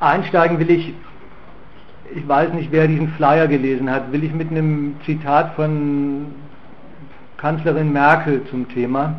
einsteigen 0.00 0.58
will 0.58 0.70
ich, 0.70 0.94
ich 2.14 2.26
weiß 2.26 2.52
nicht, 2.52 2.72
wer 2.72 2.88
diesen 2.88 3.08
Flyer 3.12 3.46
gelesen 3.46 3.90
hat, 3.90 4.12
will 4.12 4.24
ich 4.24 4.32
mit 4.32 4.50
einem 4.50 4.96
Zitat 5.04 5.54
von 5.54 6.34
Kanzlerin 7.36 7.92
Merkel 7.92 8.44
zum 8.50 8.68
Thema. 8.68 9.14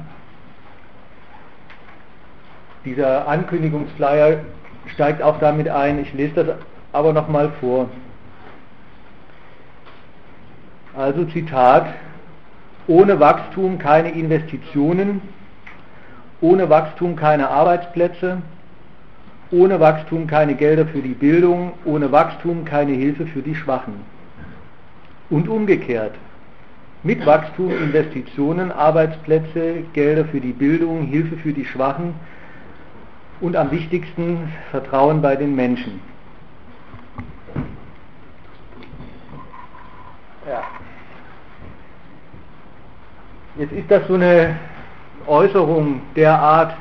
Dieser 2.85 3.27
Ankündigungsflyer 3.27 4.39
steigt 4.93 5.21
auch 5.21 5.39
damit 5.39 5.69
ein, 5.69 5.99
ich 5.99 6.13
lese 6.13 6.43
das 6.43 6.55
aber 6.91 7.13
nochmal 7.13 7.51
vor. 7.59 7.89
Also 10.95 11.23
Zitat, 11.25 11.85
ohne 12.87 13.19
Wachstum 13.19 13.77
keine 13.77 14.11
Investitionen, 14.11 15.21
ohne 16.41 16.69
Wachstum 16.69 17.15
keine 17.15 17.49
Arbeitsplätze, 17.49 18.41
ohne 19.51 19.79
Wachstum 19.79 20.27
keine 20.27 20.55
Gelder 20.55 20.85
für 20.85 21.01
die 21.01 21.13
Bildung, 21.13 21.73
ohne 21.85 22.11
Wachstum 22.11 22.65
keine 22.65 22.93
Hilfe 22.93 23.27
für 23.27 23.41
die 23.41 23.55
Schwachen. 23.55 23.95
Und 25.29 25.47
umgekehrt, 25.47 26.15
mit 27.03 27.25
Wachstum 27.25 27.71
Investitionen, 27.71 28.71
Arbeitsplätze, 28.71 29.83
Gelder 29.93 30.25
für 30.25 30.39
die 30.39 30.53
Bildung, 30.53 31.03
Hilfe 31.03 31.35
für 31.37 31.51
die 31.51 31.65
Schwachen 31.65 32.13
und 33.41 33.55
am 33.55 33.71
wichtigsten 33.71 34.51
Vertrauen 34.69 35.21
bei 35.21 35.35
den 35.35 35.55
Menschen. 35.55 35.99
Ja. 40.47 40.63
Jetzt 43.57 43.73
ist 43.73 43.91
das 43.91 44.07
so 44.07 44.13
eine 44.13 44.55
Äußerung 45.27 46.01
der 46.15 46.39
Art, 46.39 46.75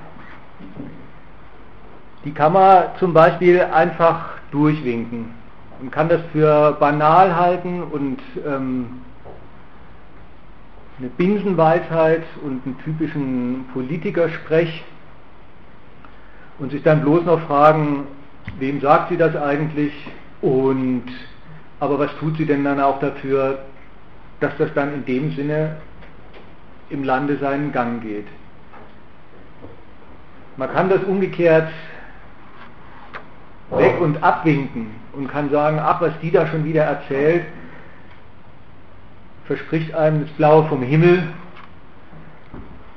die 2.24 2.32
kann 2.32 2.52
man 2.52 2.84
zum 2.98 3.14
Beispiel 3.14 3.60
einfach 3.60 4.30
durchwinken. 4.50 5.32
Man 5.80 5.90
kann 5.90 6.08
das 6.08 6.20
für 6.32 6.72
banal 6.78 7.34
halten 7.34 7.82
und 7.82 8.18
ähm, 8.46 9.00
eine 10.98 11.08
Binsenweisheit 11.08 12.24
und 12.44 12.66
einen 12.66 12.78
typischen 12.84 13.64
Politikersprech 13.72 14.84
und 16.58 16.72
sich 16.72 16.82
dann 16.82 17.00
bloß 17.00 17.24
noch 17.24 17.40
fragen, 17.46 18.06
wem 18.58 18.80
sagt 18.82 19.08
sie 19.08 19.16
das 19.16 19.34
eigentlich 19.34 19.94
und 20.42 21.04
aber 21.78 21.98
was 21.98 22.14
tut 22.18 22.36
sie 22.36 22.44
denn 22.44 22.64
dann 22.64 22.78
auch 22.78 23.00
dafür, 23.00 23.60
dass 24.40 24.52
das 24.58 24.72
dann 24.74 24.92
in 24.92 25.06
dem 25.06 25.34
Sinne 25.34 25.76
im 26.90 27.04
Lande 27.04 27.38
seinen 27.38 27.72
Gang 27.72 28.02
geht. 28.02 28.26
Man 30.58 30.70
kann 30.70 30.90
das 30.90 31.02
umgekehrt 31.04 31.70
weg 33.70 34.00
und 34.00 34.22
abwinken 34.22 34.88
und 35.12 35.28
kann 35.28 35.50
sagen, 35.50 35.78
ach, 35.80 36.00
was 36.00 36.12
die 36.20 36.30
da 36.30 36.46
schon 36.46 36.64
wieder 36.64 36.84
erzählt, 36.84 37.44
verspricht 39.44 39.94
einem 39.94 40.22
das 40.22 40.30
Blaue 40.32 40.66
vom 40.66 40.82
Himmel. 40.82 41.24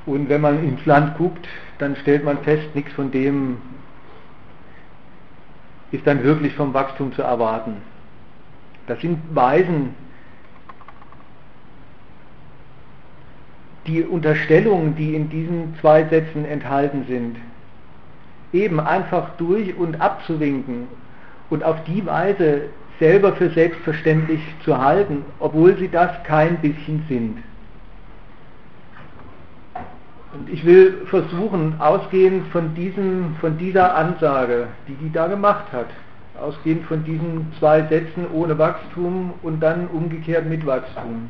Und 0.06 0.28
wenn 0.28 0.40
man 0.40 0.62
ins 0.62 0.84
Land 0.86 1.16
guckt, 1.16 1.48
dann 1.78 1.96
stellt 1.96 2.24
man 2.24 2.38
fest, 2.38 2.74
nichts 2.74 2.92
von 2.92 3.10
dem 3.10 3.58
ist 5.90 6.06
dann 6.06 6.24
wirklich 6.24 6.54
vom 6.54 6.74
Wachstum 6.74 7.12
zu 7.12 7.22
erwarten. 7.22 7.76
Das 8.86 9.00
sind 9.00 9.18
Weisen, 9.34 9.94
die 13.86 14.02
Unterstellungen, 14.02 14.96
die 14.96 15.14
in 15.14 15.28
diesen 15.28 15.76
zwei 15.80 16.04
Sätzen 16.04 16.44
enthalten 16.44 17.04
sind, 17.06 17.36
eben 18.54 18.80
einfach 18.80 19.30
durch 19.36 19.76
und 19.76 20.00
abzuwinken 20.00 20.86
und 21.50 21.62
auf 21.62 21.82
die 21.84 22.06
Weise 22.06 22.62
selber 22.98 23.32
für 23.32 23.50
selbstverständlich 23.50 24.40
zu 24.64 24.78
halten, 24.78 25.24
obwohl 25.40 25.76
sie 25.76 25.88
das 25.88 26.10
kein 26.22 26.58
bisschen 26.58 27.04
sind. 27.08 27.38
Und 30.32 30.48
ich 30.48 30.64
will 30.64 31.02
versuchen, 31.06 31.74
ausgehend 31.80 32.46
von, 32.48 32.74
diesem, 32.74 33.36
von 33.40 33.58
dieser 33.58 33.94
Ansage, 33.94 34.68
die 34.88 34.94
die 34.94 35.12
da 35.12 35.26
gemacht 35.26 35.66
hat, 35.72 35.86
ausgehend 36.40 36.84
von 36.86 37.04
diesen 37.04 37.52
zwei 37.58 37.82
Sätzen 37.82 38.26
ohne 38.32 38.58
Wachstum 38.58 39.34
und 39.42 39.60
dann 39.60 39.86
umgekehrt 39.88 40.46
mit 40.46 40.66
Wachstum, 40.66 41.28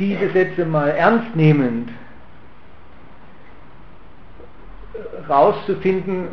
diese 0.00 0.30
Sätze 0.30 0.64
mal 0.64 0.88
ernst 0.88 1.36
nehmend 1.36 1.90
rauszufinden, 5.28 6.28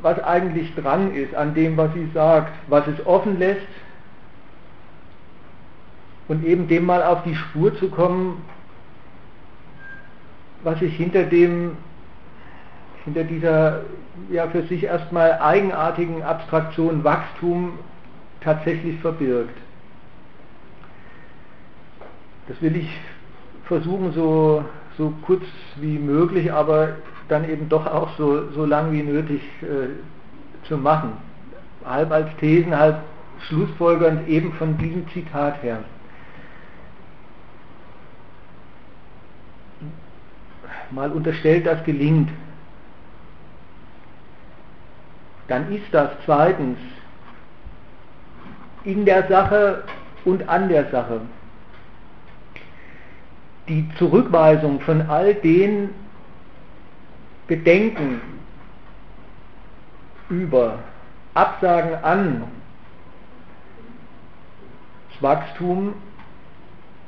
was 0.00 0.22
eigentlich 0.22 0.74
dran 0.74 1.14
ist 1.14 1.34
an 1.34 1.54
dem, 1.54 1.76
was 1.76 1.92
sie 1.94 2.08
sagt, 2.14 2.52
was 2.68 2.86
es 2.86 3.04
offen 3.06 3.38
lässt 3.38 3.66
und 6.28 6.44
eben 6.44 6.68
dem 6.68 6.86
mal 6.86 7.02
auf 7.02 7.22
die 7.24 7.34
Spur 7.34 7.76
zu 7.76 7.88
kommen, 7.88 8.42
was 10.62 10.78
sich 10.78 10.96
hinter 10.96 11.24
dem 11.24 11.76
hinter 13.04 13.24
dieser 13.24 13.80
ja 14.30 14.46
für 14.46 14.62
sich 14.62 14.84
erstmal 14.84 15.40
eigenartigen 15.40 16.22
Abstraktion 16.22 17.02
Wachstum 17.02 17.78
tatsächlich 18.40 19.00
verbirgt. 19.00 19.56
Das 22.48 22.60
will 22.60 22.76
ich 22.76 23.00
versuchen, 23.64 24.12
so, 24.12 24.64
so 24.98 25.12
kurz 25.24 25.42
wie 25.76 25.98
möglich, 25.98 26.52
aber 26.52 26.96
dann 27.28 27.48
eben 27.48 27.68
doch 27.68 27.86
auch 27.86 28.16
so, 28.16 28.50
so 28.50 28.64
lang 28.64 28.92
wie 28.92 29.02
nötig 29.02 29.40
äh, 29.62 30.66
zu 30.66 30.76
machen. 30.76 31.12
Halb 31.84 32.10
als 32.10 32.28
Thesen, 32.36 32.76
halb 32.76 32.98
schlussfolgernd 33.48 34.28
eben 34.28 34.52
von 34.54 34.76
diesem 34.78 35.08
Zitat 35.08 35.62
her. 35.62 35.84
Mal 40.90 41.10
unterstellt, 41.10 41.66
das 41.66 41.82
gelingt. 41.84 42.28
Dann 45.48 45.72
ist 45.72 45.86
das 45.92 46.10
zweitens 46.24 46.78
in 48.84 49.04
der 49.04 49.26
Sache 49.28 49.84
und 50.24 50.48
an 50.48 50.68
der 50.68 50.90
Sache 50.90 51.22
die 53.68 53.88
Zurückweisung 53.98 54.80
von 54.80 55.02
all 55.02 55.34
den 55.34 55.90
Bedenken 57.46 58.20
über 60.28 60.78
Absagen 61.34 61.94
an 62.02 62.44
das 65.12 65.22
Wachstum 65.22 65.94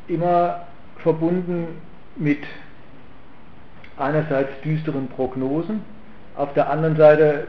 immer 0.08 0.66
verbunden 0.98 1.66
mit 2.16 2.40
einerseits 3.96 4.60
düsteren 4.62 5.08
Prognosen, 5.08 5.82
auf 6.36 6.52
der 6.54 6.68
anderen 6.70 6.96
Seite 6.96 7.48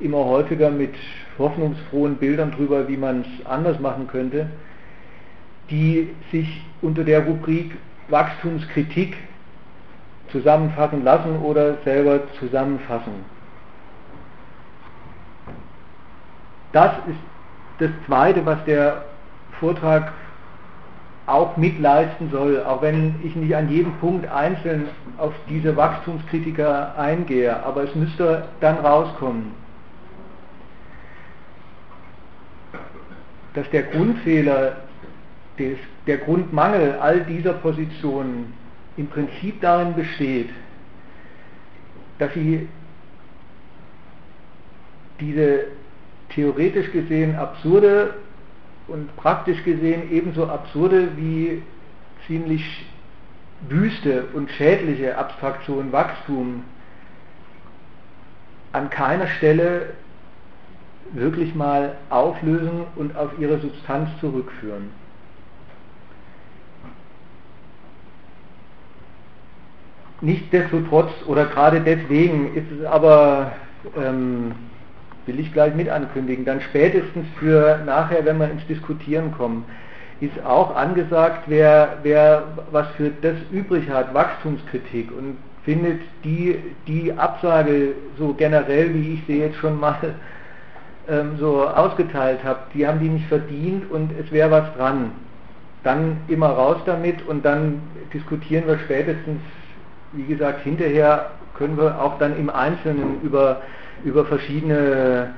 immer 0.00 0.24
häufiger 0.24 0.70
mit 0.70 0.94
hoffnungsfrohen 1.38 2.16
Bildern 2.16 2.52
darüber, 2.52 2.88
wie 2.88 2.96
man 2.96 3.22
es 3.22 3.46
anders 3.46 3.78
machen 3.80 4.06
könnte, 4.06 4.48
die 5.70 6.10
sich 6.30 6.62
unter 6.82 7.04
der 7.04 7.24
Rubrik 7.24 7.72
Wachstumskritik 8.08 9.16
zusammenfassen 10.30 11.04
lassen 11.04 11.38
oder 11.38 11.76
selber 11.84 12.20
zusammenfassen. 12.38 13.24
Das 16.72 16.92
ist 17.06 17.18
das 17.78 17.90
Zweite, 18.06 18.44
was 18.44 18.64
der 18.64 19.04
Vortrag 19.60 20.12
auch 21.26 21.56
mitleisten 21.56 22.30
soll, 22.30 22.62
auch 22.64 22.82
wenn 22.82 23.14
ich 23.22 23.34
nicht 23.34 23.54
an 23.54 23.68
jedem 23.70 23.92
Punkt 23.94 24.30
einzeln 24.30 24.88
auf 25.16 25.32
diese 25.48 25.76
Wachstumskritiker 25.76 26.98
eingehe, 26.98 27.64
aber 27.64 27.84
es 27.84 27.94
müsste 27.94 28.48
dann 28.60 28.78
rauskommen, 28.78 29.52
dass 33.54 33.70
der 33.70 33.84
Grundfehler 33.84 34.76
des, 35.58 35.78
der 36.06 36.18
Grundmangel 36.18 36.98
all 37.00 37.20
dieser 37.24 37.54
Positionen 37.54 38.52
im 38.96 39.06
Prinzip 39.08 39.60
darin 39.60 39.94
besteht, 39.94 40.50
dass 42.18 42.32
sie 42.34 42.68
diese 45.20 45.66
theoretisch 46.30 46.90
gesehen 46.92 47.36
absurde 47.36 48.14
und 48.88 49.14
praktisch 49.16 49.62
gesehen 49.64 50.10
ebenso 50.10 50.46
absurde 50.46 51.16
wie 51.16 51.62
ziemlich 52.26 52.86
wüste 53.68 54.24
und 54.34 54.50
schädliche 54.50 55.16
Abstraktion 55.16 55.92
Wachstum 55.92 56.64
an 58.72 58.90
keiner 58.90 59.28
Stelle 59.28 59.90
wirklich 61.12 61.54
mal 61.54 61.96
auflösen 62.10 62.84
und 62.96 63.16
auf 63.16 63.30
ihre 63.38 63.60
Substanz 63.60 64.08
zurückführen. 64.20 64.90
Nichtsdestotrotz 70.24 71.10
oder 71.26 71.44
gerade 71.44 71.80
deswegen 71.80 72.54
ist 72.54 72.70
es 72.72 72.86
aber, 72.86 73.52
ähm, 74.02 74.52
will 75.26 75.38
ich 75.38 75.52
gleich 75.52 75.74
mit 75.74 75.90
ankündigen, 75.90 76.46
dann 76.46 76.62
spätestens 76.62 77.26
für 77.38 77.82
nachher, 77.84 78.24
wenn 78.24 78.38
wir 78.38 78.50
ins 78.50 78.66
Diskutieren 78.66 79.32
kommen, 79.36 79.66
ist 80.22 80.42
auch 80.42 80.74
angesagt, 80.74 81.42
wer, 81.46 81.98
wer 82.04 82.44
was 82.70 82.86
für 82.96 83.10
das 83.20 83.34
übrig 83.50 83.90
hat, 83.90 84.14
Wachstumskritik 84.14 85.10
und 85.14 85.36
findet 85.64 86.00
die, 86.24 86.58
die 86.86 87.12
Absage 87.12 87.92
so 88.18 88.32
generell, 88.32 88.94
wie 88.94 89.14
ich 89.14 89.26
sie 89.26 89.40
jetzt 89.40 89.56
schon 89.56 89.78
mal 89.78 90.14
ähm, 91.06 91.36
so 91.38 91.68
ausgeteilt 91.68 92.42
habe, 92.44 92.60
die 92.72 92.86
haben 92.86 92.98
die 92.98 93.10
nicht 93.10 93.26
verdient 93.26 93.90
und 93.90 94.10
es 94.18 94.32
wäre 94.32 94.50
was 94.50 94.74
dran. 94.74 95.10
Dann 95.82 96.16
immer 96.28 96.48
raus 96.48 96.78
damit 96.86 97.26
und 97.28 97.44
dann 97.44 97.82
diskutieren 98.14 98.66
wir 98.66 98.78
spätestens 98.78 99.40
wie 100.16 100.24
gesagt, 100.24 100.62
hinterher 100.62 101.30
können 101.56 101.76
wir 101.76 102.00
auch 102.00 102.18
dann 102.18 102.36
im 102.36 102.50
Einzelnen 102.50 103.20
über, 103.22 103.62
über 104.04 104.24
verschiedene 104.24 105.34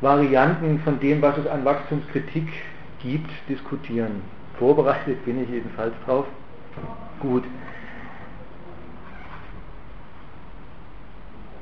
Varianten 0.00 0.80
von 0.80 1.00
dem, 1.00 1.22
was 1.22 1.38
es 1.38 1.46
an 1.46 1.64
Wachstumskritik 1.64 2.48
gibt, 3.02 3.30
diskutieren. 3.48 4.22
Vorbereitet 4.58 5.24
bin 5.24 5.42
ich 5.42 5.48
jedenfalls 5.48 5.94
drauf. 6.04 6.26
Gut. 7.20 7.44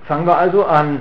Fangen 0.04 0.26
wir 0.26 0.36
also 0.36 0.64
an. 0.66 1.00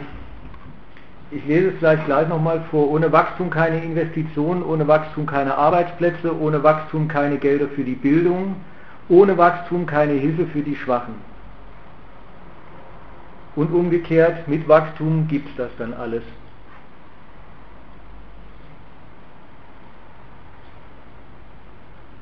Ich 1.31 1.45
lese 1.45 1.69
es 1.69 1.79
gleich 1.79 2.03
gleich 2.05 2.27
nochmal 2.27 2.63
vor. 2.69 2.89
Ohne 2.89 3.11
Wachstum 3.11 3.50
keine 3.50 3.83
Investitionen, 3.83 4.63
ohne 4.63 4.88
Wachstum 4.88 5.25
keine 5.25 5.57
Arbeitsplätze, 5.57 6.39
ohne 6.39 6.61
Wachstum 6.63 7.07
keine 7.07 7.38
Gelder 7.38 7.67
für 7.69 7.83
die 7.83 7.95
Bildung, 7.95 8.55
ohne 9.09 9.38
Wachstum 9.38 9.88
keine 9.88 10.13
Hilfe 10.13 10.45
für 10.45 10.61
die 10.61 10.75
Schwachen. 10.75 11.32
Und 13.55 13.71
umgekehrt, 13.71 14.47
mit 14.47 14.67
Wachstum 14.67 15.27
gibt 15.27 15.50
es 15.50 15.55
das 15.55 15.69
dann 15.77 15.94
alles. 15.94 16.23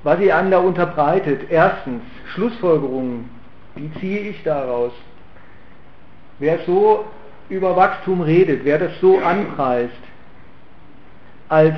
Was 0.04 0.20
ihr 0.20 0.36
einem 0.36 0.52
da 0.52 0.60
unterbreitet, 0.60 1.50
erstens, 1.50 2.02
Schlussfolgerungen, 2.34 3.30
wie 3.76 3.92
ziehe 4.00 4.20
ich 4.20 4.44
daraus? 4.44 4.92
Wer 6.40 6.60
so 6.66 7.06
über 7.50 7.76
Wachstum 7.76 8.22
redet, 8.22 8.66
wer 8.66 8.80
das 8.80 9.00
so 9.00 9.20
anpreist, 9.20 9.94
als 11.50 11.76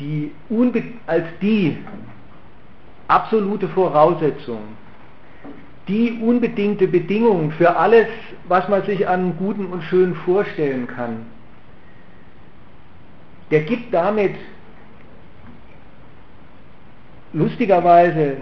die, 0.00 0.32
als 1.06 1.26
die 1.40 1.78
absolute 3.08 3.68
Voraussetzung 3.68 4.76
die 5.88 6.20
unbedingte 6.22 6.86
Bedingung 6.86 7.50
für 7.52 7.76
alles, 7.76 8.06
was 8.46 8.68
man 8.68 8.84
sich 8.84 9.08
an 9.08 9.36
Guten 9.36 9.66
und 9.66 9.82
Schönen 9.82 10.14
vorstellen 10.14 10.86
kann. 10.86 11.26
Der 13.50 13.62
gibt 13.62 13.92
damit 13.92 14.34
lustigerweise 17.32 18.38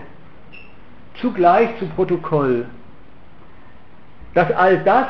zugleich 1.21 1.71
zu 1.79 1.87
Protokoll, 1.87 2.67
dass 4.35 4.51
all 4.53 4.79
das, 4.85 5.09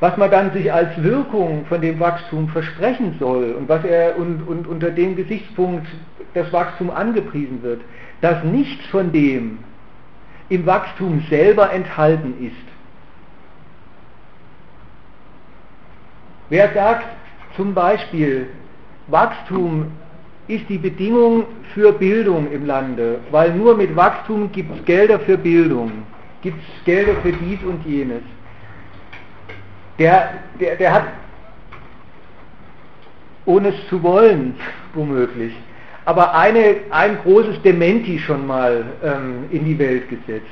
was 0.00 0.16
man 0.16 0.30
dann 0.30 0.52
sich 0.52 0.72
als 0.72 1.02
Wirkung 1.02 1.66
von 1.66 1.80
dem 1.80 1.98
Wachstum 1.98 2.48
versprechen 2.48 3.16
soll 3.18 3.52
und 3.52 3.68
was 3.68 3.84
er 3.84 4.16
und, 4.16 4.46
und 4.46 4.66
unter 4.66 4.90
dem 4.90 5.16
Gesichtspunkt 5.16 5.86
das 6.34 6.52
Wachstum 6.52 6.90
angepriesen 6.90 7.62
wird, 7.62 7.80
dass 8.20 8.44
nichts 8.44 8.86
von 8.86 9.12
dem 9.12 9.58
im 10.48 10.64
Wachstum 10.66 11.22
selber 11.28 11.70
enthalten 11.72 12.34
ist. 12.44 12.54
Wer 16.48 16.72
sagt 16.72 17.06
zum 17.56 17.74
Beispiel, 17.74 18.48
Wachstum 19.08 19.90
ist 20.48 20.66
die 20.68 20.78
Bedingung 20.78 21.44
für 21.74 21.92
Bildung 21.92 22.50
im 22.50 22.64
Lande, 22.66 23.20
weil 23.30 23.52
nur 23.52 23.76
mit 23.76 23.94
Wachstum 23.94 24.50
gibt 24.50 24.74
es 24.74 24.84
Gelder 24.86 25.20
für 25.20 25.36
Bildung, 25.36 25.92
gibt 26.42 26.58
es 26.58 26.84
Gelder 26.84 27.14
für 27.22 27.32
dies 27.32 27.62
und 27.64 27.84
jenes. 27.84 28.22
Der, 29.98 30.34
der, 30.58 30.76
der 30.76 30.92
hat, 30.92 31.04
ohne 33.44 33.68
es 33.68 33.88
zu 33.88 34.02
wollen, 34.02 34.54
womöglich, 34.94 35.52
aber 36.08 36.34
eine, 36.34 36.76
ein 36.88 37.18
großes 37.18 37.60
Dementi 37.60 38.18
schon 38.18 38.46
mal 38.46 38.82
ähm, 39.04 39.44
in 39.50 39.66
die 39.66 39.78
Welt 39.78 40.08
gesetzt. 40.08 40.46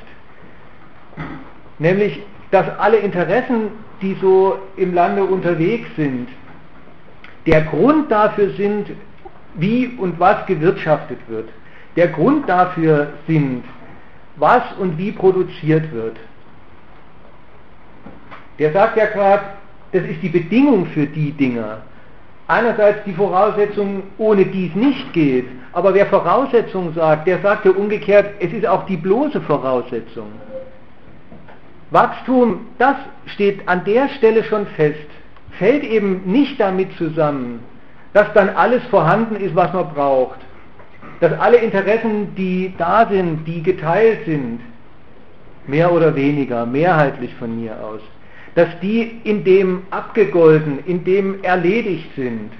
Nämlich, 1.79 2.21
dass 2.51 2.67
alle 2.77 2.97
Interessen, 2.97 3.71
die 3.99 4.15
so 4.21 4.59
im 4.75 4.93
Lande 4.93 5.23
unterwegs 5.23 5.87
sind, 5.95 6.27
der 7.47 7.61
Grund 7.63 8.11
dafür 8.11 8.51
sind, 8.51 8.91
wie 9.55 9.87
und 9.97 10.19
was 10.19 10.45
gewirtschaftet 10.45 11.17
wird. 11.27 11.49
Der 11.95 12.09
Grund 12.09 12.47
dafür 12.47 13.13
sind, 13.25 13.63
was 14.35 14.61
und 14.79 14.99
wie 14.99 15.11
produziert 15.11 15.91
wird. 15.91 16.17
Der 18.59 18.73
sagt 18.73 18.95
ja 18.95 19.07
gerade, 19.07 19.43
das 19.91 20.03
ist 20.03 20.21
die 20.21 20.29
Bedingung 20.29 20.85
für 20.85 21.07
die 21.07 21.31
Dinge 21.31 21.79
einerseits 22.47 23.03
die 23.05 23.13
Voraussetzung, 23.13 24.03
ohne 24.17 24.45
die 24.45 24.67
es 24.67 24.75
nicht 24.75 25.13
geht, 25.13 25.47
aber 25.73 25.93
wer 25.93 26.05
Voraussetzung 26.07 26.93
sagt, 26.93 27.27
der 27.27 27.39
sagt 27.41 27.65
ja 27.65 27.71
umgekehrt, 27.71 28.35
es 28.39 28.51
ist 28.53 28.65
auch 28.65 28.85
die 28.85 28.97
bloße 28.97 29.41
Voraussetzung. 29.41 30.27
Wachstum, 31.91 32.67
das 32.79 32.95
steht 33.27 33.67
an 33.67 33.83
der 33.85 34.09
Stelle 34.09 34.43
schon 34.43 34.65
fest, 34.67 35.07
fällt 35.51 35.83
eben 35.83 36.23
nicht 36.25 36.59
damit 36.59 36.95
zusammen, 36.97 37.59
dass 38.13 38.31
dann 38.33 38.49
alles 38.49 38.83
vorhanden 38.85 39.35
ist, 39.35 39.55
was 39.55 39.71
man 39.73 39.93
braucht, 39.93 40.39
dass 41.19 41.37
alle 41.39 41.57
Interessen, 41.57 42.35
die 42.35 42.73
da 42.77 43.07
sind, 43.09 43.45
die 43.45 43.63
geteilt 43.63 44.25
sind, 44.25 44.59
mehr 45.65 45.91
oder 45.91 46.15
weniger, 46.15 46.65
mehrheitlich 46.65 47.33
von 47.35 47.59
mir 47.59 47.73
aus, 47.83 48.01
dass 48.57 48.79
die 48.81 49.21
in 49.23 49.43
dem 49.43 49.83
abgegolten, 49.91 50.83
in 50.87 51.03
dem 51.03 51.43
erledigt 51.43 52.09
sind, 52.15 52.51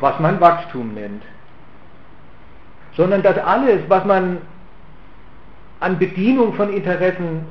was 0.00 0.20
man 0.20 0.38
Wachstum 0.42 0.92
nennt. 0.92 1.22
Sondern 2.94 3.22
dass 3.22 3.38
alles, 3.38 3.80
was 3.88 4.04
man 4.04 4.42
an 5.80 5.98
Bedienung 5.98 6.52
von 6.52 6.70
Interessen 6.70 7.46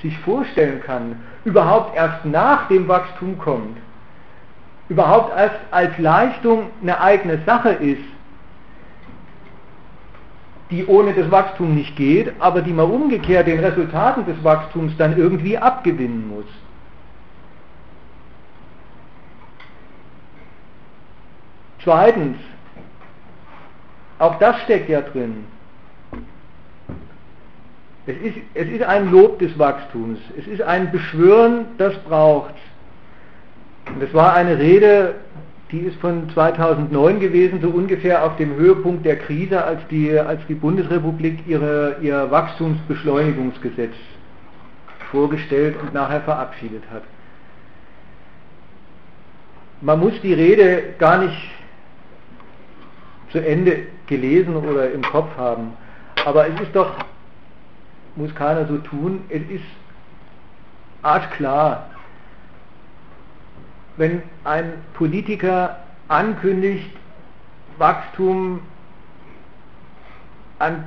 sich 0.00 0.16
vorstellen 0.20 0.80
kann, 0.80 1.20
überhaupt 1.44 1.94
erst 1.94 2.24
nach 2.24 2.68
dem 2.68 2.88
Wachstum 2.88 3.36
kommt, 3.36 3.76
überhaupt 4.88 5.36
erst 5.36 5.60
als 5.70 5.98
Leistung 5.98 6.70
eine 6.80 6.98
eigene 6.98 7.42
Sache 7.44 7.72
ist, 7.72 8.00
die 10.70 10.86
ohne 10.86 11.14
das 11.14 11.30
Wachstum 11.30 11.74
nicht 11.74 11.96
geht, 11.96 12.32
aber 12.40 12.60
die 12.60 12.72
man 12.72 12.90
umgekehrt 12.90 13.46
den 13.46 13.60
Resultaten 13.60 14.26
des 14.26 14.42
Wachstums 14.44 14.92
dann 14.98 15.16
irgendwie 15.16 15.56
abgewinnen 15.56 16.28
muss. 16.28 16.44
Zweitens, 21.82 22.36
auch 24.18 24.38
das 24.38 24.60
steckt 24.62 24.88
ja 24.90 25.00
drin. 25.00 25.46
Es 28.06 28.16
ist, 28.16 28.36
es 28.54 28.68
ist 28.68 28.82
ein 28.82 29.10
Lob 29.10 29.38
des 29.38 29.58
Wachstums, 29.58 30.18
es 30.36 30.46
ist 30.46 30.62
ein 30.62 30.90
Beschwören, 30.90 31.66
das 31.78 31.94
braucht. 32.00 32.54
Und 33.86 34.02
es 34.02 34.12
war 34.12 34.34
eine 34.34 34.58
Rede 34.58 35.14
die 35.70 35.80
ist 35.80 36.00
von 36.00 36.30
2009 36.30 37.20
gewesen, 37.20 37.60
so 37.60 37.68
ungefähr 37.68 38.24
auf 38.24 38.36
dem 38.36 38.54
Höhepunkt 38.56 39.04
der 39.04 39.16
Krise, 39.16 39.62
als 39.62 39.80
die, 39.88 40.18
als 40.18 40.40
die 40.48 40.54
Bundesrepublik 40.54 41.46
ihre, 41.46 41.96
ihr 42.00 42.30
Wachstumsbeschleunigungsgesetz 42.30 43.94
vorgestellt 45.10 45.76
und 45.80 45.92
nachher 45.92 46.22
verabschiedet 46.22 46.82
hat. 46.90 47.02
Man 49.80 50.00
muss 50.00 50.12
die 50.22 50.32
Rede 50.34 50.94
gar 50.98 51.18
nicht 51.18 51.50
zu 53.30 53.38
Ende 53.38 53.86
gelesen 54.06 54.56
oder 54.56 54.90
im 54.90 55.02
Kopf 55.02 55.36
haben, 55.36 55.74
aber 56.24 56.48
es 56.48 56.60
ist 56.60 56.74
doch, 56.74 56.92
muss 58.16 58.34
keiner 58.34 58.66
so 58.66 58.78
tun, 58.78 59.20
es 59.28 59.42
ist 59.50 59.64
arschklar, 61.02 61.90
wenn 63.98 64.22
ein 64.44 64.72
Politiker 64.94 65.76
ankündigt, 66.08 66.90
Wachstum 67.76 68.60
an 70.58 70.84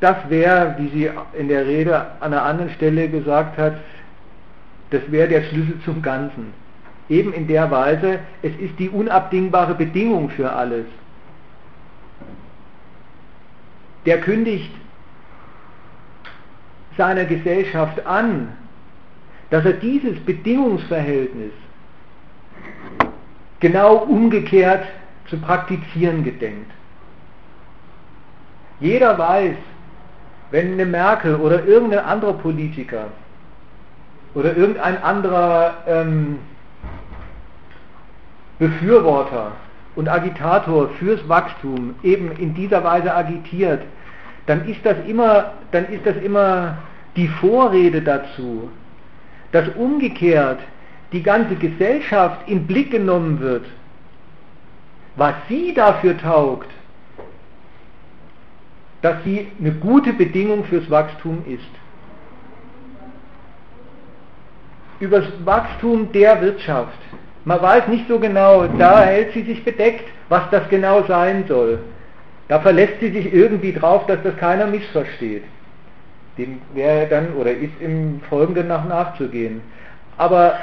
das 0.00 0.16
wäre, 0.28 0.74
wie 0.78 0.88
sie 0.88 1.10
in 1.38 1.48
der 1.48 1.66
Rede 1.66 2.00
an 2.20 2.32
einer 2.32 2.42
anderen 2.42 2.70
Stelle 2.70 3.08
gesagt 3.08 3.56
hat, 3.58 3.76
das 4.90 5.02
wäre 5.08 5.28
der 5.28 5.42
Schlüssel 5.44 5.80
zum 5.84 6.02
Ganzen. 6.02 6.52
Eben 7.08 7.32
in 7.32 7.46
der 7.46 7.70
Weise, 7.70 8.18
es 8.42 8.54
ist 8.58 8.78
die 8.78 8.88
unabdingbare 8.88 9.74
Bedingung 9.74 10.30
für 10.30 10.50
alles. 10.50 10.86
Der 14.04 14.20
kündigt 14.20 14.70
seiner 16.96 17.24
Gesellschaft 17.24 18.04
an, 18.04 18.48
dass 19.50 19.64
er 19.64 19.74
dieses 19.74 20.18
Bedingungsverhältnis 20.20 21.52
genau 23.60 23.96
umgekehrt 23.96 24.86
zu 25.28 25.38
praktizieren 25.38 26.24
gedenkt. 26.24 26.70
Jeder 28.80 29.18
weiß, 29.18 29.56
wenn 30.50 30.72
eine 30.72 30.86
Merkel 30.86 31.36
oder 31.36 31.64
irgendein 31.64 32.04
anderer 32.04 32.34
Politiker 32.34 33.08
oder 34.34 34.56
irgendein 34.56 35.02
anderer 35.02 35.74
ähm, 35.86 36.38
Befürworter 38.58 39.52
und 39.96 40.08
Agitator 40.08 40.88
fürs 40.98 41.28
Wachstum 41.28 41.96
eben 42.02 42.32
in 42.32 42.54
dieser 42.54 42.82
Weise 42.84 43.14
agitiert, 43.14 43.82
dann 44.46 44.66
ist 44.66 44.84
das 44.84 44.96
immer, 45.06 45.52
dann 45.72 45.86
ist 45.88 46.06
das 46.06 46.16
immer 46.16 46.78
die 47.16 47.28
Vorrede 47.28 48.00
dazu, 48.00 48.70
dass 49.52 49.68
umgekehrt 49.70 50.60
die 51.12 51.22
ganze 51.22 51.54
Gesellschaft 51.56 52.48
in 52.48 52.66
Blick 52.66 52.90
genommen 52.90 53.40
wird, 53.40 53.64
was 55.16 55.34
sie 55.48 55.72
dafür 55.74 56.16
taugt, 56.18 56.70
dass 59.02 59.22
sie 59.24 59.48
eine 59.58 59.72
gute 59.72 60.12
Bedingung 60.12 60.64
fürs 60.64 60.90
Wachstum 60.90 61.44
ist. 61.46 61.62
Über 65.00 65.20
das 65.20 65.30
Wachstum 65.44 66.10
der 66.12 66.40
Wirtschaft. 66.40 66.98
Man 67.44 67.62
weiß 67.62 67.86
nicht 67.86 68.08
so 68.08 68.18
genau, 68.18 68.66
da 68.66 69.04
hält 69.04 69.32
sie 69.32 69.42
sich 69.42 69.64
bedeckt, 69.64 70.04
was 70.28 70.42
das 70.50 70.68
genau 70.68 71.04
sein 71.04 71.44
soll. 71.46 71.78
Da 72.48 72.60
verlässt 72.60 73.00
sie 73.00 73.10
sich 73.10 73.32
irgendwie 73.32 73.72
drauf, 73.72 74.06
dass 74.06 74.22
das 74.22 74.36
keiner 74.36 74.66
missversteht. 74.66 75.44
Dem 76.36 76.60
wäre 76.74 77.06
dann 77.06 77.34
oder 77.34 77.52
ist 77.52 77.80
im 77.80 78.20
Folgenden 78.28 78.68
nach 78.68 78.86
nachzugehen. 78.86 79.60
Aber 80.16 80.58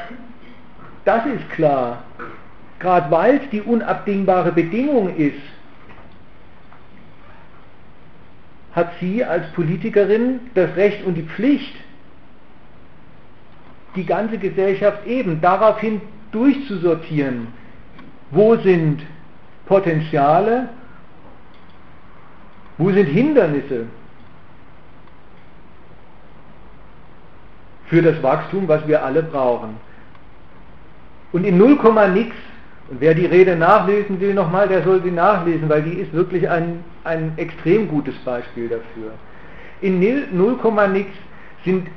das 1.06 1.26
ist 1.26 1.50
klar. 1.52 2.04
Gerade 2.80 3.10
weil 3.10 3.38
es 3.38 3.50
die 3.52 3.62
unabdingbare 3.62 4.52
Bedingung 4.52 5.16
ist, 5.16 5.42
hat 8.74 8.92
sie 9.00 9.24
als 9.24 9.50
Politikerin 9.54 10.42
das 10.54 10.76
Recht 10.76 11.06
und 11.06 11.16
die 11.16 11.24
Pflicht, 11.24 11.74
die 13.96 14.06
ganze 14.06 14.38
Gesellschaft 14.38 15.08
eben 15.08 15.40
daraufhin 15.40 16.02
durchzusortieren, 16.34 17.48
wo 18.32 18.58
sind 18.58 19.02
Potenziale, 19.66 20.68
wo 22.78 22.92
sind 22.92 23.06
Hindernisse 23.06 23.86
für 27.86 28.02
das 28.02 28.22
Wachstum, 28.22 28.68
was 28.68 28.86
wir 28.88 29.04
alle 29.04 29.24
brauchen. 29.24 29.85
Und 31.36 31.44
in 31.44 31.58
0, 31.58 31.77
nix 32.13 32.34
und 32.89 33.01
wer 33.01 33.13
die 33.13 33.25
Rede 33.25 33.58
nachlesen 33.58 34.22
will 34.22 34.34
nochmal, 34.34 34.70
der 34.70 34.84
soll 34.84 35.04
sie 35.04 35.12
nachlesen, 35.12 35.68
weil 35.68 35.82
die 35.82 36.00
ist 36.00 36.13
wirklich 36.13 36.50
ein, 36.50 36.82
ein 37.04 37.34
extrem 37.36 37.89
gutes 37.89 38.15
Beispiel 38.24 38.70
dafür. 38.70 39.12
In 39.82 40.00
0, 40.00 40.88
nix 40.94 41.10
sind 41.65 41.89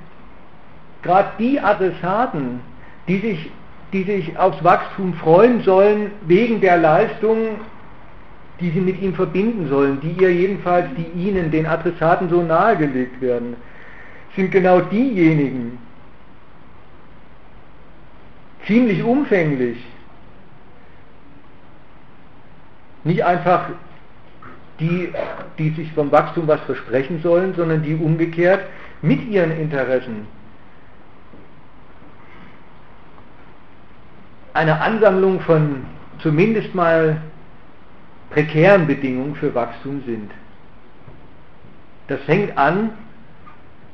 gerade 1.04 1.28
die 1.38 1.60
Adressaten, 1.60 2.58
die 3.06 3.18
sich, 3.18 3.52
die 3.92 4.02
sich 4.02 4.36
aufs 4.36 4.64
Wachstum 4.64 5.14
freuen 5.14 5.62
sollen, 5.62 6.10
wegen 6.26 6.60
der 6.60 6.78
Leistung, 6.78 7.60
die 8.60 8.70
sie 8.70 8.80
mit 8.80 9.00
ihm 9.00 9.14
verbinden 9.14 9.68
sollen, 9.68 10.00
die 10.00 10.20
ihr 10.20 10.34
jedenfalls, 10.34 10.88
die 10.96 11.16
ihnen, 11.16 11.52
den 11.52 11.66
Adressaten 11.66 12.28
so 12.28 12.42
nahegelegt 12.42 13.20
werden, 13.20 13.54
sind 14.34 14.50
genau 14.50 14.80
diejenigen, 14.80 15.78
ziemlich 18.66 19.02
umfänglich, 19.02 19.78
Nicht 23.04 23.24
einfach 23.24 23.70
die, 24.80 25.12
die 25.56 25.70
sich 25.70 25.92
vom 25.92 26.12
Wachstum 26.12 26.46
was 26.46 26.60
versprechen 26.62 27.22
sollen, 27.22 27.54
sondern 27.54 27.82
die 27.82 27.94
umgekehrt 27.94 28.60
mit 29.00 29.24
ihren 29.28 29.52
Interessen 29.58 30.26
eine 34.58 34.80
Ansammlung 34.80 35.40
von 35.40 35.84
zumindest 36.18 36.74
mal 36.74 37.22
prekären 38.30 38.88
Bedingungen 38.88 39.36
für 39.36 39.54
Wachstum 39.54 40.02
sind. 40.04 40.32
Das 42.08 42.20
fängt 42.22 42.58
an 42.58 42.90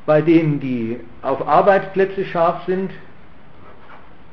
bei 0.06 0.22
denen, 0.22 0.60
die 0.60 0.98
auf 1.20 1.46
Arbeitsplätze 1.46 2.24
scharf 2.24 2.64
sind. 2.66 2.90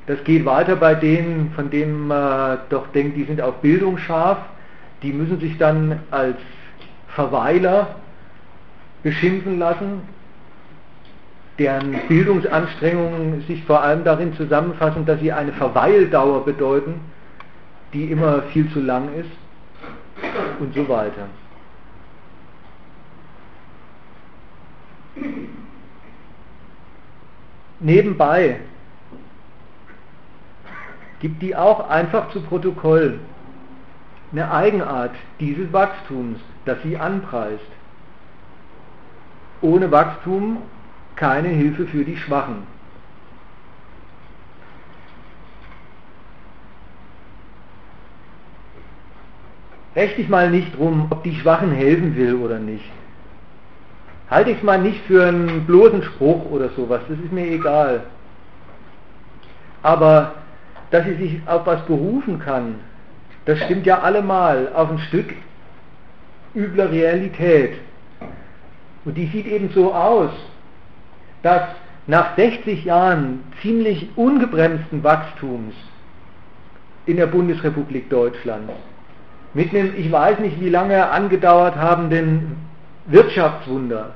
Das 0.08 0.24
geht 0.24 0.46
weiter 0.46 0.76
bei 0.76 0.96
denen, 0.96 1.52
von 1.56 1.70
denen 1.70 2.08
man 2.08 2.60
doch 2.70 2.88
denkt, 2.88 3.18
die 3.18 3.24
sind 3.24 3.42
auf 3.42 3.62
Bildung 3.62 3.98
scharf 3.98 4.40
die 5.02 5.14
müssen 5.14 5.40
sich 5.40 5.58
dann 5.58 6.00
als 6.12 6.38
Verweiler 7.10 7.96
beschimpfen 9.04 9.58
lassen, 9.58 10.02
deren 11.58 12.08
Bildungsanstrengungen 12.08 13.42
sich 13.48 13.64
vor 13.64 13.82
allem 13.82 14.04
darin 14.04 14.34
zusammenfassen, 14.36 15.06
dass 15.06 15.20
sie 15.20 15.32
eine 15.32 15.54
Verweildauer 15.54 16.46
bedeuten, 16.46 17.02
die 17.94 18.12
immer 18.12 18.44
viel 18.54 18.72
zu 18.72 18.80
lang 18.80 19.10
ist 19.16 19.30
und 20.60 20.74
so 20.74 20.88
weiter. 20.88 21.28
Nebenbei 27.80 28.60
gibt 31.22 31.42
die 31.42 31.56
auch 31.56 31.88
einfach 31.90 32.32
zu 32.32 32.42
Protokoll 32.42 33.20
eine 34.32 34.52
Eigenart 34.52 35.12
dieses 35.40 35.72
Wachstums, 35.72 36.40
das 36.66 36.78
sie 36.84 36.98
anpreist. 36.98 37.60
Ohne 39.62 39.92
Wachstum 39.92 40.58
keine 41.16 41.50
Hilfe 41.50 41.86
für 41.86 42.04
die 42.04 42.18
Schwachen. 42.18 42.64
Recht 49.96 50.18
ich 50.18 50.30
mal 50.30 50.50
nicht 50.50 50.78
drum, 50.78 51.08
ob 51.10 51.24
die 51.24 51.36
Schwachen 51.36 51.72
helfen 51.72 52.16
will 52.16 52.36
oder 52.36 52.60
nicht. 52.60 52.90
Halte 54.30 54.52
ich 54.52 54.58
es 54.58 54.64
mal 54.64 54.82
nicht 54.82 55.02
für 55.06 55.28
einen 55.28 55.66
bloßen 55.66 56.02
Spruch 56.04 56.50
oder 56.50 56.70
sowas, 56.70 57.02
das 57.10 57.20
ist 57.20 57.34
mir 57.34 57.46
egal. 57.48 58.06
Aber 59.84 60.36
dass 60.92 61.06
sie 61.06 61.16
sich 61.16 61.42
auf 61.46 61.66
was 61.66 61.84
berufen 61.86 62.40
kann, 62.40 62.76
das 63.46 63.60
stimmt 63.60 63.86
ja 63.86 64.00
allemal 64.02 64.70
auf 64.74 64.92
ein 64.92 65.00
Stück 65.00 65.34
übler 66.54 66.92
Realität. 66.92 67.74
Und 69.04 69.16
die 69.16 69.26
sieht 69.28 69.48
eben 69.48 69.70
so 69.74 69.94
aus, 69.94 70.30
dass 71.42 71.64
nach 72.08 72.36
60 72.36 72.86
Jahren 72.86 73.44
ziemlich 73.62 74.10
ungebremsten 74.16 75.04
Wachstums 75.04 75.74
in 77.06 77.18
der 77.18 77.28
Bundesrepublik 77.28 78.10
Deutschland, 78.10 78.70
mit 79.54 79.74
einem, 79.74 79.94
ich 79.98 80.12
weiß 80.12 80.40
nicht 80.40 80.60
wie 80.62 80.70
lange 80.70 81.10
angedauert 81.10 81.76
habenden 81.76 82.58
Wirtschaftswunder, 83.08 84.12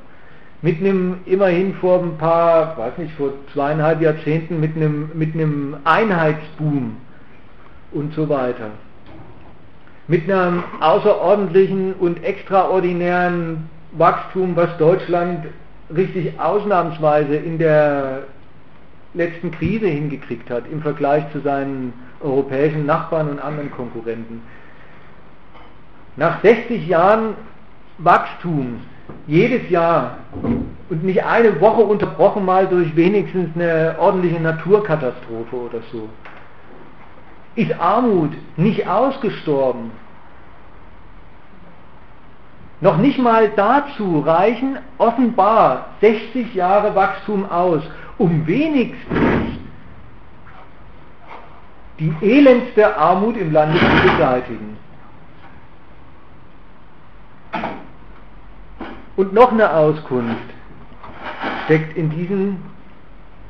mit 0.62 0.80
einem 0.80 1.18
immerhin 1.26 1.76
vor 1.76 2.02
ein 2.02 2.18
paar, 2.18 2.78
weiß 2.78 2.98
nicht, 2.98 3.14
vor 3.16 3.34
zweieinhalb 3.54 4.02
Jahrzehnten 4.02 4.60
mit 4.60 4.76
einem, 4.76 5.12
mit 5.14 5.34
einem 5.34 5.78
Einheitsboom 5.84 6.98
und 7.92 8.14
so 8.14 8.28
weiter 8.30 8.72
mit 10.08 10.30
einem 10.30 10.64
außerordentlichen 10.82 11.94
und 11.94 12.24
extraordinären 12.24 13.70
Wachstum, 13.94 14.56
was 14.56 14.78
Deutschland 14.78 15.46
richtig 15.96 16.40
ausnahmsweise 16.40 17.36
in 17.36 17.58
der 17.58 18.24
letzten 19.14 19.52
Krise 19.52 19.88
hingekriegt 19.88 20.50
hat 20.50 20.64
im 20.72 20.82
Vergleich 20.82 21.24
zu 21.32 21.40
seinen 21.40 21.94
europäischen 22.22 22.86
Nachbarn 22.86 23.30
und 23.30 23.40
anderen 23.40 23.72
Konkurrenten. 23.72 24.42
Nach 26.18 26.42
60 26.42 26.88
Jahren 26.88 27.36
Wachstum, 27.98 28.82
jedes 29.28 29.70
Jahr 29.70 30.18
und 30.90 31.04
nicht 31.04 31.24
eine 31.24 31.60
Woche 31.62 31.82
unterbrochen 31.82 32.46
mal 32.46 32.68
durch 32.68 32.96
wenigstens 32.96 33.50
eine 33.56 33.96
ordentliche 34.00 34.40
Naturkatastrophe 34.40 35.56
oder 35.56 35.80
so, 35.92 36.10
ist 37.56 37.80
Armut 37.80 38.32
nicht 38.58 38.88
ausgestorben. 38.88 39.92
Noch 42.82 42.98
nicht 42.98 43.18
mal 43.18 43.50
dazu 43.56 44.20
reichen 44.20 44.78
offenbar 44.98 45.88
60 46.02 46.54
Jahre 46.54 46.94
Wachstum 46.94 47.50
aus, 47.50 47.82
um 48.18 48.46
wenigstens 48.46 49.58
die 52.00 52.14
elendste 52.22 52.98
Armut 52.98 53.38
im 53.38 53.54
Lande 53.54 53.80
zu 53.80 54.10
beseitigen. 54.10 54.78
Und 59.16 59.34
noch 59.34 59.52
eine 59.52 59.74
Auskunft. 59.74 60.56
steckt 61.66 61.98
in 61.98 62.10
diesem 62.10 62.58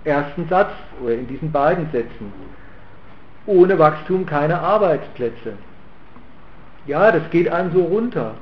ersten 0.04 0.48
Satz 0.48 0.72
oder 1.02 1.14
in 1.14 1.28
diesen 1.28 1.52
beiden 1.52 1.90
Sätzen. 1.92 2.32
Ohne 3.46 3.78
Wachstum 3.78 4.26
keine 4.26 4.60
Arbeitsplätze. 4.60 5.54
Ja, 6.86 7.12
das 7.12 7.30
geht 7.32 7.50
einem 7.50 7.74
so 7.74 7.84
runter. 7.84 8.36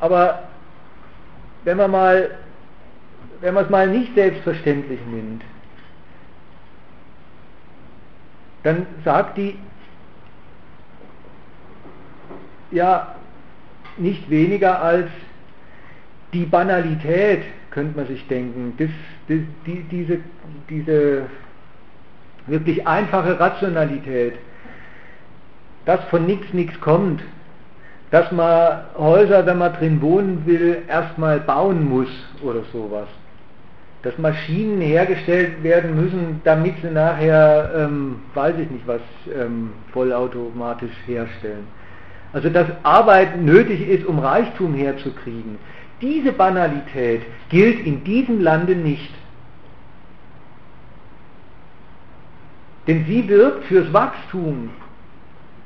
Aber 0.00 0.44
wenn 1.64 1.76
man 1.76 1.90
mal, 1.90 2.30
wenn 3.40 3.54
man 3.54 3.64
es 3.64 3.70
mal 3.70 3.86
nicht 3.86 4.14
selbstverständlich 4.14 5.00
nimmt, 5.10 5.42
dann 8.62 8.86
sagt 9.04 9.36
die 9.36 9.58
ja 12.70 13.14
nicht 13.96 14.28
weniger 14.30 14.82
als 14.82 15.08
die 16.32 16.44
Banalität, 16.44 17.42
könnte 17.70 17.96
man 17.96 18.06
sich 18.06 18.26
denken, 18.28 18.74
das, 18.78 18.88
das, 19.28 19.38
die, 19.66 19.82
diese, 19.90 20.18
diese 20.68 21.22
wirklich 22.46 22.86
einfache 22.86 23.38
Rationalität, 23.38 24.34
dass 25.84 26.02
von 26.04 26.26
nichts 26.26 26.52
nichts 26.52 26.78
kommt, 26.80 27.22
dass 28.10 28.30
man 28.32 28.82
Häuser, 28.96 29.44
wenn 29.46 29.58
man 29.58 29.72
drin 29.74 30.00
wohnen 30.00 30.42
will, 30.46 30.78
erstmal 30.88 31.40
bauen 31.40 31.88
muss 31.88 32.08
oder 32.42 32.62
sowas. 32.72 33.08
Dass 34.02 34.16
Maschinen 34.16 34.80
hergestellt 34.80 35.62
werden 35.62 35.94
müssen, 35.94 36.40
damit 36.44 36.74
sie 36.82 36.90
nachher, 36.90 37.70
ähm, 37.76 38.20
weiß 38.34 38.54
ich 38.58 38.70
nicht 38.70 38.86
was, 38.86 39.00
ähm, 39.34 39.72
vollautomatisch 39.92 40.92
herstellen. 41.06 41.66
Also 42.32 42.48
dass 42.50 42.66
Arbeit 42.82 43.40
nötig 43.40 43.86
ist, 43.88 44.06
um 44.06 44.18
Reichtum 44.18 44.74
herzukriegen. 44.74 45.58
Diese 46.00 46.32
Banalität 46.32 47.22
gilt 47.48 47.84
in 47.84 48.04
diesem 48.04 48.40
Lande 48.40 48.76
nicht. 48.76 49.12
Denn 52.86 53.04
sie 53.06 53.28
wirkt 53.28 53.64
fürs 53.64 53.92
Wachstum 53.92 54.70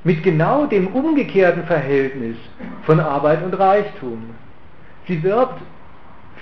mit 0.05 0.23
genau 0.23 0.67
dem 0.67 0.89
umgekehrten 0.89 1.65
Verhältnis 1.65 2.37
von 2.85 2.99
Arbeit 2.99 3.45
und 3.45 3.55
Reichtum. 3.55 4.31
Sie 5.07 5.23
wirbt 5.23 5.61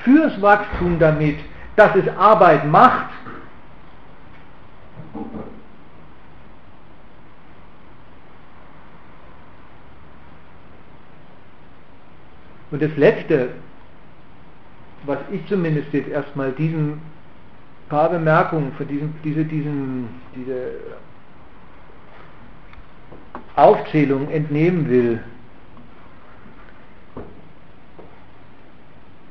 fürs 0.05 0.41
Wachstum 0.41 0.99
damit, 0.99 1.39
dass 1.77 1.95
es 1.97 2.09
Arbeit 2.17 2.67
macht. 2.67 3.11
Und 12.71 12.81
das 12.81 12.97
Letzte, 12.97 13.51
was 15.05 15.19
ich 15.31 15.47
zumindest 15.47 15.93
jetzt 15.93 16.09
erstmal 16.09 16.53
diesen 16.53 17.01
paar 17.89 18.11
Bemerkungen 18.11 18.73
für 18.79 18.85
diesen, 18.85 19.15
diese, 19.25 19.45
diesen, 19.45 20.09
diese 20.35 20.73
Aufzählung 23.57 24.31
entnehmen 24.31 24.89
will, 24.89 25.21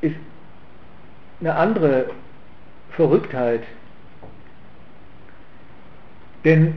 ist 0.01 0.15
eine 1.39 1.55
andere 1.55 2.09
Verrücktheit. 2.91 3.63
Denn 6.43 6.75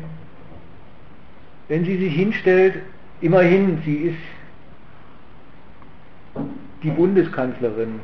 wenn 1.68 1.84
sie 1.84 1.98
sich 1.98 2.14
hinstellt, 2.14 2.76
immerhin, 3.20 3.82
sie 3.84 3.96
ist 3.96 4.18
die 6.82 6.90
Bundeskanzlerin, 6.90 8.00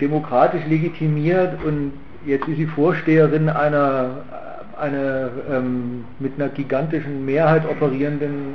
demokratisch 0.00 0.64
legitimiert 0.66 1.62
und 1.64 1.92
jetzt 2.24 2.46
ist 2.48 2.56
sie 2.56 2.66
Vorsteherin 2.66 3.48
einer, 3.48 4.24
einer 4.80 5.30
ähm, 5.50 6.04
mit 6.18 6.34
einer 6.36 6.48
gigantischen 6.48 7.24
Mehrheit 7.24 7.68
operierenden 7.68 8.54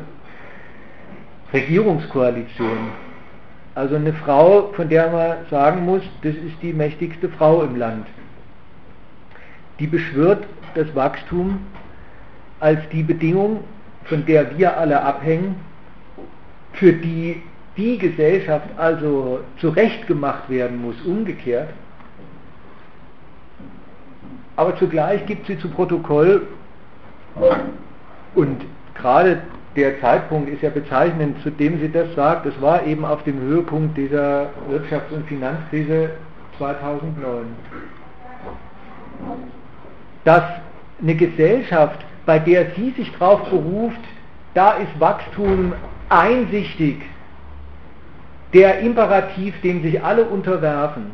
Regierungskoalition. 1.53 2.89
Also 3.73 3.95
eine 3.95 4.13
Frau, 4.13 4.71
von 4.73 4.89
der 4.89 5.09
man 5.09 5.37
sagen 5.49 5.85
muss, 5.85 6.01
das 6.23 6.35
ist 6.35 6.61
die 6.61 6.73
mächtigste 6.73 7.29
Frau 7.29 7.63
im 7.63 7.77
Land. 7.77 8.05
Die 9.79 9.87
beschwört 9.87 10.45
das 10.75 10.93
Wachstum 10.93 11.59
als 12.59 12.79
die 12.91 13.03
Bedingung, 13.03 13.63
von 14.05 14.25
der 14.25 14.57
wir 14.57 14.77
alle 14.77 15.01
abhängen, 15.01 15.55
für 16.73 16.93
die 16.93 17.41
die 17.77 17.97
Gesellschaft 17.97 18.67
also 18.77 19.39
zurechtgemacht 19.59 20.49
werden 20.49 20.81
muss, 20.81 20.95
umgekehrt. 21.05 21.69
Aber 24.55 24.75
zugleich 24.77 25.25
gibt 25.25 25.47
sie 25.47 25.57
zu 25.57 25.69
Protokoll, 25.69 26.47
und 28.35 28.65
gerade 28.95 29.41
der 29.75 29.99
Zeitpunkt 30.01 30.49
ist 30.49 30.61
ja 30.61 30.69
bezeichnend, 30.69 31.41
zu 31.43 31.49
dem 31.49 31.79
sie 31.79 31.89
das 31.89 32.13
sagt, 32.15 32.45
es 32.45 32.61
war 32.61 32.85
eben 32.85 33.05
auf 33.05 33.23
dem 33.23 33.39
Höhepunkt 33.39 33.97
dieser 33.97 34.49
Wirtschafts- 34.69 35.13
und 35.13 35.25
Finanzkrise 35.27 36.11
2009, 36.57 37.45
dass 40.25 40.43
eine 41.01 41.15
Gesellschaft, 41.15 42.05
bei 42.25 42.37
der 42.37 42.71
sie 42.75 42.91
sich 42.91 43.11
darauf 43.17 43.49
beruft, 43.49 43.99
da 44.53 44.73
ist 44.73 44.99
Wachstum 44.99 45.73
einsichtig, 46.09 47.01
der 48.53 48.79
Imperativ, 48.79 49.59
dem 49.61 49.81
sich 49.81 50.03
alle 50.03 50.25
unterwerfen. 50.25 51.11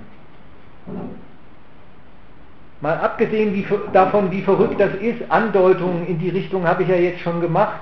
Mal 2.81 2.97
abgesehen 2.97 3.53
wie, 3.53 3.65
davon, 3.91 4.31
wie 4.31 4.41
verrückt 4.41 4.79
das 4.79 4.93
ist, 4.95 5.29
Andeutungen 5.29 6.05
in 6.07 6.19
die 6.19 6.29
Richtung 6.29 6.67
habe 6.67 6.83
ich 6.83 6.89
ja 6.89 6.95
jetzt 6.95 7.21
schon 7.21 7.41
gemacht, 7.41 7.79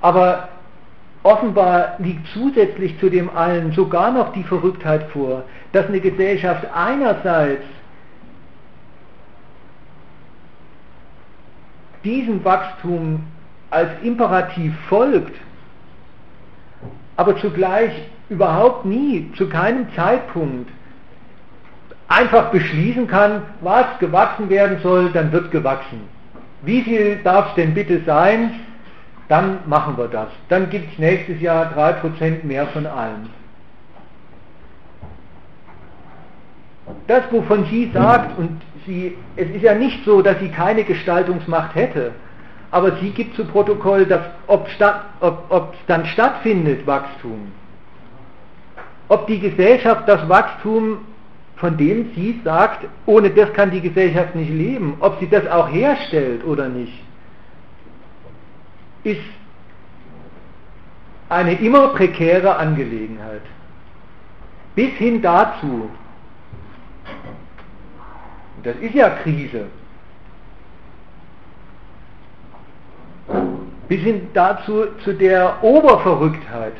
aber 0.00 0.48
offenbar 1.22 1.96
liegt 1.98 2.26
zusätzlich 2.28 2.98
zu 2.98 3.10
dem 3.10 3.28
allen 3.36 3.72
sogar 3.72 4.10
noch 4.10 4.32
die 4.32 4.42
Verrücktheit 4.42 5.04
vor, 5.10 5.42
dass 5.72 5.86
eine 5.86 6.00
Gesellschaft 6.00 6.66
einerseits 6.74 7.64
diesem 12.02 12.42
Wachstum 12.44 13.24
als 13.70 13.90
Imperativ 14.02 14.74
folgt, 14.88 15.36
aber 17.16 17.36
zugleich 17.36 17.92
überhaupt 18.30 18.86
nie, 18.86 19.30
zu 19.36 19.48
keinem 19.48 19.86
Zeitpunkt 19.94 20.70
einfach 22.08 22.50
beschließen 22.50 23.06
kann, 23.06 23.42
was 23.60 23.86
gewachsen 23.98 24.48
werden 24.48 24.78
soll, 24.82 25.10
dann 25.10 25.30
wird 25.30 25.50
gewachsen. 25.50 26.08
Wie 26.62 26.82
viel 26.82 27.16
darf 27.22 27.50
es 27.50 27.54
denn 27.54 27.74
bitte 27.74 28.00
sein? 28.04 28.52
Dann 29.28 29.58
machen 29.66 29.96
wir 29.96 30.08
das. 30.08 30.28
Dann 30.48 30.68
gibt 30.70 30.92
es 30.92 30.98
nächstes 30.98 31.40
Jahr 31.40 31.72
3% 31.76 32.44
mehr 32.44 32.66
von 32.68 32.86
allem. 32.86 33.30
Das, 37.06 37.22
wovon 37.30 37.64
sie 37.66 37.90
sagt, 37.94 38.36
und 38.38 38.60
sie, 38.86 39.16
es 39.36 39.48
ist 39.50 39.62
ja 39.62 39.74
nicht 39.74 40.04
so, 40.04 40.20
dass 40.20 40.38
sie 40.40 40.48
keine 40.48 40.82
Gestaltungsmacht 40.82 41.76
hätte, 41.76 42.12
aber 42.72 42.96
sie 42.96 43.10
gibt 43.10 43.36
zu 43.36 43.44
Protokoll, 43.44 44.04
dass 44.06 44.22
ob 44.48 44.66
es 44.66 45.86
dann 45.86 46.06
stattfindet, 46.06 46.84
Wachstum, 46.86 47.52
ob 49.10 49.26
die 49.26 49.40
Gesellschaft 49.40 50.08
das 50.08 50.26
Wachstum, 50.28 50.98
von 51.56 51.76
dem 51.76 52.12
sie 52.14 52.40
sagt, 52.44 52.86
ohne 53.06 53.28
das 53.30 53.52
kann 53.52 53.72
die 53.72 53.80
Gesellschaft 53.80 54.36
nicht 54.36 54.52
leben, 54.52 54.96
ob 55.00 55.18
sie 55.18 55.28
das 55.28 55.46
auch 55.48 55.68
herstellt 55.68 56.44
oder 56.44 56.68
nicht, 56.68 57.02
ist 59.02 59.20
eine 61.28 61.54
immer 61.54 61.88
prekäre 61.88 62.54
Angelegenheit. 62.56 63.42
Bis 64.76 64.90
hin 64.92 65.20
dazu, 65.20 65.90
das 68.62 68.76
ist 68.76 68.94
ja 68.94 69.10
Krise, 69.10 69.66
bis 73.88 74.00
hin 74.02 74.28
dazu 74.34 74.86
zu 75.02 75.14
der 75.14 75.64
Oberverrücktheit, 75.64 76.74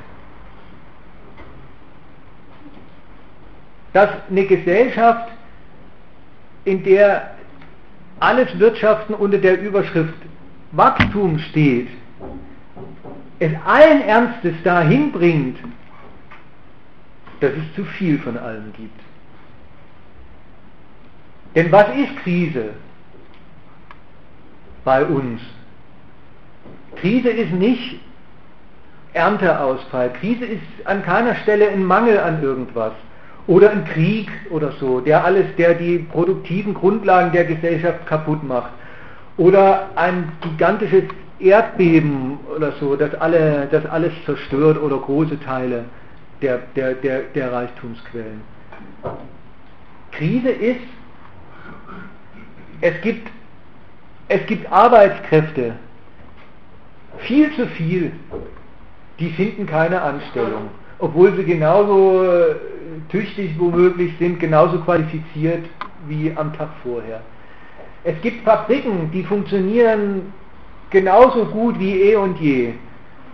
dass 3.92 4.11
eine 4.29 4.44
Gesellschaft, 4.44 5.31
in 6.64 6.83
der 6.85 7.31
alles 8.20 8.59
Wirtschaften 8.59 9.14
unter 9.14 9.38
der 9.38 9.61
Überschrift 9.61 10.14
Wachstum 10.72 11.38
steht, 11.38 11.88
es 13.38 13.53
allen 13.64 14.03
Ernstes 14.03 14.55
dahin 14.62 15.11
bringt, 15.11 15.59
dass 17.40 17.53
es 17.53 17.74
zu 17.74 17.85
viel 17.85 18.18
von 18.18 18.37
allem 18.37 18.72
gibt. 18.74 19.00
Denn 21.55 21.72
was 21.72 21.88
ist 21.96 22.16
Krise 22.22 22.74
bei 24.85 25.05
uns? 25.05 25.40
Krise 26.96 27.31
ist 27.31 27.53
nicht 27.53 27.98
Ernteausfall. 29.14 30.12
Krise 30.12 30.44
ist 30.44 30.62
an 30.85 31.03
keiner 31.03 31.35
Stelle 31.37 31.70
ein 31.70 31.85
Mangel 31.85 32.20
an 32.20 32.42
irgendwas. 32.42 32.92
Oder 33.50 33.70
ein 33.72 33.84
Krieg 33.84 34.30
oder 34.50 34.70
so, 34.78 35.00
der 35.00 35.24
alles, 35.24 35.44
der 35.58 35.74
die 35.74 35.98
produktiven 35.98 36.72
Grundlagen 36.72 37.32
der 37.32 37.44
Gesellschaft 37.44 38.06
kaputt 38.06 38.44
macht. 38.44 38.70
Oder 39.38 39.88
ein 39.96 40.30
gigantisches 40.40 41.02
Erdbeben 41.40 42.38
oder 42.54 42.70
so, 42.78 42.94
das, 42.94 43.12
alle, 43.16 43.66
das 43.68 43.84
alles 43.86 44.12
zerstört 44.24 44.80
oder 44.80 44.98
große 44.98 45.40
Teile 45.40 45.86
der, 46.40 46.58
der, 46.76 46.94
der, 46.94 47.22
der 47.34 47.52
Reichtumsquellen. 47.52 48.40
Krise 50.12 50.50
ist, 50.50 50.86
es 52.82 53.00
gibt, 53.02 53.26
es 54.28 54.46
gibt 54.46 54.70
Arbeitskräfte, 54.70 55.74
viel 57.18 57.52
zu 57.56 57.66
viel, 57.66 58.12
die 59.18 59.30
finden 59.30 59.66
keine 59.66 60.00
Anstellung, 60.00 60.70
obwohl 61.00 61.34
sie 61.36 61.44
genauso 61.44 62.24
äh, 62.24 62.54
tüchtig 63.10 63.58
womöglich 63.58 64.12
sind, 64.18 64.38
genauso 64.38 64.78
qualifiziert 64.78 65.64
wie 66.06 66.32
am 66.36 66.52
Tag 66.56 66.68
vorher. 66.82 67.20
Es 68.04 68.20
gibt 68.22 68.44
Fabriken, 68.44 69.10
die 69.12 69.24
funktionieren 69.24 70.32
genauso 70.90 71.46
gut 71.46 71.78
wie 71.78 72.00
eh 72.02 72.16
und 72.16 72.38
je. 72.40 72.74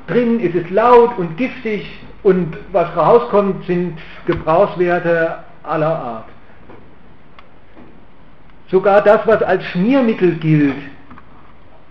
Drinnen 0.07 0.41
ist 0.41 0.55
es 0.55 0.71
laut 0.71 1.19
und 1.19 1.37
giftig 1.37 2.01
und 2.23 2.57
was 2.73 2.95
rauskommt, 2.97 3.65
sind 3.67 3.99
Gebrauchswerte 4.27 5.39
aller 5.63 5.99
Art. 5.99 6.29
Sogar 8.69 9.03
das, 9.03 9.27
was 9.27 9.43
als 9.43 9.65
Schmiermittel 9.67 10.35
gilt, 10.37 10.77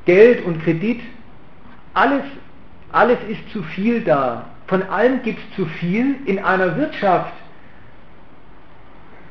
Geld 0.05 0.45
und 0.45 0.61
Kredit, 0.63 0.99
alles, 1.93 2.23
alles 2.91 3.17
ist 3.29 3.49
zu 3.51 3.63
viel 3.63 4.01
da. 4.01 4.45
Von 4.67 4.83
allem 4.83 5.21
gibt 5.21 5.39
es 5.39 5.55
zu 5.55 5.65
viel 5.65 6.15
in 6.25 6.39
einer 6.39 6.75
Wirtschaft, 6.75 7.33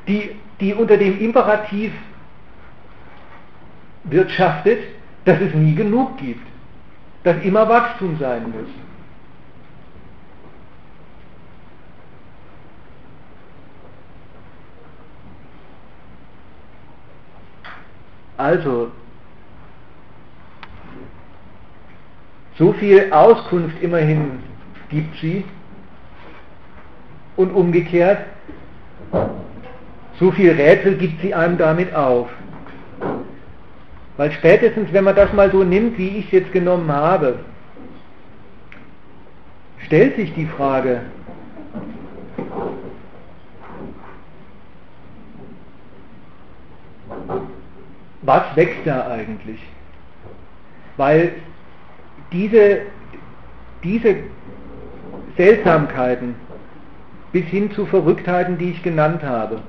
die, 0.07 0.35
die 0.59 0.73
unter 0.73 0.97
dem 0.97 1.19
Imperativ 1.19 1.91
wirtschaftet, 4.05 4.79
dass 5.25 5.41
es 5.41 5.53
nie 5.53 5.75
genug 5.75 6.17
gibt, 6.17 6.45
dass 7.23 7.41
immer 7.43 7.67
Wachstum 7.67 8.17
sein 8.19 8.43
muss. 8.43 8.69
Also, 18.37 18.91
so 22.57 22.73
viel 22.73 23.11
Auskunft 23.11 23.81
immerhin 23.81 24.43
gibt 24.89 25.17
sie 25.19 25.43
und 27.35 27.51
umgekehrt, 27.51 28.19
so 30.19 30.31
viel 30.31 30.51
Rätsel 30.51 30.95
gibt 30.97 31.21
sie 31.21 31.33
einem 31.33 31.57
damit 31.57 31.93
auf. 31.93 32.29
Weil 34.17 34.31
spätestens, 34.31 34.93
wenn 34.93 35.03
man 35.03 35.15
das 35.15 35.33
mal 35.33 35.51
so 35.51 35.63
nimmt, 35.63 35.97
wie 35.97 36.19
ich 36.19 36.25
es 36.27 36.31
jetzt 36.31 36.53
genommen 36.53 36.89
habe, 36.91 37.39
stellt 39.85 40.15
sich 40.15 40.33
die 40.33 40.45
Frage, 40.45 41.01
was 48.21 48.43
wächst 48.55 48.79
da 48.85 49.07
eigentlich? 49.07 49.59
Weil 50.97 51.33
diese, 52.31 52.81
diese 53.83 54.15
Seltsamkeiten 55.37 56.35
bis 57.31 57.45
hin 57.45 57.71
zu 57.71 57.85
Verrücktheiten, 57.85 58.57
die 58.57 58.71
ich 58.71 58.83
genannt 58.83 59.23
habe, 59.23 59.59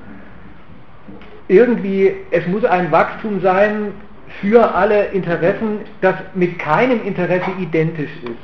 irgendwie, 1.48 2.12
es 2.31 2.46
muss 2.46 2.64
ein 2.64 2.90
Wachstum 2.90 3.40
sein 3.40 3.92
für 4.40 4.74
alle 4.74 5.07
Interessen, 5.07 5.81
das 6.00 6.14
mit 6.35 6.59
keinem 6.59 7.05
Interesse 7.05 7.50
identisch 7.61 8.11
ist. 8.24 8.38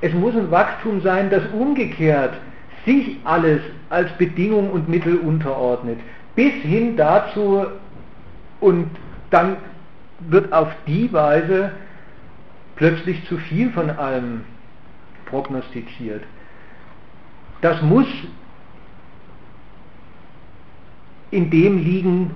Es 0.00 0.12
muss 0.14 0.34
ein 0.34 0.50
Wachstum 0.50 1.00
sein, 1.02 1.30
das 1.30 1.42
umgekehrt 1.52 2.34
sich 2.84 3.18
alles 3.24 3.60
als 3.90 4.10
Bedingung 4.18 4.70
und 4.70 4.88
Mittel 4.88 5.18
unterordnet, 5.18 5.98
bis 6.34 6.52
hin 6.62 6.96
dazu 6.96 7.66
und 8.60 8.90
dann 9.30 9.56
wird 10.20 10.52
auf 10.52 10.68
die 10.86 11.12
Weise 11.12 11.72
plötzlich 12.76 13.24
zu 13.28 13.38
viel 13.38 13.70
von 13.70 13.90
allem 13.90 14.42
prognostiziert. 15.26 16.22
Das 17.62 17.80
muss 17.80 18.06
in 21.30 21.48
dem 21.48 21.78
liegen, 21.78 22.30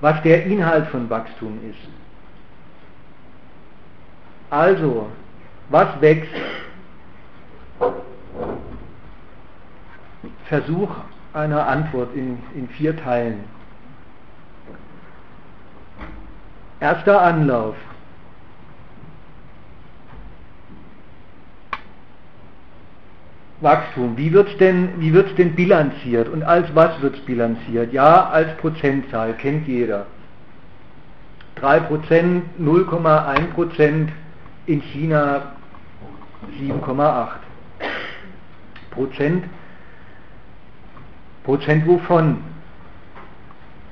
was 0.00 0.20
der 0.22 0.46
Inhalt 0.46 0.88
von 0.88 1.08
Wachstum 1.10 1.58
ist. 1.70 1.88
Also, 4.50 5.10
was 5.68 6.00
wächst? 6.00 6.32
Versuch 10.46 10.90
einer 11.34 11.66
Antwort 11.66 12.14
in, 12.14 12.38
in 12.54 12.68
vier 12.70 12.96
Teilen. 12.96 13.44
Erster 16.80 17.20
Anlauf. 17.20 17.76
Wachstum. 23.60 24.16
Wie 24.16 24.32
wird 24.32 24.48
es 24.48 24.56
denn, 24.58 25.00
denn 25.36 25.54
bilanziert 25.54 26.28
und 26.28 26.42
als 26.42 26.72
was 26.74 27.00
wird 27.02 27.16
es 27.16 27.20
bilanziert? 27.22 27.92
Ja, 27.92 28.28
als 28.28 28.56
Prozentzahl, 28.58 29.34
kennt 29.34 29.66
jeder. 29.66 30.06
3%, 31.60 32.42
0,1%, 32.60 34.08
in 34.66 34.82
China 34.82 35.52
7,8 36.60 37.28
Prozent. 38.90 39.44
Prozent 41.42 41.86
wovon? 41.86 42.44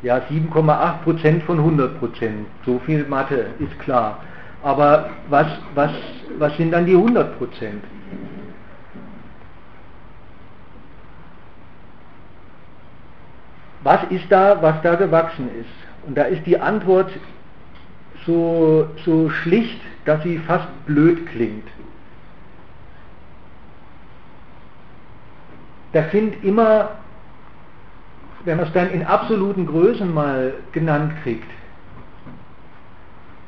Ja, 0.03 0.19
7,8 0.19 0.99
Prozent 1.03 1.43
von 1.45 1.59
100 1.59 1.99
Prozent. 1.99 2.47
So 2.65 2.79
viel 2.81 3.05
Mathe 3.07 3.47
ist 3.59 3.79
klar. 3.81 4.19
Aber 4.63 5.11
was, 5.29 5.47
was, 5.75 5.91
was 6.39 6.57
sind 6.57 6.73
dann 6.73 6.85
die 6.87 6.95
100 6.95 7.39
Prozent? 7.39 7.83
Was 13.87 14.01
ist 14.11 14.25
da, 14.31 14.61
was 14.61 14.83
da 14.83 14.97
gewachsen 14.97 15.49
ist? 15.61 16.09
Und 16.09 16.19
da 16.19 16.25
ist 16.25 16.45
die 16.45 16.59
Antwort 16.59 17.09
so, 18.27 18.89
so 19.05 19.31
schlicht, 19.31 19.81
dass 20.05 20.21
sie 20.25 20.39
fast 20.39 20.67
blöd 20.87 21.25
klingt. 21.29 21.69
Das 25.93 26.11
sind 26.11 26.43
immer 26.43 26.89
wenn 28.47 28.59
man 28.59 28.67
es 28.67 28.73
dann 28.73 28.91
in 28.93 29.05
absoluten 29.05 29.67
Größen 29.67 30.13
mal 30.15 30.55
genannt 30.73 31.13
kriegt, 31.23 31.51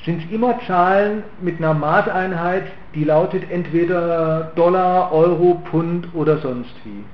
sind 0.05 0.24
es 0.24 0.31
immer 0.31 0.59
Zahlen 0.66 1.22
mit 1.40 1.59
einer 1.59 1.72
Maßeinheit, 1.72 2.64
die 2.94 3.05
lautet 3.05 3.48
entweder 3.51 4.53
Dollar, 4.57 5.12
Euro, 5.12 5.62
Pfund 5.64 6.09
oder 6.14 6.38
sonst 6.38 6.74
wie. 6.85 7.05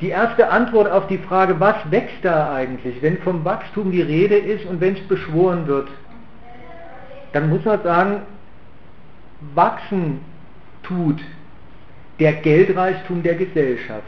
Die 0.00 0.10
erste 0.10 0.48
Antwort 0.50 0.90
auf 0.90 1.08
die 1.08 1.18
Frage, 1.18 1.58
was 1.58 1.76
wächst 1.90 2.22
da 2.22 2.54
eigentlich, 2.54 3.02
wenn 3.02 3.18
vom 3.18 3.44
Wachstum 3.44 3.90
die 3.90 4.02
Rede 4.02 4.36
ist 4.36 4.64
und 4.66 4.80
wenn 4.80 4.94
es 4.94 5.08
beschworen 5.08 5.66
wird, 5.66 5.88
dann 7.32 7.48
muss 7.50 7.64
man 7.64 7.82
sagen, 7.82 8.22
wachsen 9.54 10.20
tut 10.82 11.20
der 12.20 12.32
Geldreichtum 12.32 13.22
der 13.22 13.34
Gesellschaft. 13.34 14.02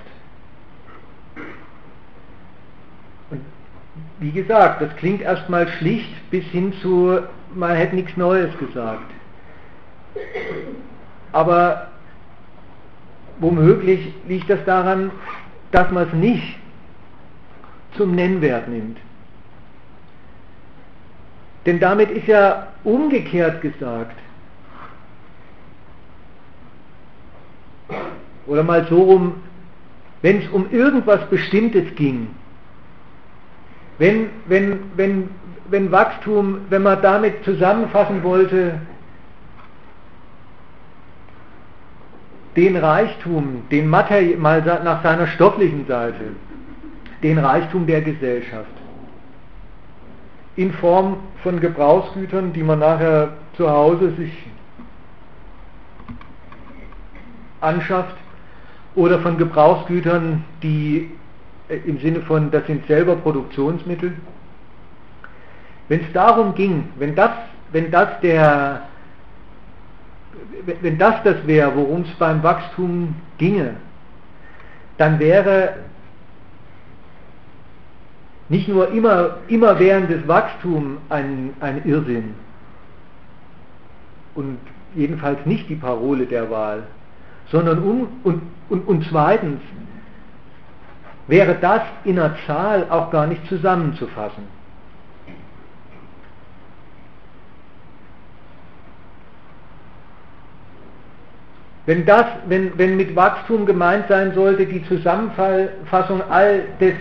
Und 3.30 3.40
wie 4.20 4.32
gesagt, 4.32 4.82
das 4.82 4.94
klingt 4.96 5.22
erstmal 5.22 5.68
schlicht 5.68 6.30
bis 6.30 6.44
hin 6.46 6.72
zu, 6.80 7.20
man 7.54 7.76
hätte 7.76 7.96
nichts 7.96 8.16
Neues 8.16 8.56
gesagt. 8.58 9.10
Aber 11.32 11.88
womöglich 13.38 14.12
liegt 14.26 14.50
das 14.50 14.64
daran, 14.64 15.10
dass 15.72 15.90
man 15.90 16.08
es 16.08 16.12
nicht 16.12 16.58
zum 17.96 18.14
Nennwert 18.14 18.68
nimmt. 18.68 18.98
Denn 21.66 21.78
damit 21.78 22.10
ist 22.10 22.26
ja 22.26 22.68
umgekehrt 22.84 23.60
gesagt, 23.60 24.16
Oder 28.50 28.64
mal 28.64 28.84
so 28.88 29.00
rum, 29.00 29.34
wenn 30.22 30.42
es 30.42 30.48
um 30.48 30.68
irgendwas 30.72 31.24
Bestimmtes 31.30 31.94
ging, 31.94 32.26
wenn, 33.98 34.30
wenn, 34.46 34.80
wenn, 34.96 35.28
wenn 35.68 35.92
Wachstum, 35.92 36.62
wenn 36.68 36.82
man 36.82 37.00
damit 37.00 37.44
zusammenfassen 37.44 38.24
wollte, 38.24 38.80
den 42.56 42.76
Reichtum, 42.76 43.62
den 43.70 43.88
Materi 43.88 44.36
mal 44.36 44.62
nach 44.62 45.02
seiner 45.02 45.26
stofflichen 45.26 45.86
Seite, 45.86 46.32
den 47.22 47.38
Reichtum 47.38 47.86
der 47.86 48.02
Gesellschaft 48.02 48.70
in 50.56 50.72
Form 50.72 51.16
von 51.42 51.60
Gebrauchsgütern, 51.60 52.52
die 52.52 52.62
man 52.62 52.80
nachher 52.80 53.34
zu 53.56 53.70
Hause 53.70 54.12
sich 54.16 54.32
anschafft, 57.60 58.16
oder 58.94 59.20
von 59.20 59.38
Gebrauchsgütern, 59.38 60.44
die 60.62 61.10
äh, 61.68 61.76
im 61.86 61.98
Sinne 62.00 62.20
von, 62.20 62.50
das 62.50 62.66
sind 62.66 62.86
selber 62.86 63.16
Produktionsmittel. 63.16 64.12
Wenn 65.88 66.00
es 66.00 66.12
darum 66.12 66.54
ging, 66.54 66.88
wenn 66.98 67.14
das, 67.14 67.30
wenn 67.72 67.90
das 67.90 68.20
der, 68.20 68.82
wenn 70.80 70.98
das 70.98 71.22
das 71.24 71.46
wäre, 71.46 71.74
worum 71.74 72.02
es 72.02 72.10
beim 72.18 72.42
Wachstum 72.42 73.14
ginge, 73.38 73.76
dann 74.98 75.18
wäre 75.18 75.74
nicht 78.48 78.68
nur 78.68 78.90
immer, 78.90 79.38
immerwährendes 79.48 80.26
Wachstum 80.26 80.98
ein, 81.08 81.54
ein 81.60 81.84
Irrsinn 81.84 82.34
und 84.34 84.58
jedenfalls 84.94 85.44
nicht 85.46 85.68
die 85.68 85.76
Parole 85.76 86.26
der 86.26 86.50
Wahl, 86.50 86.82
sondern 87.50 87.78
um, 87.78 88.08
und, 88.24 88.42
und, 88.68 88.86
und 88.86 89.06
zweitens 89.08 89.60
wäre 91.28 91.54
das 91.60 91.82
in 92.04 92.18
einer 92.18 92.34
Zahl 92.46 92.86
auch 92.90 93.10
gar 93.10 93.26
nicht 93.26 93.46
zusammenzufassen. 93.46 94.59
Wenn, 101.86 102.04
das, 102.04 102.26
wenn, 102.46 102.76
wenn 102.78 102.96
mit 102.96 103.16
Wachstum 103.16 103.66
gemeint 103.66 104.06
sein 104.08 104.34
sollte, 104.34 104.66
die 104.66 104.84
Zusammenfassung 104.84 106.22
all 106.28 106.62
des 106.80 106.94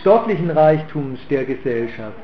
stofflichen 0.00 0.50
Reichtums 0.50 1.20
der 1.28 1.44
Gesellschaft, 1.44 2.16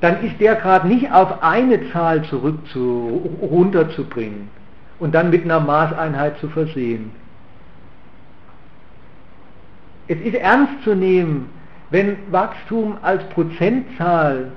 dann 0.00 0.24
ist 0.24 0.40
der 0.40 0.56
gerade 0.56 0.88
nicht 0.88 1.12
auf 1.12 1.42
eine 1.42 1.90
Zahl 1.92 2.22
zurück 2.24 2.58
zu, 2.72 3.30
runterzubringen 3.42 4.48
und 4.98 5.14
dann 5.14 5.30
mit 5.30 5.44
einer 5.44 5.60
Maßeinheit 5.60 6.38
zu 6.38 6.48
versehen. 6.48 7.10
Es 10.08 10.18
ist 10.20 10.34
ernst 10.34 10.82
zu 10.84 10.94
nehmen, 10.94 11.50
wenn 11.90 12.16
Wachstum 12.30 12.96
als 13.02 13.22
Prozentzahl 13.30 14.52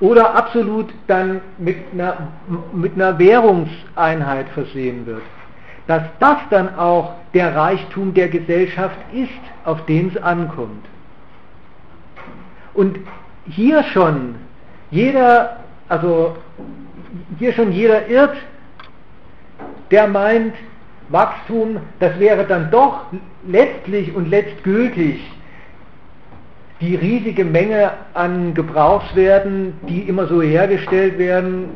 oder 0.00 0.34
absolut 0.34 0.92
dann 1.08 1.40
mit 1.58 1.76
einer, 1.92 2.28
mit 2.72 2.94
einer 2.94 3.18
Währungseinheit 3.18 4.48
versehen 4.50 5.06
wird, 5.06 5.22
dass 5.88 6.02
das 6.20 6.36
dann 6.50 6.76
auch 6.76 7.14
der 7.32 7.56
Reichtum 7.56 8.12
der 8.12 8.28
Gesellschaft 8.28 8.98
ist, 9.12 9.30
auf 9.64 9.84
den 9.86 10.08
es 10.08 10.22
ankommt. 10.22 10.84
Und 12.74 12.98
hier 13.46 13.82
schon 13.84 14.34
jeder, 14.90 15.60
also 15.88 16.36
hier 17.38 17.54
schon 17.54 17.72
jeder 17.72 18.06
irrt, 18.06 18.36
der 19.90 20.06
meint, 20.08 20.54
Wachstum, 21.08 21.78
das 22.00 22.18
wäre 22.18 22.44
dann 22.44 22.70
doch 22.70 23.06
letztlich 23.46 24.14
und 24.14 24.28
letztgültig 24.28 25.20
die 26.82 26.96
riesige 26.96 27.46
Menge 27.46 27.92
an 28.12 28.52
Gebrauchswerten, 28.52 29.72
die 29.88 30.02
immer 30.02 30.26
so 30.26 30.42
hergestellt 30.42 31.18
werden 31.18 31.70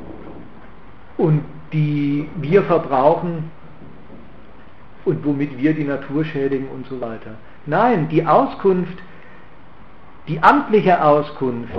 und 1.17 1.43
die 1.73 2.29
wir 2.37 2.63
verbrauchen 2.65 3.51
und 5.05 5.25
womit 5.25 5.59
wir 5.59 5.75
die 5.75 5.85
Natur 5.85 6.25
schädigen 6.25 6.69
und 6.69 6.87
so 6.89 7.01
weiter. 7.01 7.33
Nein, 7.67 8.09
die 8.09 8.25
Auskunft, 8.25 8.99
die 10.29 10.43
amtliche 10.43 11.03
Auskunft 11.03 11.73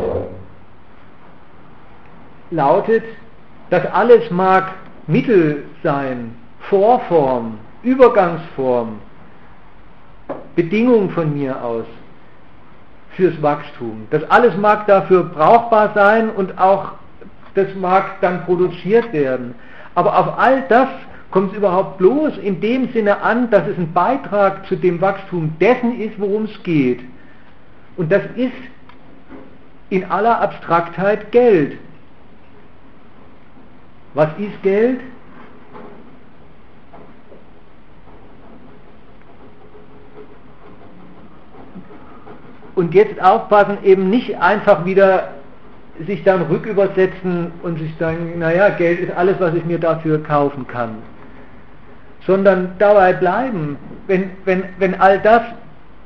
lautet, 2.52 3.04
das 3.70 3.86
alles 3.88 4.30
mag 4.30 4.72
Mittel 5.08 5.66
sein, 5.84 6.36
Vorform, 6.70 7.58
Übergangsform, 7.84 9.00
Bedingung 10.56 11.10
von 11.10 11.34
mir 11.34 11.62
aus 11.64 11.86
fürs 13.16 13.40
Wachstum. 13.42 14.08
Das 14.12 14.24
alles 14.30 14.56
mag 14.58 14.88
dafür 14.88 15.24
brauchbar 15.24 15.92
sein 15.94 16.30
und 16.30 16.58
auch 16.58 16.94
das 17.56 17.68
mag 17.76 18.22
dann 18.22 18.46
produziert 18.46 19.12
werden. 19.14 19.56
Aber 19.96 20.18
auf 20.18 20.40
all 20.40 20.64
das 20.70 20.88
kommt 21.34 21.52
es 21.52 21.58
überhaupt 21.58 21.98
bloß 21.98 22.38
in 22.38 22.62
dem 22.62 22.94
Sinne 22.94 23.24
an, 23.24 23.50
dass 23.50 23.68
es 23.68 23.76
ein 23.76 23.92
Beitrag 23.92 24.68
zu 24.68 24.76
dem 24.76 25.02
Wachstum 25.02 25.56
dessen 25.60 26.00
ist, 26.00 26.20
worum 26.20 26.44
es 26.44 26.62
geht. 26.62 27.00
Und 27.98 28.12
das 28.12 28.22
ist 28.36 28.54
in 29.90 30.06
aller 30.12 30.40
Abstraktheit 30.40 31.32
Geld. 31.32 31.80
Was 34.14 34.30
ist 34.38 34.62
Geld? 34.62 35.00
Und 42.76 42.94
jetzt 42.94 43.20
aufpassen, 43.20 43.80
eben 43.84 44.12
nicht 44.12 44.40
einfach 44.40 44.86
wieder 44.86 45.30
sich 46.06 46.24
dann 46.24 46.44
rückübersetzen 46.44 47.52
und 47.64 47.80
sich 47.80 47.96
sagen, 47.98 48.38
naja, 48.38 48.70
Geld 48.70 49.00
ist 49.00 49.18
alles, 49.18 49.40
was 49.40 49.56
ich 49.56 49.66
mir 49.66 49.80
dafür 49.80 50.22
kaufen 50.22 50.68
kann. 50.68 51.13
Sondern 52.26 52.72
dabei 52.80 53.14
bleiben, 53.14 53.78
wenn, 54.08 54.32
wenn, 54.46 54.64
wenn 54.80 55.00
all 55.00 55.20
das 55.20 55.42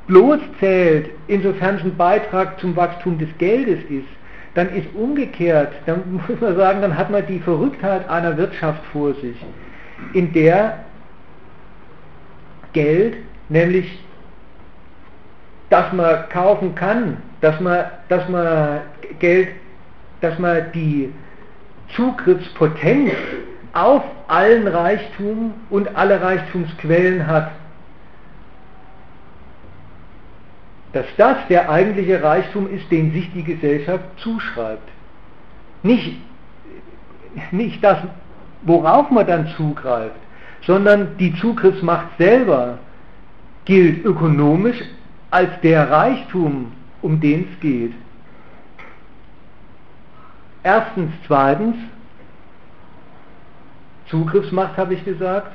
bloß 0.08 0.38
zählt, 0.58 1.10
insofern 1.28 1.76
es 1.76 1.84
ein 1.84 1.96
Beitrag 1.96 2.58
zum 2.58 2.74
Wachstum 2.74 3.18
des 3.18 3.28
Geldes 3.38 3.78
ist, 3.88 4.08
dann 4.54 4.74
ist 4.74 4.88
umgekehrt, 4.94 5.72
dann 5.86 6.02
muss 6.28 6.40
man 6.40 6.56
sagen, 6.56 6.82
dann 6.82 6.96
hat 6.96 7.10
man 7.10 7.26
die 7.26 7.38
Verrücktheit 7.38 8.08
einer 8.08 8.36
Wirtschaft 8.36 8.84
vor 8.92 9.14
sich, 9.14 9.36
in 10.14 10.32
der 10.32 10.80
Geld, 12.72 13.16
nämlich 13.48 13.98
dass 15.70 15.92
man 15.92 16.28
kaufen 16.30 16.74
kann, 16.74 17.18
dass 17.40 17.60
man, 17.60 17.84
dass 18.08 18.28
man 18.28 18.80
Geld, 19.18 19.48
dass 20.20 20.38
man 20.38 20.72
die 20.72 21.12
Zugriffspotenz 21.94 23.12
auf 23.78 24.02
allen 24.26 24.66
Reichtum 24.66 25.54
und 25.70 25.96
alle 25.96 26.20
Reichtumsquellen 26.20 27.26
hat. 27.26 27.50
dass 30.92 31.06
das 31.16 31.36
der 31.48 31.70
eigentliche 31.70 32.22
Reichtum 32.22 32.68
ist, 32.70 32.90
den 32.90 33.12
sich 33.12 33.30
die 33.32 33.42
Gesellschaft 33.42 34.04
zuschreibt. 34.16 34.88
Nicht, 35.82 36.16
nicht 37.50 37.82
das, 37.84 37.98
worauf 38.62 39.10
man 39.10 39.26
dann 39.26 39.48
zugreift, 39.56 40.16
sondern 40.66 41.16
die 41.18 41.34
Zugriffsmacht 41.36 42.06
selber 42.18 42.78
gilt 43.64 44.04
ökonomisch 44.04 44.78
als 45.30 45.50
der 45.62 45.90
Reichtum, 45.90 46.72
um 47.02 47.20
den 47.20 47.46
es 47.52 47.60
geht. 47.60 47.92
Erstens, 50.62 51.12
zweitens, 51.26 51.76
Zugriffsmacht 54.08 54.76
habe 54.76 54.94
ich 54.94 55.04
gesagt. 55.04 55.52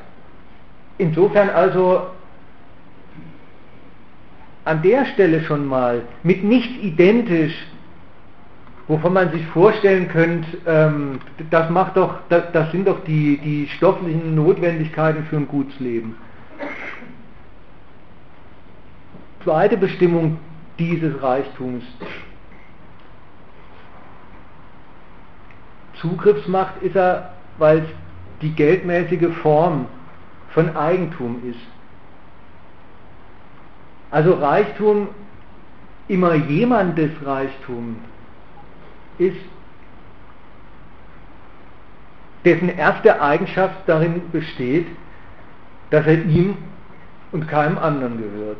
Insofern 0.98 1.50
also 1.50 2.08
an 4.66 4.82
der 4.82 5.06
Stelle 5.08 5.44
schon 5.44 5.66
mal 5.66 6.04
mit 6.24 6.44
nichts 6.44 6.72
identisch, 6.82 7.54
wovon 8.88 9.13
man 9.13 9.32
sich 9.32 9.46
vorstellen 9.48 10.08
könnte, 10.08 10.58
ähm, 10.66 11.20
das 11.50 11.70
macht 11.70 11.98
doch, 11.98 12.20
das, 12.30 12.52
das, 12.54 12.72
sind 12.72 12.88
doch 12.88 13.04
die, 13.06 13.38
die 13.38 13.68
stofflichen 13.76 14.36
Notwendigkeiten 14.36 15.26
für 15.26 15.38
ein 15.38 15.48
gutes 15.48 15.80
Leben. 15.80 16.16
Zweite 19.44 19.78
Bestimmung 19.78 20.38
dieses 20.80 21.22
Reichtums. 21.22 21.84
Zugriffsmacht 25.96 26.82
ist 26.82 26.96
er, 26.96 27.34
weil 27.58 27.80
es 27.80 28.03
die 28.44 28.52
geldmäßige 28.52 29.34
Form 29.42 29.88
von 30.50 30.76
Eigentum 30.76 31.42
ist. 31.50 31.60
Also 34.12 34.34
Reichtum, 34.34 35.08
immer 36.08 36.36
jemandes 36.36 37.10
Reichtum, 37.26 37.96
ist, 39.18 39.38
dessen 42.46 42.70
erste 42.70 43.22
Eigenschaft 43.22 43.78
darin 43.88 44.30
besteht, 44.32 44.88
dass 45.90 46.06
er 46.06 46.22
ihm 46.26 46.58
und 47.32 47.48
keinem 47.48 47.78
anderen 47.78 48.18
gehört. 48.18 48.60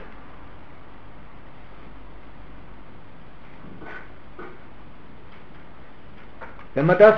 Wenn 6.74 6.86
man 6.88 6.98
das 6.98 7.16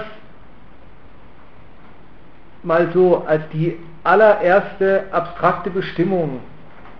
mal 2.65 2.91
so 2.93 3.23
als 3.25 3.43
die 3.53 3.77
allererste 4.03 5.05
abstrakte 5.11 5.69
Bestimmung 5.69 6.39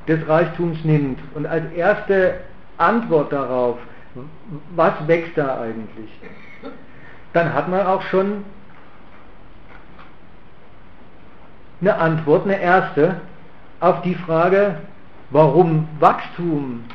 des 0.07 0.27
Reichtums 0.27 0.83
nimmt 0.83 1.19
und 1.33 1.45
als 1.45 1.71
erste 1.73 2.35
Antwort 2.77 3.31
darauf, 3.31 3.77
was 4.75 4.93
wächst 5.07 5.37
da 5.37 5.61
eigentlich, 5.61 6.09
dann 7.33 7.53
hat 7.53 7.67
man 7.67 7.85
auch 7.85 8.01
schon 8.03 8.43
eine 11.81 11.95
Antwort, 11.95 12.45
eine 12.45 12.59
erste, 12.59 13.15
auf 13.79 14.01
die 14.01 14.15
Frage, 14.15 14.77
warum 15.31 15.87
Wachstum 15.99 16.85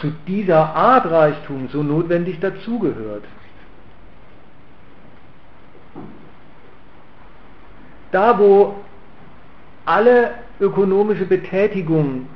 zu 0.00 0.12
dieser 0.26 0.74
Art 0.74 1.06
Reichtum 1.10 1.68
so 1.72 1.82
notwendig 1.82 2.40
dazugehört. 2.40 3.24
Da, 8.12 8.38
wo 8.38 8.76
alle 9.84 10.30
ökonomische 10.60 11.24
Betätigung 11.24 12.26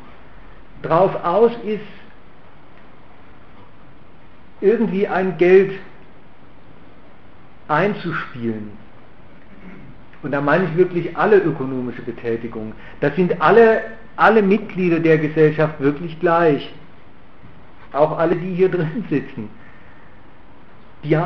drauf 0.82 1.14
aus 1.24 1.52
ist, 1.64 1.80
irgendwie 4.60 5.08
ein 5.08 5.36
Geld 5.38 5.72
einzuspielen. 7.68 8.70
Und 10.22 10.30
da 10.30 10.40
meine 10.40 10.64
ich 10.64 10.76
wirklich 10.76 11.16
alle 11.16 11.38
ökonomische 11.38 12.02
Betätigung. 12.02 12.74
Das 13.00 13.14
sind 13.16 13.40
alle, 13.40 13.82
alle 14.16 14.42
Mitglieder 14.42 15.00
der 15.00 15.18
Gesellschaft 15.18 15.80
wirklich 15.80 16.18
gleich. 16.20 16.72
Auch 17.92 18.16
alle, 18.18 18.36
die 18.36 18.54
hier 18.54 18.70
drin 18.70 19.04
sitzen. 19.10 19.50
Die 21.02 21.18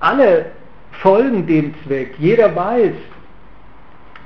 alle 0.00 0.46
folgen 0.90 1.46
dem 1.46 1.74
Zweck. 1.84 2.16
Jeder 2.18 2.54
weiß, 2.54 2.94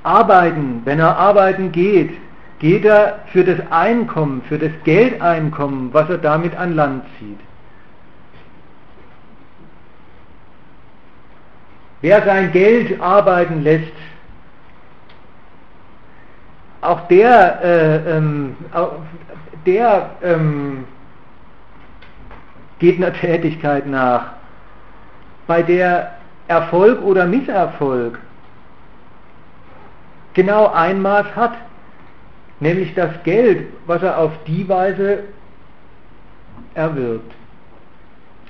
arbeiten, 0.06 0.82
wenn 0.84 1.00
er 1.00 1.16
arbeiten 1.16 1.72
geht, 1.72 2.16
geht 2.58 2.84
er 2.84 3.20
für 3.32 3.44
das 3.44 3.58
Einkommen, 3.70 4.42
für 4.48 4.58
das 4.58 4.70
Geldeinkommen, 4.84 5.92
was 5.92 6.08
er 6.08 6.18
damit 6.18 6.56
an 6.56 6.74
Land 6.74 7.04
zieht. 7.18 7.40
Wer 12.00 12.22
sein 12.22 12.52
Geld 12.52 13.00
arbeiten 13.00 13.62
lässt, 13.62 13.92
auch 16.82 17.00
der, 17.08 17.64
äh, 17.64 18.16
ähm, 18.16 18.56
der 19.66 20.10
ähm, 20.22 20.84
geht 22.78 22.98
einer 22.98 23.12
Tätigkeit 23.20 23.86
nach, 23.86 24.34
bei 25.46 25.62
der 25.62 26.12
Erfolg 26.48 27.02
oder 27.02 27.26
Misserfolg 27.26 28.18
genau 30.36 30.70
ein 30.72 31.02
Maß 31.02 31.34
hat, 31.34 31.54
nämlich 32.60 32.94
das 32.94 33.10
Geld, 33.24 33.66
was 33.86 34.02
er 34.02 34.18
auf 34.18 34.32
die 34.46 34.68
Weise 34.68 35.20
erwirbt. 36.74 37.32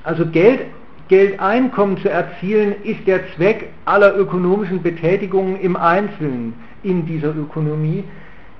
Also 0.02 0.26
Geld, 0.26 0.60
Geldeinkommen 1.08 1.96
zu 1.98 2.10
erzielen, 2.10 2.74
ist 2.82 3.06
der 3.06 3.20
Zweck 3.34 3.70
aller 3.84 4.16
ökonomischen 4.16 4.82
Betätigungen 4.82 5.58
im 5.60 5.76
Einzelnen 5.76 6.54
in 6.82 7.06
dieser 7.06 7.34
Ökonomie. 7.34 8.02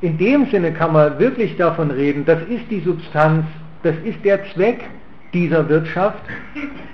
In 0.01 0.19
dem 0.19 0.47
Sinne 0.51 0.73
kann 0.73 0.93
man 0.93 1.19
wirklich 1.19 1.57
davon 1.57 1.91
reden, 1.91 2.25
das 2.25 2.41
ist 2.49 2.71
die 2.71 2.81
Substanz, 2.81 3.45
das 3.83 3.97
ist 4.05 4.25
der 4.25 4.45
Zweck 4.53 4.85
dieser 5.33 5.69
Wirtschaft 5.69 6.23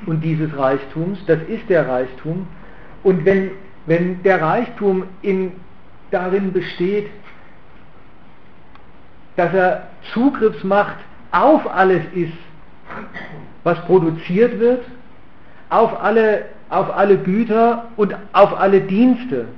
und 0.07 0.25
dieses 0.25 0.57
Reichtums, 0.57 1.19
das 1.27 1.39
ist 1.49 1.69
der 1.69 1.87
Reichtum. 1.87 2.47
Und 3.03 3.25
wenn, 3.27 3.51
wenn 3.87 4.23
der 4.23 4.41
Reichtum 4.41 5.05
in 5.21 5.53
darin 6.13 6.53
besteht, 6.53 7.11
dass 9.37 9.53
er 9.55 9.89
Zugriffsmacht 10.13 10.97
auf 11.31 11.67
alles 11.73 12.03
ist, 12.15 12.35
was 13.65 13.81
produziert 13.87 14.59
wird, 14.61 14.85
auf 15.71 16.01
alle, 16.03 16.47
auf 16.69 16.95
alle 16.95 17.17
Güter 17.17 17.89
und 17.97 18.15
auf 18.33 18.59
alle 18.59 18.83
Dienste. 18.83 19.49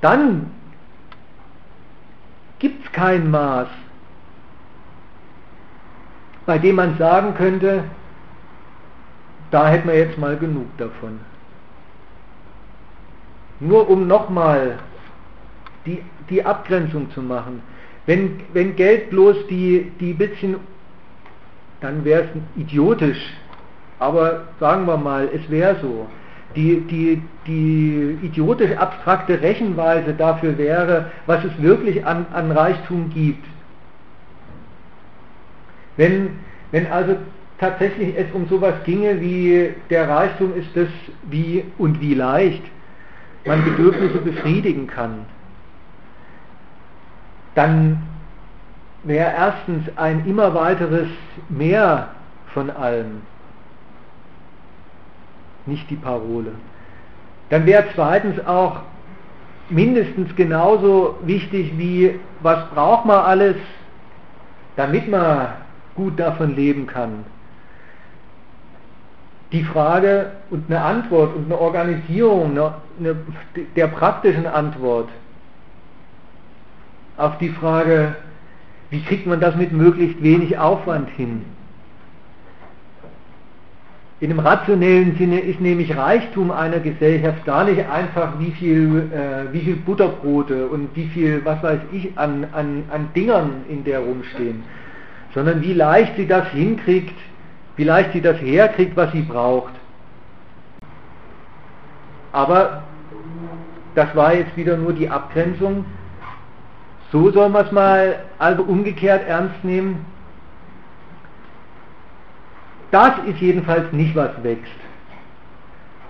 Dann 0.00 0.50
gibt 2.58 2.86
es 2.86 2.92
kein 2.92 3.30
Maß, 3.30 3.68
bei 6.46 6.58
dem 6.58 6.76
man 6.76 6.96
sagen 6.96 7.34
könnte, 7.34 7.84
da 9.50 9.68
hätten 9.68 9.88
wir 9.88 9.98
jetzt 9.98 10.16
mal 10.16 10.36
genug 10.36 10.66
davon. 10.78 11.20
Nur 13.60 13.88
um 13.88 14.06
nochmal 14.06 14.78
die, 15.86 16.02
die 16.28 16.44
Abgrenzung 16.44 17.10
zu 17.10 17.22
machen. 17.22 17.62
Wenn, 18.06 18.40
wenn 18.52 18.76
Geld 18.76 19.10
bloß 19.10 19.46
die, 19.48 19.90
die 19.98 20.12
bisschen, 20.12 20.56
dann 21.80 22.04
wäre 22.04 22.24
es 22.24 22.60
idiotisch, 22.60 23.34
aber 23.98 24.44
sagen 24.60 24.86
wir 24.86 24.96
mal, 24.96 25.28
es 25.34 25.48
wäre 25.50 25.76
so. 25.80 26.06
Die, 26.54 26.80
die, 26.80 27.22
die 27.46 28.18
idiotisch 28.22 28.74
abstrakte 28.76 29.42
Rechenweise 29.42 30.14
dafür 30.14 30.56
wäre, 30.56 31.10
was 31.26 31.44
es 31.44 31.60
wirklich 31.60 32.04
an, 32.06 32.26
an 32.32 32.50
Reichtum 32.50 33.10
gibt. 33.12 33.44
Wenn, 35.98 36.38
wenn 36.70 36.86
also 36.90 37.16
tatsächlich 37.58 38.16
es 38.16 38.26
um 38.32 38.46
sowas 38.48 38.74
ginge 38.84 39.20
wie 39.20 39.74
der 39.90 40.08
Reichtum 40.08 40.56
ist 40.56 40.68
das 40.74 40.88
wie 41.24 41.64
und 41.78 42.00
wie 42.00 42.14
leicht, 42.14 42.62
man 43.46 43.64
Bedürfnisse 43.64 44.18
befriedigen 44.18 44.86
kann, 44.86 45.26
dann 47.54 48.02
wäre 49.04 49.32
erstens 49.32 49.84
ein 49.96 50.26
immer 50.26 50.54
weiteres 50.54 51.08
Mehr 51.48 52.08
von 52.52 52.70
allem 52.70 53.22
nicht 55.66 55.88
die 55.90 55.96
Parole. 55.96 56.52
Dann 57.50 57.66
wäre 57.66 57.84
zweitens 57.94 58.44
auch 58.46 58.80
mindestens 59.68 60.34
genauso 60.36 61.18
wichtig 61.22 61.76
wie, 61.76 62.18
was 62.40 62.68
braucht 62.70 63.04
man 63.04 63.18
alles, 63.18 63.56
damit 64.76 65.08
man 65.08 65.48
gut 65.94 66.18
davon 66.20 66.54
leben 66.54 66.86
kann 66.86 67.24
die 69.52 69.62
Frage 69.62 70.32
und 70.50 70.64
eine 70.68 70.82
Antwort 70.82 71.34
und 71.34 71.46
eine 71.46 71.58
Organisierung 71.58 72.50
eine, 72.50 72.74
eine, 72.98 73.16
der 73.76 73.86
praktischen 73.88 74.46
Antwort 74.46 75.08
auf 77.16 77.38
die 77.38 77.50
Frage, 77.50 78.16
wie 78.90 79.02
kriegt 79.02 79.26
man 79.26 79.40
das 79.40 79.56
mit 79.56 79.72
möglichst 79.72 80.22
wenig 80.22 80.58
Aufwand 80.58 81.08
hin? 81.10 81.44
In 84.18 84.30
einem 84.30 84.40
rationellen 84.40 85.16
Sinne 85.18 85.40
ist 85.40 85.60
nämlich 85.60 85.94
Reichtum 85.94 86.50
einer 86.50 86.80
Gesellschaft 86.80 87.44
gar 87.44 87.64
nicht 87.64 87.86
einfach, 87.86 88.38
wie 88.38 88.50
viel, 88.52 89.10
äh, 89.12 89.52
wie 89.52 89.60
viel 89.60 89.76
Butterbrote 89.76 90.68
und 90.68 90.88
wie 90.94 91.06
viel, 91.08 91.44
was 91.44 91.62
weiß 91.62 91.80
ich, 91.92 92.16
an, 92.16 92.46
an, 92.52 92.84
an 92.90 93.08
Dingern 93.14 93.64
in 93.68 93.84
der 93.84 94.00
rumstehen, 94.00 94.62
sondern 95.34 95.60
wie 95.60 95.74
leicht 95.74 96.16
sie 96.16 96.26
das 96.26 96.48
hinkriegt, 96.48 97.14
wie 97.76 97.84
leicht 97.84 98.12
sie 98.12 98.20
das 98.20 98.40
herkriegt, 98.40 98.96
was 98.96 99.12
sie 99.12 99.22
braucht. 99.22 99.72
Aber 102.32 102.82
das 103.94 104.14
war 104.14 104.34
jetzt 104.34 104.56
wieder 104.56 104.76
nur 104.76 104.92
die 104.92 105.08
Abgrenzung. 105.08 105.84
So 107.12 107.30
soll 107.30 107.48
man 107.48 107.64
es 107.64 107.72
mal 107.72 108.20
also 108.38 108.62
umgekehrt 108.62 109.26
ernst 109.26 109.62
nehmen. 109.64 110.04
Das 112.90 113.12
ist 113.26 113.40
jedenfalls 113.40 113.92
nicht, 113.92 114.14
was 114.14 114.30
wächst. 114.42 114.72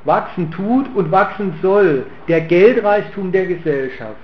Wachsen 0.04 0.50
tut 0.50 0.86
und 0.94 1.10
wachsen 1.10 1.54
soll 1.62 2.06
der 2.28 2.42
Geldreichtum 2.42 3.32
der 3.32 3.46
Gesellschaft. 3.46 4.16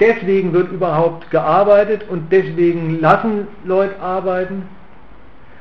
Deswegen 0.00 0.52
wird 0.52 0.72
überhaupt 0.72 1.30
gearbeitet 1.30 2.08
und 2.08 2.32
deswegen 2.32 3.00
lassen 3.00 3.46
Leute 3.64 4.00
arbeiten 4.00 4.64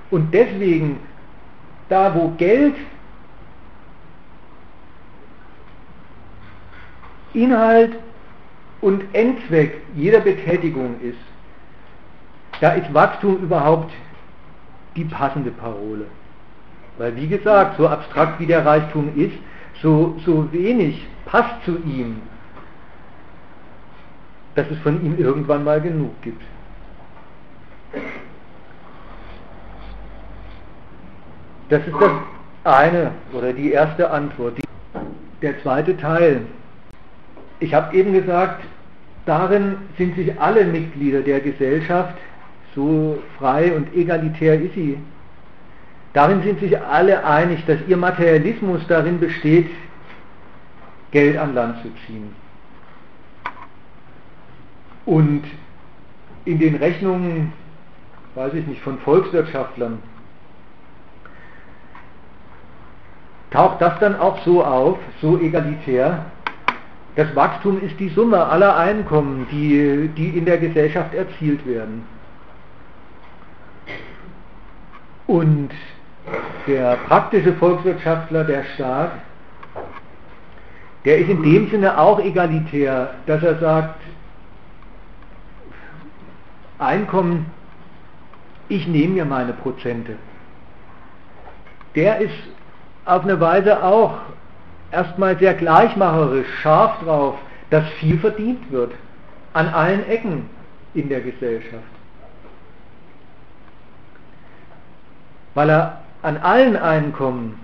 und 0.10 0.34
deswegen 0.34 1.00
da 1.90 2.16
wo 2.16 2.30
Geld 2.38 2.76
Inhalt 7.34 7.94
und 8.82 9.04
Endzweck 9.14 9.82
jeder 9.96 10.20
Betätigung 10.20 11.00
ist, 11.02 11.18
da 12.62 12.74
ist 12.74 12.94
Wachstum 12.94 13.38
überhaupt 13.38 13.92
die 14.96 15.06
passende 15.06 15.52
Parole. 15.52 16.06
Weil 16.98 17.16
wie 17.16 17.28
gesagt, 17.28 17.78
so 17.78 17.88
abstrakt 17.88 18.40
wie 18.40 18.46
der 18.46 18.66
Reichtum 18.66 19.10
ist, 19.16 19.36
so, 19.82 20.16
so 20.26 20.52
wenig 20.52 21.06
passt 21.26 21.64
zu 21.66 21.78
ihm 21.86 22.22
dass 24.56 24.70
es 24.70 24.78
von 24.80 25.04
ihm 25.04 25.18
irgendwann 25.18 25.64
mal 25.64 25.82
genug 25.82 26.12
gibt. 26.22 26.42
Das 31.70 31.82
ist 31.88 31.96
das 32.00 32.12
eine 32.64 33.12
oder 33.32 33.54
die 33.54 33.72
erste 33.72 34.10
Antwort. 34.10 34.60
Der 35.42 35.60
zweite 35.62 35.98
Teil. 35.98 36.42
Ich 37.60 37.74
habe 37.74 37.96
eben 37.96 38.14
gesagt, 38.14 38.64
darin 39.26 39.78
sind 39.98 40.16
sich 40.16 40.40
alle 40.40 40.66
Mitglieder 40.66 41.22
der 41.22 41.40
Gesellschaft, 41.40 42.16
so 42.76 43.20
frei 43.38 43.74
und 43.74 43.96
egalitär 43.96 44.60
ist 44.60 44.74
sie, 44.74 44.98
darin 46.14 46.42
sind 46.44 46.60
sich 46.60 46.80
alle 46.80 47.26
einig, 47.26 47.66
dass 47.66 47.80
ihr 47.88 47.98
Materialismus 47.98 48.82
darin 48.88 49.20
besteht, 49.20 49.70
Geld 51.12 51.38
an 51.38 51.54
Land 51.54 51.82
zu 51.84 51.90
ziehen. 52.06 52.43
Und 55.06 55.44
in 56.46 56.60
den 56.60 56.76
Rechnungen, 56.76 57.54
weiß 58.36 58.54
ich 58.54 58.66
nicht, 58.68 58.82
von 58.82 58.98
Volkswirtschaftlern, 59.00 60.00
taucht 63.52 63.82
das 63.82 64.00
dann 64.00 64.20
auch 64.20 64.40
so 64.44 64.64
auf, 64.64 64.98
so 65.22 65.40
egalitär. 65.40 66.26
Das 67.16 67.36
Wachstum 67.36 67.82
ist 67.82 68.00
die 68.00 68.10
Summe 68.10 68.44
aller 68.44 68.76
Einkommen, 68.76 69.48
die, 69.52 70.10
die 70.18 70.30
in 70.30 70.46
der 70.46 70.58
Gesellschaft 70.58 71.14
erzielt 71.14 71.66
werden. 71.68 72.04
Und 75.28 75.70
der 76.68 76.98
praktische 77.08 77.54
Volkswirtschaftler, 77.54 78.44
der 78.44 78.64
Staat, 78.76 79.12
der 81.06 81.18
ist 81.18 81.30
in 81.30 81.44
dem 81.44 81.70
Sinne 81.70 81.98
auch 81.98 82.20
egalitär, 82.20 83.14
dass 83.26 83.44
er 83.44 83.60
sagt, 83.60 84.00
Einkommen, 86.84 87.48
ich 88.70 88.88
nehme 88.88 89.16
mir 89.16 89.26
meine 89.26 89.54
Prozente. 89.54 90.18
Der 91.96 92.20
ist 92.20 92.34
auf 93.06 93.24
eine 93.24 93.40
Weise 93.40 93.84
auch 93.84 94.20
erstmal 94.92 95.38
sehr 95.38 95.54
gleichmacherisch, 95.54 96.48
scharf 96.62 97.00
drauf, 97.04 97.36
dass 97.70 97.88
viel 98.00 98.20
verdient 98.20 98.72
wird. 98.72 98.94
An 99.54 99.68
allen 99.68 100.08
Ecken 100.08 100.50
in 100.94 101.10
der 101.10 101.22
Gesellschaft. 101.22 101.84
Weil 105.54 105.70
er 105.70 106.02
an 106.24 106.38
allen 106.38 106.76
Einkommen 106.76 107.60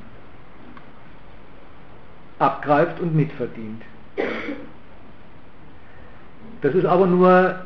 abgreift 2.38 3.00
und 3.00 3.16
mitverdient. 3.16 3.82
Das 6.62 6.74
ist 6.76 6.86
aber 6.86 7.08
nur, 7.08 7.66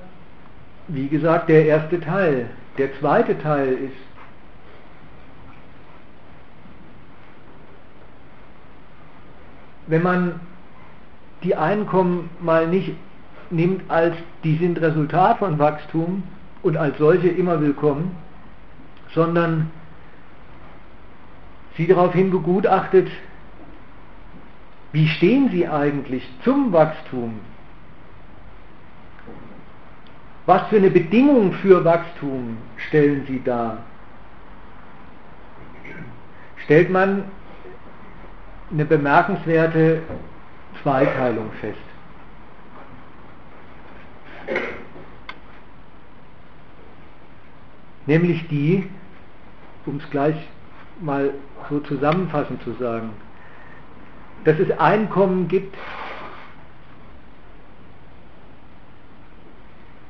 wie 0.88 1.08
gesagt, 1.08 1.50
der 1.50 1.66
erste 1.66 2.00
Teil. 2.00 2.50
Der 2.78 2.94
zweite 3.00 3.38
Teil 3.40 3.74
ist, 3.74 3.96
wenn 9.88 10.02
man 10.02 10.40
die 11.44 11.56
Einkommen 11.56 12.30
mal 12.40 12.68
nicht 12.68 12.96
nimmt 13.50 13.90
als 13.90 14.16
die 14.44 14.56
sind 14.58 14.82
Resultat 14.82 15.40
von 15.40 15.60
Wachstum 15.60 16.24
und 16.64 16.78
als 16.78 16.98
solche 16.98 17.28
immer 17.28 17.62
willkommen, 17.62 18.16
sondern 19.14 19.70
sie 21.78 21.88
daraufhin 21.88 22.32
begutachtet, 22.32 23.10
wie 24.92 25.08
stehen 25.08 25.50
sie 25.50 25.68
eigentlich 25.68 26.28
zum 26.44 26.72
Wachstum? 26.72 27.40
Was 30.46 30.68
für 30.68 30.78
eine 30.78 30.89
Bedingung 30.89 31.54
für 31.54 31.86
Wachstum 31.86 32.58
stellen 32.88 33.26
sie 33.28 33.41
dar? 33.44 33.78
Stellt 36.66 36.89
man 36.89 37.26
eine 38.72 38.86
bemerkenswerte 38.86 40.02
Zweiteilung 40.82 41.52
fest. 41.62 41.78
Nämlich 48.06 48.48
die, 48.50 48.89
um 49.86 49.98
es 49.98 50.10
gleich 50.10 50.36
mal 51.00 51.32
so 51.70 51.80
zusammenfassend 51.80 52.62
zu 52.64 52.74
sagen, 52.74 53.12
dass 54.44 54.60
es 54.60 54.72
Einkommen 54.78 55.48
gibt, 55.48 55.76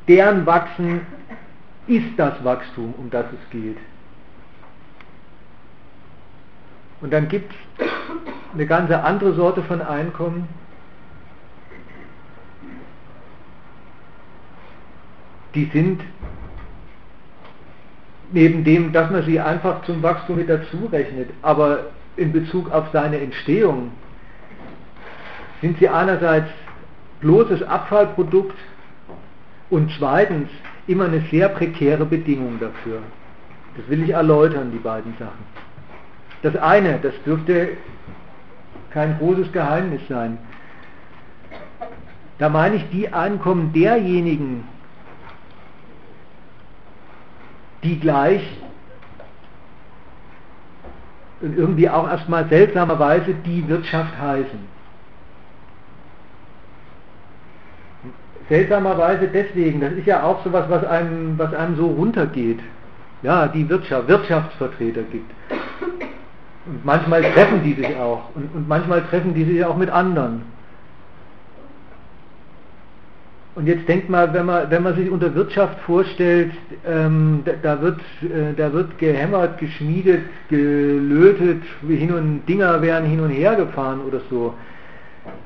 deren 0.08 0.46
Wachsen 0.46 1.02
ist 1.88 2.18
das 2.18 2.44
Wachstum, 2.44 2.94
um 2.98 3.10
das 3.10 3.26
es 3.26 3.50
geht. 3.52 3.78
Und 7.02 7.12
dann 7.12 7.28
gibt 7.28 7.54
es 7.78 7.86
eine 8.54 8.66
ganze 8.66 9.04
andere 9.04 9.34
Sorte 9.34 9.62
von 9.64 9.82
Einkommen, 9.82 10.48
die 15.54 15.66
sind 15.66 16.02
neben 18.32 18.64
dem, 18.64 18.92
dass 18.92 19.12
man 19.12 19.24
sie 19.24 19.40
einfach 19.40 19.84
zum 19.84 20.02
Wachstum 20.02 20.38
mit 20.38 20.50
dazu 20.50 20.86
rechnet, 20.92 21.30
aber 21.42 21.88
in 22.16 22.32
Bezug 22.32 22.72
auf 22.72 22.86
seine 22.92 23.20
Entstehung 23.20 23.92
sind 25.62 25.78
sie 25.80 25.88
einerseits 25.88 26.50
bloßes 27.22 27.64
Abfallprodukt 27.64 28.58
und 29.74 29.92
zweitens 29.98 30.50
immer 30.86 31.06
eine 31.06 31.22
sehr 31.32 31.50
prekäre 31.50 32.06
Bedingung 32.06 32.60
dafür. 32.60 33.02
Das 33.76 33.90
will 33.90 34.04
ich 34.04 34.12
erläutern, 34.12 34.72
die 34.72 34.78
beiden 34.78 35.16
Sachen. 35.18 35.46
Das 36.44 36.56
eine, 36.58 37.00
das 37.00 37.14
dürfte 37.26 37.70
kein 38.92 39.18
großes 39.18 39.52
Geheimnis 39.52 40.02
sein. 40.08 40.38
Da 42.38 42.50
meine 42.50 42.76
ich 42.76 42.88
die 42.92 43.12
Einkommen 43.12 43.74
derjenigen, 43.74 44.64
die 47.82 48.00
gleich 48.00 48.44
und 51.42 51.58
irgendwie 51.58 51.90
auch 51.90 52.08
erstmal 52.08 52.48
seltsamerweise 52.48 53.34
die 53.44 53.68
Wirtschaft 53.68 54.20
heißen. 54.20 54.73
Seltsamerweise 58.54 59.30
deswegen, 59.34 59.82
das 59.82 59.94
ist 59.94 60.06
ja 60.06 60.22
auch 60.22 60.44
so 60.44 60.54
was, 60.54 60.70
was 60.70 60.86
einem, 60.86 61.40
was 61.40 61.52
einem 61.56 61.76
so 61.76 61.88
runtergeht. 61.88 62.60
Ja, 63.24 63.48
die 63.48 63.68
Wirtschaft, 63.68 64.08
Wirtschaftsvertreter 64.08 65.02
gibt. 65.12 65.32
Und 66.68 66.86
manchmal 66.86 67.24
treffen 67.24 67.64
die 67.64 67.74
sich 67.74 67.96
auch. 67.96 68.30
Und, 68.36 68.54
und 68.54 68.68
manchmal 68.68 69.02
treffen 69.06 69.34
die 69.34 69.44
sich 69.46 69.66
auch 69.66 69.76
mit 69.76 69.90
anderen. 69.90 70.44
Und 73.56 73.66
jetzt 73.66 73.88
denkt 73.88 74.08
mal, 74.12 74.32
wenn 74.36 74.46
man, 74.46 74.70
wenn 74.70 74.84
man 74.84 74.96
sich 74.98 75.10
unter 75.10 75.34
Wirtschaft 75.34 75.80
vorstellt, 75.80 76.52
ähm, 76.88 77.42
da, 77.46 77.54
da, 77.60 77.82
wird, 77.82 78.02
äh, 78.22 78.54
da 78.56 78.72
wird 78.72 79.00
gehämmert, 79.00 79.58
geschmiedet, 79.58 80.26
gelötet, 80.50 81.64
hin 81.88 82.14
und 82.14 82.46
Dinger 82.48 82.84
werden 82.84 83.10
hin 83.10 83.20
und 83.20 83.32
her 83.32 83.56
gefahren 83.56 84.02
oder 84.08 84.22
so. 84.30 84.54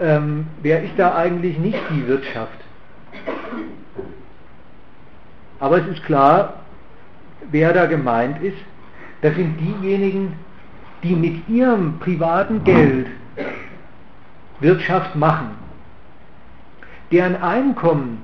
Ähm, 0.02 0.48
wer 0.62 0.84
ist 0.84 0.96
da 0.98 1.16
eigentlich 1.16 1.58
nicht 1.58 1.80
die 1.90 2.06
Wirtschaft? 2.06 2.67
Aber 5.60 5.78
es 5.78 5.88
ist 5.88 6.04
klar, 6.04 6.54
wer 7.52 7.74
da 7.74 7.86
gemeint 7.86 8.42
ist. 8.42 8.58
Das 9.22 9.36
sind 9.36 9.58
diejenigen, 9.60 10.34
die 11.04 11.16
mit 11.16 11.48
ihrem 11.50 12.00
privaten 12.00 12.64
Geld 12.64 13.08
Wirtschaft 14.60 15.16
machen, 15.16 15.52
deren 17.12 17.36
Einkommen 17.36 18.22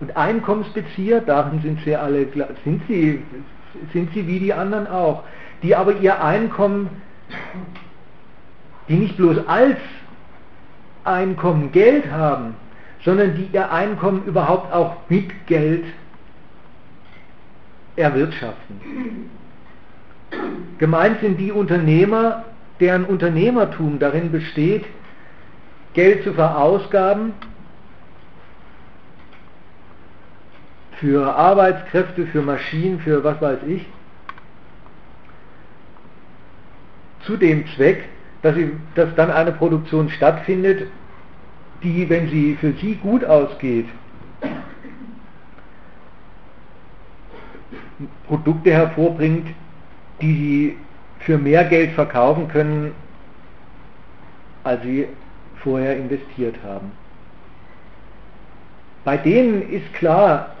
und 0.00 0.16
Einkommensbezieher, 0.16 1.20
darin 1.20 1.60
sind 1.60 1.80
sie 1.84 1.94
alle, 1.94 2.26
sind 2.64 2.82
sie, 2.88 3.22
sind 3.92 4.12
sie 4.14 4.26
wie 4.26 4.38
die 4.38 4.52
anderen 4.52 4.86
auch, 4.86 5.22
die 5.62 5.76
aber 5.76 5.92
ihr 5.96 6.22
Einkommen, 6.22 6.88
die 8.88 8.96
nicht 8.96 9.16
bloß 9.16 9.46
als 9.46 9.76
Einkommen 11.04 11.70
Geld 11.72 12.10
haben, 12.10 12.54
sondern 13.04 13.36
die 13.36 13.48
ihr 13.52 13.70
Einkommen 13.70 14.24
überhaupt 14.24 14.72
auch 14.72 14.96
mit 15.08 15.46
Geld 15.46 15.84
erwirtschaften. 18.00 19.30
Gemeint 20.78 21.20
sind 21.20 21.38
die 21.38 21.52
Unternehmer, 21.52 22.44
deren 22.80 23.04
Unternehmertum 23.04 23.98
darin 23.98 24.32
besteht, 24.32 24.84
Geld 25.92 26.22
zu 26.24 26.32
verausgaben 26.32 27.32
für 31.00 31.34
Arbeitskräfte, 31.34 32.26
für 32.26 32.42
Maschinen, 32.42 33.00
für 33.00 33.24
was 33.24 33.40
weiß 33.40 33.58
ich, 33.66 33.86
zu 37.22 37.36
dem 37.36 37.66
Zweck, 37.74 38.08
dass, 38.42 38.54
sie, 38.54 38.72
dass 38.94 39.14
dann 39.14 39.30
eine 39.30 39.52
Produktion 39.52 40.10
stattfindet, 40.10 40.88
die, 41.82 42.08
wenn 42.08 42.28
sie 42.28 42.56
für 42.60 42.72
sie 42.72 42.96
gut 42.96 43.24
ausgeht, 43.24 43.86
Produkte 48.26 48.72
hervorbringt, 48.72 49.48
die 50.20 50.34
sie 50.34 50.76
für 51.20 51.38
mehr 51.38 51.64
Geld 51.64 51.92
verkaufen 51.92 52.48
können, 52.48 52.92
als 54.64 54.82
sie 54.82 55.06
vorher 55.62 55.96
investiert 55.96 56.56
haben. 56.64 56.92
Bei 59.04 59.16
denen 59.16 59.70
ist 59.70 59.92
klar, 59.94 60.54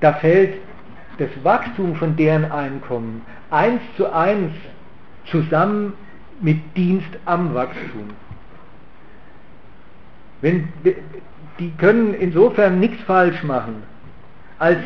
da 0.00 0.14
fällt 0.14 0.54
das 1.18 1.28
Wachstum 1.42 1.96
von 1.96 2.16
deren 2.16 2.50
Einkommen 2.50 3.22
eins 3.50 3.80
zu 3.96 4.12
eins 4.12 4.52
zusammen 5.30 5.94
mit 6.40 6.58
Dienst 6.76 7.08
am 7.24 7.54
Wachstum. 7.54 8.10
Wenn, 10.40 10.68
die 11.58 11.70
können 11.72 12.14
insofern 12.14 12.78
nichts 12.78 13.02
falsch 13.02 13.42
machen, 13.42 13.82
als 14.58 14.78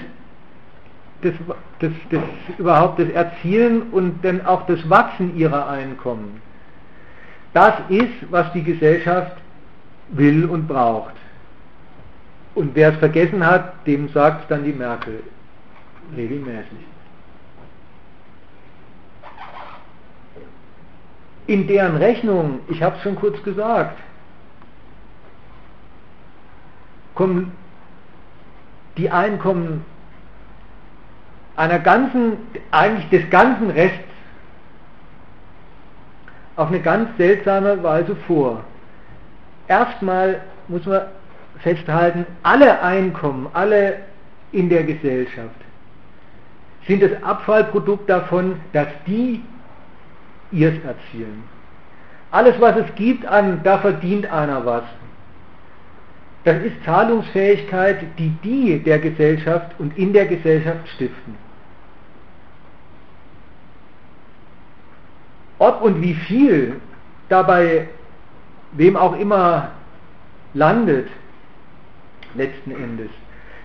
das, 1.22 1.34
das, 1.78 1.92
das 2.10 2.22
überhaupt 2.58 2.98
das 2.98 3.08
Erzielen 3.10 3.90
und 3.90 4.24
dann 4.24 4.44
auch 4.44 4.66
das 4.66 4.88
Wachsen 4.90 5.36
ihrer 5.36 5.68
Einkommen. 5.68 6.40
Das 7.54 7.74
ist, 7.88 8.30
was 8.30 8.52
die 8.52 8.62
Gesellschaft 8.62 9.36
will 10.08 10.44
und 10.44 10.66
braucht. 10.66 11.14
Und 12.54 12.74
wer 12.74 12.90
es 12.90 12.96
vergessen 12.98 13.46
hat, 13.46 13.86
dem 13.86 14.08
sagt 14.08 14.50
dann 14.50 14.64
die 14.64 14.72
Merkel 14.72 15.22
regelmäßig. 16.16 16.78
In 21.46 21.66
deren 21.66 21.96
Rechnung, 21.96 22.60
ich 22.68 22.82
habe 22.82 22.96
es 22.96 23.02
schon 23.02 23.16
kurz 23.16 23.42
gesagt, 23.42 23.98
kommen 27.14 27.52
die 28.96 29.10
Einkommen 29.10 29.84
einer 31.56 31.78
ganzen, 31.78 32.36
eigentlich 32.70 33.08
des 33.10 33.28
ganzen 33.30 33.70
Rests 33.70 33.98
auf 36.56 36.68
eine 36.68 36.80
ganz 36.80 37.08
seltsame 37.16 37.82
Weise 37.82 38.16
vor. 38.26 38.62
Erstmal 39.68 40.40
muss 40.68 40.84
man 40.86 41.02
festhalten, 41.60 42.26
alle 42.42 42.80
Einkommen, 42.82 43.48
alle 43.52 43.96
in 44.52 44.68
der 44.68 44.84
Gesellschaft 44.84 45.54
sind 46.86 47.02
das 47.02 47.22
Abfallprodukt 47.22 48.08
davon, 48.08 48.56
dass 48.72 48.88
die 49.06 49.42
ihrs 50.50 50.74
erzielen. 50.84 51.44
Alles, 52.30 52.60
was 52.60 52.76
es 52.76 52.94
gibt 52.96 53.24
an, 53.26 53.60
da 53.62 53.78
verdient 53.78 54.30
einer 54.30 54.64
was. 54.64 54.84
Das 56.44 56.56
ist 56.62 56.84
Zahlungsfähigkeit, 56.84 58.04
die 58.18 58.30
die 58.42 58.82
der 58.82 58.98
Gesellschaft 58.98 59.72
und 59.78 59.96
in 59.96 60.12
der 60.12 60.26
Gesellschaft 60.26 60.88
stiften. 60.94 61.36
Ob 65.58 65.80
und 65.82 66.02
wie 66.02 66.14
viel 66.14 66.80
dabei 67.28 67.88
wem 68.72 68.96
auch 68.96 69.16
immer 69.16 69.70
landet, 70.54 71.08
letzten 72.34 72.72
Endes, 72.72 73.10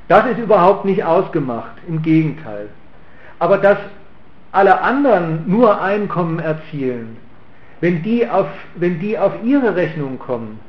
das 0.08 0.28
ist 0.28 0.38
überhaupt 0.38 0.86
nicht 0.86 1.04
ausgemacht, 1.04 1.72
im 1.88 2.02
Gegenteil. 2.04 2.70
Aber 3.40 3.58
dass 3.58 3.80
alle 4.52 4.82
anderen 4.82 5.50
nur 5.50 5.82
Einkommen 5.82 6.40
erzielen, 6.40 7.18
wenn 7.82 8.04
die 8.04 8.28
auf, 8.28 8.48
wenn 8.76 9.00
die 9.00 9.18
auf 9.18 9.34
ihre 9.44 9.76
Rechnung 9.76 10.20
kommen, 10.20 10.60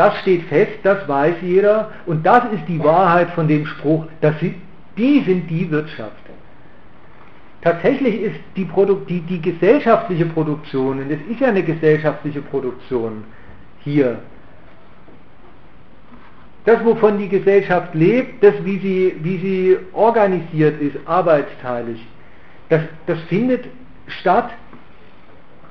das 0.00 0.16
steht 0.20 0.44
fest, 0.44 0.78
das 0.82 1.06
weiß 1.06 1.34
jeder 1.42 1.90
und 2.06 2.24
das 2.24 2.44
ist 2.54 2.66
die 2.66 2.82
Wahrheit 2.82 3.28
von 3.32 3.46
dem 3.46 3.66
Spruch, 3.66 4.06
dass 4.22 4.34
sie, 4.40 4.54
die 4.96 5.20
sind 5.26 5.50
die 5.50 5.70
Wirtschaft. 5.70 6.24
Tatsächlich 7.60 8.22
ist 8.22 8.36
die, 8.56 8.66
die, 9.10 9.20
die 9.20 9.42
gesellschaftliche 9.42 10.24
Produktion, 10.24 11.00
und 11.00 11.10
es 11.10 11.20
ist 11.30 11.40
ja 11.40 11.48
eine 11.48 11.62
gesellschaftliche 11.62 12.40
Produktion 12.40 13.24
hier, 13.80 14.20
das, 16.64 16.82
wovon 16.82 17.18
die 17.18 17.28
Gesellschaft 17.28 17.94
lebt, 17.94 18.42
das, 18.42 18.54
wie 18.64 18.78
sie, 18.78 19.16
wie 19.22 19.36
sie 19.36 19.76
organisiert 19.92 20.80
ist, 20.80 20.96
arbeitsteilig, 21.04 22.00
das, 22.70 22.80
das 23.06 23.20
findet 23.28 23.66
statt 24.06 24.48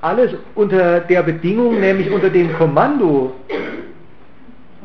alles 0.02 0.36
unter 0.54 1.00
der 1.00 1.24
Bedingung, 1.24 1.80
nämlich 1.80 2.12
unter 2.12 2.30
dem 2.30 2.54
Kommando 2.54 3.34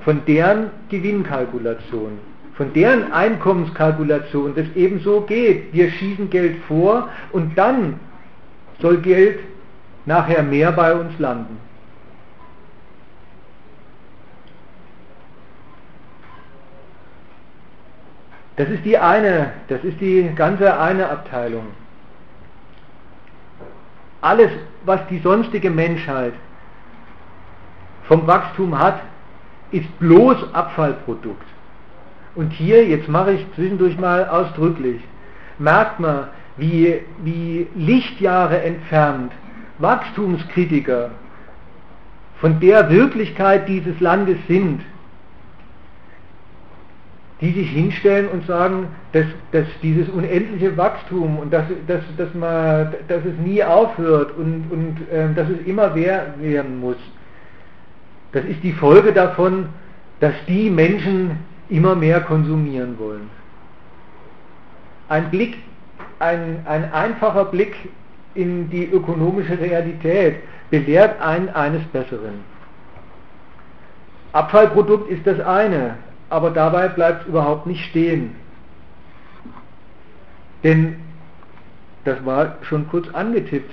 von 0.05 0.24
deren 0.26 0.70
Gewinnkalkulation, 0.90 2.18
von 2.55 2.72
deren 2.72 3.12
Einkommenskalkulation, 3.12 4.55
das 4.55 4.66
eben 4.76 5.00
so 5.00 5.22
geht. 5.22 5.72
Wir 5.72 5.90
schießen 5.90 6.30
Geld 6.30 6.57
vor 6.68 7.09
und 7.32 7.57
dann 7.57 7.98
soll 8.80 8.98
Geld 8.98 9.40
nachher 10.05 10.42
mehr 10.42 10.72
bei 10.72 10.94
uns 10.94 11.18
landen. 11.18 11.59
Das 18.57 18.68
ist 18.68 18.84
die 18.84 18.96
eine, 18.96 19.52
das 19.68 19.82
ist 19.82 20.00
die 20.00 20.30
ganze 20.36 20.78
eine 20.78 21.09
Abteilung. 21.09 21.66
Alles, 24.20 24.50
was 24.84 25.00
die 25.09 25.18
sonstige 25.18 25.70
Menschheit 25.70 26.34
vom 28.05 28.26
Wachstum 28.26 28.78
hat, 28.78 29.00
ist 29.74 29.98
bloß 29.98 30.54
Abfallprodukt. 30.54 31.46
Und 32.34 32.52
hier, 32.52 32.86
jetzt 32.86 33.08
mache 33.08 33.32
ich 33.32 33.46
zwischendurch 33.54 33.98
mal 33.98 34.28
ausdrücklich, 34.28 35.00
merkt 35.58 36.00
man, 36.00 36.28
wie, 36.56 37.00
wie 37.22 37.66
Lichtjahre 37.74 38.62
entfernt 38.62 39.32
Wachstumskritiker 39.78 41.10
von 42.40 42.60
der 42.60 42.88
Wirklichkeit 42.90 43.68
dieses 43.68 43.98
Landes 44.00 44.36
sind, 44.46 44.80
die 47.40 47.52
sich 47.52 47.68
hinstellen 47.70 48.28
und 48.28 48.46
sagen, 48.46 48.86
dass, 49.12 49.26
dass 49.50 49.66
dieses 49.82 50.08
unendliche 50.08 50.76
Wachstum 50.76 51.38
und 51.38 51.52
dass, 51.52 51.64
dass, 51.88 52.02
dass, 52.16 52.32
man, 52.34 52.94
dass 53.08 53.24
es 53.24 53.36
nie 53.44 53.62
aufhört 53.62 54.36
und, 54.36 54.70
und 54.70 55.12
äh, 55.12 55.34
dass 55.34 55.48
es 55.48 55.66
immer 55.66 55.94
werden 55.94 56.80
muss, 56.80 56.96
das 58.35 58.45
ist 58.45 58.62
die 58.64 58.72
Folge 58.72 59.12
davon, 59.12 59.68
dass 60.18 60.35
die 60.49 60.68
Menschen 60.68 61.39
immer 61.68 61.95
mehr 61.95 62.20
konsumieren 62.20 62.99
wollen. 62.99 63.30
Ein 65.09 65.30
Blick, 65.30 65.57
ein, 66.18 66.66
ein 66.66 66.93
einfacher 66.93 67.45
Blick 67.47 67.74
in 68.35 68.68
die 68.70 68.87
ökonomische 68.87 69.59
Realität 69.59 70.37
belehrt 70.70 71.20
einen 71.20 71.49
eines 71.51 71.85
Besseren. 71.85 72.41
Abfallprodukt 74.32 75.09
ist 75.11 75.24
das 75.26 75.39
eine, 75.39 75.97
aber 76.28 76.51
dabei 76.51 76.89
bleibt 76.89 77.22
es 77.22 77.28
überhaupt 77.28 77.66
nicht 77.66 77.85
stehen. 77.91 78.35
Denn, 80.64 80.97
das 82.05 82.24
war 82.26 82.57
schon 82.62 82.89
kurz 82.89 83.07
angetippt, 83.14 83.70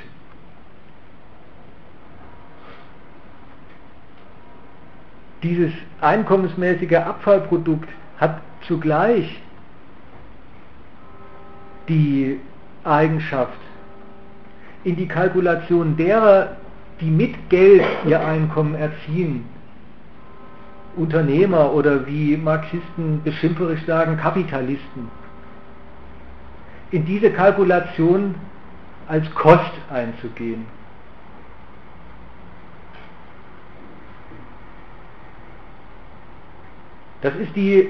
dieses 5.43 5.71
einkommensmäßige 6.01 6.95
Abfallprodukt 6.95 7.89
hat 8.19 8.41
zugleich 8.67 9.41
die 11.87 12.39
Eigenschaft, 12.83 13.57
in 14.83 14.95
die 14.95 15.07
Kalkulation 15.07 15.97
derer, 15.97 16.57
die 16.99 17.09
mit 17.09 17.49
Geld 17.49 17.83
ihr 18.05 18.25
Einkommen 18.25 18.75
erziehen, 18.75 19.45
Unternehmer 20.95 21.73
oder 21.73 22.05
wie 22.05 22.37
Marxisten 22.37 23.21
beschimpferisch 23.23 23.85
sagen, 23.85 24.17
Kapitalisten, 24.17 25.09
in 26.91 27.05
diese 27.05 27.31
Kalkulation 27.31 28.35
als 29.07 29.33
Kost 29.33 29.71
einzugehen. 29.89 30.65
Das 37.21 37.35
ist 37.35 37.55
die 37.55 37.89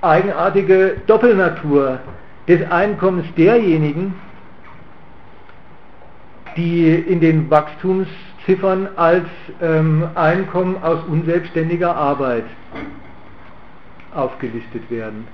eigenartige 0.00 0.96
Doppelnatur 1.06 2.00
des 2.48 2.68
Einkommens 2.70 3.26
derjenigen, 3.36 4.14
die 6.56 6.92
in 6.94 7.20
den 7.20 7.48
Wachstumsziffern 7.50 8.88
als 8.96 9.26
ähm, 9.62 10.08
Einkommen 10.14 10.82
aus 10.82 10.98
unselbstständiger 11.08 11.94
Arbeit 11.94 12.44
aufgelistet 14.14 14.90
werden. 14.90 15.28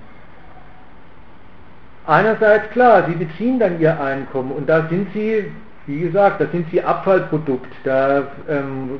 Einerseits 2.07 2.71
klar, 2.71 3.05
sie 3.09 3.15
beziehen 3.15 3.59
dann 3.59 3.81
ihr 3.81 3.99
Einkommen 4.01 4.53
und 4.53 4.69
da 4.69 4.87
sind 4.89 5.09
sie 5.13 5.51
wie 5.87 6.01
gesagt, 6.01 6.41
das 6.41 6.51
sind 6.51 6.69
sie 6.71 6.83
Abfallprodukt. 6.83 7.73
Da, 7.85 8.27
ähm, 8.49 8.91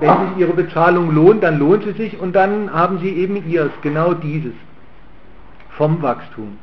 wenn 0.00 0.28
sich 0.28 0.38
ihre 0.38 0.54
Bezahlung 0.54 1.14
lohnt, 1.14 1.42
dann 1.42 1.58
lohnt 1.58 1.84
sie 1.84 1.92
sich 1.92 2.18
und 2.18 2.32
dann 2.32 2.72
haben 2.72 2.98
sie 3.00 3.10
eben 3.10 3.46
ihrs, 3.48 3.72
genau 3.82 4.14
dieses, 4.14 4.54
vom 5.70 6.00
Wachstum. 6.00 6.58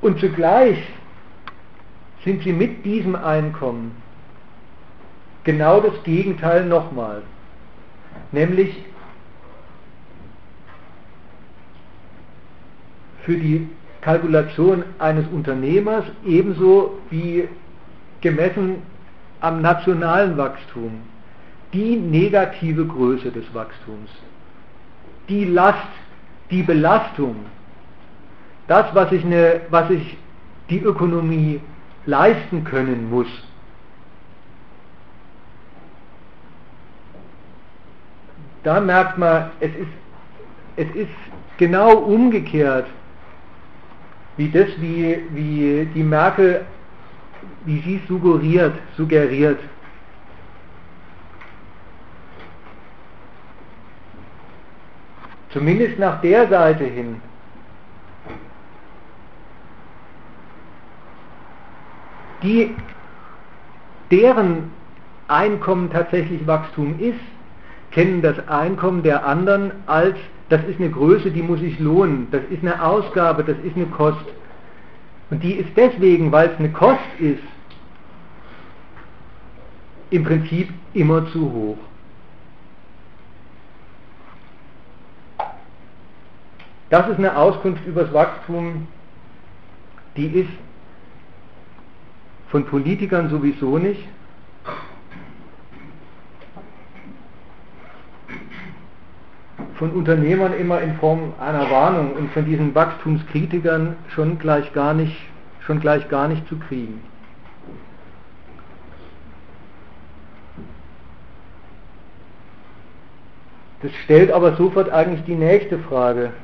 Und 0.00 0.18
zugleich 0.20 0.78
sind 2.24 2.42
sie 2.42 2.52
mit 2.52 2.84
diesem 2.84 3.16
Einkommen 3.16 3.96
genau 5.44 5.80
das 5.80 6.02
Gegenteil 6.04 6.64
nochmal. 6.64 7.22
Nämlich 8.32 8.84
für 13.24 13.36
die 13.36 13.68
Kalkulation 14.00 14.84
eines 14.98 15.26
Unternehmers 15.28 16.04
ebenso 16.24 16.98
wie 17.10 17.48
gemessen 18.20 18.76
am 19.40 19.60
nationalen 19.60 20.36
Wachstum. 20.36 21.02
Die 21.72 21.96
negative 21.96 22.84
Größe 22.86 23.30
des 23.30 23.44
Wachstums, 23.54 24.10
die 25.28 25.44
Last, 25.44 25.76
die 26.50 26.62
Belastung, 26.62 27.36
das, 28.66 28.86
was 28.94 29.12
ich, 29.12 29.24
eine, 29.24 29.60
was 29.70 29.88
ich 29.90 30.16
die 30.68 30.80
Ökonomie 30.80 31.60
leisten 32.06 32.64
können 32.64 33.08
muss. 33.10 33.28
Da 38.62 38.80
merkt 38.80 39.16
man, 39.16 39.50
es 39.60 39.70
ist, 39.70 39.92
es 40.76 40.94
ist 40.94 41.08
genau 41.56 41.92
umgekehrt, 41.98 42.86
wie 44.40 44.48
das, 44.48 44.68
wie, 44.78 45.22
wie 45.34 45.86
die 45.94 46.02
Merkel, 46.02 46.64
wie 47.66 47.78
sie 47.80 48.00
suggeriert, 48.08 48.72
suggeriert. 48.96 49.58
Zumindest 55.50 55.98
nach 55.98 56.22
der 56.22 56.48
Seite 56.48 56.84
hin. 56.84 57.20
Die, 62.42 62.74
deren 64.10 64.70
Einkommen 65.28 65.90
tatsächlich 65.90 66.46
Wachstum 66.46 66.98
ist, 66.98 67.20
kennen 67.90 68.22
das 68.22 68.48
Einkommen 68.48 69.02
der 69.02 69.26
anderen 69.26 69.70
als, 69.86 70.16
das 70.50 70.64
ist 70.64 70.80
eine 70.80 70.90
Größe, 70.90 71.30
die 71.30 71.42
muss 71.42 71.60
sich 71.60 71.78
lohnen, 71.78 72.26
das 72.32 72.42
ist 72.50 72.62
eine 72.62 72.84
Ausgabe, 72.84 73.44
das 73.44 73.56
ist 73.58 73.76
eine 73.76 73.86
Kost. 73.86 74.26
Und 75.30 75.44
die 75.44 75.52
ist 75.52 75.70
deswegen, 75.76 76.32
weil 76.32 76.50
es 76.50 76.58
eine 76.58 76.72
Kost 76.72 76.98
ist, 77.20 77.42
im 80.10 80.24
Prinzip 80.24 80.68
immer 80.92 81.24
zu 81.30 81.52
hoch. 81.52 81.78
Das 86.90 87.08
ist 87.08 87.18
eine 87.18 87.36
Auskunft 87.36 87.86
über 87.86 88.02
das 88.02 88.12
Wachstum, 88.12 88.88
die 90.16 90.26
ist 90.26 90.50
von 92.48 92.66
Politikern 92.66 93.30
sowieso 93.30 93.78
nicht. 93.78 94.02
Von 99.80 99.92
Unternehmern 99.92 100.52
immer 100.52 100.82
in 100.82 100.94
Form 100.96 101.32
einer 101.40 101.70
Warnung 101.70 102.12
und 102.12 102.30
von 102.32 102.44
diesen 102.44 102.74
Wachstumskritikern 102.74 103.96
schon 104.08 104.38
gleich 104.38 104.74
gar 104.74 104.92
nicht, 104.92 105.16
schon 105.60 105.80
gleich 105.80 106.06
gar 106.10 106.28
nicht 106.28 106.46
zu 106.48 106.58
kriegen. 106.58 107.00
Das 113.80 113.90
stellt 114.04 114.30
aber 114.30 114.54
sofort 114.56 114.90
eigentlich 114.90 115.24
die 115.24 115.34
nächste 115.34 115.78
Frage 115.78 116.34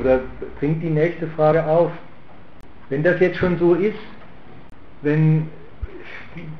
oder 0.00 0.18
bringt 0.58 0.82
die 0.82 0.90
nächste 0.90 1.28
Frage 1.28 1.64
auf. 1.64 1.92
Wenn 2.88 3.04
das 3.04 3.20
jetzt 3.20 3.36
schon 3.36 3.56
so 3.58 3.74
ist, 3.74 3.94
wenn 5.02 5.48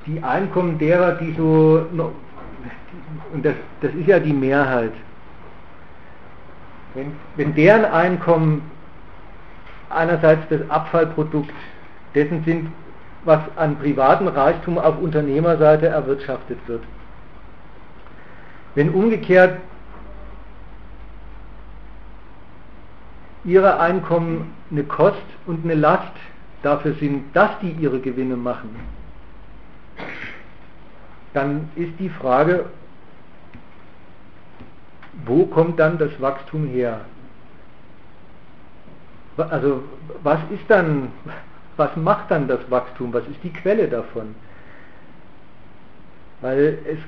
die 0.07 0.23
Einkommen 0.23 0.79
derer, 0.79 1.17
die 1.17 1.35
so, 1.37 1.87
und 3.33 3.45
das, 3.45 3.55
das 3.81 3.93
ist 3.95 4.07
ja 4.07 4.21
die 4.21 4.33
Mehrheit, 4.33 4.93
wenn, 6.97 7.12
wenn 7.36 7.55
deren 7.55 7.84
Einkommen 7.84 8.62
einerseits 9.90 10.49
das 10.49 10.68
Abfallprodukt 10.70 11.55
dessen 12.14 12.42
sind, 12.44 12.72
was 13.24 13.40
an 13.57 13.76
privatem 13.78 14.28
Reichtum 14.28 14.78
auf 14.78 14.99
Unternehmerseite 14.99 15.86
erwirtschaftet 15.86 16.59
wird. 16.66 16.82
Wenn 18.74 18.90
umgekehrt 18.90 19.59
ihre 23.44 23.78
Einkommen 23.78 24.53
eine 24.70 24.84
Kost 24.84 25.22
und 25.47 25.64
eine 25.64 25.74
Last 25.74 26.12
dafür 26.62 26.94
sind, 26.94 27.34
dass 27.34 27.51
die 27.61 27.70
ihre 27.70 28.01
Gewinne 28.01 28.36
machen, 28.36 28.74
dann 31.32 31.68
ist 31.76 31.92
die 31.99 32.09
Frage, 32.09 32.66
wo 35.27 35.47
kommt 35.47 35.79
dann 35.79 35.99
das 35.99 36.20
Wachstum 36.20 36.66
her? 36.66 37.01
Also 39.37 39.83
was 40.22 40.39
ist 40.51 40.64
dann, 40.68 41.12
was 41.77 41.95
macht 41.97 42.31
dann 42.31 42.49
das 42.49 42.61
Wachstum? 42.70 43.12
Was 43.12 43.27
ist 43.29 43.43
die 43.43 43.53
Quelle 43.53 43.89
davon? 43.89 44.35
Weil 46.41 46.79
es 46.91 46.99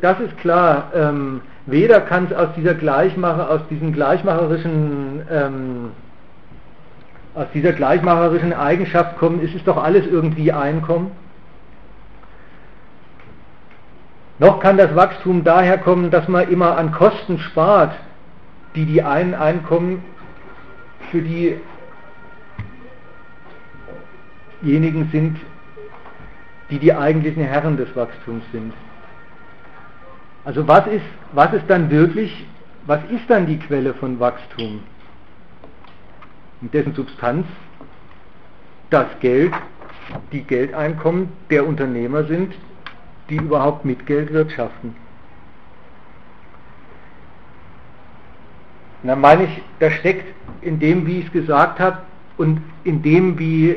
das 0.00 0.20
ist 0.20 0.36
klar. 0.38 0.90
Ähm, 0.94 1.42
weder 1.66 2.00
kann 2.00 2.26
es 2.26 2.32
aus 2.32 2.48
dieser 2.56 2.74
Gleichmacher, 2.74 3.50
aus 3.50 3.60
diesem 3.70 3.92
gleichmacherischen, 3.92 5.22
ähm, 5.30 5.90
aus 7.34 7.46
dieser 7.54 7.72
gleichmacherischen 7.72 8.52
Eigenschaft 8.52 9.16
kommen, 9.18 9.40
es 9.44 9.54
ist 9.54 9.68
doch 9.68 9.76
alles 9.76 10.06
irgendwie 10.06 10.52
Einkommen. 10.52 11.12
Noch 14.40 14.58
kann 14.58 14.78
das 14.78 14.94
Wachstum 14.96 15.44
daher 15.44 15.76
kommen, 15.76 16.10
dass 16.10 16.26
man 16.26 16.48
immer 16.48 16.78
an 16.78 16.92
Kosten 16.92 17.38
spart, 17.38 17.94
die 18.74 18.86
die 18.86 19.02
einen 19.02 19.34
Einkommen 19.34 20.02
für 21.10 21.20
diejenigen 24.62 25.10
sind, 25.12 25.36
die 26.70 26.78
die 26.78 26.94
eigentlichen 26.94 27.44
Herren 27.44 27.76
des 27.76 27.94
Wachstums 27.94 28.42
sind. 28.50 28.72
Also 30.46 30.66
was 30.66 30.86
ist, 30.86 31.04
was 31.32 31.52
ist 31.52 31.68
dann 31.68 31.90
wirklich, 31.90 32.46
was 32.86 33.00
ist 33.10 33.28
dann 33.28 33.46
die 33.46 33.58
Quelle 33.58 33.92
von 33.92 34.20
Wachstum? 34.20 34.80
Und 36.62 36.72
dessen 36.72 36.94
Substanz 36.94 37.46
das 38.88 39.06
Geld, 39.20 39.52
die 40.32 40.44
Geldeinkommen 40.44 41.28
der 41.50 41.66
Unternehmer 41.66 42.24
sind, 42.24 42.54
die 43.30 43.36
überhaupt 43.36 43.84
mit 43.84 44.06
Geld 44.06 44.32
wirtschaften. 44.32 44.94
Dann 49.02 49.20
meine 49.20 49.44
ich, 49.44 49.62
da 49.78 49.90
steckt 49.90 50.26
in 50.60 50.78
dem, 50.78 51.06
wie 51.06 51.20
ich 51.20 51.26
es 51.26 51.32
gesagt 51.32 51.80
habe, 51.80 51.98
und 52.36 52.62
in 52.84 53.02
dem, 53.02 53.38
wie, 53.38 53.76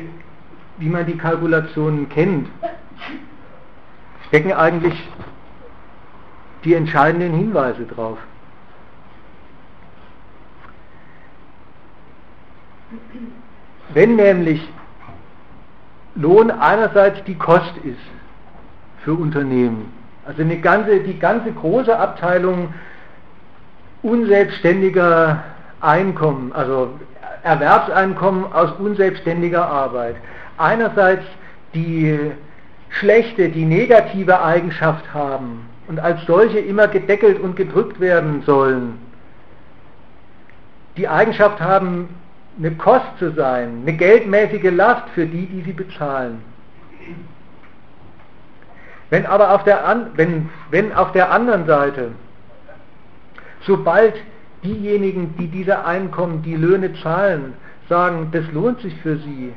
wie 0.78 0.88
man 0.88 1.06
die 1.06 1.16
Kalkulationen 1.16 2.08
kennt, 2.08 2.48
stecken 4.28 4.52
eigentlich 4.52 4.94
die 6.64 6.74
entscheidenden 6.74 7.34
Hinweise 7.34 7.84
drauf. 7.84 8.18
Wenn 13.92 14.16
nämlich 14.16 14.66
Lohn 16.14 16.50
einerseits 16.50 17.22
die 17.24 17.34
Kost 17.34 17.76
ist 17.84 17.98
für 19.04 19.14
Unternehmen, 19.14 19.92
also 20.26 20.42
eine 20.42 20.58
ganze, 20.58 21.00
die 21.00 21.18
ganze 21.18 21.52
große 21.52 21.96
Abteilung 21.96 22.72
unselbstständiger 24.02 25.44
Einkommen, 25.80 26.52
also 26.52 26.90
Erwerbseinkommen 27.42 28.50
aus 28.52 28.72
unselbstständiger 28.78 29.66
Arbeit, 29.66 30.16
einerseits 30.56 31.24
die 31.74 32.18
schlechte, 32.88 33.50
die 33.50 33.66
negative 33.66 34.42
Eigenschaft 34.42 35.12
haben, 35.12 35.66
und 35.86 36.00
als 36.00 36.24
solche 36.26 36.58
immer 36.58 36.88
gedeckelt 36.88 37.38
und 37.40 37.56
gedrückt 37.56 38.00
werden 38.00 38.42
sollen, 38.46 38.98
die 40.96 41.08
Eigenschaft 41.08 41.60
haben, 41.60 42.08
eine 42.58 42.70
Kost 42.72 43.18
zu 43.18 43.32
sein, 43.32 43.82
eine 43.82 43.92
geldmäßige 43.96 44.70
Last 44.70 45.08
für 45.14 45.26
die, 45.26 45.46
die 45.46 45.62
sie 45.62 45.72
bezahlen. 45.72 46.42
Wenn 49.14 49.26
aber 49.26 49.54
auf 49.54 49.62
der, 49.62 49.86
an, 49.86 50.10
wenn, 50.16 50.50
wenn 50.72 50.92
auf 50.92 51.12
der 51.12 51.30
anderen 51.30 51.66
Seite, 51.66 52.10
sobald 53.60 54.16
diejenigen, 54.64 55.36
die 55.36 55.46
diese 55.46 55.84
Einkommen, 55.84 56.42
die 56.42 56.56
Löhne 56.56 56.92
zahlen, 56.94 57.54
sagen, 57.88 58.30
das 58.32 58.42
lohnt 58.50 58.80
sich 58.80 58.92
für 59.02 59.18
sie, 59.18 59.52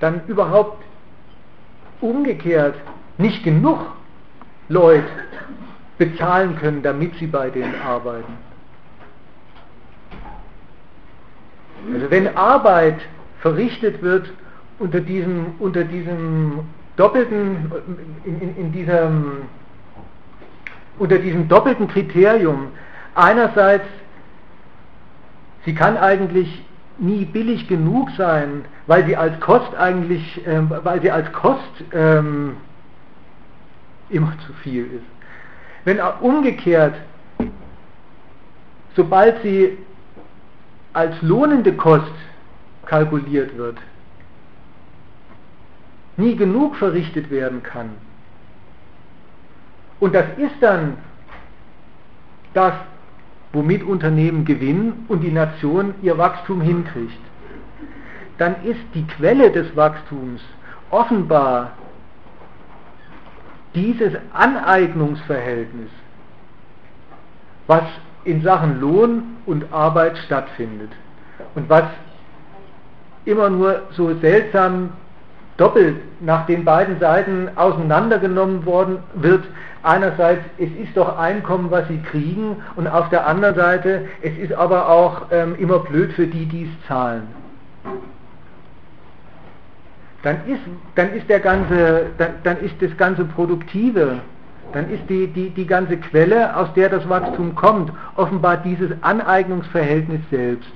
dann 0.00 0.22
überhaupt 0.26 0.82
umgekehrt 2.00 2.74
nicht 3.16 3.44
genug 3.44 3.78
Leute 4.68 5.06
bezahlen 5.98 6.56
können, 6.56 6.82
damit 6.82 7.14
sie 7.14 7.28
bei 7.28 7.48
denen 7.48 7.80
arbeiten. 7.80 8.38
Also 11.94 12.10
wenn 12.10 12.36
Arbeit 12.36 13.00
verrichtet 13.40 14.02
wird 14.02 14.32
unter 14.82 15.00
diesem, 15.00 15.54
unter 15.60 15.84
diesem 15.84 16.58
doppelten, 16.96 17.70
in, 18.24 18.40
in, 18.40 18.56
in 18.56 18.72
diesem, 18.72 19.42
unter 20.98 21.18
diesem 21.18 21.48
doppelten 21.48 21.86
Kriterium. 21.86 22.68
Einerseits, 23.14 23.86
sie 25.64 25.74
kann 25.74 25.96
eigentlich 25.96 26.64
nie 26.98 27.24
billig 27.24 27.68
genug 27.68 28.10
sein, 28.18 28.64
weil 28.88 29.06
sie 29.06 29.16
als 29.16 29.38
Kost 29.38 29.72
eigentlich, 29.76 30.44
äh, 30.46 30.60
weil 30.84 31.00
sie 31.00 31.12
als 31.12 31.32
Kost 31.32 31.84
ähm, 31.92 32.56
immer 34.10 34.34
zu 34.46 34.52
viel 34.64 34.84
ist. 34.84 35.06
Wenn 35.84 36.00
umgekehrt, 36.20 36.94
sobald 38.96 39.40
sie 39.42 39.78
als 40.92 41.14
lohnende 41.22 41.72
Kost 41.72 42.12
kalkuliert 42.84 43.56
wird, 43.56 43.78
nie 46.16 46.36
genug 46.36 46.76
verrichtet 46.76 47.30
werden 47.30 47.62
kann. 47.62 47.90
Und 50.00 50.14
das 50.14 50.26
ist 50.36 50.56
dann 50.60 50.98
das, 52.54 52.74
womit 53.52 53.82
Unternehmen 53.82 54.44
gewinnen 54.44 55.04
und 55.08 55.20
die 55.20 55.30
Nation 55.30 55.94
ihr 56.02 56.18
Wachstum 56.18 56.60
hinkriegt. 56.60 57.20
Dann 58.38 58.56
ist 58.64 58.80
die 58.94 59.06
Quelle 59.06 59.50
des 59.50 59.76
Wachstums 59.76 60.40
offenbar 60.90 61.72
dieses 63.74 64.12
Aneignungsverhältnis, 64.32 65.90
was 67.66 67.84
in 68.24 68.42
Sachen 68.42 68.80
Lohn 68.80 69.36
und 69.46 69.72
Arbeit 69.72 70.18
stattfindet 70.18 70.90
und 71.54 71.68
was 71.68 71.84
immer 73.24 73.50
nur 73.50 73.82
so 73.92 74.14
seltsam 74.18 74.90
doppelt 75.56 75.96
nach 76.20 76.46
den 76.46 76.64
beiden 76.64 76.98
Seiten 76.98 77.48
auseinandergenommen 77.56 78.64
worden 78.64 78.98
wird. 79.14 79.44
Einerseits, 79.82 80.42
es 80.58 80.70
ist 80.80 80.96
doch 80.96 81.18
Einkommen, 81.18 81.70
was 81.70 81.88
sie 81.88 81.98
kriegen, 81.98 82.56
und 82.76 82.86
auf 82.86 83.08
der 83.08 83.26
anderen 83.26 83.56
Seite, 83.56 84.06
es 84.22 84.36
ist 84.38 84.52
aber 84.52 84.88
auch 84.88 85.22
ähm, 85.30 85.56
immer 85.58 85.80
blöd 85.80 86.12
für 86.12 86.26
die, 86.26 86.46
die 86.46 86.64
es 86.64 86.86
zahlen. 86.86 87.28
Dann 90.22 90.36
ist, 90.46 90.60
dann 90.94 91.12
ist, 91.14 91.28
der 91.28 91.40
ganze, 91.40 92.06
dann, 92.16 92.30
dann 92.44 92.60
ist 92.60 92.80
das 92.80 92.96
ganze 92.96 93.24
Produktive, 93.24 94.20
dann 94.72 94.88
ist 94.88 95.02
die, 95.08 95.26
die, 95.26 95.50
die 95.50 95.66
ganze 95.66 95.96
Quelle, 95.96 96.56
aus 96.56 96.72
der 96.74 96.88
das 96.88 97.08
Wachstum 97.08 97.56
kommt, 97.56 97.92
offenbar 98.16 98.58
dieses 98.58 98.90
Aneignungsverhältnis 99.02 100.20
selbst. 100.30 100.70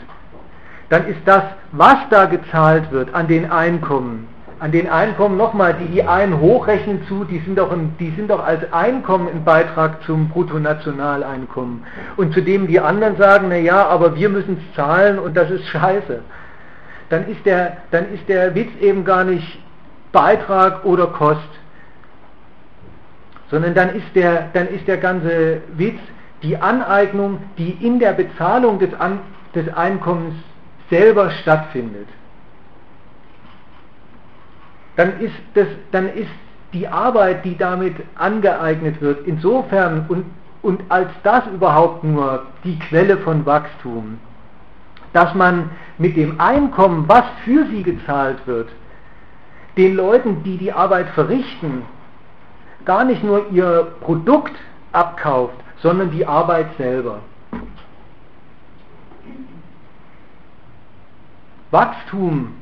Dann 0.88 1.06
ist 1.06 1.20
das, 1.24 1.44
was 1.72 1.96
da 2.10 2.26
gezahlt 2.26 2.90
wird 2.90 3.14
an 3.14 3.28
den 3.28 3.50
Einkommen, 3.50 4.26
an 4.59 4.72
den 4.72 4.88
Einkommen 4.88 5.36
nochmal, 5.36 5.74
die 5.74 5.86
die 5.86 6.02
einen 6.02 6.40
hochrechnen 6.40 7.07
zu, 7.07 7.24
die 7.24 7.40
sind, 7.40 7.59
doch 7.59 7.70
ein, 7.70 7.94
die 8.00 8.11
sind 8.11 8.30
doch 8.30 8.44
als 8.44 8.72
Einkommen 8.72 9.28
ein 9.28 9.44
Beitrag 9.44 10.02
zum 10.04 10.28
Bruttonationaleinkommen. 10.30 11.84
Und 12.16 12.32
zu 12.32 12.40
dem 12.40 12.66
die 12.66 12.80
anderen 12.80 13.16
sagen, 13.16 13.46
na 13.50 13.57
ja, 13.57 13.86
aber 13.86 14.16
wir 14.16 14.28
müssen 14.28 14.59
es 14.59 14.74
zahlen 14.74 15.18
und 15.18 15.36
das 15.36 15.50
ist 15.50 15.66
scheiße. 15.66 16.22
Dann 17.11 17.28
ist, 17.28 17.44
der, 17.44 17.76
dann 17.90 18.12
ist 18.12 18.28
der 18.28 18.54
Witz 18.54 18.70
eben 18.80 19.04
gar 19.04 19.24
nicht 19.24 19.61
Beitrag 20.12 20.84
oder 20.84 21.09
Kost, 21.09 21.40
sondern 23.50 23.74
dann 23.74 23.94
ist 23.94 24.14
der, 24.14 24.48
dann 24.54 24.68
ist 24.68 24.88
der 24.88 24.96
ganze 24.96 25.61
Witz 25.76 26.00
die 26.42 26.57
Aneignung, 26.57 27.42
die 27.59 27.70
in 27.70 27.98
der 27.98 28.12
Bezahlung 28.12 28.78
des, 28.78 28.92
An 28.94 29.20
des 29.54 29.72
Einkommens 29.74 30.34
selber 30.90 31.30
stattfindet 31.30 32.09
dann 34.97 35.20
ist, 35.20 35.34
das, 35.55 35.66
dann 35.92 36.09
ist 36.09 36.30
die 36.72 36.88
Arbeit, 36.88 37.44
die 37.44 37.57
damit 37.57 37.94
angeeignet 38.16 39.01
wird, 39.01 39.26
insofern 39.26 40.07
und, 40.09 40.24
und 40.62 40.82
als 40.88 41.09
das 41.22 41.47
überhaupt 41.47 42.03
nur 42.03 42.47
die 42.64 42.78
Quelle 42.78 43.18
von 43.18 43.47
Wachstum, 43.47 44.18
dass 45.12 45.34
man 45.34 45.70
mit 45.99 46.16
dem 46.16 46.40
Einkommen, 46.40 47.05
was 47.09 47.24
für 47.44 47.66
sie 47.66 47.82
gezahlt 47.82 48.38
wird, 48.47 48.68
den 49.76 49.94
Leuten, 49.94 50.42
die 50.42 50.57
die 50.57 50.72
Arbeit 50.72 51.09
verrichten, 51.11 51.82
gar 52.84 53.05
nicht 53.05 53.22
nur 53.22 53.51
ihr 53.51 53.88
Produkt 54.01 54.55
abkauft, 54.92 55.57
sondern 55.82 56.11
die 56.11 56.26
Arbeit 56.26 56.68
selber. 56.78 57.20
Wachstum 61.70 62.55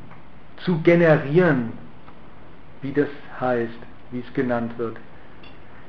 zu 0.65 0.79
generieren 0.79 1.84
wie 2.85 2.93
das 2.93 3.09
heißt, 3.41 3.73
wie 4.13 4.21
es 4.21 4.35
genannt 4.35 4.73
wird. 4.77 4.97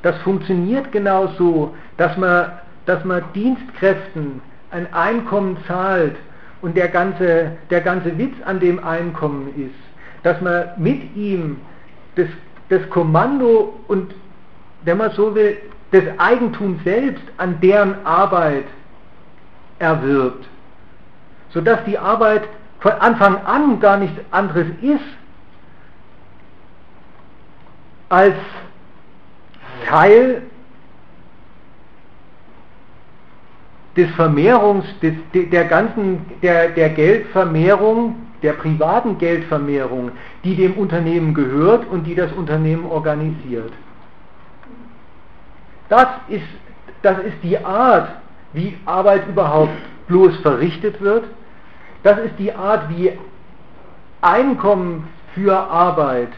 Das 0.02 0.18
funktioniert 0.20 0.92
genau 0.92 1.28
so, 1.38 1.76
dass 1.98 2.16
man, 2.18 2.54
dass 2.86 3.04
man 3.04 3.22
Dienstkräften 3.36 4.42
ein 4.72 4.92
Einkommen 4.94 5.58
zahlt 5.68 6.16
und 6.62 6.78
der 6.78 6.88
ganze, 6.88 7.52
der 7.70 7.82
ganze 7.82 8.18
Witz 8.18 8.34
an 8.46 8.60
dem 8.60 8.84
Einkommen 8.84 9.54
ist, 9.58 10.24
dass 10.24 10.40
man 10.42 10.70
mit 10.78 11.16
ihm 11.16 11.58
das, 12.16 12.28
das 12.70 12.90
Kommando 12.90 13.78
und, 13.88 14.16
wenn 14.86 14.98
man 14.98 15.12
so 15.12 15.36
will, 15.36 15.58
das 15.92 16.04
Eigentum 16.18 16.80
selbst 16.84 17.24
an 17.38 17.60
deren 17.60 18.06
Arbeit 18.06 18.66
erwirbt, 19.80 20.48
sodass 21.50 21.84
die 21.86 21.98
Arbeit 21.98 22.44
von 22.80 22.94
Anfang 22.94 23.38
an 23.46 23.80
gar 23.82 23.98
nichts 23.98 24.20
anderes 24.32 24.68
ist 24.82 25.04
als 28.10 28.36
Teil 29.88 30.44
des 33.96 34.10
Vermehrungs, 34.12 34.86
des, 35.02 35.14
der 35.34 35.66
ganzen, 35.66 36.26
der, 36.42 36.70
der 36.70 36.90
Geldvermehrung, 36.90 38.16
der 38.42 38.54
privaten 38.54 39.18
Geldvermehrung, 39.18 40.12
die 40.44 40.56
dem 40.56 40.74
Unternehmen 40.74 41.34
gehört 41.34 41.88
und 41.90 42.04
die 42.04 42.16
das 42.16 42.32
Unternehmen 42.34 42.86
organisiert. 42.86 43.72
Das 45.90 46.08
ist, 46.28 46.44
das 47.02 47.20
ist 47.20 47.38
die 47.44 47.58
Art, 47.58 48.10
wie 48.54 48.78
Arbeit 48.86 49.28
überhaupt 49.28 49.74
bloß 50.08 50.36
verrichtet 50.38 51.00
wird. 51.02 51.26
Das 52.04 52.18
ist 52.20 52.38
die 52.38 52.54
Art, 52.54 52.90
wie 52.90 53.14
Einkommen 54.22 55.08
für 55.34 55.56
Arbeit 55.56 56.30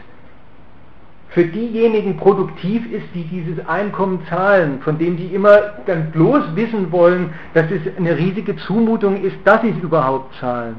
für 1.30 1.44
diejenigen 1.44 2.16
produktiv 2.16 2.90
ist, 2.90 3.06
die 3.14 3.24
dieses 3.24 3.66
Einkommen 3.66 4.24
zahlen, 4.28 4.80
von 4.80 4.98
dem 4.98 5.16
die 5.16 5.26
immer 5.34 5.58
dann 5.86 6.10
bloß 6.10 6.56
wissen 6.56 6.90
wollen, 6.90 7.34
dass 7.54 7.66
es 7.70 7.80
eine 7.96 8.16
riesige 8.16 8.56
Zumutung 8.56 9.22
ist, 9.22 9.36
dass 9.44 9.60
sie 9.60 9.70
es 9.70 9.82
überhaupt 9.82 10.34
zahlen. 10.36 10.76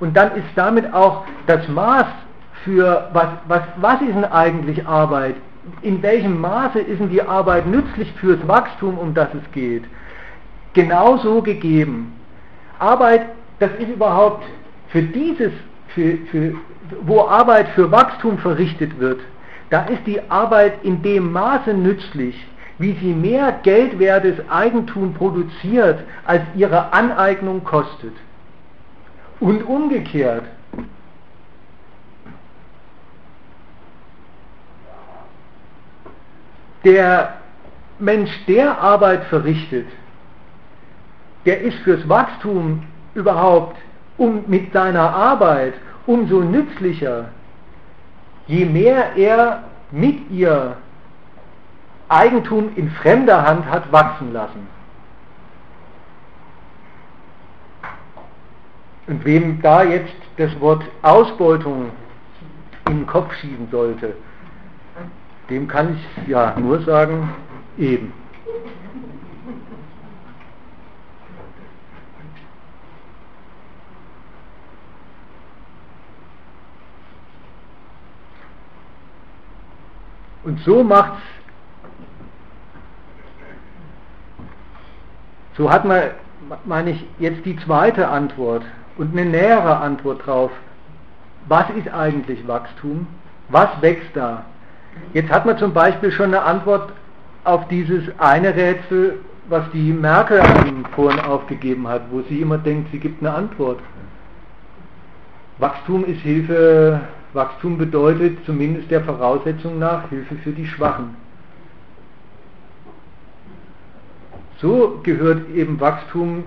Und 0.00 0.16
dann 0.16 0.32
ist 0.32 0.46
damit 0.56 0.92
auch 0.92 1.24
das 1.46 1.68
Maß 1.68 2.06
für, 2.64 3.08
was, 3.12 3.28
was, 3.46 3.62
was 3.76 4.00
ist 4.00 4.14
denn 4.14 4.24
eigentlich 4.24 4.86
Arbeit? 4.86 5.36
In 5.82 6.02
welchem 6.02 6.40
Maße 6.40 6.80
ist 6.80 6.98
denn 6.98 7.10
die 7.10 7.22
Arbeit 7.22 7.66
nützlich 7.66 8.10
fürs 8.14 8.46
Wachstum, 8.48 8.98
um 8.98 9.14
das 9.14 9.28
es 9.34 9.52
geht? 9.52 9.84
Genauso 10.72 11.42
gegeben. 11.42 12.14
Arbeit, 12.78 13.26
das 13.60 13.70
ist 13.78 13.90
überhaupt 13.90 14.44
für 14.88 15.02
dieses, 15.02 15.52
für, 15.94 16.18
für, 16.30 16.54
wo 17.02 17.22
Arbeit 17.22 17.68
für 17.70 17.90
Wachstum 17.90 18.38
verrichtet 18.38 18.98
wird, 18.98 19.20
da 19.70 19.84
ist 19.84 20.06
die 20.06 20.20
Arbeit 20.30 20.84
in 20.84 21.02
dem 21.02 21.32
Maße 21.32 21.72
nützlich, 21.72 22.46
wie 22.78 22.92
sie 23.00 23.14
mehr 23.14 23.52
geldwertes 23.62 24.36
Eigentum 24.50 25.14
produziert, 25.14 26.00
als 26.24 26.42
ihre 26.54 26.92
Aneignung 26.92 27.64
kostet. 27.64 28.12
Und 29.40 29.62
umgekehrt. 29.62 30.44
Der 36.84 37.34
Mensch, 37.98 38.30
der 38.46 38.78
Arbeit 38.80 39.24
verrichtet, 39.24 39.86
der 41.46 41.60
ist 41.60 41.78
fürs 41.78 42.08
Wachstum 42.08 42.82
überhaupt 43.14 43.76
um 44.22 44.44
mit 44.46 44.72
seiner 44.72 45.12
Arbeit 45.12 45.74
umso 46.06 46.40
nützlicher, 46.40 47.28
je 48.46 48.64
mehr 48.64 49.16
er 49.16 49.64
mit 49.90 50.30
ihr 50.30 50.76
Eigentum 52.08 52.70
in 52.76 52.88
fremder 52.90 53.42
Hand 53.44 53.66
hat 53.66 53.90
wachsen 53.90 54.32
lassen. 54.32 54.68
Und 59.08 59.24
wem 59.24 59.60
da 59.60 59.82
jetzt 59.82 60.14
das 60.36 60.52
Wort 60.60 60.84
Ausbeutung 61.02 61.90
in 62.88 62.98
den 62.98 63.06
Kopf 63.06 63.34
schieben 63.34 63.66
sollte, 63.72 64.14
dem 65.50 65.66
kann 65.66 65.96
ich 65.96 66.28
ja 66.28 66.54
nur 66.58 66.80
sagen, 66.82 67.30
eben. 67.76 68.12
Und 80.44 80.60
so 80.60 80.82
macht's 80.82 81.22
So 85.56 85.70
hat 85.70 85.84
man, 85.84 86.02
meine 86.64 86.90
ich, 86.90 87.04
jetzt 87.18 87.44
die 87.44 87.56
zweite 87.58 88.08
Antwort 88.08 88.62
und 88.96 89.12
eine 89.12 89.28
nähere 89.28 89.78
Antwort 89.78 90.26
drauf. 90.26 90.50
Was 91.46 91.68
ist 91.70 91.92
eigentlich 91.92 92.46
Wachstum? 92.48 93.06
Was 93.48 93.68
wächst 93.80 94.10
da? 94.14 94.44
Jetzt 95.12 95.30
hat 95.30 95.44
man 95.44 95.58
zum 95.58 95.74
Beispiel 95.74 96.10
schon 96.10 96.26
eine 96.26 96.42
Antwort 96.42 96.92
auf 97.44 97.68
dieses 97.68 98.04
eine 98.18 98.54
Rätsel, 98.54 99.20
was 99.48 99.64
die 99.72 99.92
Merkel 99.92 100.40
vorhin 100.94 101.20
aufgegeben 101.20 101.88
hat, 101.88 102.02
wo 102.10 102.22
sie 102.22 102.40
immer 102.40 102.58
denkt, 102.58 102.90
sie 102.92 102.98
gibt 102.98 103.22
eine 103.22 103.34
Antwort. 103.34 103.80
Wachstum 105.58 106.04
ist 106.04 106.20
Hilfe, 106.20 107.00
Wachstum 107.32 107.78
bedeutet 107.78 108.44
zumindest 108.44 108.90
der 108.90 109.02
Voraussetzung 109.02 109.78
nach 109.78 110.08
Hilfe 110.10 110.36
für 110.36 110.52
die 110.52 110.66
Schwachen. 110.66 111.16
So 114.58 115.00
gehört 115.02 115.48
eben 115.50 115.80
Wachstum 115.80 116.44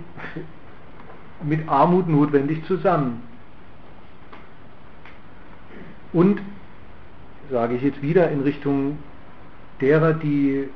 mit 1.43 1.67
Armut 1.67 2.07
notwendig 2.07 2.63
zusammen. 2.65 3.23
Und, 6.13 6.41
sage 7.51 7.75
ich 7.75 7.81
jetzt 7.81 8.01
wieder 8.01 8.31
in 8.31 8.41
Richtung 8.41 8.99
derer, 9.81 10.13
die 10.13 10.69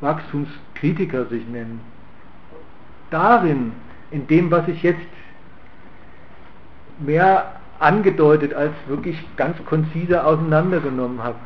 Wachstumskritiker 0.00 1.26
sich 1.26 1.48
nennen, 1.48 1.80
darin, 3.10 3.72
in 4.10 4.26
dem, 4.26 4.50
was 4.50 4.68
ich 4.68 4.82
jetzt 4.82 5.00
mehr 6.98 7.52
angedeutet 7.78 8.54
als 8.54 8.72
wirklich 8.86 9.18
ganz 9.36 9.56
konzise 9.66 10.24
auseinandergenommen 10.24 11.22
habe, 11.22 11.38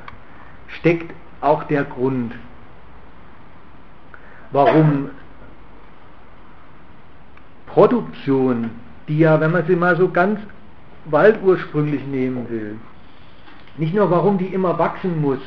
steckt 0.68 1.12
auch 1.40 1.64
der 1.64 1.84
Grund, 1.84 2.34
warum 4.52 5.10
Produktion, 7.66 8.70
die 9.08 9.18
ja, 9.18 9.40
wenn 9.40 9.52
man 9.52 9.66
sie 9.66 9.76
mal 9.76 9.96
so 9.96 10.08
ganz 10.08 10.40
waldursprünglich 11.06 12.04
nehmen 12.06 12.48
will, 12.50 12.78
nicht 13.76 13.94
nur 13.94 14.10
warum 14.10 14.38
die 14.38 14.46
immer 14.46 14.78
wachsen 14.78 15.20
muss, 15.20 15.40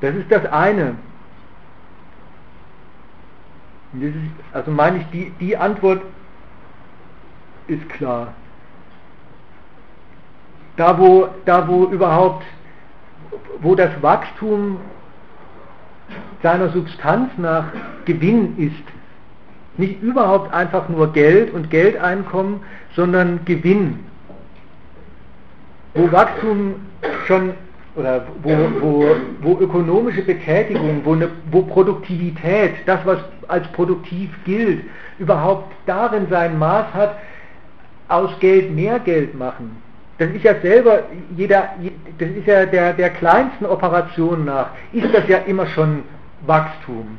das 0.00 0.14
ist 0.16 0.30
das 0.30 0.44
eine. 0.46 0.96
Ist, 4.00 4.14
also 4.52 4.70
meine 4.70 4.98
ich, 4.98 5.06
die, 5.12 5.30
die 5.38 5.56
Antwort 5.56 6.00
ist 7.68 7.88
klar. 7.90 8.34
Da 10.76 10.98
wo, 10.98 11.28
da 11.44 11.68
wo 11.68 11.84
überhaupt 11.84 12.44
wo 13.60 13.74
das 13.74 13.90
Wachstum 14.02 14.78
seiner 16.42 16.70
Substanz 16.70 17.30
nach 17.36 17.66
Gewinn 18.04 18.58
ist. 18.58 18.82
Nicht 19.78 20.02
überhaupt 20.02 20.52
einfach 20.52 20.88
nur 20.88 21.12
Geld 21.12 21.54
und 21.54 21.70
Geldeinkommen, 21.70 22.60
sondern 22.94 23.44
Gewinn. 23.44 24.00
Wo 25.94 26.10
Wachstum 26.10 26.74
schon 27.26 27.54
oder 27.96 28.26
wo, 28.42 28.50
wo, 28.80 29.16
wo 29.42 29.58
ökonomische 29.60 30.22
Betätigung, 30.22 31.02
wo, 31.04 31.12
eine, 31.12 31.28
wo 31.50 31.62
Produktivität, 31.62 32.74
das 32.86 33.04
was 33.04 33.18
als 33.48 33.66
produktiv 33.68 34.30
gilt, 34.44 34.82
überhaupt 35.18 35.72
darin 35.86 36.26
sein 36.30 36.58
Maß 36.58 36.86
hat, 36.94 37.16
aus 38.08 38.30
Geld 38.40 38.74
mehr 38.74 38.98
Geld 38.98 39.34
machen 39.34 39.82
das 40.22 40.30
ist 40.30 40.44
ja 40.44 40.54
selber, 40.60 41.04
jeder, 41.36 41.70
das 42.18 42.28
ist 42.28 42.46
ja 42.46 42.66
der, 42.66 42.92
der 42.92 43.10
kleinsten 43.10 43.66
Operation 43.66 44.44
nach, 44.44 44.70
ist 44.92 45.12
das 45.12 45.26
ja 45.28 45.38
immer 45.38 45.66
schon 45.66 46.04
Wachstum. 46.46 47.18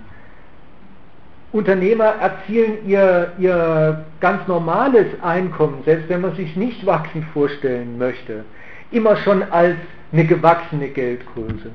Unternehmer 1.51 2.15
erzielen 2.21 2.77
ihr, 2.87 3.33
ihr 3.37 4.05
ganz 4.21 4.47
normales 4.47 5.05
Einkommen, 5.21 5.83
selbst 5.85 6.09
wenn 6.09 6.21
man 6.21 6.35
sich 6.35 6.55
nicht 6.55 6.85
wachsend 6.85 7.25
vorstellen 7.33 7.97
möchte, 7.97 8.45
immer 8.91 9.15
schon 9.17 9.43
als 9.51 9.75
eine 10.13 10.25
gewachsene 10.25 10.89
Geldgröße. 10.89 11.71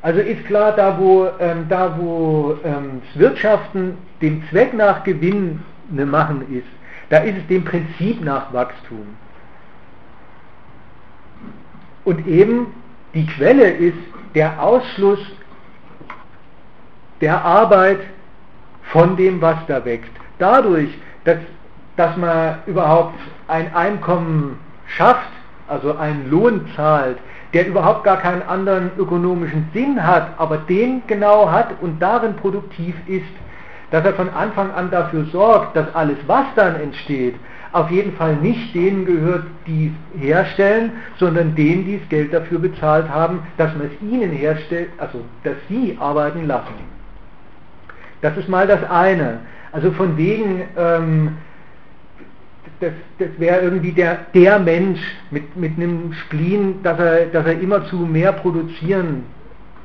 Also 0.00 0.20
ist 0.20 0.44
klar, 0.46 0.72
da 0.72 0.98
wo, 0.98 1.28
ähm, 1.38 1.66
da 1.68 1.96
wo 1.96 2.56
ähm, 2.64 3.02
das 3.06 3.20
Wirtschaften 3.20 3.96
dem 4.20 4.42
Zweck 4.48 4.74
nach 4.74 5.04
Gewinn 5.04 5.60
machen 5.90 6.44
ist, 6.52 6.66
da 7.10 7.18
ist 7.18 7.36
es 7.36 7.46
dem 7.46 7.64
Prinzip 7.64 8.24
nach 8.24 8.52
Wachstum. 8.52 9.06
Und 12.04 12.26
eben 12.26 12.68
die 13.14 13.26
Quelle 13.26 13.70
ist 13.70 13.98
der 14.34 14.60
Ausschluss 14.60 15.20
der 17.20 17.44
Arbeit 17.44 18.00
von 18.84 19.16
dem, 19.16 19.40
was 19.40 19.56
da 19.68 19.84
wächst. 19.84 20.10
Dadurch, 20.38 20.88
dass, 21.24 21.38
dass 21.96 22.16
man 22.16 22.56
überhaupt 22.66 23.18
ein 23.46 23.72
Einkommen 23.74 24.58
schafft, 24.86 25.30
also 25.68 25.96
einen 25.96 26.28
Lohn 26.28 26.66
zahlt, 26.74 27.18
der 27.52 27.66
überhaupt 27.66 28.04
gar 28.04 28.18
keinen 28.18 28.42
anderen 28.42 28.90
ökonomischen 28.98 29.68
Sinn 29.74 30.04
hat, 30.06 30.30
aber 30.38 30.58
den 30.58 31.02
genau 31.06 31.50
hat 31.50 31.68
und 31.80 32.00
darin 32.00 32.34
produktiv 32.36 32.94
ist, 33.06 33.24
dass 33.90 34.04
er 34.04 34.14
von 34.14 34.30
Anfang 34.30 34.70
an 34.72 34.90
dafür 34.90 35.26
sorgt, 35.26 35.76
dass 35.76 35.94
alles, 35.94 36.16
was 36.26 36.46
dann 36.56 36.76
entsteht, 36.76 37.34
auf 37.72 37.90
jeden 37.90 38.12
Fall 38.16 38.36
nicht 38.36 38.74
denen 38.74 39.04
gehört, 39.04 39.44
die 39.66 39.92
es 40.14 40.22
herstellen, 40.22 40.92
sondern 41.18 41.54
denen, 41.54 41.84
die 41.84 41.98
das 41.98 42.08
Geld 42.08 42.32
dafür 42.32 42.58
bezahlt 42.58 43.08
haben, 43.08 43.40
dass 43.56 43.74
man 43.74 43.86
es 43.86 44.02
ihnen 44.02 44.30
herstellt, 44.30 44.90
also 44.98 45.22
dass 45.44 45.54
sie 45.68 45.96
arbeiten 45.98 46.46
lassen. 46.46 46.74
Das 48.20 48.36
ist 48.36 48.48
mal 48.48 48.66
das 48.66 48.82
eine. 48.88 49.40
Also 49.72 49.90
von 49.92 50.16
wegen, 50.16 50.62
ähm, 50.76 51.36
das, 52.82 52.92
das 53.18 53.28
wäre 53.38 53.60
irgendwie 53.60 53.92
der, 53.92 54.26
der 54.34 54.58
Mensch 54.58 55.00
mit, 55.30 55.56
mit 55.56 55.76
einem 55.76 56.12
Spleen, 56.12 56.82
dass 56.82 56.98
er, 56.98 57.26
dass 57.26 57.46
er 57.46 57.60
immerzu 57.60 57.96
mehr 57.96 58.32
produzieren 58.32 59.24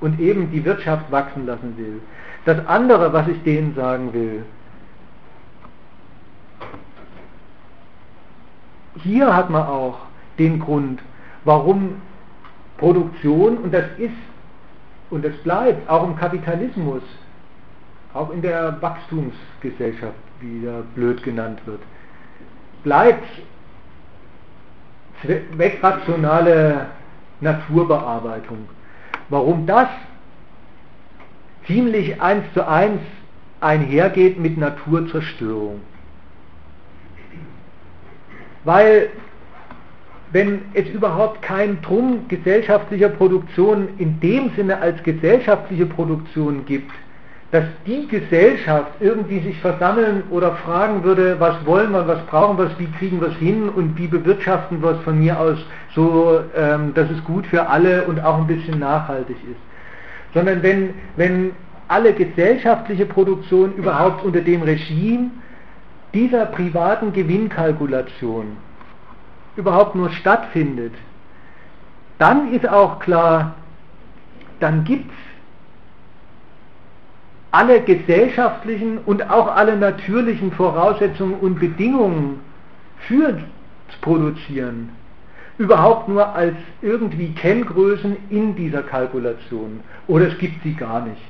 und 0.02 0.20
eben 0.20 0.52
die 0.52 0.66
Wirtschaft 0.66 1.12
wachsen 1.12 1.46
lassen 1.46 1.78
will. 1.78 2.02
Das 2.46 2.66
andere, 2.68 3.14
was 3.14 3.28
ich 3.28 3.42
denen 3.44 3.76
sagen 3.76 4.14
will, 4.14 4.44
hier 9.04 9.36
hat 9.36 9.50
man 9.50 9.64
auch 9.64 10.00
den 10.40 10.60
Grund, 10.60 11.00
warum 11.46 12.02
Produktion, 12.78 13.58
und 13.58 13.74
das 13.74 13.86
ist 13.98 14.14
und 15.10 15.24
das 15.24 15.36
bleibt 15.38 15.90
auch 15.90 16.04
im 16.04 16.16
Kapitalismus, 16.16 17.02
auch 18.14 18.30
in 18.32 18.42
der 18.42 18.82
Wachstumsgesellschaft, 18.82 20.16
wie 20.42 20.66
da 20.66 20.82
blöd 20.96 21.24
genannt 21.24 21.62
wird, 21.66 21.80
bleibt 22.88 23.28
zweckrationale 25.22 26.86
Naturbearbeitung. 27.42 28.70
Warum 29.28 29.66
das 29.66 29.90
ziemlich 31.66 32.22
eins 32.22 32.46
zu 32.54 32.66
eins 32.66 33.02
einhergeht 33.60 34.40
mit 34.40 34.58
Naturzerstörung. 34.58 35.82
Weil 38.64 39.10
wenn 40.32 40.62
es 40.74 40.88
überhaupt 40.88 41.42
keinen 41.42 41.82
Drum 41.82 42.30
gesellschaftlicher 42.30 43.10
Produktion 43.10 43.90
in 43.98 44.22
dem 44.22 44.52
Sinne 44.56 44.78
als 44.78 45.04
gesellschaftliche 45.04 45.88
Produktion 45.88 46.66
gibt, 46.66 46.92
dass 47.52 47.64
die 47.86 48.08
Gesellschaft 48.08 48.92
irgendwie 49.00 49.40
sich 49.40 49.58
versammeln 49.62 50.24
oder 50.32 50.54
fragen 50.58 51.04
würde, 51.04 51.40
was 51.40 51.66
wollen 51.66 51.92
wir, 51.92 52.06
was 52.06 52.22
brauchen 52.26 52.58
wir, 52.58 52.70
wie 52.78 52.92
kriegen 52.98 53.22
wir 53.22 53.30
es 53.30 53.38
hin 53.38 53.70
und 53.70 53.98
wie 53.98 54.08
bewirtschaften 54.08 54.82
wir 54.82 54.92
es 54.92 55.02
von 55.04 55.18
mir 55.18 55.40
aus 55.40 55.58
so, 55.96 56.42
ähm, 56.56 56.94
dass 56.94 57.10
es 57.10 57.24
gut 57.24 57.48
für 57.48 57.68
alle 57.68 58.04
und 58.04 58.20
auch 58.20 58.38
ein 58.38 58.48
bisschen 58.48 58.80
nachhaltig 58.80 59.38
ist. 59.50 60.34
Sondern 60.34 60.62
wenn, 60.62 60.94
wenn 61.16 61.52
alle 61.88 62.14
gesellschaftliche 62.14 63.06
Produktion 63.06 63.74
überhaupt 63.76 64.26
unter 64.26 64.42
dem 64.42 64.62
Regime 64.62 65.32
dieser 66.14 66.48
privaten 66.48 67.14
Gewinnkalkulation 67.14 68.58
überhaupt 69.56 69.96
nur 69.96 70.10
stattfindet, 70.10 70.94
dann 72.20 72.52
ist 72.52 72.68
auch 72.68 73.00
klar, 73.00 73.56
dann 74.60 74.84
gibt 74.84 75.10
es 75.10 75.27
alle 77.58 77.82
gesellschaftlichen 77.82 79.00
und 79.00 79.32
auch 79.32 79.48
alle 79.48 79.76
natürlichen 79.78 80.52
Voraussetzungen 80.52 81.34
und 81.40 81.60
Bedingungen 81.60 82.40
fürs 83.08 83.42
Produzieren 84.02 84.90
überhaupt 85.58 86.08
nur 86.08 86.36
als 86.36 86.56
irgendwie 86.84 87.34
Kenngrößen 87.34 88.16
in 88.30 88.56
dieser 88.56 88.84
Kalkulation 88.84 89.80
oder 90.08 90.28
es 90.28 90.38
gibt 90.38 90.62
sie 90.62 90.76
gar 90.76 91.02
nicht. 91.02 91.22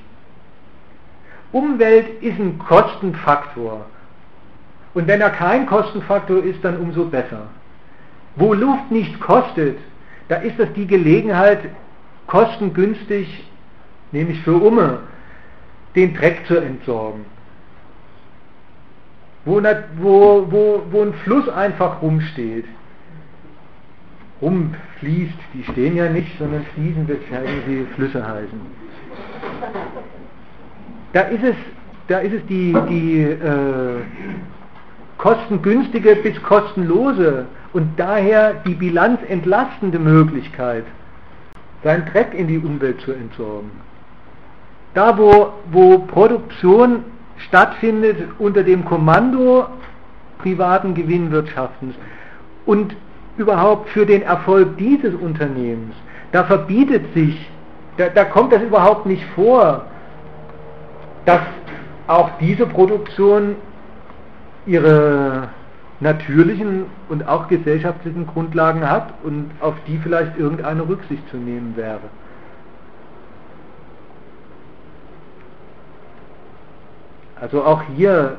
Umwelt 1.53 2.21
ist 2.21 2.37
ein 2.37 2.59
Kostenfaktor 2.59 3.85
und 4.95 5.07
wenn 5.07 5.21
er 5.21 5.29
kein 5.29 5.65
Kostenfaktor 5.65 6.43
ist, 6.43 6.61
dann 6.61 6.75
umso 6.77 7.05
besser. 7.05 7.43
Wo 8.35 8.53
Luft 8.53 8.91
nichts 8.91 9.17
kostet, 9.21 9.77
da 10.27 10.35
ist 10.35 10.59
das 10.59 10.73
die 10.73 10.87
Gelegenheit, 10.87 11.59
kostengünstig, 12.27 13.45
nämlich 14.11 14.41
für 14.41 14.55
Umme, 14.55 14.99
den 15.97 16.13
Dreck 16.13 16.45
zu 16.47 16.57
entsorgen. 16.57 17.25
Wo, 19.45 19.61
wo, 19.97 20.47
wo, 20.51 20.83
wo 20.91 21.01
ein 21.01 21.13
Fluss 21.23 21.49
einfach 21.49 22.01
rumsteht, 22.01 22.65
rumfließt, 24.41 25.39
die 25.53 25.63
stehen 25.63 25.95
ja 25.95 26.09
nicht, 26.09 26.37
sondern 26.37 26.63
fließen 26.75 27.07
wird 27.07 27.21
ja 27.31 27.41
irgendwie 27.41 27.85
Flüsse 27.95 28.25
heißen. 28.25 28.61
Da 31.13 31.21
ist 31.21 31.43
es, 31.43 31.55
da 32.07 32.19
ist 32.19 32.33
es 32.33 32.45
die, 32.45 32.75
die 32.89 33.21
äh, 33.21 34.01
kostengünstige 35.17 36.17
bis 36.17 36.39
kostenlose 36.43 37.47
und 37.73 37.97
daher 37.97 38.53
die 38.65 38.75
bilanzentlastende 38.75 39.97
Möglichkeit, 39.97 40.83
seinen 41.83 42.05
Dreck 42.05 42.33
in 42.35 42.47
die 42.47 42.59
Umwelt 42.59 43.01
zu 43.01 43.13
entsorgen. 43.13 43.86
Da, 44.93 45.17
wo, 45.17 45.53
wo 45.71 45.99
Produktion 45.99 47.03
stattfindet 47.37 48.17
unter 48.39 48.63
dem 48.63 48.83
Kommando 48.85 49.67
privaten 50.39 50.93
Gewinnwirtschaftens 50.93 51.95
und 52.65 52.95
überhaupt 53.37 53.89
für 53.89 54.05
den 54.05 54.23
Erfolg 54.23 54.77
dieses 54.77 55.13
Unternehmens, 55.13 55.95
da 56.31 56.43
verbietet 56.43 57.13
sich, 57.13 57.49
da, 57.97 58.09
da 58.09 58.25
kommt 58.25 58.51
das 58.53 58.61
überhaupt 58.61 59.05
nicht 59.05 59.23
vor, 59.35 59.85
dass 61.25 61.41
auch 62.07 62.31
diese 62.39 62.65
Produktion 62.65 63.55
ihre 64.65 65.49
natürlichen 65.99 66.85
und 67.09 67.27
auch 67.27 67.47
gesellschaftlichen 67.47 68.27
Grundlagen 68.27 68.87
hat 68.87 69.13
und 69.23 69.51
auf 69.61 69.75
die 69.87 69.97
vielleicht 69.97 70.37
irgendeine 70.37 70.87
Rücksicht 70.87 71.27
zu 71.29 71.37
nehmen 71.37 71.73
wäre. 71.75 72.01
Also 77.41 77.63
auch 77.63 77.83
hier, 77.95 78.37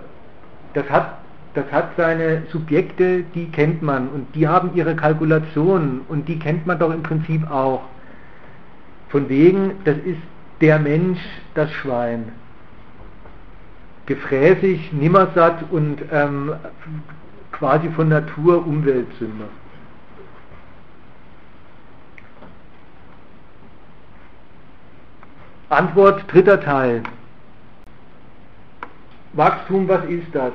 das 0.74 0.88
hat, 0.90 1.18
das 1.55 1.70
hat 1.70 1.90
seine 1.96 2.42
Subjekte, 2.51 3.24
die 3.34 3.51
kennt 3.51 3.82
man 3.82 4.09
und 4.09 4.34
die 4.34 4.49
haben 4.49 4.74
ihre 4.74 4.96
Kalkulationen 4.96 6.03
und 6.09 6.28
die 6.28 6.38
kennt 6.38 6.66
man 6.66 6.78
doch 6.78 6.92
im 6.92 7.03
Prinzip 7.03 7.51
auch. 7.51 7.82
Von 9.09 9.28
wegen, 9.28 9.72
das 9.84 9.96
ist 9.99 10.20
der 10.61 10.78
Mensch, 10.78 11.20
das 11.55 11.70
Schwein 11.72 12.32
gefräßig, 14.09 14.90
nimmersatt 14.94 15.64
und 15.70 15.99
ähm, 16.11 16.55
quasi 17.53 17.90
von 17.90 18.09
Natur 18.09 18.66
Umweltsünder. 18.66 19.49
Antwort 25.68 26.24
dritter 26.32 26.59
Teil. 26.59 27.03
Wachstum, 29.39 29.89
was 29.89 30.05
ist 30.07 30.26
das? 30.34 30.53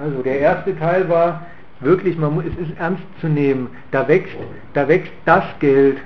Also 0.00 0.22
der 0.22 0.38
erste 0.38 0.78
Teil 0.78 1.08
war 1.08 1.44
wirklich, 1.80 2.16
man 2.16 2.34
muss, 2.34 2.44
es 2.44 2.68
ist 2.68 2.78
ernst 2.78 3.02
zu 3.20 3.28
nehmen. 3.28 3.68
Da 3.90 4.06
wächst, 4.08 4.36
da 4.72 4.88
wächst 4.88 5.12
das 5.24 5.44
Geld. 5.58 5.98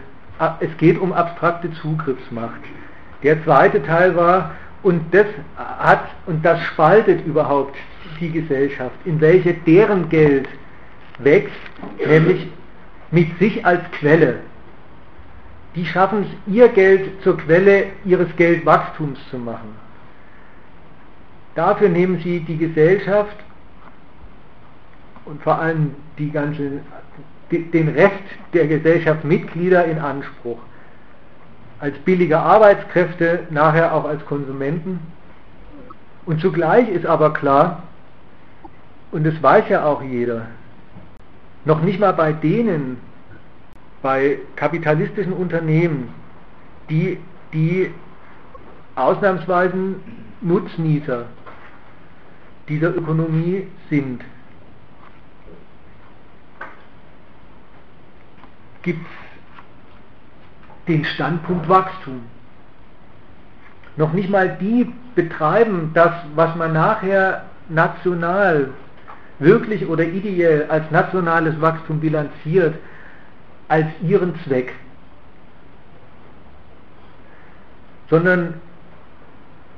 Es 0.60 0.76
geht 0.78 0.98
um 0.98 1.12
abstrakte 1.12 1.70
Zugriffsmacht. 1.74 2.60
Der 3.22 3.42
zweite 3.44 3.82
Teil 3.82 4.16
war, 4.16 4.52
und 4.82 5.02
das 5.12 5.26
hat 5.56 6.04
und 6.26 6.44
das 6.44 6.60
spaltet 6.62 7.24
überhaupt 7.26 7.76
die 8.20 8.30
Gesellschaft, 8.30 8.96
in 9.04 9.20
welche 9.20 9.54
deren 9.54 10.08
Geld 10.08 10.48
wächst, 11.18 11.56
nämlich 12.06 12.48
mit 13.10 13.38
sich 13.38 13.64
als 13.64 13.82
Quelle. 13.92 14.40
Die 15.74 15.84
schaffen 15.84 16.22
es, 16.22 16.54
ihr 16.54 16.68
Geld 16.68 17.22
zur 17.22 17.36
Quelle 17.36 17.88
ihres 18.04 18.34
Geldwachstums 18.36 19.18
zu 19.30 19.38
machen. 19.38 19.85
Dafür 21.56 21.88
nehmen 21.88 22.20
sie 22.22 22.40
die 22.40 22.58
Gesellschaft 22.58 23.36
und 25.24 25.42
vor 25.42 25.58
allem 25.58 25.94
die 26.18 26.30
ganze, 26.30 26.80
den 27.50 27.88
Rest 27.88 28.22
der 28.52 28.68
Gesellschaftsmitglieder 28.68 29.86
in 29.86 29.98
Anspruch 29.98 30.58
als 31.80 31.96
billige 32.00 32.38
Arbeitskräfte, 32.38 33.46
nachher 33.50 33.94
auch 33.94 34.04
als 34.04 34.24
Konsumenten. 34.26 35.00
Und 36.26 36.40
zugleich 36.40 36.88
ist 36.90 37.06
aber 37.06 37.32
klar, 37.32 37.82
und 39.10 39.24
das 39.24 39.42
weiß 39.42 39.68
ja 39.70 39.84
auch 39.84 40.02
jeder, 40.02 40.48
noch 41.64 41.80
nicht 41.80 41.98
mal 41.98 42.12
bei 42.12 42.32
denen, 42.32 42.98
bei 44.02 44.38
kapitalistischen 44.56 45.32
Unternehmen, 45.32 46.08
die, 46.90 47.18
die 47.52 47.90
ausnahmsweise 48.94 49.96
Nutznießer 50.42 51.24
dieser 52.68 52.94
Ökonomie 52.94 53.66
sind, 53.90 54.22
gibt 58.82 59.04
es 59.04 60.86
den 60.88 61.04
Standpunkt 61.04 61.68
Wachstum. 61.68 62.22
Noch 63.96 64.12
nicht 64.12 64.30
mal 64.30 64.56
die 64.60 64.92
betreiben 65.14 65.90
das, 65.94 66.12
was 66.34 66.54
man 66.54 66.72
nachher 66.72 67.46
national, 67.68 68.70
wirklich 69.38 69.86
oder 69.86 70.04
ideell 70.04 70.66
als 70.68 70.90
nationales 70.90 71.60
Wachstum 71.60 72.00
bilanziert, 72.00 72.74
als 73.68 73.86
ihren 74.02 74.38
Zweck, 74.44 74.72
sondern 78.08 78.54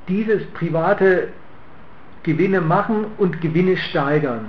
dieses 0.09 0.45
private 0.53 1.29
Gewinne 2.29 2.61
machen 2.61 3.07
und 3.17 3.41
Gewinne 3.41 3.77
steigern. 3.77 4.47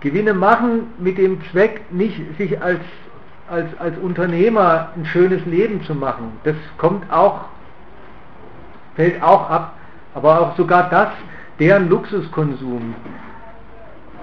Gewinne 0.00 0.34
machen 0.34 0.88
mit 0.98 1.18
dem 1.18 1.40
Zweck, 1.50 1.82
nicht 1.90 2.20
sich 2.36 2.60
als 2.60 2.80
als, 3.48 3.68
als 3.78 3.96
Unternehmer 3.98 4.90
ein 4.96 5.06
schönes 5.06 5.44
Leben 5.46 5.82
zu 5.84 5.94
machen. 5.94 6.32
Das 6.44 6.56
kommt 6.76 7.10
auch, 7.10 7.46
fällt 8.94 9.22
auch 9.22 9.48
ab, 9.48 9.74
aber 10.14 10.40
auch 10.40 10.56
sogar 10.56 10.90
das, 10.90 11.08
deren 11.58 11.88
Luxuskonsum, 11.88 12.94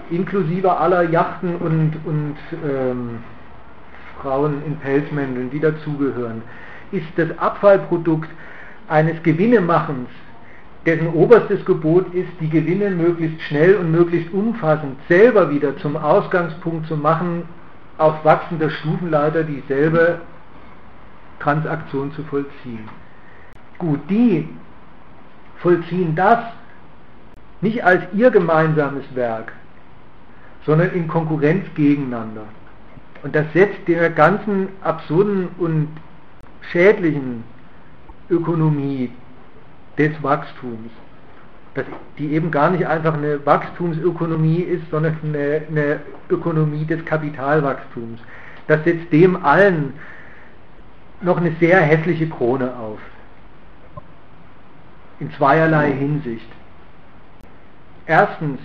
inklusive 0.09 0.71
aller 0.77 1.03
Yachten 1.09 1.55
und, 1.55 1.93
und 2.05 2.35
ähm, 2.63 3.23
Frauen 4.21 4.61
in 4.65 4.77
Pelzmänteln, 4.77 5.49
die 5.49 5.59
dazugehören, 5.59 6.41
ist 6.91 7.07
das 7.17 7.37
Abfallprodukt 7.39 8.29
eines 8.87 9.21
Gewinnemachens, 9.23 10.09
dessen 10.85 11.07
oberstes 11.07 11.65
Gebot 11.65 12.13
ist, 12.13 12.29
die 12.39 12.49
Gewinne 12.49 12.91
möglichst 12.91 13.41
schnell 13.41 13.75
und 13.75 13.91
möglichst 13.91 14.31
umfassend 14.33 14.97
selber 15.07 15.49
wieder 15.49 15.75
zum 15.77 15.97
Ausgangspunkt 15.97 16.87
zu 16.87 16.95
machen, 16.95 17.43
auf 17.97 18.23
wachsender 18.23 18.69
Stufenleiter 18.69 19.43
dieselbe 19.43 20.19
Transaktion 21.39 22.11
zu 22.13 22.23
vollziehen. 22.23 22.87
Gut, 23.77 23.99
die 24.09 24.47
vollziehen 25.57 26.15
das 26.15 26.39
nicht 27.61 27.83
als 27.83 28.03
ihr 28.13 28.29
gemeinsames 28.29 29.03
Werk, 29.15 29.53
sondern 30.65 30.91
in 30.91 31.07
Konkurrenz 31.07 31.65
gegeneinander. 31.75 32.43
Und 33.23 33.35
das 33.35 33.45
setzt 33.53 33.87
der 33.87 34.09
ganzen 34.11 34.69
absurden 34.81 35.47
und 35.57 35.87
schädlichen 36.71 37.43
Ökonomie 38.29 39.09
des 39.97 40.11
Wachstums 40.21 40.91
dass 41.75 41.85
die 42.17 42.31
eben 42.31 42.51
gar 42.51 42.69
nicht 42.69 42.87
einfach 42.87 43.13
eine 43.13 43.45
Wachstumsökonomie 43.45 44.61
ist, 44.61 44.89
sondern 44.89 45.17
eine, 45.23 45.61
eine 45.69 45.99
Ökonomie 46.29 46.85
des 46.85 47.03
Kapitalwachstums. 47.03 48.19
Das 48.67 48.83
setzt 48.85 49.11
dem 49.11 49.45
allen 49.45 49.93
noch 51.21 51.37
eine 51.37 51.51
sehr 51.59 51.81
hässliche 51.81 52.29
Krone 52.29 52.73
auf. 52.77 52.99
In 55.19 55.31
zweierlei 55.33 55.91
Hinsicht. 55.91 56.47
Erstens, 58.05 58.59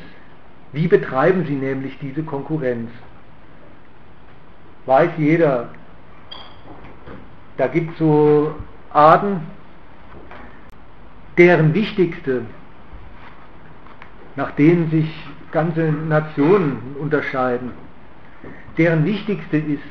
wie 0.73 0.87
betreiben 0.87 1.45
sie 1.47 1.57
nämlich 1.57 1.99
diese 1.99 2.23
Konkurrenz? 2.23 2.91
Weiß 4.87 5.11
jeder, 5.19 5.69
da 7.57 7.67
gibt 7.67 7.93
es 7.93 7.99
so 7.99 8.55
Arten, 8.93 9.41
deren 11.41 11.73
wichtigste 11.73 12.43
nach 14.37 14.51
denen 14.53 14.91
sich 14.91 15.09
ganze 15.53 15.91
Nationen 15.91 16.97
unterscheiden, 17.01 17.73
deren 18.77 19.07
wichtigste 19.07 19.57
ist, 19.57 19.83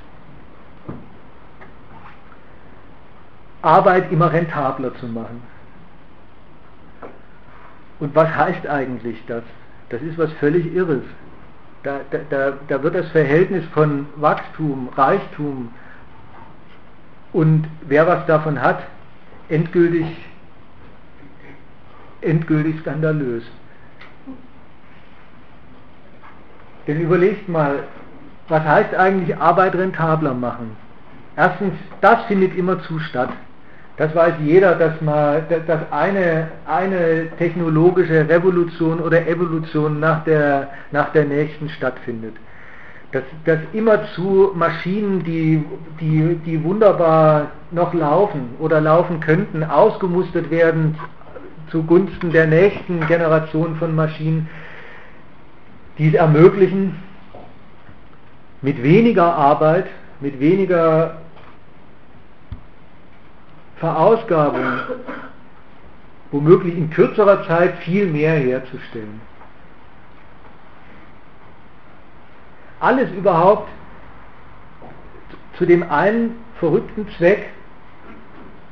Arbeit 3.63 4.11
immer 4.11 4.31
rentabler 4.31 4.93
zu 4.95 5.07
machen. 5.07 5.41
Und 7.99 8.15
was 8.15 8.29
heißt 8.33 8.67
eigentlich 8.67 9.17
das? 9.25 9.43
Das 9.89 10.03
ist 10.03 10.19
was 10.19 10.31
völlig 10.33 10.71
Irres. 10.73 11.03
Da, 11.81 12.01
da, 12.29 12.53
da 12.67 12.83
wird 12.83 12.93
das 12.93 13.09
Verhältnis 13.09 13.65
von 13.73 14.05
Wachstum, 14.17 14.89
Reichtum 14.95 15.73
und 17.33 17.67
wer 17.87 18.05
was 18.05 18.25
davon 18.27 18.61
hat, 18.61 18.83
endgültig, 19.49 20.05
endgültig 22.22 22.80
skandalös. 22.82 23.43
Denn 26.88 27.01
überlegt 27.01 27.47
mal, 27.47 27.84
was 28.47 28.63
heißt 28.63 28.95
eigentlich 28.95 29.38
Arbeit 29.38 29.76
rentabler 29.76 30.34
machen? 30.34 30.76
Erstens, 31.36 31.74
das 32.01 32.24
findet 32.26 32.57
immer 32.57 32.82
zu 32.82 32.99
statt. 32.99 33.30
Das 33.97 34.15
weiß 34.15 34.36
jeder, 34.43 34.76
dass, 34.76 35.01
mal, 35.01 35.43
dass 35.67 35.91
eine, 35.91 36.47
eine 36.65 37.30
technologische 37.38 38.28
Revolution 38.28 39.01
oder 39.01 39.28
Evolution 39.28 39.99
nach 39.99 40.24
der, 40.24 40.70
nach 40.91 41.11
der 41.11 41.26
nächsten 41.26 41.70
stattfindet. 41.70 42.36
Dass, 43.11 43.24
dass 43.45 43.59
immerzu 43.74 44.51
Maschinen, 44.55 45.24
die, 45.24 45.65
die, 45.99 46.39
die 46.45 46.63
wunderbar 46.63 47.51
noch 47.72 47.93
laufen 47.93 48.55
oder 48.59 48.80
laufen 48.80 49.20
könnten, 49.20 49.63
ausgemustert 49.63 50.49
werden 50.49 50.97
zugunsten 51.72 52.32
der 52.32 52.47
nächsten 52.47 53.05
Generation 53.07 53.76
von 53.76 53.95
Maschinen, 53.95 54.49
die 55.97 56.09
es 56.09 56.13
ermöglichen, 56.13 56.95
mit 58.61 58.82
weniger 58.84 59.36
Arbeit, 59.36 59.88
mit 60.20 60.39
weniger 60.39 61.17
Verausgabung, 63.78 64.80
womöglich 66.32 66.76
in 66.76 66.89
kürzerer 66.89 67.45
Zeit 67.47 67.78
viel 67.80 68.07
mehr 68.07 68.34
herzustellen. 68.34 69.22
Alles 72.82 73.09
überhaupt 73.11 73.70
zu 75.57 75.65
dem 75.65 75.84
einen 75.89 76.36
verrückten 76.59 77.07
Zweck, 77.17 77.49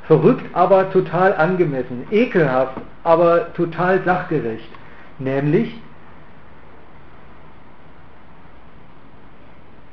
verrückt, 0.08 0.46
aber 0.54 0.90
total 0.92 1.36
angemessen, 1.36 2.08
ekelhaft, 2.12 2.78
aber 3.04 3.54
total 3.54 4.02
sachgerecht, 4.04 4.70
nämlich 5.20 5.74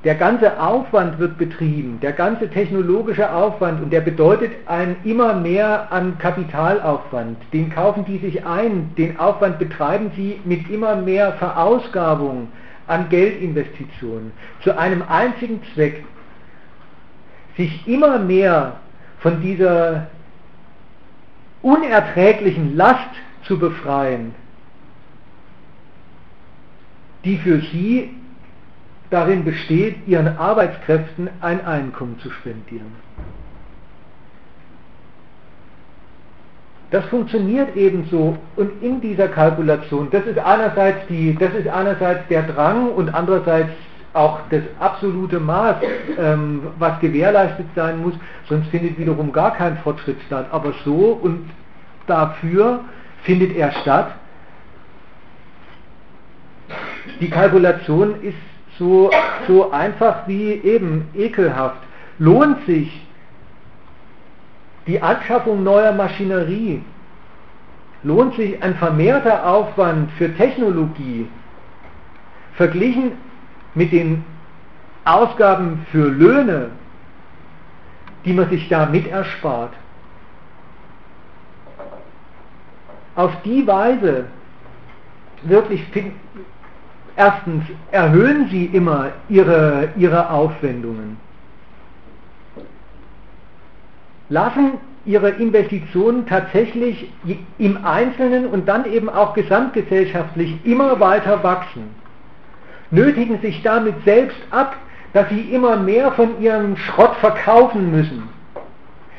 Der 0.05 0.17
ganze 0.17 0.61
Aufwand 0.61 1.19
wird 1.19 1.39
betrieben, 1.39 1.99
der 2.03 2.12
ganze 2.12 2.51
technologische 2.51 3.33
Aufwand 3.33 3.83
und 3.83 3.91
der 3.91 4.03
bedeutet 4.03 4.53
ein 4.67 4.97
immer 5.03 5.33
mehr 5.33 5.91
an 5.91 6.19
Kapitalaufwand. 6.19 7.39
Den 7.55 7.71
kaufen 7.71 8.05
die 8.05 8.19
sich 8.19 8.45
ein, 8.45 8.95
den 8.99 9.19
Aufwand 9.19 9.59
betreiben 9.59 10.11
sie 10.15 10.43
mit 10.45 10.69
immer 10.69 10.97
mehr 10.97 11.33
Verausgabung 11.33 12.49
an 12.87 13.09
Geldinvestitionen. 13.09 14.33
Zu 14.62 14.77
einem 14.77 15.03
einzigen 15.09 15.62
Zweck, 15.73 16.05
sich 17.57 17.89
immer 17.89 18.19
mehr 18.19 18.75
von 19.25 19.41
dieser 19.41 20.09
unerträglichen 21.62 22.77
Last 22.77 23.09
zu 23.45 23.59
befreien, 23.59 24.35
die 27.25 27.39
für 27.39 27.62
sie 27.72 28.11
darin 29.09 29.43
besteht, 29.43 30.07
ihren 30.07 30.37
Arbeitskräften 30.37 31.31
ein 31.41 31.64
Einkommen 31.64 32.18
zu 32.20 32.31
spendieren. 32.31 32.93
Das 36.91 37.07
funktioniert 37.07 37.75
ebenso 37.77 38.37
und 38.57 38.83
in 38.83 39.01
dieser 39.01 39.29
Kalkulation, 39.29 40.11
das 40.11 40.27
ist 40.27 40.39
einerseits, 40.39 41.07
die, 41.09 41.35
das 41.35 41.55
ist 41.55 41.68
einerseits 41.68 42.29
der 42.29 42.43
Drang 42.43 42.91
und 42.91 43.14
andererseits 43.14 43.70
auch 44.15 44.41
das 44.51 44.62
absolute 44.81 45.41
Maß, 45.41 45.77
ähm, 46.19 46.62
was 46.79 46.99
gewährleistet 47.01 47.67
sein 47.75 48.01
muss, 48.01 48.15
sonst 48.49 48.69
findet 48.69 48.99
wiederum 48.99 49.33
gar 49.33 49.55
kein 49.55 49.77
Fortschritt 49.79 50.19
statt. 50.27 50.47
Aber 50.51 50.73
so 50.85 51.19
und 51.21 51.51
dafür 52.07 52.81
findet 53.25 53.57
er 53.57 53.73
statt. 53.73 54.12
Die 57.21 57.29
Kalkulation 57.29 58.23
ist 58.23 58.37
so, 58.79 59.11
so 59.47 59.71
einfach 59.71 60.27
wie 60.27 60.53
eben 60.53 61.09
ekelhaft. 61.15 61.79
Lohnt 62.19 62.65
sich 62.67 63.07
die 64.87 65.01
Anschaffung 65.03 65.62
neuer 65.62 65.93
Maschinerie? 65.93 66.83
Lohnt 68.03 68.35
sich 68.35 68.62
ein 68.62 68.75
vermehrter 68.77 69.47
Aufwand 69.47 70.11
für 70.12 70.35
Technologie 70.35 71.29
verglichen 72.55 73.12
mit 73.75 73.93
den 73.93 74.25
Ausgaben 75.05 75.87
für 75.91 76.09
Löhne, 76.09 76.70
die 78.25 78.33
man 78.33 78.49
sich 78.49 78.68
damit 78.68 79.07
erspart? 79.07 79.72
Auf 83.16 83.33
die 83.45 83.66
Weise 83.66 84.27
wirklich 85.43 85.83
Erstens 87.16 87.64
erhöhen 87.93 88.49
sie 88.51 88.66
immer 88.66 89.12
ihre, 89.29 89.91
ihre 89.97 90.31
Aufwendungen. 90.31 91.16
Lassen 94.29 94.72
ihre 95.05 95.31
Investitionen 95.31 96.27
tatsächlich 96.27 97.12
im 97.59 97.85
Einzelnen 97.85 98.47
und 98.47 98.66
dann 98.66 98.91
eben 98.91 99.09
auch 99.09 99.35
gesamtgesellschaftlich 99.35 100.57
immer 100.64 100.99
weiter 100.99 101.43
wachsen. 101.45 102.04
Nötigen 102.95 103.41
sich 103.41 103.63
damit 103.63 103.95
selbst 104.05 104.39
ab, 104.51 104.77
dass 105.13 105.29
sie 105.29 105.41
immer 105.41 105.77
mehr 105.77 106.13
von 106.13 106.41
ihrem 106.41 106.77
Schrott 106.77 107.15
verkaufen 107.17 107.91
müssen. 107.91 108.29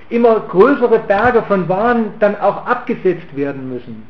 Immer 0.10 0.40
größere 0.42 1.00
Berge 1.00 1.42
von 1.44 1.68
Waren 1.68 2.14
dann 2.20 2.40
auch 2.40 2.66
abgesetzt 2.66 3.36
werden 3.36 3.70
müssen 3.70 4.08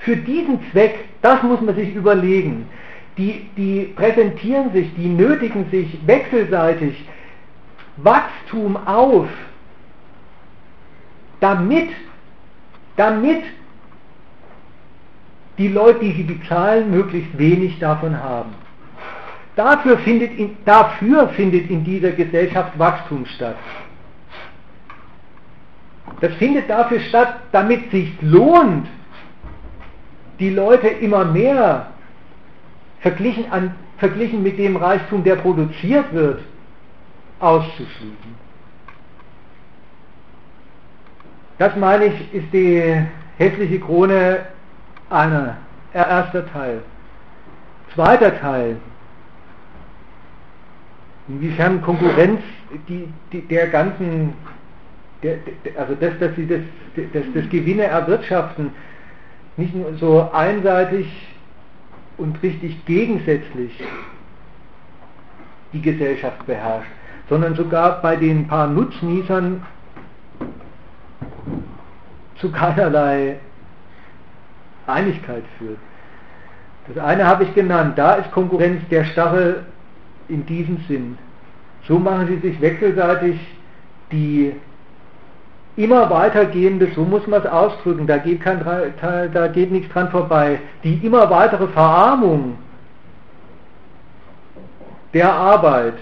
für 0.00 0.16
diesen 0.16 0.60
Zweck, 0.70 1.08
das 1.22 1.42
muss 1.42 1.60
man 1.60 1.74
sich 1.74 1.94
überlegen. 1.94 2.66
Die, 3.18 3.48
die 3.56 3.92
präsentieren 3.96 4.72
sich, 4.72 4.94
die 4.94 5.08
nötigen 5.08 5.70
sich 5.70 5.98
wechselseitig 6.06 7.04
Wachstum 7.96 8.76
auf, 8.86 9.28
damit, 11.40 11.90
damit 12.96 13.42
die 15.60 15.68
Leute, 15.68 16.00
die 16.00 16.12
sie 16.12 16.22
bezahlen, 16.22 16.90
möglichst 16.90 17.36
wenig 17.36 17.78
davon 17.78 18.18
haben. 18.18 18.54
Dafür 19.56 19.98
findet 19.98 20.38
in, 20.38 20.56
dafür 20.64 21.28
findet 21.28 21.68
in 21.68 21.84
dieser 21.84 22.12
Gesellschaft 22.12 22.78
Wachstum 22.78 23.26
statt. 23.26 23.56
Das 26.22 26.32
findet 26.36 26.70
dafür 26.70 26.98
statt, 27.00 27.34
damit 27.52 27.86
es 27.86 27.90
sich 27.90 28.12
lohnt, 28.22 28.86
die 30.38 30.48
Leute 30.48 30.88
immer 30.88 31.26
mehr 31.26 31.88
verglichen, 33.00 33.52
an, 33.52 33.74
verglichen 33.98 34.42
mit 34.42 34.58
dem 34.58 34.76
Reichtum, 34.76 35.22
der 35.24 35.36
produziert 35.36 36.10
wird, 36.14 36.40
auszuschließen. 37.38 38.34
Das 41.58 41.76
meine 41.76 42.06
ich, 42.06 42.32
ist 42.32 42.50
die 42.50 43.04
hässliche 43.36 43.78
Krone 43.78 44.46
einer, 45.10 45.56
erster 45.92 46.46
Teil. 46.52 46.82
Zweiter 47.94 48.38
Teil, 48.40 48.76
inwiefern 51.28 51.82
Konkurrenz 51.82 52.40
die, 52.88 53.08
die, 53.32 53.42
der 53.42 53.68
ganzen, 53.68 54.32
der, 55.22 55.38
also 55.76 55.94
das, 55.94 56.18
dass 56.18 56.34
sie 56.36 56.46
das, 56.46 56.60
das, 57.12 57.24
das 57.34 57.50
Gewinne 57.50 57.84
erwirtschaften, 57.84 58.70
nicht 59.56 59.74
nur 59.74 59.94
so 59.96 60.30
einseitig 60.32 61.06
und 62.16 62.42
richtig 62.42 62.84
gegensätzlich 62.84 63.72
die 65.72 65.82
Gesellschaft 65.82 66.46
beherrscht, 66.46 66.90
sondern 67.28 67.54
sogar 67.54 68.00
bei 68.02 68.16
den 68.16 68.46
paar 68.46 68.66
Nutznießern 68.68 69.64
zu 72.36 72.50
keinerlei 72.50 73.36
Einigkeit 74.90 75.44
führt. 75.58 75.78
Das 76.88 77.02
eine 77.02 77.26
habe 77.26 77.44
ich 77.44 77.54
genannt, 77.54 77.96
da 77.96 78.14
ist 78.14 78.30
Konkurrenz 78.32 78.82
der 78.90 79.04
Stachel 79.04 79.64
in 80.28 80.46
diesem 80.46 80.78
Sinn. 80.88 81.18
So 81.86 81.98
machen 81.98 82.26
sie 82.28 82.48
sich 82.48 82.60
wechselseitig 82.60 83.38
die 84.10 84.52
immer 85.76 86.10
weitergehende, 86.10 86.88
so 86.94 87.04
muss 87.04 87.26
man 87.26 87.40
es 87.40 87.46
ausdrücken, 87.46 88.06
da 88.06 88.18
geht, 88.18 88.40
kein, 88.42 88.60
da 89.32 89.48
geht 89.48 89.70
nichts 89.70 89.92
dran 89.92 90.10
vorbei, 90.10 90.58
die 90.82 90.94
immer 91.06 91.30
weitere 91.30 91.68
Verarmung 91.68 92.58
der 95.14 95.32
Arbeit 95.32 95.94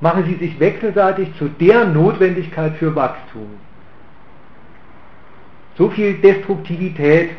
machen 0.00 0.24
sie 0.24 0.34
sich 0.34 0.58
wechselseitig 0.58 1.36
zu 1.38 1.48
der 1.48 1.84
Notwendigkeit 1.84 2.74
für 2.76 2.94
Wachstum. 2.94 3.48
So 5.80 5.88
viel 5.88 6.12
Destruktivität 6.12 7.30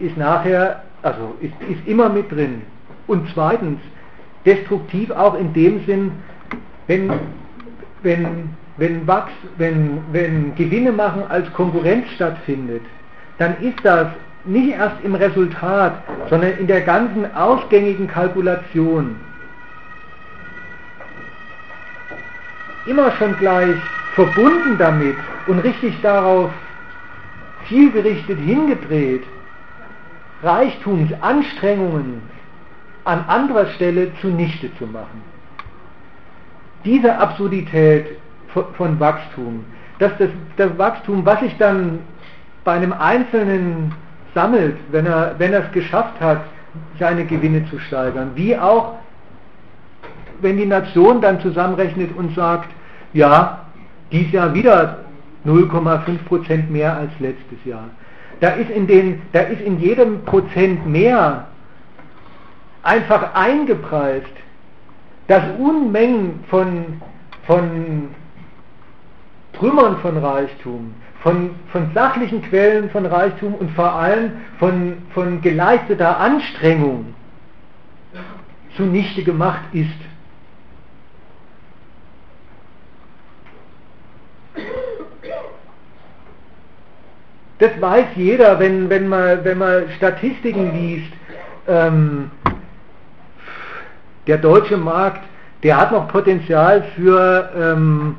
ist 0.00 0.16
nachher, 0.16 0.82
also 1.00 1.36
ist, 1.40 1.52
ist 1.70 1.86
immer 1.86 2.08
mit 2.08 2.32
drin. 2.32 2.62
Und 3.06 3.28
zweitens, 3.32 3.78
destruktiv 4.44 5.12
auch 5.12 5.38
in 5.38 5.52
dem 5.52 5.86
Sinn, 5.86 6.10
wenn, 6.88 7.12
wenn, 8.02 8.50
wenn, 8.78 9.06
Wachs, 9.06 9.30
wenn, 9.58 10.00
wenn 10.10 10.56
Gewinne 10.56 10.90
machen 10.90 11.22
als 11.28 11.52
Konkurrenz 11.52 12.08
stattfindet, 12.16 12.82
dann 13.38 13.56
ist 13.60 13.78
das 13.84 14.08
nicht 14.42 14.72
erst 14.72 14.96
im 15.04 15.14
Resultat, 15.14 16.02
sondern 16.30 16.58
in 16.58 16.66
der 16.66 16.80
ganzen 16.80 17.32
ausgängigen 17.32 18.08
Kalkulation 18.08 19.20
immer 22.86 23.12
schon 23.12 23.36
gleich 23.36 23.78
verbunden 24.18 24.76
damit 24.78 25.16
und 25.46 25.60
richtig 25.60 25.94
darauf 26.02 26.50
zielgerichtet 27.68 28.40
hingedreht, 28.40 29.22
Reichtumsanstrengungen 30.42 32.22
an 33.04 33.24
anderer 33.28 33.66
Stelle 33.66 34.10
zunichte 34.20 34.76
zu 34.76 34.86
machen. 34.86 35.22
Diese 36.84 37.16
Absurdität 37.16 38.18
von 38.76 38.98
Wachstum, 38.98 39.64
dass 40.00 40.10
das, 40.18 40.30
das 40.56 40.76
Wachstum, 40.76 41.24
was 41.24 41.38
sich 41.38 41.56
dann 41.58 42.00
bei 42.64 42.72
einem 42.72 42.92
Einzelnen 42.92 43.94
sammelt, 44.34 44.76
wenn 44.90 45.06
er, 45.06 45.36
wenn 45.38 45.52
er 45.52 45.64
es 45.66 45.72
geschafft 45.72 46.20
hat, 46.20 46.40
seine 46.98 47.24
Gewinne 47.24 47.64
zu 47.70 47.78
steigern, 47.78 48.32
wie 48.34 48.58
auch 48.58 48.94
wenn 50.40 50.56
die 50.56 50.66
Nation 50.66 51.20
dann 51.20 51.40
zusammenrechnet 51.40 52.16
und 52.16 52.34
sagt, 52.34 52.68
ja, 53.12 53.67
dies 54.10 54.30
Jahr 54.32 54.54
wieder 54.54 55.04
0,5% 55.46 56.68
mehr 56.68 56.96
als 56.96 57.10
letztes 57.18 57.64
Jahr. 57.64 57.90
Da 58.40 58.50
ist, 58.50 58.70
in 58.70 58.86
den, 58.86 59.22
da 59.32 59.40
ist 59.40 59.60
in 59.60 59.80
jedem 59.80 60.24
Prozent 60.24 60.86
mehr 60.86 61.46
einfach 62.82 63.34
eingepreist, 63.34 64.26
dass 65.26 65.42
Unmengen 65.58 66.44
von, 66.48 67.02
von 67.46 68.08
Trümmern 69.52 69.96
von 69.98 70.16
Reichtum, 70.16 70.94
von, 71.20 71.50
von 71.72 71.90
sachlichen 71.94 72.42
Quellen 72.42 72.90
von 72.90 73.04
Reichtum 73.04 73.54
und 73.54 73.70
vor 73.72 73.92
allem 73.92 74.32
von, 74.58 74.98
von 75.12 75.40
geleisteter 75.40 76.18
Anstrengung 76.18 77.14
zunichte 78.76 79.24
gemacht 79.24 79.64
ist. 79.72 79.88
Das 87.58 87.70
weiß 87.80 88.06
jeder, 88.14 88.58
wenn, 88.60 88.88
wenn, 88.88 89.08
man, 89.08 89.44
wenn 89.44 89.58
man 89.58 89.90
Statistiken 89.96 90.72
liest. 90.74 91.12
Ähm, 91.66 92.30
der 94.26 94.38
deutsche 94.38 94.76
Markt, 94.76 95.22
der 95.62 95.76
hat 95.76 95.90
noch 95.90 96.06
Potenzial 96.08 96.84
für, 96.94 97.50
ähm, 97.56 98.16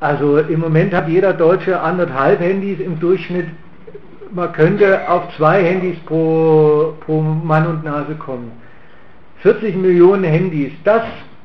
also 0.00 0.38
im 0.38 0.60
Moment 0.60 0.94
hat 0.94 1.08
jeder 1.08 1.32
Deutsche 1.32 1.80
anderthalb 1.80 2.40
Handys 2.40 2.80
im 2.80 2.98
Durchschnitt. 2.98 3.48
Man 4.30 4.52
könnte 4.52 5.08
auf 5.08 5.34
zwei 5.36 5.62
Handys 5.62 5.98
pro, 6.06 6.94
pro 7.04 7.20
Mann 7.20 7.66
und 7.66 7.84
Nase 7.84 8.14
kommen. 8.14 8.52
40 9.42 9.76
Millionen 9.76 10.24
Handys, 10.24 10.72
das, 10.84 11.02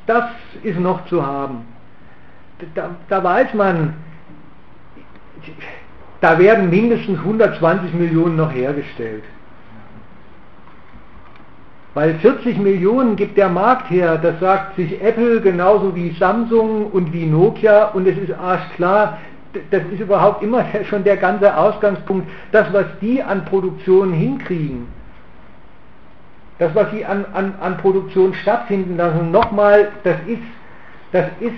das 0.08 0.26
ist 0.64 0.80
noch 0.80 1.06
zu 1.08 1.26
haben. 1.26 1.66
Da, 2.74 2.92
da 3.10 3.24
weiß 3.24 3.54
man, 3.54 3.96
da 6.22 6.38
werden 6.38 6.70
mindestens 6.70 7.20
120 7.20 7.94
Millionen 7.94 8.36
noch 8.36 8.54
hergestellt. 8.54 9.24
Weil 11.94 12.16
40 12.16 12.58
Millionen 12.60 13.16
gibt 13.16 13.38
der 13.38 13.50
Markt 13.50 13.90
her, 13.90 14.18
das 14.18 14.40
sagt 14.40 14.76
sich 14.76 15.02
Apple 15.02 15.42
genauso 15.42 15.96
wie 15.96 16.12
Samsung 16.12 16.88
und 16.88 17.14
wie 17.14 17.26
Nokia 17.26 17.86
und 17.88 18.08
es 18.08 18.18
ist 18.18 18.32
arschklar, 18.32 19.18
das 19.72 19.82
ist 19.92 20.00
überhaupt 20.00 20.44
immer 20.44 20.64
schon 20.88 21.04
der 21.04 21.18
ganze 21.18 21.58
Ausgangspunkt, 21.58 22.30
das 22.52 22.72
was 22.72 22.86
die 23.02 23.24
an 23.24 23.46
Produktion 23.46 24.14
hinkriegen, 24.14 24.88
das 26.60 26.76
was 26.76 26.92
sie 26.92 27.04
an, 27.04 27.26
an, 27.34 27.56
an 27.60 27.78
Produktion 27.78 28.36
stattfinden 28.36 28.96
lassen, 28.96 29.32
nochmal, 29.32 29.88
das 30.04 30.18
ist, 30.28 30.44
das 31.12 31.26
ist, 31.40 31.54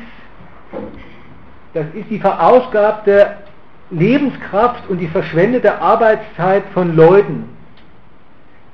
das 1.73 1.85
ist 1.93 2.09
die 2.09 2.19
verausgabte 2.19 3.35
Lebenskraft 3.91 4.89
und 4.89 4.99
die 4.99 5.07
verschwendete 5.07 5.81
Arbeitszeit 5.81 6.63
von 6.73 6.95
Leuten, 6.95 7.49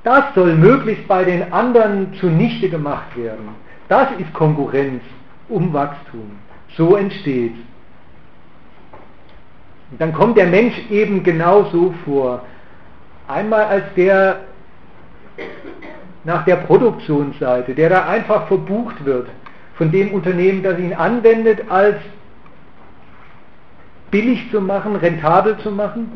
das 0.04 0.24
soll 0.34 0.54
möglichst 0.54 1.06
bei 1.08 1.24
den 1.24 1.52
anderen 1.52 2.14
zunichte 2.14 2.70
gemacht 2.70 3.16
werden. 3.16 3.48
Das 3.88 4.08
ist 4.18 4.32
Konkurrenz 4.32 5.02
um 5.48 5.72
Wachstum. 5.72 6.38
So 6.76 6.96
entsteht. 6.96 7.54
Und 9.90 10.00
dann 10.00 10.12
kommt 10.12 10.36
der 10.36 10.46
Mensch 10.46 10.74
eben 10.90 11.22
genau 11.22 11.64
so 11.72 11.94
vor. 12.04 12.42
Einmal 13.26 13.64
als 13.64 13.84
der 13.96 14.40
nach 16.24 16.44
der 16.44 16.56
Produktionsseite, 16.56 17.74
der 17.74 17.88
da 17.88 18.06
einfach 18.06 18.48
verbucht 18.48 19.04
wird 19.04 19.28
von 19.76 19.90
dem 19.90 20.12
Unternehmen, 20.12 20.62
das 20.62 20.78
ihn 20.78 20.92
anwendet, 20.92 21.70
als 21.70 21.96
billig 24.10 24.50
zu 24.50 24.60
machen, 24.60 24.96
rentabel 24.96 25.56
zu 25.58 25.70
machen. 25.70 26.12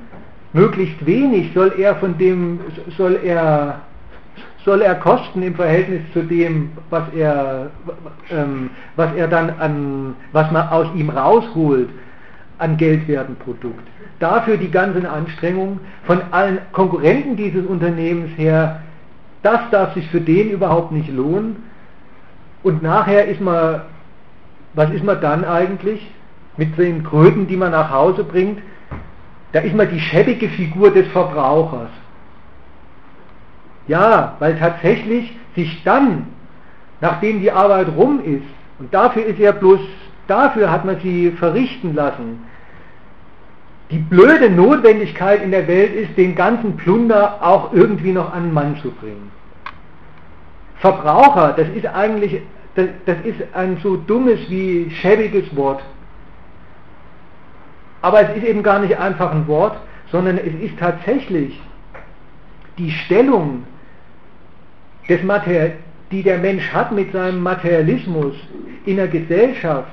Möglichst 0.52 1.04
wenig 1.06 1.52
soll 1.54 1.72
er 1.78 1.96
von 1.96 2.18
dem, 2.18 2.60
soll 2.96 3.18
er, 3.24 3.80
soll 4.64 4.82
er 4.82 4.94
kosten 4.96 5.42
im 5.42 5.54
Verhältnis 5.54 6.02
zu 6.12 6.22
dem, 6.22 6.72
was 6.90 7.04
er, 7.16 7.70
ähm, 8.30 8.70
was 8.96 9.14
er 9.14 9.28
dann 9.28 9.50
an, 9.58 10.14
was 10.32 10.50
man 10.50 10.68
aus 10.68 10.88
ihm 10.94 11.10
rausholt 11.10 11.88
an 12.58 12.76
geldwerten 12.76 13.36
Produkt. 13.36 13.86
Dafür 14.20 14.56
die 14.56 14.70
ganzen 14.70 15.06
Anstrengungen 15.06 15.80
von 16.04 16.20
allen 16.30 16.58
Konkurrenten 16.72 17.36
dieses 17.36 17.66
Unternehmens 17.66 18.30
her, 18.36 18.82
das 19.42 19.58
darf 19.70 19.94
sich 19.94 20.08
für 20.10 20.20
den 20.20 20.50
überhaupt 20.50 20.92
nicht 20.92 21.10
lohnen. 21.10 21.56
Und 22.62 22.82
nachher 22.82 23.26
ist 23.26 23.40
man, 23.40 23.80
was 24.74 24.90
ist 24.90 25.02
man 25.02 25.20
dann 25.20 25.44
eigentlich? 25.44 26.08
Mit 26.56 26.76
den 26.78 27.02
Kröten, 27.02 27.46
die 27.46 27.56
man 27.56 27.72
nach 27.72 27.90
Hause 27.90 28.24
bringt, 28.24 28.60
da 29.52 29.60
ist 29.60 29.74
man 29.74 29.88
die 29.90 30.00
schäbige 30.00 30.48
Figur 30.48 30.90
des 30.90 31.06
Verbrauchers. 31.08 31.90
Ja, 33.86 34.36
weil 34.38 34.58
tatsächlich 34.58 35.36
sich 35.54 35.82
dann, 35.84 36.26
nachdem 37.00 37.40
die 37.40 37.50
Arbeit 37.50 37.88
rum 37.96 38.20
ist, 38.24 38.44
und 38.78 38.92
dafür 38.92 39.24
ist 39.26 39.38
ja 39.38 39.52
bloß, 39.52 39.80
dafür 40.26 40.70
hat 40.70 40.84
man 40.84 40.98
sie 41.00 41.30
verrichten 41.32 41.94
lassen, 41.94 42.44
die 43.90 43.98
blöde 43.98 44.48
Notwendigkeit 44.50 45.42
in 45.42 45.50
der 45.50 45.68
Welt 45.68 45.94
ist, 45.94 46.16
den 46.16 46.34
ganzen 46.34 46.76
Plunder 46.78 47.38
auch 47.42 47.74
irgendwie 47.74 48.12
noch 48.12 48.32
an 48.32 48.44
den 48.44 48.54
Mann 48.54 48.76
zu 48.80 48.90
bringen. 48.90 49.30
Verbraucher, 50.76 51.54
das 51.56 51.68
ist 51.68 51.86
eigentlich, 51.86 52.40
das, 52.74 52.86
das 53.04 53.18
ist 53.24 53.40
ein 53.52 53.76
so 53.82 53.96
dummes 53.96 54.38
wie 54.48 54.90
schäbiges 54.90 55.54
Wort. 55.54 55.82
Aber 58.02 58.20
es 58.20 58.36
ist 58.36 58.44
eben 58.44 58.62
gar 58.62 58.80
nicht 58.80 58.98
einfach 58.98 59.32
ein 59.32 59.46
Wort, 59.46 59.76
sondern 60.10 60.36
es 60.36 60.52
ist 60.60 60.78
tatsächlich 60.78 61.58
die 62.78 62.90
Stellung, 62.90 63.64
des 65.08 65.22
Mater 65.22 65.72
die 66.10 66.22
der 66.22 66.38
Mensch 66.38 66.70
hat 66.72 66.92
mit 66.92 67.10
seinem 67.12 67.40
Materialismus 67.40 68.34
in 68.84 68.96
der 68.96 69.08
Gesellschaft, 69.08 69.92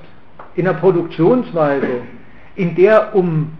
in 0.55 0.65
der 0.65 0.73
Produktionsweise, 0.73 2.01
in 2.55 2.75
der 2.75 3.15
um 3.15 3.51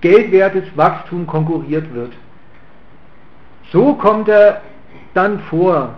geldwertes 0.00 0.64
Wachstum 0.74 1.26
konkurriert 1.26 1.94
wird. 1.94 2.12
So 3.70 3.94
kommt 3.94 4.28
er 4.28 4.60
dann 5.14 5.38
vor, 5.50 5.90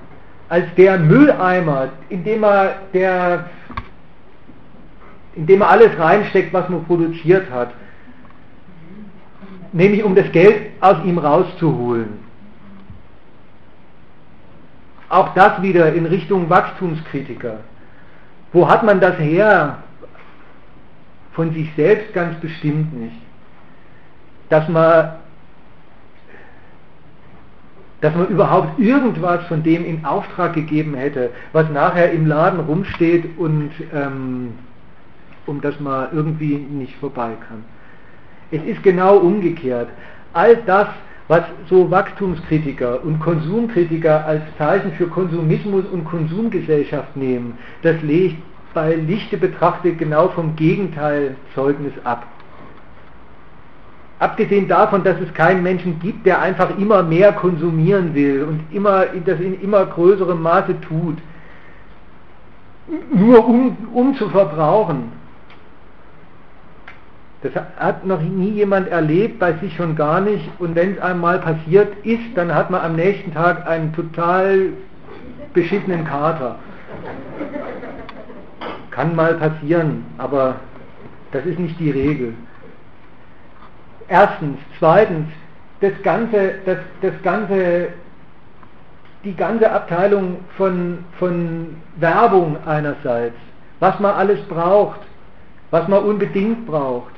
als 0.49 0.67
der 0.77 0.99
Mülleimer, 0.99 1.89
in 2.11 2.23
dem 2.23 2.45
er 2.45 2.77
der 2.93 3.47
indem 5.37 5.61
er 5.61 5.71
alles 5.71 5.99
reinsteckt, 5.99 6.53
was 6.53 6.69
man 6.69 6.85
produziert 6.85 7.51
hat. 7.51 7.73
Nämlich 9.73 10.03
um 10.03 10.15
das 10.15 10.33
Geld 10.33 10.71
aus 10.81 10.97
ihm 11.05 11.19
rauszuholen. 11.19 12.27
Auch 15.09 15.35
das 15.35 15.63
wieder 15.63 15.93
in 15.93 16.07
Richtung 16.07 16.49
Wachstumskritiker. 16.49 17.61
Wo 18.53 18.69
hat 18.69 18.83
man 18.83 19.01
das 19.01 19.19
her? 19.19 19.79
Von 21.33 21.53
sich 21.53 21.71
selbst 21.77 22.15
ganz 22.15 22.41
bestimmt 22.41 22.99
nicht. 22.99 23.17
Dass 24.49 24.67
man, 24.69 25.17
dass 28.01 28.15
man 28.15 28.29
überhaupt 28.29 28.79
irgendwas 28.79 29.45
von 29.47 29.63
dem 29.63 29.85
in 29.85 30.05
Auftrag 30.05 30.55
gegeben 30.55 30.95
hätte, 30.95 31.31
was 31.53 31.69
nachher 31.69 32.11
im 32.13 32.27
Laden 32.27 32.61
rumsteht 32.61 33.39
und 33.39 33.71
ähm, 33.93 34.55
um 35.47 35.61
das 35.61 35.79
man 35.81 36.09
irgendwie 36.13 36.57
nicht 36.57 36.97
vorbei 36.97 37.33
kann. 37.49 37.65
Es 38.51 38.63
ist 38.65 38.83
genau 38.83 39.17
umgekehrt. 39.19 39.89
All 40.33 40.57
das, 40.67 40.89
was 41.29 41.43
so 41.69 41.91
Wachstumskritiker 41.91 43.03
und 43.05 43.19
Konsumkritiker 43.21 44.25
als 44.25 44.43
Zeichen 44.59 44.93
für 44.93 45.09
Konsumismus 45.09 45.85
und 45.87 46.05
Konsumgesellschaft 46.05 47.17
nehmen, 47.17 47.59
das 47.83 48.01
legt 48.03 48.37
bei 48.75 48.95
Lichte 48.95 49.39
betrachtet 49.39 49.99
genau 49.99 50.29
vom 50.29 50.55
Gegenteil 50.55 51.37
Zeugnis 51.55 51.95
ab. 52.05 52.27
Abgesehen 54.19 54.69
davon, 54.69 55.05
dass 55.05 55.21
es 55.21 55.33
keinen 55.35 55.63
Menschen 55.63 55.99
gibt, 56.01 56.25
der 56.25 56.41
einfach 56.41 56.79
immer 56.79 57.03
mehr 57.03 57.33
konsumieren 57.33 58.15
will 58.15 58.45
und 58.45 58.61
immer, 58.75 59.07
das 59.25 59.41
in 59.41 59.61
immer 59.61 59.85
größerem 59.85 60.41
Maße 60.41 60.81
tut, 60.81 61.19
nur 63.13 63.47
um, 63.47 63.77
um 63.93 64.15
zu 64.15 64.29
verbrauchen. 64.29 65.13
Das 67.43 67.53
hat 67.77 68.07
noch 68.07 68.21
nie 68.21 68.51
jemand 68.51 68.89
erlebt, 68.89 69.39
bei 69.39 69.53
sich 69.55 69.77
schon 69.77 69.95
gar 69.95 70.21
nicht. 70.21 70.49
Und 70.59 70.75
wenn 70.75 70.93
es 70.95 71.01
einmal 71.01 71.39
passiert 71.39 71.93
ist, 72.05 72.35
dann 72.35 72.55
hat 72.55 72.71
man 72.71 72.81
am 72.81 72.97
nächsten 72.97 73.33
Tag 73.35 73.67
einen 73.67 73.93
total 73.93 74.71
beschissenen 75.53 76.05
Kater. 76.05 76.57
Kann 78.91 79.15
mal 79.15 79.35
passieren, 79.35 80.05
aber 80.17 80.57
das 81.33 81.45
ist 81.45 81.59
nicht 81.59 81.79
die 81.79 81.91
Regel. 81.91 82.35
Erstens. 84.09 84.59
Zweitens, 84.79 85.29
das 85.81 85.93
ganze, 86.03 86.55
das, 86.65 86.79
das 87.03 87.13
ganze, 87.23 87.89
die 89.25 89.35
ganze 89.35 89.71
Abteilung 89.71 90.39
von, 90.57 91.05
von 91.19 91.77
Werbung 91.97 92.57
einerseits, 92.65 93.37
was 93.81 93.99
man 94.01 94.15
alles 94.15 94.41
braucht, 94.49 95.01
was 95.71 95.87
man 95.89 96.05
unbedingt 96.05 96.67
braucht. 96.67 97.16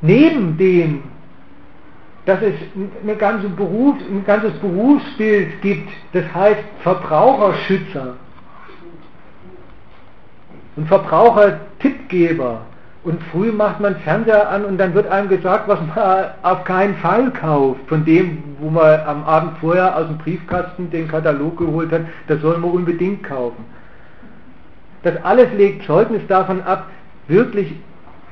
Neben 0.00 0.56
dem, 0.56 1.02
dass 2.26 2.40
es 2.42 2.54
eine 3.02 3.16
ganze 3.16 3.48
Beruf, 3.48 3.96
ein 4.10 4.24
ganzes 4.24 4.52
Berufsbild 4.60 5.60
gibt, 5.62 5.88
das 6.12 6.24
heißt 6.34 6.62
Verbraucherschützer 6.82 8.14
und 10.76 10.86
Verbrauchertippgeber. 10.86 12.60
Und 13.04 13.22
früh 13.32 13.52
macht 13.52 13.80
man 13.80 13.96
Fernseher 13.96 14.50
an 14.50 14.64
und 14.64 14.76
dann 14.76 14.92
wird 14.92 15.06
einem 15.06 15.28
gesagt, 15.28 15.68
was 15.68 15.78
man 15.94 16.26
auf 16.42 16.64
keinen 16.64 16.96
Fall 16.96 17.30
kauft. 17.30 17.80
Von 17.86 18.04
dem, 18.04 18.42
wo 18.60 18.70
man 18.70 19.00
am 19.00 19.24
Abend 19.24 19.58
vorher 19.58 19.96
aus 19.96 20.06
dem 20.08 20.18
Briefkasten 20.18 20.90
den 20.90 21.08
Katalog 21.08 21.56
geholt 21.56 21.90
hat, 21.92 22.02
das 22.26 22.40
soll 22.40 22.58
man 22.58 22.70
unbedingt 22.70 23.22
kaufen. 23.22 23.64
Das 25.02 25.14
alles 25.24 25.48
legt 25.56 25.86
Zeugnis 25.86 26.22
davon 26.28 26.60
ab, 26.62 26.86
wirklich, 27.28 27.74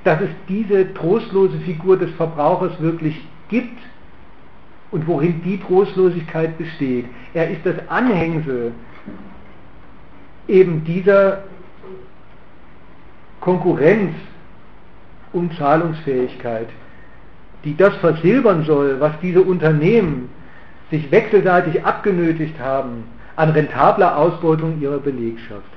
dass 0.06 0.20
es 0.20 0.30
diese 0.48 0.94
trostlose 0.94 1.58
Figur 1.58 1.96
des 1.96 2.12
Verbrauchers 2.12 2.80
wirklich 2.80 3.20
gibt 3.48 3.76
und 4.92 5.04
worin 5.08 5.42
die 5.42 5.58
Trostlosigkeit 5.58 6.56
besteht. 6.56 7.06
Er 7.34 7.50
ist 7.50 7.66
das 7.66 7.74
Anhängsel 7.88 8.70
eben 10.46 10.84
dieser 10.84 11.42
Konkurrenz 13.40 14.14
um 15.32 15.50
Zahlungsfähigkeit, 15.56 16.68
die 17.64 17.76
das 17.76 17.96
versilbern 17.96 18.64
soll, 18.64 19.00
was 19.00 19.12
diese 19.20 19.42
Unternehmen 19.42 20.28
sich 20.88 21.10
wechselseitig 21.10 21.84
abgenötigt 21.84 22.60
haben 22.60 23.08
an 23.34 23.50
rentabler 23.50 24.16
Ausbeutung 24.16 24.80
ihrer 24.80 24.98
Belegschaft. 24.98 25.75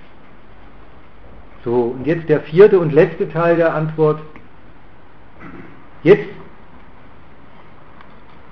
So, 1.64 1.96
und 1.98 2.08
jetzt 2.08 2.30
der 2.30 2.42
vierte 2.42 2.80
und 2.80 2.94
letzte 2.94 3.30
Teil 3.30 3.58
der 3.58 3.74
Antwort. 3.74 4.22
Jetzt 6.04 6.30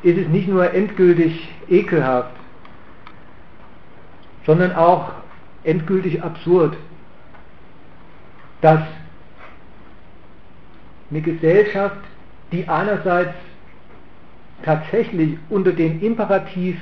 ist 0.03 0.17
es 0.17 0.27
nicht 0.27 0.47
nur 0.47 0.73
endgültig 0.73 1.49
ekelhaft, 1.69 2.35
sondern 4.45 4.75
auch 4.75 5.11
endgültig 5.63 6.21
absurd, 6.21 6.75
dass 8.61 8.81
eine 11.09 11.21
Gesellschaft, 11.21 11.97
die 12.51 12.67
einerseits 12.67 13.33
tatsächlich 14.63 15.37
unter 15.49 15.71
den 15.71 16.01
Imperativ 16.01 16.77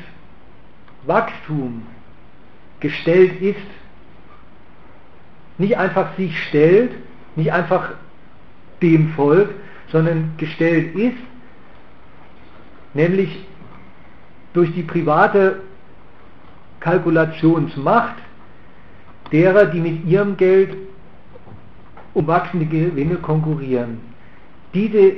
Wachstum 1.05 1.85
gestellt 2.79 3.41
ist, 3.41 3.59
nicht 5.57 5.77
einfach 5.77 6.15
sich 6.17 6.37
stellt, 6.47 6.91
nicht 7.35 7.51
einfach 7.51 7.89
dem 8.81 9.09
Volk, 9.09 9.49
sondern 9.91 10.33
gestellt 10.37 10.95
ist, 10.95 11.17
nämlich 12.93 13.45
durch 14.53 14.73
die 14.73 14.83
private 14.83 15.61
Kalkulationsmacht 16.79 18.15
derer, 19.31 19.65
die 19.65 19.79
mit 19.79 20.05
ihrem 20.05 20.37
Geld 20.37 20.75
um 22.13 22.27
wachsende 22.27 22.65
Gewinne 22.65 23.15
konkurrieren. 23.15 23.99
Diese, 24.73 25.13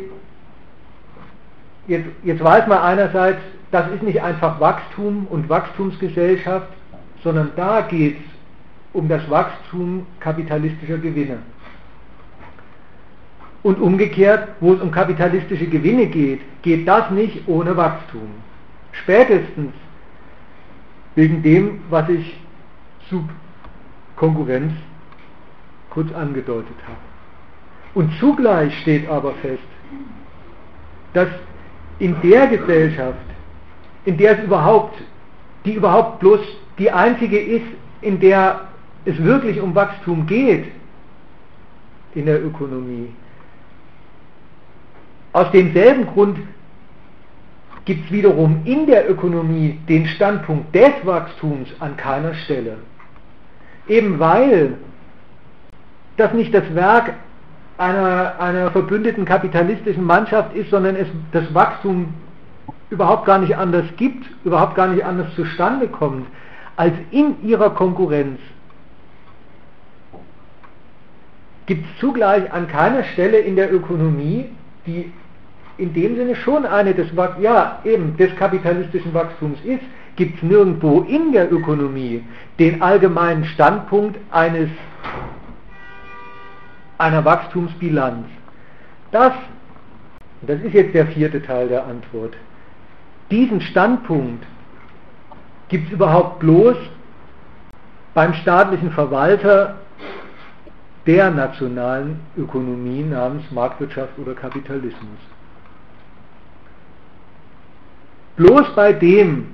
jetzt, 1.87 2.07
jetzt 2.23 2.43
weiß 2.43 2.67
man 2.67 2.79
einerseits, 2.79 3.39
das 3.71 3.89
ist 3.91 4.03
nicht 4.03 4.21
einfach 4.21 4.59
Wachstum 4.59 5.27
und 5.29 5.49
Wachstumsgesellschaft, 5.49 6.69
sondern 7.23 7.51
da 7.55 7.81
geht 7.81 8.17
es 8.17 8.36
um 8.93 9.07
das 9.07 9.29
Wachstum 9.29 10.05
kapitalistischer 10.19 10.97
Gewinne. 10.97 11.39
Und 13.63 13.79
umgekehrt, 13.79 14.49
wo 14.59 14.73
es 14.73 14.81
um 14.81 14.91
kapitalistische 14.91 15.67
Gewinne 15.67 16.07
geht, 16.07 16.41
geht 16.61 16.87
das 16.87 17.09
nicht 17.11 17.47
ohne 17.47 17.75
Wachstum. 17.75 18.29
Spätestens 18.91 19.73
wegen 21.15 21.43
dem, 21.43 21.81
was 21.89 22.07
ich 22.09 22.39
Subkonkurrenz 23.09 24.73
kurz 25.89 26.13
angedeutet 26.13 26.75
habe. 26.85 26.97
Und 27.93 28.13
zugleich 28.19 28.77
steht 28.81 29.09
aber 29.09 29.33
fest, 29.41 29.63
dass 31.13 31.29
in 31.99 32.15
der 32.21 32.47
Gesellschaft, 32.47 33.17
in 34.05 34.17
der 34.17 34.37
es 34.37 34.43
überhaupt, 34.43 35.01
die 35.65 35.73
überhaupt 35.73 36.19
bloß 36.19 36.39
die 36.77 36.91
einzige 36.91 37.39
ist, 37.39 37.65
in 38.01 38.19
der 38.19 38.61
es 39.07 39.23
wirklich 39.23 39.61
um 39.61 39.73
Wachstum 39.73 40.27
geht 40.27 40.65
in 42.13 42.25
der 42.25 42.43
Ökonomie, 42.43 43.09
aus 45.31 45.49
demselben 45.51 46.07
Grund 46.07 46.37
gibt 47.85 48.05
es 48.05 48.11
wiederum 48.11 48.61
in 48.65 48.85
der 48.85 49.09
Ökonomie 49.09 49.79
den 49.87 50.07
Standpunkt 50.07 50.75
des 50.75 50.91
Wachstums 51.03 51.69
an 51.79 51.95
keiner 51.95 52.33
Stelle. 52.33 52.77
Eben 53.87 54.19
weil 54.19 54.73
das 56.17 56.33
nicht 56.33 56.53
das 56.53 56.75
Werk 56.75 57.13
einer, 57.77 58.39
einer 58.39 58.71
verbündeten 58.71 59.23
kapitalistischen 59.23 60.03
Mannschaft 60.03 60.53
ist, 60.53 60.69
sondern 60.69 60.97
es 60.97 61.07
das 61.31 61.53
Wachstum 61.53 62.13
überhaupt 62.89 63.25
gar 63.25 63.37
nicht 63.37 63.55
anders 63.55 63.85
gibt, 63.95 64.25
überhaupt 64.43 64.75
gar 64.75 64.87
nicht 64.87 65.05
anders 65.05 65.33
zustande 65.35 65.87
kommt, 65.87 66.27
als 66.75 66.93
in 67.11 67.41
ihrer 67.43 67.69
Konkurrenz, 67.69 68.39
gibt 71.67 71.85
es 71.85 71.99
zugleich 71.99 72.51
an 72.51 72.67
keiner 72.67 73.03
Stelle 73.03 73.37
in 73.37 73.55
der 73.55 73.71
Ökonomie, 73.71 74.45
die 74.87 75.11
in 75.77 75.93
dem 75.93 76.15
Sinne 76.15 76.35
schon 76.35 76.65
eine 76.65 76.95
des, 76.95 77.07
ja, 77.39 77.79
eben 77.83 78.17
des 78.17 78.35
kapitalistischen 78.35 79.13
Wachstums 79.13 79.59
ist, 79.63 79.83
gibt 80.15 80.37
es 80.37 80.43
nirgendwo 80.43 81.01
in 81.01 81.31
der 81.31 81.51
Ökonomie 81.51 82.23
den 82.57 82.81
allgemeinen 82.81 83.45
Standpunkt 83.45 84.17
eines 84.31 84.69
einer 86.97 87.23
Wachstumsbilanz. 87.23 88.25
Das, 89.11 89.33
das 90.41 90.59
ist 90.61 90.73
jetzt 90.73 90.95
der 90.95 91.05
vierte 91.07 91.43
Teil 91.43 91.67
der 91.67 91.85
Antwort, 91.85 92.35
diesen 93.29 93.61
Standpunkt 93.61 94.43
gibt 95.69 95.87
es 95.87 95.93
überhaupt 95.93 96.39
bloß 96.39 96.77
beim 98.13 98.33
staatlichen 98.33 98.89
Verwalter 98.91 99.75
der 101.07 101.31
nationalen 101.31 102.19
Ökonomie 102.37 103.01
namens 103.01 103.49
Marktwirtschaft 103.51 104.19
oder 104.19 104.35
Kapitalismus. 104.35 105.19
Bloß 108.35 108.75
bei 108.75 108.93
dem, 108.93 109.47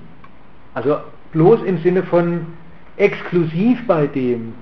also 0.74 0.98
bloß 1.32 1.62
im 1.64 1.78
Sinne 1.78 2.04
von 2.04 2.48
exklusiv 2.98 3.86
bei 3.88 4.08
dem, 4.08 4.56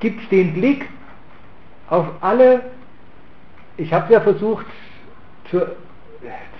gibt 0.00 0.22
es 0.22 0.28
den 0.28 0.54
Blick 0.54 0.86
auf 1.88 2.06
alle, 2.20 2.60
ich 3.78 3.92
habe 3.92 4.12
ja 4.12 4.20
versucht, 4.20 4.66
zu, 5.50 5.66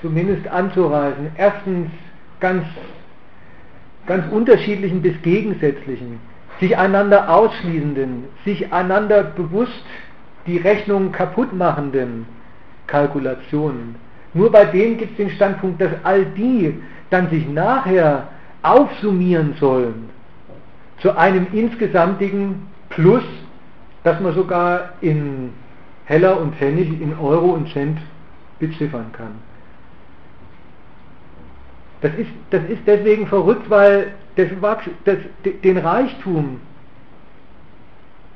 zumindest 0.00 0.48
anzureißen, 0.48 1.32
erstens 1.36 1.90
ganz, 2.40 2.64
ganz 4.06 4.24
unterschiedlichen 4.32 5.02
bis 5.02 5.20
gegensätzlichen, 5.22 6.20
sich 6.60 6.76
einander 6.76 7.28
ausschließenden, 7.28 8.24
sich 8.44 8.72
einander 8.72 9.22
bewusst 9.22 9.84
die 10.46 10.58
Rechnung 10.58 11.12
kaputt 11.12 11.52
machenden 11.52 12.26
Kalkulationen, 12.86 13.96
Nur 14.34 14.50
bei 14.50 14.64
denen 14.64 14.98
gibt 14.98 15.12
es 15.12 15.16
den 15.16 15.30
Standpunkt, 15.30 15.80
dass 15.80 15.92
all 16.04 16.24
die 16.24 16.74
dann 17.10 17.30
sich 17.30 17.48
nachher 17.48 18.28
aufsummieren 18.62 19.54
sollen 19.60 20.10
zu 21.00 21.16
einem 21.16 21.46
insgesamtigen 21.52 22.66
Plus, 22.90 23.22
das 24.02 24.20
man 24.20 24.34
sogar 24.34 24.94
in 25.00 25.52
Heller 26.06 26.40
und 26.40 26.56
Pfennig, 26.56 27.00
in 27.00 27.16
Euro 27.18 27.52
und 27.52 27.70
Cent 27.72 27.98
beziffern 28.58 29.06
kann. 29.12 29.32
Das 32.00 32.12
ist, 32.14 32.30
das 32.50 32.62
ist 32.68 32.82
deswegen 32.86 33.26
verrückt, 33.26 33.68
weil 33.68 34.12
das, 34.38 34.48
das, 35.04 35.18
den 35.64 35.78
Reichtum, 35.78 36.60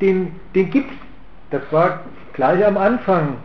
den, 0.00 0.32
den 0.54 0.70
gibt 0.70 0.90
es, 0.90 0.96
das 1.50 1.62
war 1.70 2.00
gleich 2.32 2.64
am 2.66 2.76
Anfang 2.76 3.36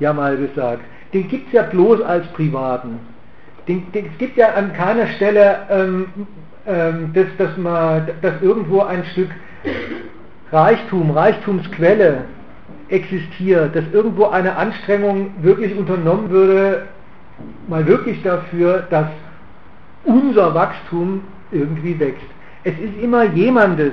ja 0.00 0.12
mal 0.12 0.36
gesagt, 0.36 0.82
den 1.12 1.28
gibt 1.28 1.48
es 1.48 1.52
ja 1.52 1.62
bloß 1.62 2.00
als 2.00 2.26
Privaten. 2.28 3.00
Den, 3.66 3.92
den, 3.92 4.06
es 4.06 4.18
gibt 4.18 4.36
ja 4.38 4.54
an 4.54 4.72
keiner 4.72 5.06
Stelle, 5.08 5.58
ähm, 5.70 6.06
ähm, 6.66 7.12
dass, 7.12 7.26
dass, 7.36 7.56
man, 7.58 8.08
dass 8.22 8.40
irgendwo 8.40 8.80
ein 8.80 9.04
Stück 9.12 9.30
Reichtum, 10.50 11.10
Reichtumsquelle 11.10 12.24
existiert, 12.88 13.76
dass 13.76 13.84
irgendwo 13.92 14.26
eine 14.26 14.56
Anstrengung 14.56 15.32
wirklich 15.42 15.76
unternommen 15.76 16.30
würde, 16.30 16.86
mal 17.68 17.86
wirklich 17.86 18.22
dafür, 18.22 18.86
dass 18.88 19.08
unser 20.04 20.54
Wachstum 20.54 21.22
irgendwie 21.50 21.98
wächst. 21.98 22.26
Es 22.64 22.78
ist 22.78 23.00
immer 23.00 23.24
jemandes 23.24 23.92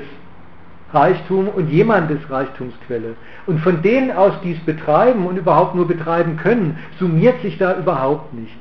Reichtum 0.93 1.49
und 1.49 1.69
jemandes 1.69 2.29
Reichtumsquelle. 2.29 3.15
Und 3.47 3.59
von 3.59 3.81
denen 3.81 4.11
aus, 4.11 4.33
die 4.43 4.53
es 4.53 4.59
betreiben 4.59 5.25
und 5.25 5.37
überhaupt 5.37 5.75
nur 5.75 5.87
betreiben 5.87 6.37
können, 6.37 6.77
summiert 6.99 7.41
sich 7.41 7.57
da 7.57 7.77
überhaupt 7.77 8.33
nichts. 8.33 8.55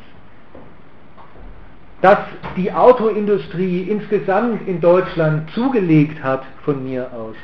Dass 2.03 2.19
die 2.57 2.73
Autoindustrie 2.73 3.83
insgesamt 3.83 4.67
in 4.69 4.81
Deutschland 4.81 5.51
zugelegt 5.53 6.23
hat 6.23 6.43
von 6.65 6.85
mir 6.85 7.11
aus, 7.13 7.37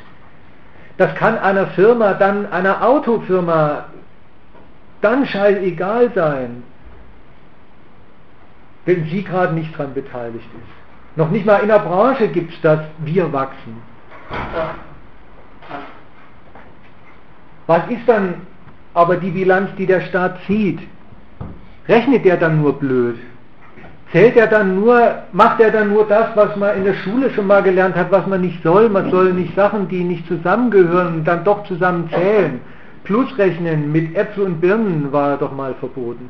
das 0.97 1.15
kann 1.15 1.37
einer 1.39 1.67
Firma, 1.67 2.13
dann 2.13 2.51
einer 2.51 2.85
Autofirma, 2.85 3.85
dann 5.01 5.25
scheißegal 5.25 6.11
sein, 6.13 6.63
wenn 8.85 9.05
sie 9.05 9.23
gerade 9.23 9.53
nicht 9.53 9.73
daran 9.73 9.93
beteiligt 9.93 10.45
ist. 10.45 11.17
Noch 11.17 11.29
nicht 11.29 11.45
mal 11.45 11.57
in 11.57 11.67
der 11.67 11.79
Branche 11.79 12.27
gibt 12.27 12.53
es 12.53 12.61
das, 12.61 12.79
wir 12.99 13.31
wachsen. 13.33 13.81
Was 17.67 17.81
ist 17.89 18.07
dann 18.07 18.35
aber 18.93 19.17
die 19.17 19.31
Bilanz, 19.31 19.69
die 19.77 19.85
der 19.85 20.01
Staat 20.01 20.39
zieht? 20.47 20.79
Rechnet 21.87 22.25
der 22.25 22.37
dann 22.37 22.61
nur 22.61 22.73
blöd? 22.73 23.17
Zählt 24.11 24.35
er 24.35 24.47
dann 24.47 24.75
nur, 24.75 25.23
macht 25.31 25.61
er 25.61 25.71
dann 25.71 25.89
nur 25.89 26.05
das, 26.05 26.35
was 26.35 26.55
man 26.57 26.75
in 26.75 26.83
der 26.83 26.95
Schule 26.95 27.29
schon 27.31 27.47
mal 27.47 27.63
gelernt 27.63 27.95
hat, 27.95 28.11
was 28.11 28.27
man 28.27 28.41
nicht 28.41 28.61
soll? 28.61 28.89
Man 28.89 29.09
soll 29.09 29.31
nicht 29.31 29.55
Sachen, 29.55 29.87
die 29.87 30.03
nicht 30.03 30.27
zusammengehören, 30.27 31.23
dann 31.23 31.45
doch 31.45 31.65
zusammen 31.65 32.09
zählen. 32.09 32.59
Plusrechnen 33.05 33.91
mit 33.91 34.15
Äpfel 34.15 34.43
und 34.43 34.59
Birnen 34.59 35.11
war 35.13 35.37
doch 35.37 35.53
mal 35.53 35.73
verboten. 35.75 36.29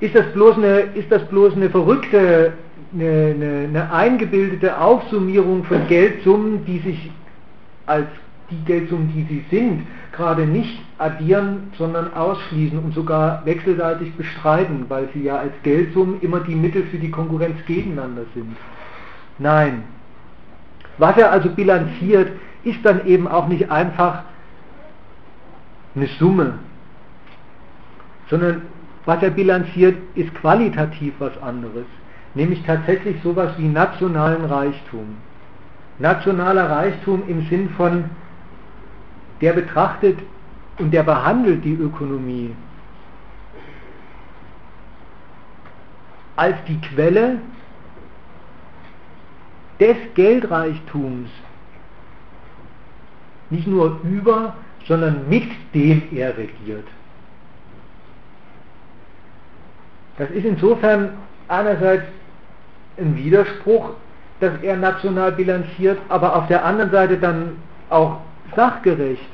Ist 0.00 0.14
das 0.14 0.26
bloß 0.32 0.56
eine, 0.56 0.80
ist 0.94 1.10
das 1.10 1.24
bloß 1.28 1.54
eine 1.54 1.70
verrückte, 1.70 2.52
eine, 2.92 3.34
eine, 3.34 3.68
eine 3.68 3.92
eingebildete 3.92 4.78
Aufsummierung 4.78 5.64
von 5.64 5.86
Geldsummen, 5.88 6.64
die 6.66 6.78
sich 6.80 7.10
als 7.86 8.06
die 8.50 8.64
Geldsummen, 8.64 9.12
die 9.14 9.22
sie 9.22 9.44
sind, 9.50 9.86
gerade 10.12 10.46
nicht 10.46 10.80
addieren, 10.98 11.72
sondern 11.76 12.12
ausschließen 12.14 12.78
und 12.78 12.94
sogar 12.94 13.44
wechselseitig 13.44 14.14
bestreiten, 14.14 14.86
weil 14.88 15.08
sie 15.12 15.24
ja 15.24 15.36
als 15.38 15.52
Geldsummen 15.62 16.20
immer 16.20 16.40
die 16.40 16.54
Mittel 16.54 16.84
für 16.84 16.98
die 16.98 17.10
Konkurrenz 17.10 17.56
gegeneinander 17.66 18.22
sind. 18.34 18.56
Nein. 19.38 19.84
Was 20.98 21.16
er 21.16 21.32
also 21.32 21.50
bilanziert, 21.50 22.30
ist 22.64 22.78
dann 22.84 23.06
eben 23.06 23.28
auch 23.28 23.48
nicht 23.48 23.70
einfach 23.70 24.22
eine 25.94 26.06
Summe, 26.18 26.58
sondern 28.28 28.62
was 29.06 29.22
er 29.22 29.30
bilanziert, 29.30 29.96
ist 30.14 30.34
qualitativ 30.34 31.14
was 31.18 31.40
anderes, 31.42 31.86
nämlich 32.34 32.62
tatsächlich 32.64 33.16
sowas 33.22 33.52
wie 33.56 33.68
nationalen 33.68 34.44
Reichtum. 34.44 35.16
Nationaler 35.98 36.68
Reichtum 36.68 37.22
im 37.26 37.46
Sinn 37.48 37.70
von, 37.70 38.04
der 39.40 39.52
betrachtet 39.54 40.18
und 40.78 40.92
der 40.92 41.02
behandelt 41.02 41.64
die 41.64 41.74
Ökonomie 41.74 42.54
als 46.36 46.56
die 46.68 46.78
Quelle 46.80 47.38
des 49.80 49.96
Geldreichtums, 50.14 51.30
nicht 53.48 53.66
nur 53.66 54.00
über, 54.04 54.54
sondern 54.86 55.28
mit 55.28 55.48
dem 55.74 56.02
er 56.12 56.36
regiert. 56.36 56.86
Das 60.18 60.30
ist 60.30 60.44
insofern 60.44 61.10
einerseits 61.48 62.04
ein 62.98 63.16
Widerspruch, 63.16 63.90
dass 64.40 64.52
er 64.62 64.76
national 64.76 65.32
bilanziert, 65.32 65.98
aber 66.08 66.36
auf 66.36 66.46
der 66.48 66.64
anderen 66.64 66.90
Seite 66.90 67.18
dann 67.18 67.56
auch 67.90 68.18
sachgerecht 68.54 69.28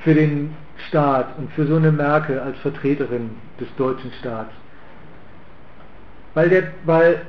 für 0.00 0.14
den 0.14 0.54
Staat 0.88 1.38
und 1.38 1.50
für 1.52 1.66
so 1.66 1.76
eine 1.76 1.92
Merkel 1.92 2.38
als 2.38 2.58
Vertreterin 2.58 3.30
des 3.60 3.68
deutschen 3.76 4.12
Staats. 4.20 4.50
Weil, 6.34 6.48
der, 6.48 6.64
weil 6.84 7.22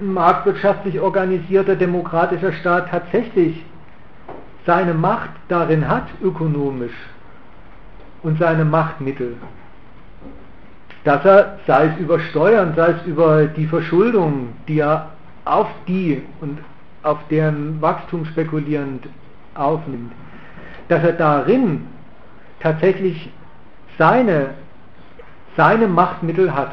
ein 0.00 0.12
marktwirtschaftlich 0.12 1.00
organisierter 1.00 1.76
demokratischer 1.76 2.52
Staat 2.52 2.90
tatsächlich 2.90 3.64
seine 4.66 4.94
Macht 4.94 5.30
darin 5.48 5.88
hat, 5.88 6.06
ökonomisch, 6.22 6.94
und 8.22 8.38
seine 8.38 8.64
Machtmittel 8.64 9.36
dass 11.04 11.24
er, 11.24 11.58
sei 11.66 11.86
es 11.86 11.98
über 11.98 12.18
Steuern, 12.18 12.72
sei 12.74 12.92
es 12.92 13.06
über 13.06 13.44
die 13.44 13.66
Verschuldung, 13.66 14.54
die 14.66 14.80
er 14.80 15.10
auf 15.44 15.68
die 15.86 16.22
und 16.40 16.58
auf 17.02 17.18
deren 17.30 17.80
Wachstum 17.82 18.24
spekulierend 18.24 19.06
aufnimmt, 19.54 20.12
dass 20.88 21.04
er 21.04 21.12
darin 21.12 21.86
tatsächlich 22.60 23.30
seine, 23.98 24.50
seine 25.56 25.86
Machtmittel 25.86 26.54
hat, 26.54 26.72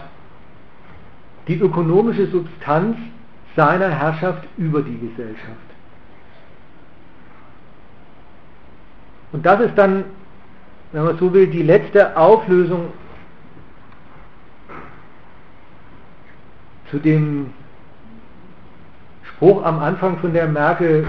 die 1.48 1.60
ökonomische 1.60 2.28
Substanz 2.28 2.98
seiner 3.58 3.90
Herrschaft 3.90 4.48
über 4.58 4.82
die 4.82 4.98
Gesellschaft. 4.98 5.58
Und 9.34 9.46
das 9.46 9.60
ist 9.60 9.78
dann, 9.78 10.06
wenn 10.94 11.04
man 11.04 11.18
so 11.18 11.34
will, 11.34 11.48
die 11.48 11.64
letzte 11.64 12.16
Auflösung 12.16 12.88
zu 16.92 17.00
dem 17.00 17.54
Spruch 19.24 19.64
am 19.64 19.80
Anfang 19.80 20.20
von 20.20 20.34
der 20.34 20.48
Merkel, 20.48 21.08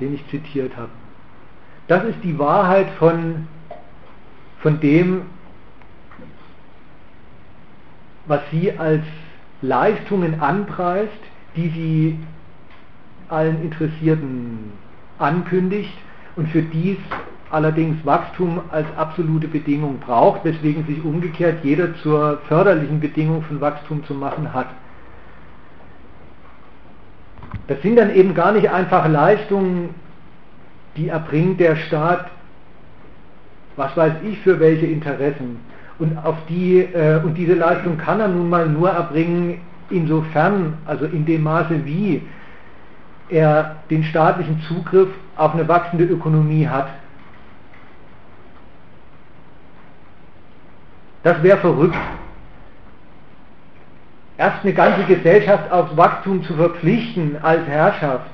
den 0.00 0.14
ich 0.14 0.26
zitiert 0.28 0.76
habe. 0.76 0.90
Das 1.86 2.04
ist 2.04 2.18
die 2.24 2.38
Wahrheit 2.38 2.88
von, 2.98 3.46
von 4.60 4.80
dem, 4.80 5.22
was 8.26 8.40
sie 8.50 8.76
als 8.78 9.04
Leistungen 9.60 10.40
anpreist, 10.40 11.12
die 11.54 11.68
sie 11.68 12.18
allen 13.28 13.62
Interessierten 13.62 14.72
ankündigt 15.18 15.92
und 16.36 16.48
für 16.48 16.62
dies 16.62 16.98
allerdings 17.50 18.04
Wachstum 18.06 18.60
als 18.70 18.86
absolute 18.96 19.48
Bedingung 19.48 19.98
braucht, 19.98 20.44
weswegen 20.44 20.86
sich 20.86 21.04
umgekehrt 21.04 21.64
jeder 21.64 21.94
zur 21.96 22.38
förderlichen 22.48 23.00
Bedingung 23.00 23.42
von 23.42 23.60
Wachstum 23.60 24.04
zu 24.04 24.14
machen 24.14 24.52
hat. 24.52 24.68
Das 27.66 27.80
sind 27.82 27.96
dann 27.96 28.14
eben 28.14 28.34
gar 28.34 28.52
nicht 28.52 28.70
einfach 28.70 29.08
Leistungen, 29.08 29.94
die 30.96 31.08
erbringt 31.08 31.60
der 31.60 31.76
Staat, 31.76 32.26
was 33.76 33.96
weiß 33.96 34.14
ich 34.24 34.38
für 34.40 34.58
welche 34.60 34.86
Interessen. 34.86 35.58
Und, 35.98 36.16
auf 36.24 36.36
die, 36.48 36.78
äh, 36.78 37.20
und 37.22 37.34
diese 37.34 37.54
Leistung 37.54 37.98
kann 37.98 38.20
er 38.20 38.28
nun 38.28 38.48
mal 38.48 38.68
nur 38.68 38.90
erbringen, 38.90 39.60
insofern, 39.90 40.78
also 40.86 41.04
in 41.04 41.26
dem 41.26 41.42
Maße, 41.42 41.84
wie 41.84 42.22
er 43.28 43.76
den 43.90 44.02
staatlichen 44.04 44.60
Zugriff 44.62 45.08
auf 45.36 45.54
eine 45.54 45.68
wachsende 45.68 46.04
Ökonomie 46.04 46.66
hat. 46.66 46.88
Das 51.22 51.42
wäre 51.42 51.58
verrückt. 51.58 51.96
Erst 54.38 54.64
eine 54.64 54.72
ganze 54.72 55.04
Gesellschaft 55.04 55.70
aufs 55.70 55.96
Wachstum 55.96 56.42
zu 56.44 56.54
verpflichten 56.54 57.36
als 57.42 57.66
Herrschaft. 57.66 58.30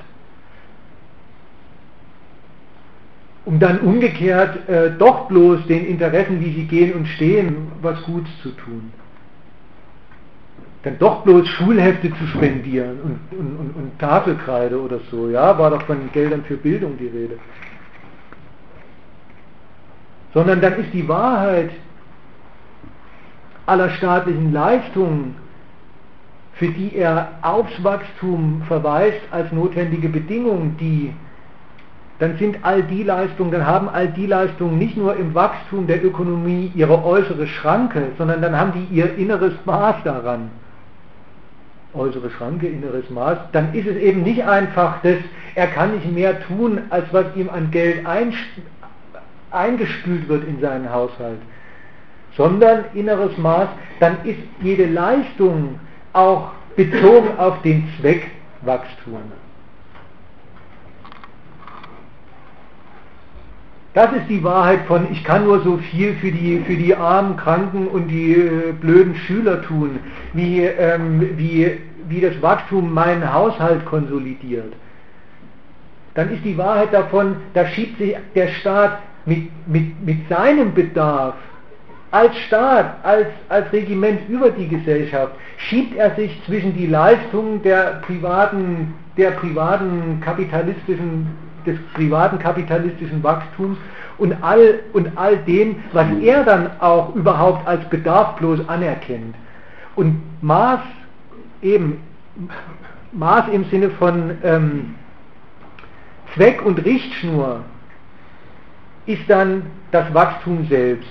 um 3.47 3.59
dann 3.59 3.79
umgekehrt 3.79 4.67
äh, 4.67 4.91
doch 4.99 5.29
bloß 5.29 5.67
den 5.67 5.85
Interessen, 5.85 6.41
wie 6.41 6.53
sie 6.53 6.65
gehen 6.65 6.93
und 6.93 7.07
stehen, 7.07 7.71
was 7.81 8.03
Gutes 8.03 8.29
zu 8.43 8.49
tun. 8.49 8.91
Dann 10.83 10.99
doch 10.99 11.23
bloß 11.23 11.47
Schulhefte 11.47 12.09
zu 12.09 12.27
spendieren 12.27 12.99
und, 12.99 13.39
und, 13.39 13.57
und, 13.57 13.75
und 13.77 13.99
Tafelkreide 13.99 14.77
oder 14.79 14.99
so, 15.09 15.29
ja, 15.29 15.57
war 15.57 15.69
doch 15.69 15.81
von 15.83 16.11
Geldern 16.11 16.43
für 16.43 16.57
Bildung 16.57 16.97
die 16.97 17.07
Rede. 17.07 17.39
Sondern 20.33 20.59
dann 20.59 20.73
ist 20.79 20.93
die 20.93 21.07
Wahrheit 21.07 21.69
aller 23.67 23.91
staatlichen 23.91 24.51
Leistungen, 24.51 25.35
für 26.53 26.69
die 26.69 26.95
er 26.95 27.33
aufs 27.43 27.83
Wachstum 27.83 28.63
verweist 28.67 29.21
als 29.29 29.51
notwendige 29.51 30.09
Bedingung, 30.09 30.75
die 30.79 31.13
dann 32.19 32.35
sind 32.37 32.57
all 32.63 32.81
die 32.81 33.03
Leistungen, 33.03 33.51
dann 33.51 33.67
haben 33.67 33.87
all 33.89 34.07
die 34.07 34.25
Leistungen 34.25 34.79
nicht 34.79 34.97
nur 34.97 35.15
im 35.15 35.35
Wachstum 35.35 35.85
der 35.85 36.03
Ökonomie 36.03 36.71
ihre 36.73 37.05
äußere 37.05 37.45
Schranke, 37.45 38.07
sondern 38.17 38.41
dann 38.41 38.57
haben 38.57 38.71
die 38.73 38.95
ihr 38.95 39.15
inneres 39.17 39.53
Maß 39.65 39.97
daran. 40.03 40.49
Äußere 41.93 42.31
Schranke, 42.31 42.67
inneres 42.67 43.07
Maß, 43.11 43.37
dann 43.51 43.73
ist 43.73 43.87
es 43.87 43.97
eben 43.97 44.23
nicht 44.23 44.43
einfach, 44.45 44.99
dass 45.03 45.17
er 45.53 45.67
kann 45.67 45.93
nicht 45.93 46.11
mehr 46.11 46.41
tun, 46.41 46.81
als 46.89 47.05
was 47.11 47.25
ihm 47.35 47.49
an 47.49 47.69
Geld 47.69 48.03
eingespült 49.51 50.27
wird 50.27 50.47
in 50.47 50.59
seinen 50.59 50.91
Haushalt, 50.91 51.39
sondern 52.37 52.85
inneres 52.93 53.37
Maß, 53.37 53.67
dann 53.99 54.17
ist 54.23 54.39
jede 54.61 54.85
Leistung 54.85 55.79
auch 56.13 56.51
bezogen 56.75 57.37
auf 57.37 57.61
den 57.63 57.89
Zweck 57.99 58.29
Wachstum. 58.61 59.31
Das 63.95 64.13
ist 64.13 64.29
die 64.29 64.43
Wahrheit 64.43 64.81
von, 64.85 65.11
ich 65.11 65.23
kann 65.23 65.45
nur 65.45 65.61
so 65.61 65.77
viel 65.77 66.13
für 66.15 66.31
die, 66.31 66.59
für 66.59 66.75
die 66.75 66.95
armen, 66.95 67.35
Kranken 67.35 67.87
und 67.87 68.09
die 68.09 68.33
äh, 68.33 68.71
blöden 68.79 69.15
Schüler 69.15 69.63
tun, 69.63 69.99
wie, 70.33 70.61
ähm, 70.61 71.35
wie, 71.35 71.79
wie 72.07 72.21
das 72.21 72.39
Wachstum 72.43 72.93
meinen 72.93 73.33
Haushalt 73.33 73.85
konsolidiert. 73.85 74.71
Dann 76.13 76.31
ist 76.31 76.45
die 76.45 76.59
Wahrheit 76.59 76.93
davon, 76.93 77.37
da 77.55 77.65
schiebt 77.65 77.97
sich 77.97 78.15
der 78.35 78.49
Staat 78.49 78.99
mit, 79.25 79.49
mit, 79.67 80.05
mit 80.05 80.29
seinem 80.29 80.75
Bedarf 80.75 81.33
als 82.11 82.37
Staat, 82.47 83.03
als, 83.03 83.27
als 83.49 83.71
Regiment 83.73 84.29
über 84.29 84.49
die 84.51 84.67
Gesellschaft, 84.67 85.33
schiebt 85.57 85.95
er 85.97 86.15
sich 86.15 86.41
zwischen 86.45 86.73
die 86.75 86.87
Leistungen 86.87 87.61
der 87.63 88.01
privaten, 88.05 88.93
der 89.17 89.31
privaten 89.31 90.21
kapitalistischen 90.21 91.27
des 91.67 91.77
privaten 91.93 92.39
kapitalistischen 92.39 93.21
Wachstums 93.21 93.77
und 94.17 94.33
all, 94.41 94.79
und 94.93 95.15
all 95.15 95.37
dem, 95.37 95.75
was 95.91 96.07
er 96.21 96.43
dann 96.43 96.71
auch 96.79 97.13
überhaupt 97.13 97.67
als 97.67 97.87
Bedarf 97.89 98.37
bloß 98.37 98.67
anerkennt. 98.67 99.35
Und 99.95 100.21
Maß 100.41 100.79
eben, 101.61 102.01
Maß 103.11 103.49
im 103.51 103.65
Sinne 103.65 103.89
von 103.91 104.37
ähm, 104.43 104.95
Zweck 106.33 106.65
und 106.65 106.83
Richtschnur 106.83 107.61
ist 109.05 109.29
dann 109.29 109.63
das 109.91 110.11
Wachstum 110.13 110.67
selbst. 110.67 111.09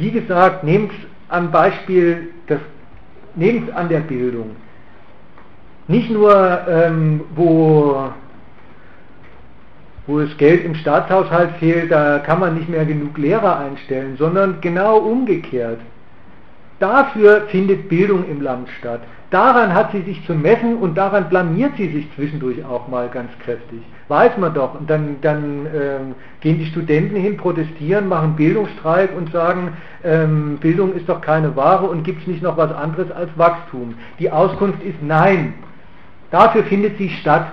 Wie 0.00 0.10
gesagt, 0.10 0.64
nehmt 0.64 0.92
am 1.28 1.50
Beispiel, 1.50 2.30
nehmt 3.34 3.70
an 3.74 3.90
der 3.90 4.00
Bildung. 4.00 4.56
Nicht 5.88 6.10
nur, 6.10 6.66
ähm, 6.66 7.20
wo, 7.34 8.08
wo 10.06 10.20
das 10.20 10.34
Geld 10.38 10.64
im 10.64 10.74
Staatshaushalt 10.74 11.50
fehlt, 11.58 11.90
da 11.90 12.18
kann 12.20 12.40
man 12.40 12.54
nicht 12.54 12.70
mehr 12.70 12.86
genug 12.86 13.18
Lehrer 13.18 13.58
einstellen, 13.58 14.16
sondern 14.16 14.62
genau 14.62 14.96
umgekehrt. 15.00 15.80
Dafür 16.80 17.42
findet 17.48 17.90
Bildung 17.90 18.24
im 18.28 18.40
Land 18.40 18.68
statt. 18.78 19.02
Daran 19.30 19.74
hat 19.74 19.92
sie 19.92 20.00
sich 20.00 20.26
zu 20.26 20.34
messen 20.34 20.76
und 20.78 20.96
daran 20.96 21.28
blamiert 21.28 21.76
sie 21.76 21.88
sich 21.88 22.08
zwischendurch 22.16 22.64
auch 22.64 22.88
mal 22.88 23.08
ganz 23.08 23.30
kräftig. 23.44 23.80
Weiß 24.08 24.36
man 24.38 24.54
doch. 24.54 24.80
Und 24.80 24.88
dann, 24.88 25.18
dann 25.20 25.66
ähm, 25.66 26.14
gehen 26.40 26.58
die 26.58 26.66
Studenten 26.66 27.14
hin, 27.14 27.36
protestieren, 27.36 28.08
machen 28.08 28.34
Bildungsstreik 28.34 29.16
und 29.16 29.30
sagen, 29.30 29.74
ähm, 30.02 30.56
Bildung 30.56 30.94
ist 30.94 31.08
doch 31.08 31.20
keine 31.20 31.54
Ware 31.54 31.86
und 31.86 32.02
gibt 32.02 32.22
es 32.22 32.26
nicht 32.26 32.42
noch 32.42 32.56
was 32.56 32.72
anderes 32.72 33.10
als 33.12 33.30
Wachstum. 33.36 33.94
Die 34.18 34.30
Auskunft 34.30 34.82
ist 34.82 35.02
nein. 35.02 35.54
Dafür 36.30 36.64
findet 36.64 36.96
sie 36.96 37.10
statt. 37.10 37.52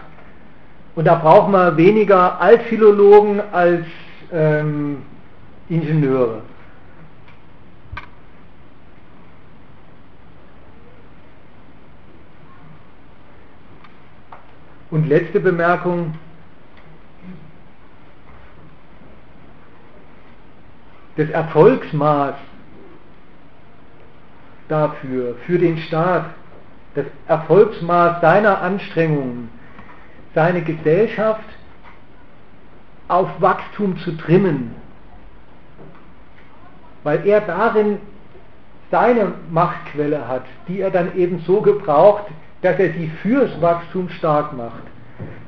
Und 0.96 1.06
da 1.06 1.16
braucht 1.16 1.52
man 1.52 1.76
weniger 1.76 2.42
Altphilologen 2.42 3.42
als 3.52 3.86
ähm, 4.32 5.04
Ingenieure. 5.70 6.42
Und 14.90 15.08
letzte 15.08 15.40
Bemerkung. 15.40 16.14
Das 21.18 21.30
Erfolgsmaß 21.30 22.36
dafür, 24.68 25.36
für 25.46 25.58
den 25.58 25.78
Staat, 25.80 26.26
das 26.96 27.06
Erfolgsmaß 27.28 28.22
seiner 28.22 28.62
Anstrengungen, 28.62 29.50
seine 30.36 30.62
Gesellschaft 30.62 31.44
auf 33.08 33.30
Wachstum 33.40 33.98
zu 34.00 34.12
trimmen, 34.18 34.76
weil 37.04 37.26
er 37.26 37.42
darin 37.42 38.00
seine 38.92 39.34
Machtquelle 39.50 40.28
hat, 40.28 40.44
die 40.68 40.80
er 40.80 40.92
dann 40.92 41.16
eben 41.16 41.40
so 41.46 41.62
gebraucht, 41.62 42.26
dass 42.68 42.80
er 42.80 42.92
sie 42.94 43.10
fürs 43.22 43.62
Wachstum 43.62 44.10
stark 44.10 44.52
macht. 44.52 44.84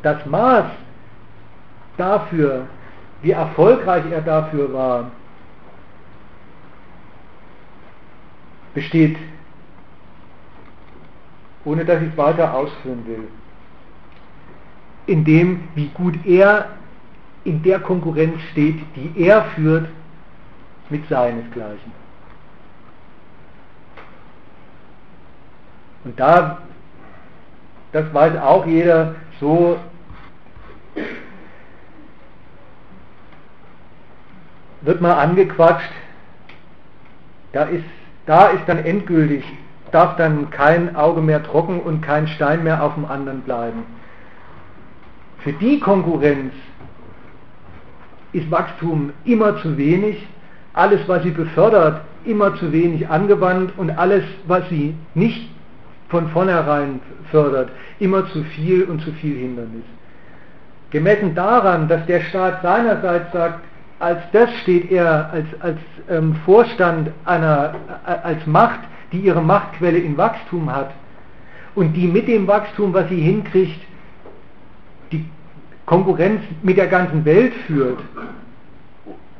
Das 0.03 0.25
Maß 0.25 0.67
dafür, 1.97 2.65
wie 3.21 3.31
erfolgreich 3.31 4.05
er 4.09 4.21
dafür 4.21 4.71
war, 4.71 5.11
besteht 8.73 9.17
ohne 11.65 11.83
dass 11.83 12.01
ich 12.01 12.09
es 12.09 12.17
weiter 12.17 12.53
ausführen 12.53 13.05
will. 13.05 13.27
In 15.07 15.25
dem, 15.25 15.67
wie 15.75 15.89
gut 15.89 16.25
er 16.25 16.69
in 17.43 17.61
der 17.63 17.81
Konkurrenz 17.81 18.39
steht, 18.51 18.79
die 18.95 19.11
er 19.21 19.43
führt 19.55 19.89
mit 20.89 21.05
seinesgleichen. 21.09 21.91
Und 26.05 26.17
da, 26.17 26.59
das 27.91 28.13
weiß 28.13 28.37
auch 28.37 28.65
jeder, 28.65 29.15
so 29.39 29.77
wird 34.81 35.01
man 35.01 35.11
angequatscht, 35.11 35.91
da 37.51 37.63
ist, 37.63 37.85
da 38.25 38.47
ist 38.47 38.63
dann 38.67 38.77
endgültig 38.79 39.43
darf 39.91 40.15
dann 40.17 40.49
kein 40.49 40.95
Auge 40.95 41.21
mehr 41.21 41.43
trocken 41.43 41.79
und 41.79 42.01
kein 42.01 42.27
Stein 42.27 42.63
mehr 42.63 42.83
auf 42.83 42.95
dem 42.95 43.05
anderen 43.05 43.41
bleiben. 43.41 43.83
Für 45.39 45.53
die 45.53 45.79
Konkurrenz 45.79 46.53
ist 48.33 48.49
Wachstum 48.51 49.11
immer 49.25 49.57
zu 49.61 49.77
wenig, 49.77 50.27
alles, 50.73 51.01
was 51.07 51.23
sie 51.23 51.31
befördert, 51.31 52.01
immer 52.25 52.55
zu 52.55 52.71
wenig 52.71 53.09
angewandt 53.09 53.73
und 53.77 53.89
alles, 53.91 54.23
was 54.45 54.67
sie 54.69 54.95
nicht 55.15 55.49
von 56.09 56.29
vornherein 56.29 56.99
fördert, 57.31 57.69
immer 57.99 58.27
zu 58.31 58.43
viel 58.43 58.83
und 58.83 59.01
zu 59.01 59.11
viel 59.13 59.37
Hindernis. 59.37 59.85
Gemessen 60.91 61.35
daran, 61.35 61.87
dass 61.87 62.05
der 62.07 62.21
Staat 62.21 62.61
seinerseits 62.61 63.31
sagt, 63.31 63.59
als 63.99 64.19
das 64.31 64.49
steht 64.61 64.91
er 64.91 65.29
als, 65.31 65.45
als 65.59 65.77
ähm, 66.09 66.35
Vorstand 66.45 67.11
einer, 67.25 67.75
äh, 68.07 68.11
als 68.23 68.45
Macht, 68.47 68.79
die 69.11 69.19
ihre 69.19 69.41
Machtquelle 69.41 69.97
in 69.97 70.17
Wachstum 70.17 70.73
hat 70.73 70.91
und 71.75 71.93
die 71.93 72.07
mit 72.07 72.27
dem 72.27 72.47
Wachstum, 72.47 72.93
was 72.93 73.09
sie 73.09 73.21
hinkriegt, 73.21 73.79
die 75.11 75.25
Konkurrenz 75.85 76.41
mit 76.63 76.77
der 76.77 76.87
ganzen 76.87 77.25
Welt 77.25 77.53
führt, 77.67 77.99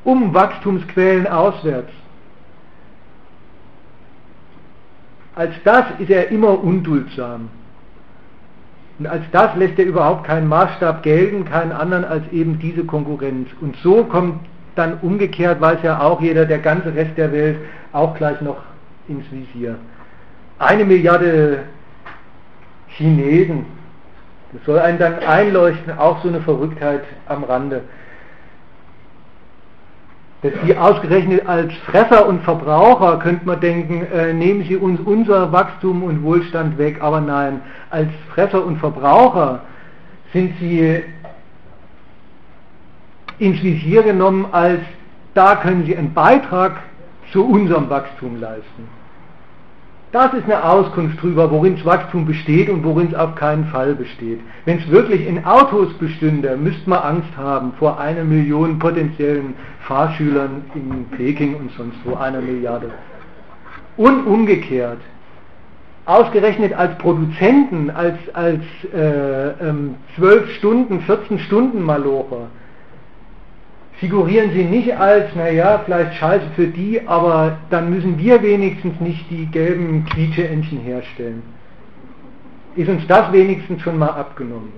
um 0.04 0.34
Wachstumsquellen 0.34 1.28
auswärts. 1.28 1.92
Als 5.40 5.54
das 5.64 5.86
ist 6.00 6.10
er 6.10 6.32
immer 6.32 6.62
unduldsam. 6.62 7.48
Und 9.00 9.08
als 9.08 9.24
das 9.32 9.56
lässt 9.56 9.80
er 9.80 9.86
überhaupt 9.86 10.26
keinen 10.26 10.50
Maßstab 10.50 11.02
gelten, 11.02 11.46
keinen 11.46 11.72
anderen 11.72 12.04
als 12.04 12.24
eben 12.34 12.60
diese 12.60 12.84
Konkurrenz. 12.84 13.48
Und 13.62 13.78
so 13.78 14.04
kommt 14.04 14.42
dann 14.76 14.98
umgekehrt, 15.02 15.62
weiß 15.62 15.78
ja 15.82 16.02
auch 16.02 16.20
jeder, 16.20 16.46
der 16.46 16.60
ganze 16.60 16.94
Rest 16.94 17.18
der 17.18 17.32
Welt 17.32 17.56
auch 17.94 18.16
gleich 18.16 18.42
noch 18.42 18.58
ins 19.08 19.24
Visier. 19.32 19.76
Eine 20.58 20.84
Milliarde 20.84 21.60
Chinesen 22.90 23.66
Das 24.52 24.66
soll 24.66 24.80
einen 24.80 25.00
dann 25.00 25.20
einleuchten, 25.20 25.98
auch 25.98 26.22
so 26.22 26.28
eine 26.28 26.42
Verrücktheit 26.42 27.04
am 27.28 27.46
Rande. 27.46 27.84
Dass 30.42 30.54
Sie 30.66 30.78
ausgerechnet 30.78 31.46
als 31.48 31.74
Fresser 31.86 32.26
und 32.26 32.44
Verbraucher, 32.44 33.20
könnte 33.20 33.46
man 33.46 33.60
denken, 33.60 34.06
äh, 34.06 34.34
nehmen 34.34 34.64
Sie 34.64 34.78
uns 34.78 35.00
unser 35.02 35.52
Wachstum 35.52 36.04
und 36.04 36.24
Wohlstand 36.24 36.78
weg, 36.78 37.02
aber 37.02 37.20
nein, 37.20 37.62
als 37.90 38.08
Fresser 38.34 38.66
und 38.66 38.78
Verbraucher 38.78 39.62
sind 40.32 40.54
Sie 40.60 41.04
ins 43.38 43.62
Visier 43.62 44.04
genommen 44.04 44.48
als, 44.52 44.80
da 45.34 45.56
können 45.56 45.86
Sie 45.86 45.98
einen 45.98 46.14
Beitrag 46.14 46.78
zu 47.34 47.46
unserem 47.46 47.90
Wachstum 47.90 48.40
leisten. 48.40 48.99
Das 50.12 50.34
ist 50.34 50.46
eine 50.46 50.64
Auskunft 50.64 51.20
darüber, 51.20 51.52
worin 51.52 51.84
Wachstum 51.86 52.26
besteht 52.26 52.68
und 52.70 52.84
worin 52.84 53.10
es 53.10 53.14
auf 53.14 53.36
keinen 53.36 53.66
Fall 53.66 53.94
besteht. 53.94 54.40
Wenn 54.66 54.80
es 54.80 54.90
wirklich 54.90 55.28
in 55.28 55.46
Autos 55.46 55.94
bestünde, 56.00 56.58
müsste 56.58 56.90
man 56.90 57.00
Angst 57.00 57.38
haben 57.38 57.74
vor 57.78 58.00
einer 58.00 58.24
Million 58.24 58.80
potenziellen 58.80 59.54
Fahrschülern 59.82 60.64
in 60.74 61.06
Peking 61.16 61.56
und 61.56 61.72
sonst 61.78 61.98
wo, 62.06 62.16
einer 62.16 62.42
Milliarde. 62.42 62.90
Und 63.98 64.26
umgekehrt, 64.26 65.00
ausgerechnet 66.06 66.74
als 66.74 66.98
Produzenten, 66.98 67.92
als, 67.92 68.18
als 68.34 68.64
äh, 68.92 69.50
ähm, 69.62 69.94
12 70.16 70.56
Stunden, 70.56 71.02
14 71.02 71.38
Stunden 71.38 71.84
Malocher, 71.84 72.48
figurieren 74.00 74.52
sie 74.52 74.64
nicht 74.64 74.96
als, 74.96 75.36
naja, 75.36 75.82
vielleicht 75.84 76.16
scheiße 76.16 76.46
für 76.56 76.68
die, 76.68 77.06
aber 77.06 77.58
dann 77.70 77.90
müssen 77.90 78.18
wir 78.18 78.42
wenigstens 78.42 79.00
nicht 79.00 79.30
die 79.30 79.46
gelben 79.48 80.06
Quietscheentchen 80.06 80.80
herstellen. 80.80 81.44
Ist 82.76 82.90
uns 82.90 83.06
das 83.08 83.32
wenigstens 83.34 83.82
schon 83.82 83.98
mal 83.98 84.10
abgenommen? 84.10 84.72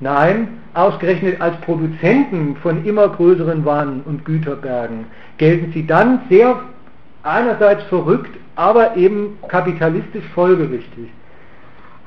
Nein, 0.00 0.48
ausgerechnet 0.74 1.40
als 1.40 1.56
Produzenten 1.62 2.56
von 2.56 2.84
immer 2.84 3.08
größeren 3.08 3.64
Waren 3.64 4.02
und 4.02 4.24
Güterbergen 4.24 5.06
gelten 5.38 5.72
sie 5.72 5.86
dann 5.86 6.20
sehr 6.28 6.60
einerseits 7.22 7.82
verrückt, 7.84 8.30
aber 8.54 8.96
eben 8.96 9.38
kapitalistisch 9.48 10.24
folgerichtig 10.34 11.08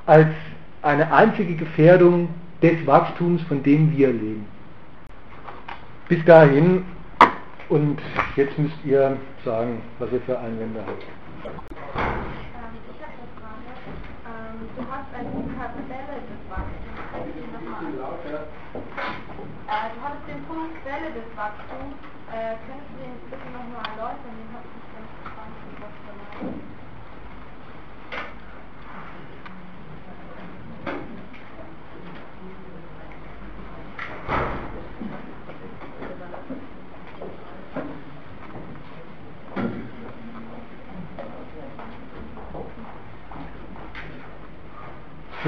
als 0.06 0.28
eine 0.82 1.12
einzige 1.12 1.56
Gefährdung 1.56 2.30
des 2.62 2.86
Wachstums, 2.86 3.42
von 3.44 3.64
dem 3.64 3.96
wir 3.96 4.08
leben. 4.08 4.46
Bis 6.12 6.20
dahin 6.26 6.84
und 7.70 7.98
jetzt 8.36 8.60
müsst 8.60 8.84
ihr 8.84 9.16
sagen, 9.46 9.82
was 9.98 10.12
ihr 10.12 10.20
für 10.20 10.38
Einwände 10.38 10.84
habt. 10.86 11.04
Ähm, 11.04 11.56
hast. 14.92 15.08
Äh, 15.16 15.24
du 19.96 20.04
hattest 20.04 20.28
den 20.28 20.44
Punkt 20.52 20.76
Quelle 20.84 21.16
des 21.16 21.32
Wachstums. 21.38 21.96
Äh, 22.28 22.60
könntest 22.68 22.92
du 22.92 23.00
den 23.00 23.16
bitte 23.32 23.48
nochmal 23.56 23.88
erläutern? 23.96 24.36
Den 24.36 24.52
habe 24.52 24.68
ich 24.68 24.74
nicht 24.76 24.92
ganz 24.92 25.08
verstanden, 25.16 25.80
was 25.80 25.96
du 25.96 26.12
meinst. 26.12 26.72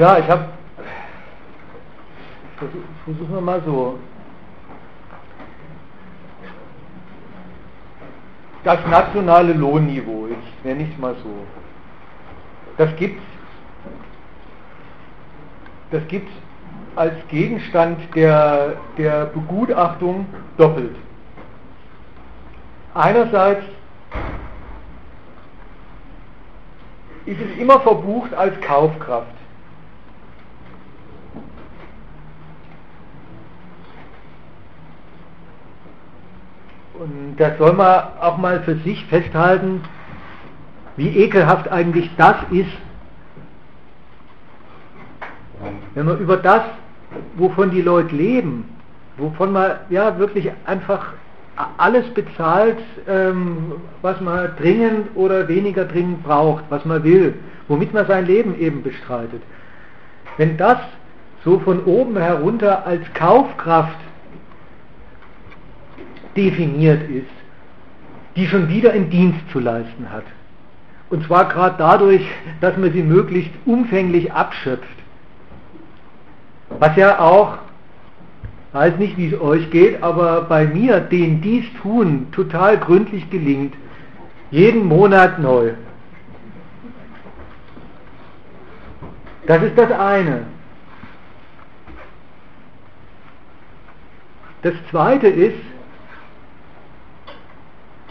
Ja, 0.04 0.18
ich 0.18 0.28
habe, 0.28 0.50
versuchen 3.06 3.34
wir 3.36 3.40
mal 3.40 3.62
so. 3.66 3.98
Das 8.66 8.86
nationale 8.86 9.54
Lohnniveau, 9.54 10.28
jetzt 10.28 10.66
nenne 10.66 10.84
ich 10.84 10.90
es 10.92 10.98
mal 10.98 11.16
so. 11.24 11.30
Das 12.78 12.94
gibt 12.98 13.22
das 15.92 16.06
gibt's 16.10 16.34
als 16.98 17.14
Gegenstand 17.30 17.98
der, 18.14 18.74
der 18.98 19.28
Begutachtung 19.28 20.26
doppelt. 20.58 20.98
Einerseits 22.94 23.64
ist 27.26 27.40
es 27.40 27.58
immer 27.58 27.80
verbucht 27.80 28.34
als 28.34 28.60
Kaufkraft. 28.60 29.34
Und 37.04 37.23
das 37.38 37.58
soll 37.58 37.74
man 37.74 38.04
auch 38.20 38.38
mal 38.38 38.62
für 38.62 38.76
sich 38.78 39.06
festhalten, 39.06 39.82
wie 40.98 41.10
ekelhaft 41.10 41.72
eigentlich 41.72 42.10
das 42.18 42.36
ist, 42.52 42.70
wenn 45.96 46.06
man 46.06 46.20
über 46.20 46.38
das, 46.38 46.64
wovon 47.36 47.72
die 47.72 47.82
Leute 47.82 48.16
leben, 48.16 48.70
wovon 49.18 49.52
man 49.52 49.72
ja 49.90 50.18
wirklich 50.18 50.52
einfach 50.66 51.14
alles 51.78 52.06
bezahlt, 52.14 52.80
ähm, 53.08 53.74
was 54.02 54.20
man 54.20 54.56
dringend 54.58 55.16
oder 55.16 55.48
weniger 55.48 55.86
dringend 55.86 56.24
braucht, 56.24 56.64
was 56.70 56.84
man 56.86 57.04
will, 57.04 57.36
womit 57.68 57.94
man 57.94 58.08
sein 58.08 58.26
Leben 58.26 58.60
eben 58.60 58.82
bestreitet. 58.82 59.42
Wenn 60.38 60.58
das 60.58 60.80
so 61.46 61.60
von 61.60 61.84
oben 61.86 62.18
herunter 62.18 62.88
als 62.88 63.02
Kaufkraft 63.14 63.98
definiert 66.36 67.10
ist, 67.10 67.28
die 68.36 68.48
schon 68.48 68.68
wieder 68.70 68.92
einen 68.92 69.10
Dienst 69.10 69.40
zu 69.52 69.60
leisten 69.60 70.12
hat. 70.12 70.24
Und 71.10 71.26
zwar 71.26 71.46
gerade 71.46 71.76
dadurch, 71.78 72.26
dass 72.62 72.76
man 72.78 72.92
sie 72.92 73.04
möglichst 73.04 73.52
umfänglich 73.66 74.32
abschöpft. 74.32 74.98
Was 76.80 76.96
ja 76.96 77.20
auch, 77.20 77.58
weiß 78.72 78.98
nicht, 78.98 79.18
wie 79.18 79.28
es 79.28 79.40
euch 79.40 79.70
geht, 79.70 80.02
aber 80.02 80.42
bei 80.42 80.66
mir, 80.66 81.00
denen 81.00 81.42
dies 81.42 81.66
tun, 81.82 82.28
total 82.32 82.78
gründlich 82.80 83.30
gelingt. 83.30 83.76
Jeden 84.50 84.88
Monat 84.88 85.40
neu. 85.40 85.74
Das 89.46 89.62
ist 89.62 89.78
das 89.78 89.92
eine. 89.92 90.46
Das 94.64 94.74
zweite 94.90 95.28
ist, 95.28 95.58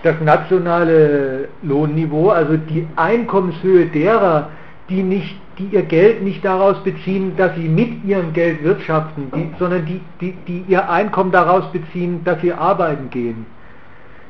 das 0.03 0.21
nationale 0.21 1.49
Lohnniveau, 1.63 2.31
also 2.31 2.57
die 2.57 2.87
Einkommenshöhe 2.97 3.87
derer, 3.87 4.51
die, 4.89 5.03
nicht, 5.03 5.37
die 5.59 5.67
ihr 5.67 5.83
Geld 5.83 6.23
nicht 6.23 6.45
daraus 6.45 6.83
beziehen, 6.83 7.37
dass 7.37 7.55
sie 7.55 7.69
mit 7.69 8.05
ihrem 8.05 8.33
Geld 8.33 8.65
wirtschaften, 8.65 9.31
die, 9.35 9.51
sondern 9.59 9.87
die, 9.87 10.01
die, 10.21 10.33
die 10.47 10.65
ihr 10.67 10.91
Einkommen 10.91 11.31
daraus 11.31 11.71
beziehen, 11.71 12.23
dass 12.25 12.41
sie 12.41 12.53
arbeiten 12.53 13.11
gehen. 13.11 13.47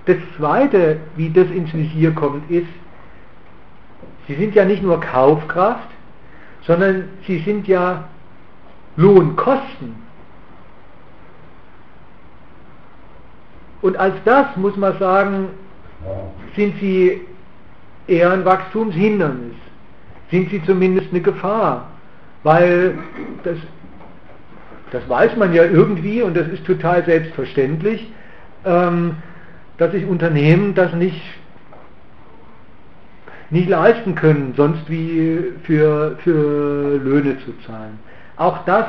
Das 0.07 0.17
Zweite, 0.37 0.99
wie 1.17 1.31
das 1.31 1.49
ins 1.51 1.73
Visier 1.73 2.13
kommt, 2.13 2.51
ist, 2.51 2.67
sie 4.27 4.35
sind 4.35 4.55
ja 4.55 4.65
nicht 4.65 4.83
nur 4.83 5.01
Kaufkraft, 5.01 5.89
sondern 6.67 7.05
sie 7.27 7.39
sind 7.39 7.67
ja 7.67 8.05
Lohnkosten. 8.97 9.95
Und 13.83 13.97
als 13.97 14.15
das 14.25 14.57
muss 14.57 14.77
man 14.77 14.97
sagen, 14.99 15.49
sind 16.57 16.79
sie 16.81 17.21
eher 18.07 18.31
ein 18.33 18.45
Wachstumshindernis, 18.45 19.57
sind 20.31 20.51
sie 20.51 20.63
zumindest 20.65 21.09
eine 21.11 21.21
Gefahr, 21.21 21.89
weil 22.45 22.95
das, 23.43 23.57
das 24.93 25.09
weiß 25.09 25.37
man 25.37 25.53
ja 25.53 25.65
irgendwie 25.65 26.23
und 26.23 26.37
das 26.37 26.49
ist 26.49 26.65
total 26.65 27.05
selbstverständlich, 27.05 28.11
ähm, 28.65 29.17
dass 29.79 29.93
sich 29.93 30.07
Unternehmen 30.07 30.75
das 30.75 30.93
nicht, 30.95 31.21
nicht 33.51 33.69
leisten 33.69 34.15
können, 34.15 34.55
sonst 34.57 34.89
wie 34.89 35.53
für, 35.65 36.17
für 36.23 36.99
Löhne 36.99 37.37
zu 37.45 37.53
zahlen. 37.67 37.99
Auch 38.37 38.65
das 38.65 38.87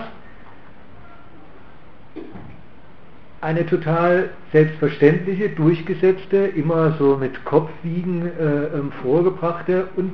eine 3.43 3.65
total 3.65 4.29
selbstverständliche, 4.51 5.49
durchgesetzte, 5.49 6.37
immer 6.37 6.93
so 6.93 7.17
mit 7.17 7.43
Kopfwiegen 7.45 8.25
äh, 8.25 8.77
ähm, 8.77 8.91
vorgebrachte 9.01 9.87
und 9.95 10.11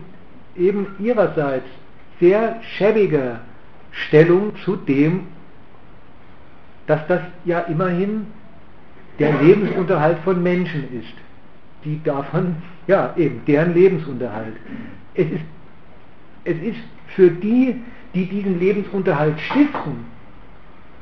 eben 0.55 0.87
ihrerseits 0.99 1.67
sehr 2.19 2.59
schäbige 2.77 3.39
Stellung 3.91 4.55
zu 4.65 4.75
dem, 4.75 5.27
dass 6.87 7.05
das 7.07 7.21
ja 7.45 7.59
immerhin 7.61 8.27
der 9.19 9.33
Lebensunterhalt 9.41 10.17
von 10.23 10.41
Menschen 10.41 10.85
ist, 10.99 11.13
die 11.83 12.01
davon, 12.03 12.55
ja 12.87 13.13
eben, 13.15 13.41
deren 13.45 13.73
Lebensunterhalt. 13.73 14.55
Es 15.13 15.27
ist, 15.29 15.45
es 16.45 16.57
ist 16.61 16.79
für 17.15 17.29
die 17.29 17.75
die 18.13 18.25
diesen 18.25 18.59
Lebensunterhalt 18.59 19.39
stiften, 19.39 20.05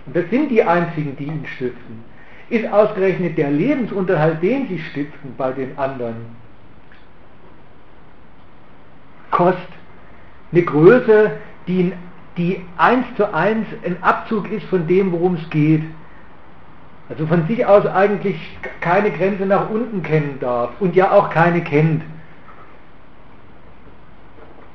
und 0.05 0.15
das 0.15 0.29
sind 0.29 0.49
die 0.49 0.63
einzigen, 0.63 1.15
die 1.17 1.25
ihn 1.25 1.45
stiften, 1.45 2.03
ist 2.49 2.71
ausgerechnet 2.71 3.37
der 3.37 3.51
Lebensunterhalt, 3.51 4.41
den 4.41 4.67
sie 4.67 4.79
stiften 4.79 5.35
bei 5.37 5.51
den 5.51 5.77
anderen, 5.77 6.15
Kost, 9.31 9.57
eine 10.51 10.63
Größe, 10.63 11.31
die, 11.67 11.91
die 12.37 12.61
eins 12.77 13.05
zu 13.17 13.33
eins 13.33 13.67
ein 13.85 14.01
Abzug 14.01 14.49
ist 14.51 14.65
von 14.67 14.87
dem, 14.87 15.11
worum 15.11 15.35
es 15.35 15.49
geht. 15.49 15.83
Also 17.09 17.25
von 17.27 17.45
sich 17.47 17.65
aus 17.65 17.85
eigentlich 17.85 18.37
keine 18.81 19.11
Grenze 19.11 19.45
nach 19.45 19.69
unten 19.69 20.03
kennen 20.03 20.37
darf 20.39 20.71
und 20.79 20.95
ja 20.95 21.11
auch 21.11 21.29
keine 21.29 21.61
kennt. 21.61 22.03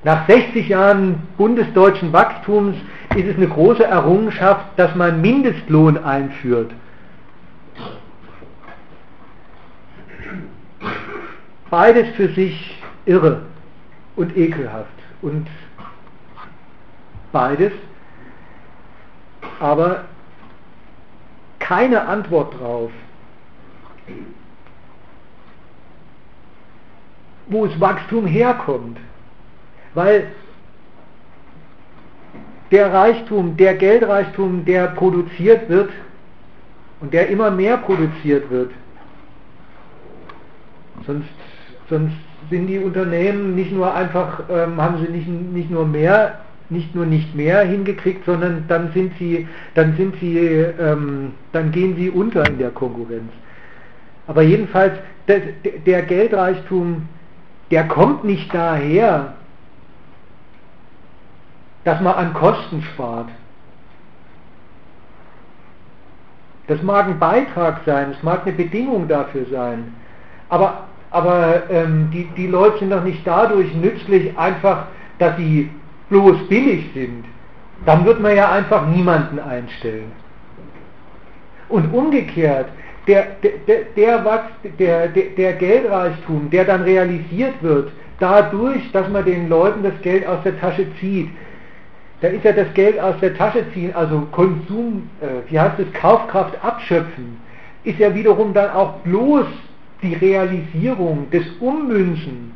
Nach 0.05 0.27
60 0.27 0.69
Jahren 0.69 1.23
bundesdeutschen 1.36 2.12
Wachstums 2.12 2.77
ist 3.15 3.27
es 3.27 3.36
eine 3.36 3.49
große 3.49 3.85
Errungenschaft, 3.85 4.66
dass 4.77 4.94
man 4.94 5.20
Mindestlohn 5.20 5.97
einführt. 5.99 6.73
Beides 11.73 12.15
für 12.16 12.28
sich 12.28 12.77
irre 13.07 13.47
und 14.15 14.36
ekelhaft 14.36 14.93
und 15.23 15.47
beides, 17.32 17.73
aber 19.59 20.05
keine 21.61 22.07
Antwort 22.07 22.61
drauf, 22.61 22.90
wo 27.47 27.65
das 27.66 27.81
Wachstum 27.81 28.27
herkommt. 28.27 28.99
Weil 29.94 30.27
der 32.70 32.93
Reichtum, 32.93 33.57
der 33.57 33.77
Geldreichtum, 33.77 34.66
der 34.66 34.89
produziert 34.89 35.70
wird 35.70 35.90
und 37.01 37.15
der 37.15 37.31
immer 37.31 37.51
mehr 37.51 37.78
produziert 37.78 38.51
wird, 38.51 38.73
sonst, 41.07 41.31
sonst 41.89 42.15
sind 42.51 42.67
die 42.67 42.79
Unternehmen 42.79 43.55
nicht 43.55 43.73
nur 43.73 43.95
einfach, 43.95 44.43
ähm, 44.51 44.81
haben 44.81 44.99
sie 44.99 45.11
nicht, 45.11 45.29
nicht 45.29 45.71
nur 45.71 45.87
mehr, 45.87 46.39
nicht 46.71 46.95
nur 46.95 47.07
nicht 47.07 47.35
mehr 47.35 47.63
hingekriegt, 47.63 48.25
sondern 48.25 48.65
dann 48.69 48.93
sind 48.93 49.13
sie, 49.19 49.47
dann 49.75 49.97
sind 49.97 50.17
sie, 50.21 50.39
ähm, 50.39 51.33
dann 51.53 51.71
gehen 51.71 51.97
sie 51.97 52.11
unter 52.11 52.47
in 52.49 52.59
der 52.59 52.71
Konkurrenz. 52.71 53.31
Aber 54.27 54.43
jedenfalls, 54.43 54.95
der, 55.29 55.41
der 55.87 56.03
Geldreichtum, 56.03 57.09
der 57.71 57.85
kommt 57.89 58.25
nicht 58.25 58.53
daher, 58.55 59.35
dass 61.85 62.01
man 62.01 62.15
an 62.15 62.35
Kosten 62.35 62.83
spart. 62.83 63.29
Das 66.69 66.83
mag 66.83 67.07
ein 67.07 67.19
Beitrag 67.19 67.81
sein, 67.85 68.13
es 68.13 68.23
mag 68.23 68.47
eine 68.47 68.53
Bedingung 68.53 69.09
dafür 69.09 69.47
sein, 69.51 69.95
aber, 70.49 70.85
aber 71.13 71.71
ähm, 71.71 72.09
die, 72.13 72.25
die 72.37 72.47
Leute 72.47 72.79
sind 72.79 72.91
doch 72.91 73.05
nicht 73.05 73.21
dadurch 73.27 73.73
nützlich, 73.75 74.37
einfach, 74.37 74.87
dass 75.19 75.37
sie 75.37 75.71
bloß 76.09 76.49
billig 76.49 76.91
sind. 76.95 77.25
Dann 77.85 78.05
wird 78.05 78.21
man 78.21 78.35
ja 78.35 78.51
einfach 78.51 78.87
niemanden 78.87 79.39
einstellen. 79.39 80.13
Und 81.69 81.93
umgekehrt, 81.93 82.67
der, 83.07 83.27
der, 83.43 83.85
der, 83.97 85.09
der, 85.09 85.09
der 85.09 85.53
Geldreichtum, 85.55 86.49
der 86.51 86.65
dann 86.65 86.83
realisiert 86.83 87.55
wird, 87.61 87.91
dadurch, 88.19 88.91
dass 88.93 89.09
man 89.09 89.25
den 89.25 89.49
Leuten 89.49 89.83
das 89.83 90.01
Geld 90.03 90.27
aus 90.27 90.43
der 90.45 90.59
Tasche 90.61 90.87
zieht, 91.01 91.29
da 92.21 92.29
ist 92.29 92.45
ja 92.45 92.53
das 92.53 92.73
Geld 92.75 93.01
aus 93.01 93.17
der 93.21 93.37
Tasche 93.37 93.65
ziehen, 93.75 93.93
also 93.95 94.21
Konsum, 94.31 95.11
äh, 95.21 95.51
wie 95.51 95.59
heißt 95.59 95.79
es, 95.81 95.93
Kaufkraft 95.93 96.55
abschöpfen, 96.65 97.41
ist 97.83 97.99
ja 97.99 98.15
wiederum 98.15 98.55
dann 98.55 98.71
auch 98.71 99.01
bloß 99.01 99.47
die 100.03 100.15
Realisierung 100.15 101.31
des 101.31 101.45
Ummünzen 101.61 102.53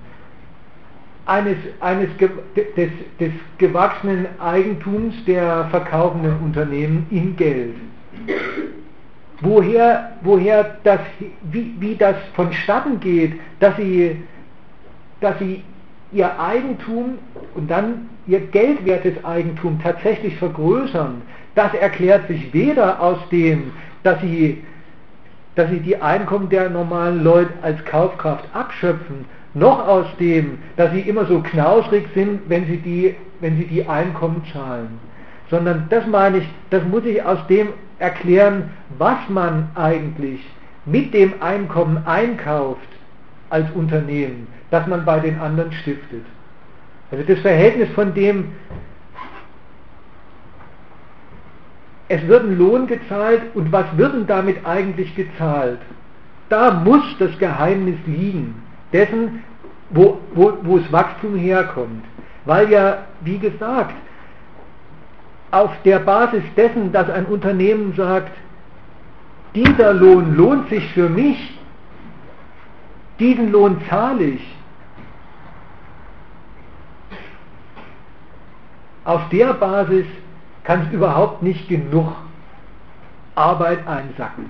eines, 1.27 1.56
eines 1.81 2.09
des, 2.18 2.90
des 3.20 3.32
gewachsenen 3.59 4.27
Eigentums 4.40 5.14
der 5.27 5.66
verkaufenden 5.70 6.39
Unternehmen 6.40 7.06
in 7.10 7.36
Geld. 7.36 7.74
Woher, 9.40 10.16
woher 10.23 10.78
das, 10.85 11.01
wie, 11.51 11.74
wie 11.78 11.94
das 11.94 12.16
vonstatten 12.35 13.01
geht, 13.01 13.35
dass 13.60 13.77
sie, 13.77 14.23
dass 15.20 15.39
sie 15.39 15.62
ihr 16.12 16.40
Eigentum 16.40 17.18
und 17.55 17.70
dann 17.70 18.09
ihr 18.27 18.40
geldwertes 18.40 19.23
Eigentum 19.24 19.81
tatsächlich 19.82 20.36
vergrößern, 20.36 21.23
das 21.55 21.74
erklärt 21.74 22.28
sich 22.28 22.52
weder 22.55 23.01
aus 23.01 23.18
dem, 23.31 23.73
dass 24.02 24.20
sie, 24.20 24.62
dass 25.57 25.69
sie 25.70 25.81
die 25.81 26.01
Einkommen 26.01 26.49
der 26.49 26.70
normalen 26.70 27.24
Leute 27.24 27.53
als 27.62 27.85
Kaufkraft 27.85 28.45
abschöpfen, 28.55 29.24
noch 29.55 29.89
aus 29.89 30.07
dem, 30.20 30.59
dass 30.77 30.93
sie 30.93 31.01
immer 31.01 31.27
so 31.27 31.41
knausrig 31.41 32.07
sind, 32.15 32.43
wenn 32.49 32.66
sie 32.66 32.77
die, 32.77 33.15
wenn 33.41 33.57
sie 33.57 33.66
die 33.66 33.89
Einkommen 33.89 34.45
zahlen. 34.53 35.01
Sondern 35.51 35.87
das 35.91 36.07
meine 36.07 36.39
ich, 36.39 36.49
das 36.70 36.85
muss 36.85 37.05
ich 37.05 37.23
aus 37.24 37.45
dem 37.49 37.69
erklären, 37.99 38.70
was 38.99 39.19
man 39.28 39.70
eigentlich 39.74 40.41
mit 40.85 41.12
dem 41.15 41.35
Einkommen 41.41 42.03
einkauft 42.07 42.89
als 43.51 43.66
Unternehmen 43.73 44.47
das 44.70 44.87
man 44.87 45.05
bei 45.05 45.20
den 45.20 45.39
anderen 45.39 45.73
stiftet. 45.73 46.24
Also 47.11 47.24
das 47.27 47.39
Verhältnis 47.41 47.89
von 47.91 48.15
dem, 48.15 48.53
es 52.09 52.27
wird 52.27 52.45
ein 52.45 52.59
Lohn 52.59 52.87
gezahlt 52.87 53.43
und 53.55 53.73
was 53.73 53.87
wird 53.97 54.15
denn 54.15 54.27
damit 54.27 54.65
eigentlich 54.65 55.15
gezahlt? 55.15 55.81
Da 56.49 56.70
muss 56.70 57.03
das 57.19 57.37
Geheimnis 57.39 57.97
liegen, 58.07 58.62
dessen, 58.93 59.43
wo, 59.91 60.20
wo, 60.35 60.53
wo 60.62 60.78
das 60.78 60.93
Wachstum 60.93 61.35
herkommt. 61.37 62.05
Weil 62.45 62.70
ja, 62.70 62.99
wie 63.23 63.39
gesagt, 63.39 63.95
auf 65.51 65.70
der 65.85 65.99
Basis 65.99 66.45
dessen, 66.57 66.93
dass 66.93 67.11
ein 67.11 67.27
Unternehmen 67.27 67.95
sagt, 67.97 68.33
dieser 69.55 69.95
Lohn 69.95 70.37
lohnt 70.37 70.69
sich 70.69 70.87
für 70.93 71.09
mich, 71.09 71.59
diesen 73.19 73.51
Lohn 73.51 73.81
zahle 73.89 74.24
ich, 74.24 74.57
Auf 79.07 79.28
der 79.28 79.55
Basis 79.55 80.05
kann 80.66 80.86
es 80.86 80.93
überhaupt 80.93 81.43
nicht 81.43 81.68
genug 81.68 82.12
Arbeit 83.36 83.86
einsacken. 83.86 84.47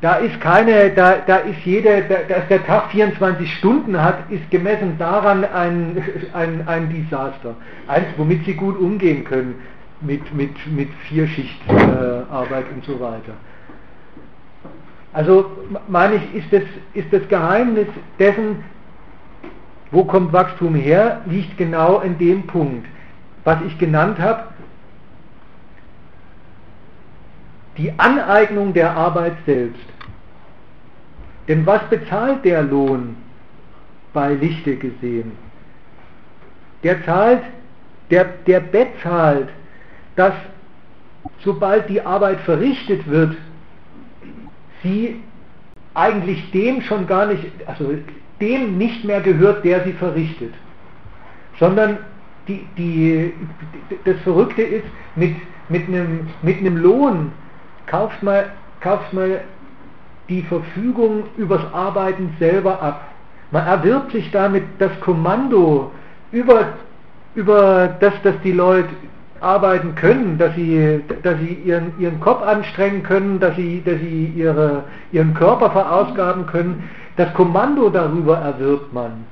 Da 0.00 0.14
ist 0.14 0.40
keine, 0.40 0.90
da, 0.90 1.16
da 1.26 1.38
ist 1.38 1.58
jede, 1.64 2.02
da, 2.08 2.18
dass 2.28 2.46
der 2.48 2.64
Tag 2.64 2.90
24 2.92 3.52
Stunden 3.54 4.00
hat, 4.00 4.30
ist 4.30 4.48
gemessen 4.50 4.96
daran 4.96 5.44
ein, 5.44 6.02
ein, 6.32 6.66
ein 6.68 6.88
Desaster. 6.88 7.56
Eins, 7.88 8.06
womit 8.16 8.44
sie 8.44 8.54
gut 8.54 8.78
umgehen 8.78 9.24
können, 9.24 9.56
mit, 10.00 10.32
mit, 10.32 10.54
mit 10.68 10.88
Vierschichtarbeit 11.08 12.64
äh, 12.70 12.74
und 12.74 12.84
so 12.84 13.00
weiter. 13.00 13.32
Also 15.12 15.50
meine 15.88 16.14
ich, 16.16 16.34
ist 16.36 16.52
das, 16.52 16.62
ist 16.94 17.12
das 17.12 17.26
Geheimnis 17.28 17.88
dessen, 18.20 18.62
wo 19.90 20.04
kommt 20.04 20.32
Wachstum 20.32 20.76
her? 20.76 21.22
Liegt 21.26 21.58
genau 21.58 22.00
in 22.00 22.16
dem 22.18 22.46
Punkt, 22.46 22.86
was 23.44 23.60
ich 23.66 23.78
genannt 23.78 24.18
habe. 24.18 24.44
Die 27.76 27.92
Aneignung 27.98 28.72
der 28.74 28.96
Arbeit 28.96 29.36
selbst. 29.46 29.86
Denn 31.46 31.64
was 31.64 31.82
bezahlt 31.88 32.44
der 32.44 32.62
Lohn 32.62 33.16
bei 34.12 34.34
Lichte 34.34 34.76
gesehen? 34.76 35.32
Der 36.82 37.04
zahlt, 37.04 37.42
der, 38.10 38.24
der 38.46 38.60
bezahlt, 38.60 39.48
dass 40.16 40.34
sobald 41.44 41.88
die 41.88 42.00
Arbeit 42.00 42.40
verrichtet 42.40 43.06
wird, 43.08 43.36
sie 44.82 45.22
eigentlich 45.94 46.50
dem 46.50 46.82
schon 46.82 47.06
gar 47.06 47.26
nicht, 47.26 47.44
also 47.66 47.94
dem 48.40 48.78
nicht 48.78 49.04
mehr 49.04 49.20
gehört, 49.20 49.64
der 49.64 49.84
sie 49.84 49.92
verrichtet. 49.92 50.54
Sondern 51.58 51.98
die, 52.48 52.66
die, 52.76 53.32
das 54.04 54.16
Verrückte 54.24 54.62
ist, 54.62 54.86
mit, 55.14 55.34
mit, 55.68 55.86
einem, 55.88 56.28
mit 56.42 56.58
einem 56.58 56.76
Lohn 56.78 57.32
kaufst 57.86 58.22
man, 58.22 58.44
kaufst 58.80 59.12
man 59.12 59.36
die 60.28 60.42
Verfügung 60.42 61.24
übers 61.36 61.62
Arbeiten 61.72 62.34
selber 62.38 62.82
ab. 62.82 63.04
Man 63.50 63.66
erwirbt 63.66 64.12
sich 64.12 64.30
damit 64.30 64.64
das 64.78 64.90
Kommando 65.00 65.90
über, 66.32 66.68
über 67.34 67.96
das, 68.00 68.12
dass 68.22 68.34
die 68.44 68.52
Leute 68.52 68.90
arbeiten 69.40 69.94
können, 69.94 70.36
dass 70.36 70.54
sie, 70.54 71.00
dass 71.22 71.38
sie 71.38 71.54
ihren, 71.64 71.92
ihren 71.98 72.20
Kopf 72.20 72.42
anstrengen 72.42 73.02
können, 73.02 73.40
dass 73.40 73.56
sie, 73.56 73.82
dass 73.84 73.98
sie 74.00 74.32
ihre, 74.36 74.84
ihren 75.12 75.32
Körper 75.34 75.70
verausgaben 75.70 76.46
können. 76.46 76.90
Das 77.16 77.32
Kommando 77.34 77.88
darüber 77.88 78.38
erwirbt 78.38 78.92
man. 78.92 79.24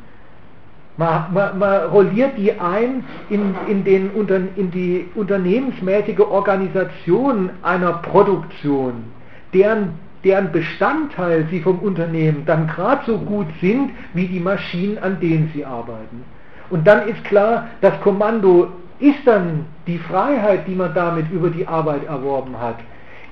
Man, 0.96 1.32
man, 1.32 1.58
man 1.58 1.82
rolliert 1.90 2.38
die 2.38 2.58
ein 2.58 3.04
in, 3.28 3.54
in, 3.68 3.84
den, 3.84 4.10
in 4.56 4.70
die 4.70 5.08
unternehmensmäßige 5.14 6.20
Organisation 6.20 7.50
einer 7.62 7.94
Produktion, 7.94 9.04
deren, 9.52 9.94
deren 10.24 10.52
Bestandteil 10.52 11.46
sie 11.50 11.60
vom 11.60 11.80
Unternehmen 11.80 12.44
dann 12.46 12.66
gerade 12.66 13.02
so 13.06 13.18
gut 13.18 13.46
sind 13.60 13.90
wie 14.14 14.26
die 14.26 14.40
Maschinen, 14.40 14.96
an 14.98 15.20
denen 15.20 15.50
sie 15.54 15.64
arbeiten. 15.64 16.24
Und 16.70 16.86
dann 16.86 17.06
ist 17.08 17.22
klar, 17.24 17.68
das 17.80 18.00
Kommando 18.00 18.68
ist 18.98 19.26
dann 19.26 19.66
die 19.86 19.98
Freiheit, 19.98 20.66
die 20.66 20.74
man 20.74 20.94
damit 20.94 21.30
über 21.30 21.50
die 21.50 21.66
Arbeit 21.66 22.06
erworben 22.06 22.58
hat, 22.58 22.76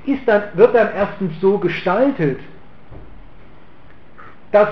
ist 0.06 0.20
dann, 0.26 0.42
wird 0.54 0.74
dann 0.74 0.88
erstens 0.94 1.32
so 1.40 1.58
gestaltet, 1.58 2.38
dass, 4.52 4.68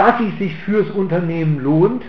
dass 0.00 0.16
sie 0.16 0.30
sich 0.38 0.56
fürs 0.60 0.88
Unternehmen 0.92 1.62
lohnt. 1.62 2.02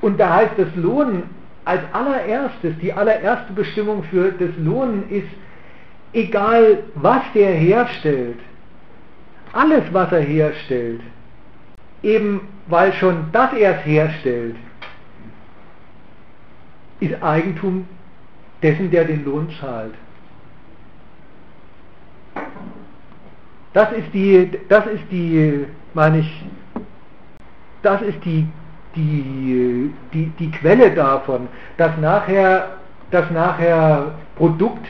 Und 0.00 0.18
da 0.18 0.36
heißt 0.36 0.54
das 0.56 0.74
Lohnen 0.74 1.24
als 1.66 1.82
allererstes, 1.92 2.78
die 2.80 2.90
allererste 2.90 3.52
Bestimmung 3.52 4.02
für 4.04 4.32
das 4.32 4.56
Lohnen 4.56 5.10
ist, 5.10 5.28
egal 6.14 6.84
was 6.94 7.20
der 7.34 7.52
herstellt, 7.52 8.38
alles 9.52 9.82
was 9.92 10.10
er 10.12 10.22
herstellt, 10.22 11.02
eben 12.02 12.40
weil 12.68 12.94
schon, 12.94 13.30
dass 13.32 13.52
er 13.52 13.80
es 13.80 13.84
herstellt, 13.84 14.56
ist 17.00 17.22
Eigentum 17.22 17.86
dessen, 18.62 18.90
der 18.90 19.04
den 19.04 19.26
Lohn 19.26 19.50
zahlt. 19.60 19.92
Das 23.72 23.92
ist 23.92 24.12
die, 24.12 24.50
das 24.68 24.86
ist 24.86 25.04
die, 25.10 25.64
meine 25.94 26.18
ich, 26.18 26.44
das 27.82 28.02
ist 28.02 28.24
die, 28.24 28.46
die, 28.96 29.94
die, 30.12 30.26
die 30.38 30.50
Quelle 30.50 30.90
davon, 30.90 31.46
dass 31.76 31.96
nachher, 31.98 32.70
dass 33.12 33.30
nachher 33.30 34.12
Produkt 34.36 34.86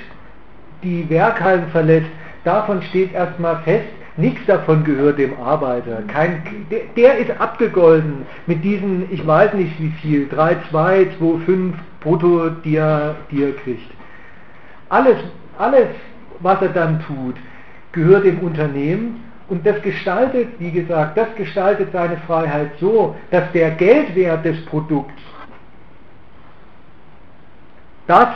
die 0.82 1.08
Werkhallen 1.10 1.66
verlässt, 1.72 2.08
davon 2.44 2.80
steht 2.82 3.12
erstmal 3.12 3.58
fest, 3.64 3.88
nichts 4.16 4.46
davon 4.46 4.82
gehört 4.84 5.18
dem 5.18 5.38
Arbeiter. 5.38 6.02
Kein, 6.08 6.42
der, 6.70 6.80
der, 6.96 7.18
ist 7.18 7.38
abgegolden 7.38 8.26
mit 8.46 8.64
diesen, 8.64 9.12
ich 9.12 9.26
weiß 9.26 9.52
nicht 9.54 9.78
wie 9.78 9.90
viel, 10.00 10.26
3, 10.28 10.56
2, 10.70 11.06
2, 11.18 11.44
5 11.44 11.76
brutto, 12.00 12.48
die 12.64 12.76
er, 12.76 13.16
die 13.30 13.42
er 13.42 13.52
kriegt. 13.52 13.90
Alles, 14.88 15.18
alles, 15.58 15.88
was 16.40 16.62
er 16.62 16.70
dann 16.70 17.02
tut, 17.02 17.36
gehört 17.92 18.24
dem 18.24 18.38
Unternehmen 18.40 19.24
und 19.48 19.66
das 19.66 19.82
gestaltet, 19.82 20.48
wie 20.58 20.70
gesagt, 20.70 21.16
das 21.16 21.34
gestaltet 21.34 21.90
seine 21.92 22.16
Freiheit 22.18 22.70
so, 22.80 23.16
dass 23.30 23.50
der 23.52 23.72
Geldwert 23.72 24.44
des 24.44 24.64
Produkts 24.66 25.20
das 28.06 28.28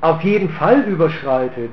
auf 0.00 0.22
jeden 0.22 0.50
Fall 0.50 0.80
überschreitet, 0.82 1.70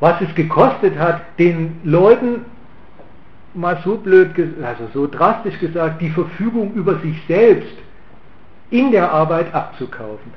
was 0.00 0.20
es 0.20 0.34
gekostet 0.34 0.98
hat, 0.98 1.22
den 1.38 1.80
Leuten 1.84 2.44
mal 3.54 3.80
so 3.84 3.96
blöd, 3.96 4.30
also 4.62 4.88
so 4.94 5.06
drastisch 5.06 5.58
gesagt, 5.58 6.00
die 6.00 6.10
Verfügung 6.10 6.72
über 6.74 6.98
sich 7.00 7.20
selbst 7.26 7.74
in 8.70 8.92
der 8.92 9.10
Arbeit 9.10 9.52
abzukaufen. 9.54 10.32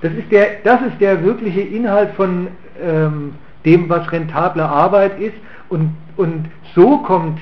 Das 0.00 0.12
ist 0.12 0.30
der, 0.30 0.60
das 0.64 0.80
ist 0.82 1.00
der 1.00 1.24
wirkliche 1.24 1.60
Inhalt 1.60 2.10
von 2.14 2.48
ähm, 2.80 3.34
dem, 3.64 3.88
was 3.88 4.10
rentable 4.12 4.64
Arbeit 4.64 5.18
ist. 5.20 5.34
Und, 5.68 5.96
und 6.16 6.46
so, 6.74 6.98
kommt, 6.98 7.40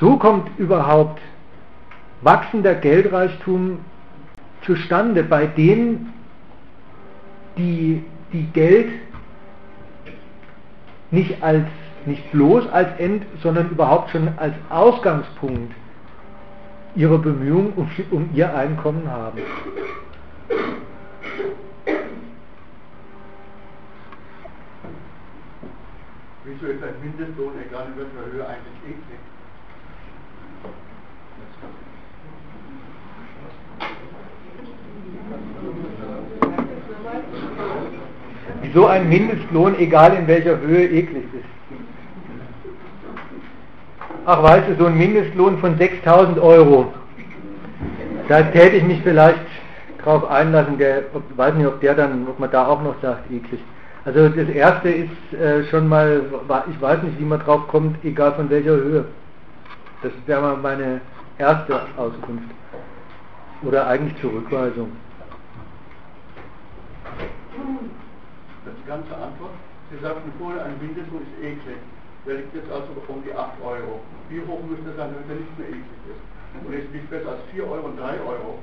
so 0.00 0.16
kommt 0.16 0.48
überhaupt 0.58 1.20
wachsender 2.22 2.74
Geldreichtum 2.74 3.80
zustande 4.64 5.22
bei 5.22 5.46
denen, 5.46 6.12
die, 7.58 8.02
die 8.32 8.46
Geld 8.52 8.88
nicht 11.10 11.42
als 11.42 11.66
nicht 12.06 12.30
bloß 12.32 12.68
als 12.72 12.88
End, 12.98 13.24
sondern 13.42 13.70
überhaupt 13.70 14.10
schon 14.10 14.28
als 14.36 14.54
Ausgangspunkt 14.70 15.72
ihrer 16.94 17.18
Bemühungen 17.18 17.72
um, 17.76 17.88
um 18.10 18.30
ihr 18.34 18.54
Einkommen 18.54 19.10
haben. 19.10 19.38
Wieso 26.44 26.66
ist 26.66 26.82
ein 26.82 26.94
Mindestlohn, 27.02 27.52
egal 27.66 27.86
in 27.86 27.96
welcher 27.96 28.32
Höhe, 28.32 28.46
eigentlich 28.46 28.82
eklig? 28.88 29.20
Wieso 38.62 38.86
ein 38.86 39.08
Mindestlohn, 39.08 39.78
egal 39.78 40.16
in 40.16 40.26
welcher 40.26 40.58
Höhe, 40.58 40.88
eklig 40.88 41.24
ist? 41.34 41.44
Ach, 44.24 44.42
weißt 44.42 44.68
du, 44.68 44.76
so 44.76 44.86
ein 44.86 44.96
Mindestlohn 44.96 45.58
von 45.58 45.76
6000 45.76 46.38
Euro, 46.38 46.92
da 48.28 48.42
täte 48.42 48.76
ich 48.76 48.84
mich 48.84 49.00
vielleicht 49.02 49.51
drauf 50.04 50.28
einlassen, 50.30 50.78
ob, 51.14 51.22
weiß 51.36 51.54
nicht, 51.54 51.66
ob 51.66 51.80
der 51.80 51.94
dann, 51.94 52.26
ob 52.28 52.38
man 52.38 52.50
da 52.50 52.66
auch 52.66 52.82
noch 52.82 53.00
sagt, 53.00 53.30
eklig. 53.30 53.60
Also 54.04 54.28
das 54.28 54.48
erste 54.48 54.88
ist 54.88 55.32
äh, 55.32 55.64
schon 55.64 55.88
mal, 55.88 56.22
ich 56.68 56.80
weiß 56.80 57.02
nicht, 57.04 57.20
wie 57.20 57.24
man 57.24 57.38
drauf 57.40 57.68
kommt, 57.68 58.04
egal 58.04 58.32
von 58.32 58.50
welcher 58.50 58.72
Höhe. 58.72 59.04
Das 60.02 60.12
wäre 60.26 60.42
mal 60.42 60.56
meine 60.56 61.00
erste 61.38 61.80
Auskunft. 61.96 62.50
Oder 63.62 63.86
eigentlich 63.86 64.20
Zurückweisung. 64.20 64.90
Das 68.64 68.74
ist 68.74 68.80
die 68.82 68.88
ganze 68.88 69.14
Antwort. 69.14 69.54
Sie 69.92 69.98
sagten 70.02 70.32
vorher, 70.38 70.64
ein 70.64 70.74
Mindestlohn 70.80 71.22
ist 71.22 71.44
eklig. 71.44 71.78
Der 72.26 72.34
liegt 72.36 72.54
jetzt 72.54 72.70
also 72.72 72.88
um 73.06 73.22
die 73.22 73.34
8 73.34 73.50
Euro. 73.62 74.00
Wie 74.28 74.40
hoch 74.40 74.62
müsste 74.66 74.86
das 74.86 74.96
sein, 74.96 75.14
damit 75.14 75.30
er 75.30 75.36
nicht 75.36 75.58
mehr 75.58 75.68
eklig 75.68 76.02
ist? 76.10 76.22
Und 76.66 76.74
es 76.74 76.90
liegt 76.92 77.10
besser 77.10 77.38
als 77.38 77.42
4 77.52 77.62
Euro 77.62 77.86
und 77.86 77.98
3 77.98 78.18
Euro. 78.26 78.58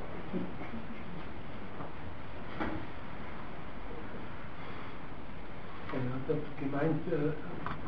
Er 5.92 6.00
hat 6.14 6.26
das 6.28 6.38
gemeint, 6.60 7.02
äh, 7.12 7.34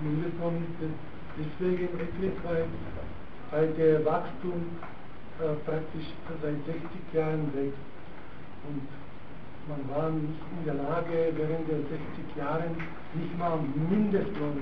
Mindestlohn 0.03 0.63
ist 0.81 0.89
deswegen 1.37 1.99
eklig, 1.99 2.33
weil, 2.43 2.65
weil 3.51 3.67
der 3.73 4.03
Wachstum 4.05 4.65
äh, 5.39 5.53
praktisch 5.65 6.07
seit 6.41 6.65
60 6.65 7.13
Jahren 7.13 7.53
wächst. 7.53 7.77
Und 8.67 8.87
man 9.67 9.89
war 9.89 10.09
nicht 10.09 10.41
in 10.57 10.65
der 10.65 10.75
Lage, 10.75 11.31
während 11.35 11.69
der 11.69 11.77
60 11.77 12.35
Jahren 12.35 12.75
nicht 13.13 13.37
mal 13.37 13.59
Mindestlohn 13.89 14.61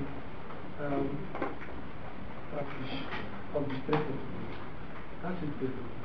äh, 0.79 1.07
praktisch 2.53 3.03
auf 3.53 3.63
die 3.67 3.75
Strecke 3.83 4.03
zu 4.03 4.27
bringen. 4.29 4.59
Das 5.21 5.31
ist 5.31 5.61
der 5.61 5.69
Grund. 5.69 5.98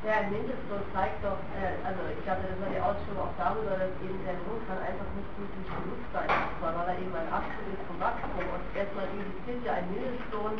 Ja, 0.00 0.24
ein 0.24 0.32
Mindestlohn 0.32 0.80
zeigt 0.96 1.20
doch, 1.20 1.36
äh, 1.60 1.76
also 1.84 2.00
ich 2.08 2.24
glaube, 2.24 2.40
das 2.48 2.56
war 2.56 2.72
die 2.72 2.80
Ausführung 2.80 3.20
auch 3.20 3.36
darüber, 3.36 3.76
dass 3.76 3.92
eben 4.00 4.16
der 4.24 4.32
Lohn 4.48 4.56
kann 4.64 4.80
einfach 4.80 5.04
nicht 5.12 5.28
glücklich 5.36 5.68
genug 5.68 6.00
sein, 6.08 6.24
weil 6.64 6.72
er 6.72 6.96
eben 6.96 7.12
ein 7.12 7.28
Abschnitt 7.28 7.68
ist 7.76 7.84
vom 7.84 8.00
Wachstum. 8.00 8.48
Und 8.48 8.64
erstmal 8.72 9.04
impliziert 9.12 9.60
ja 9.60 9.76
ein 9.76 9.92
Mindestlohn, 9.92 10.56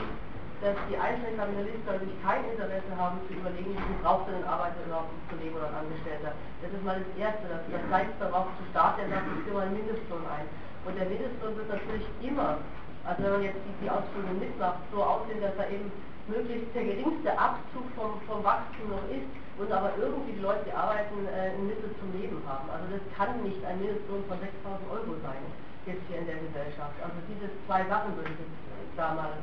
dass 0.61 0.77
die 0.93 0.97
einzelnen 1.01 1.41
Kapitalisten 1.41 1.89
natürlich 1.89 2.21
kein 2.21 2.45
Interesse 2.53 2.93
haben 3.01 3.17
zu 3.25 3.33
überlegen, 3.33 3.81
wie 3.81 4.01
braucht 4.05 4.29
denn 4.29 4.45
ein 4.45 4.49
Arbeiter 4.49 4.77
überhaupt 4.85 5.09
ein 5.09 5.25
Kollege 5.33 5.57
oder 5.57 5.73
ein 5.73 5.89
Angestellter. 5.89 6.37
Das 6.61 6.69
ist 6.69 6.85
mal 6.85 7.01
das 7.01 7.13
Erste, 7.17 7.49
dass 7.49 7.65
das 7.65 7.85
zeigt 7.89 8.21
darauf 8.21 8.45
zu 8.61 8.63
Staat, 8.69 9.01
der 9.01 9.09
sagt, 9.09 9.25
ich 9.25 9.41
führe 9.49 9.65
einen 9.65 9.73
Mindestlohn 9.73 10.21
ein. 10.29 10.45
Und 10.85 11.01
der 11.01 11.09
Mindestlohn 11.09 11.57
wird 11.57 11.73
natürlich 11.73 12.05
immer, 12.21 12.61
also 13.09 13.19
wenn 13.25 13.41
man 13.41 13.45
jetzt 13.49 13.65
die, 13.65 13.73
die 13.81 13.89
Ausführung 13.89 14.37
mitmacht, 14.37 14.85
so 14.93 15.01
aussehen, 15.01 15.41
dass 15.41 15.57
er 15.57 15.73
eben 15.73 15.89
möglichst 16.31 16.75
der 16.75 16.85
geringste 16.85 17.31
Abzug 17.37 17.85
vom, 17.99 18.23
vom 18.27 18.43
Wachstum 18.45 18.91
noch 18.91 19.07
ist 19.11 19.27
und 19.59 19.71
aber 19.71 19.93
irgendwie 19.99 20.33
die 20.33 20.41
Leute, 20.41 20.65
die 20.65 20.73
arbeiten, 20.73 21.27
äh, 21.27 21.53
ein 21.53 21.67
Mittel 21.67 21.91
zum 22.01 22.09
Leben 22.15 22.41
haben. 22.47 22.71
Also 22.71 22.87
das 22.95 23.05
kann 23.13 23.43
nicht 23.43 23.61
ein 23.67 23.79
Mindestlohn 23.83 24.25
von 24.25 24.39
6.000 24.39 24.89
Euro 24.89 25.13
sein, 25.21 25.43
jetzt 25.85 26.07
hier 26.09 26.23
in 26.23 26.27
der 26.27 26.41
Gesellschaft. 26.41 26.97
Also 27.03 27.19
diese 27.29 27.51
zwei 27.67 27.85
Sachen 27.91 28.17
würde 28.17 28.31
ich 28.33 28.41
jetzt 28.41 28.97
da 28.97 29.15
mal 29.15 29.37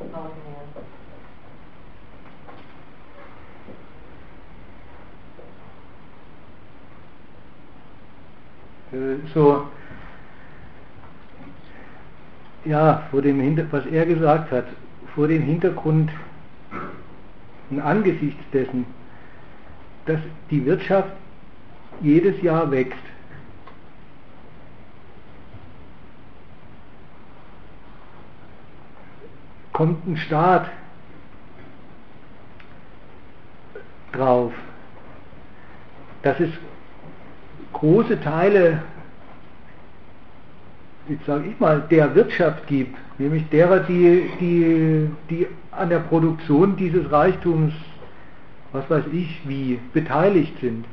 rausnehmen. 0.00 0.68
So, 9.32 9.68
ja, 12.64 13.04
vor 13.10 13.22
dem 13.22 13.40
Hinter 13.40 13.64
was 13.70 13.86
er 13.86 14.04
gesagt 14.04 14.50
hat, 14.50 14.64
vor 15.14 15.28
dem 15.28 15.42
Hintergrund 15.42 16.10
und 17.70 17.80
angesichts 17.80 18.42
dessen, 18.52 18.84
dass 20.06 20.20
die 20.50 20.64
Wirtschaft 20.66 21.12
jedes 22.00 22.40
Jahr 22.42 22.70
wächst, 22.70 22.98
kommt 29.72 30.06
ein 30.06 30.16
Staat 30.16 30.68
drauf, 34.12 34.52
dass 36.22 36.38
es 36.40 36.50
große 37.72 38.20
Teile, 38.20 38.82
jetzt 41.08 41.24
sage 41.24 41.48
ich 41.48 41.58
mal, 41.60 41.80
der 41.90 42.14
Wirtschaft 42.14 42.66
gibt, 42.66 42.94
nämlich 43.18 43.48
derer, 43.48 43.80
die, 43.80 44.28
die, 44.38 45.10
die 45.30 45.46
an 45.72 45.88
der 45.88 46.00
Produktion 46.00 46.76
dieses 46.76 47.10
Reichtums, 47.10 47.72
was 48.72 48.88
weiß 48.88 49.04
ich, 49.12 49.40
wie 49.46 49.78
beteiligt 49.92 50.58
sind. 50.60 50.84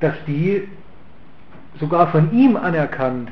Dass 0.00 0.14
die 0.26 0.68
sogar 1.80 2.08
von 2.08 2.32
ihm 2.32 2.56
anerkannt 2.56 3.30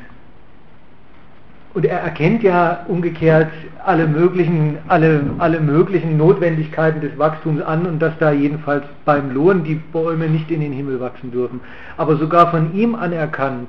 und 1.77 1.85
er 1.85 2.01
erkennt 2.01 2.43
ja 2.43 2.87
umgekehrt 2.89 3.51
alle 3.85 4.09
möglichen, 4.09 4.79
alle, 4.89 5.23
alle 5.37 5.61
möglichen 5.61 6.17
Notwendigkeiten 6.17 7.03
des 7.03 7.19
Wachstums 7.19 7.61
an 7.61 7.85
und 7.85 7.99
dass 7.99 8.15
da 8.19 8.33
jedenfalls 8.33 8.85
beim 9.05 9.31
Lohn 9.31 9.63
die 9.63 9.75
Bäume 9.75 10.27
nicht 10.29 10.51
in 10.51 10.63
den 10.63 10.73
Himmel 10.73 11.01
wachsen 11.01 11.33
dürfen. 11.33 11.61
Aber 11.99 12.17
sogar 12.17 12.51
von 12.51 12.75
ihm 12.75 12.95
anerkannt, 12.95 13.69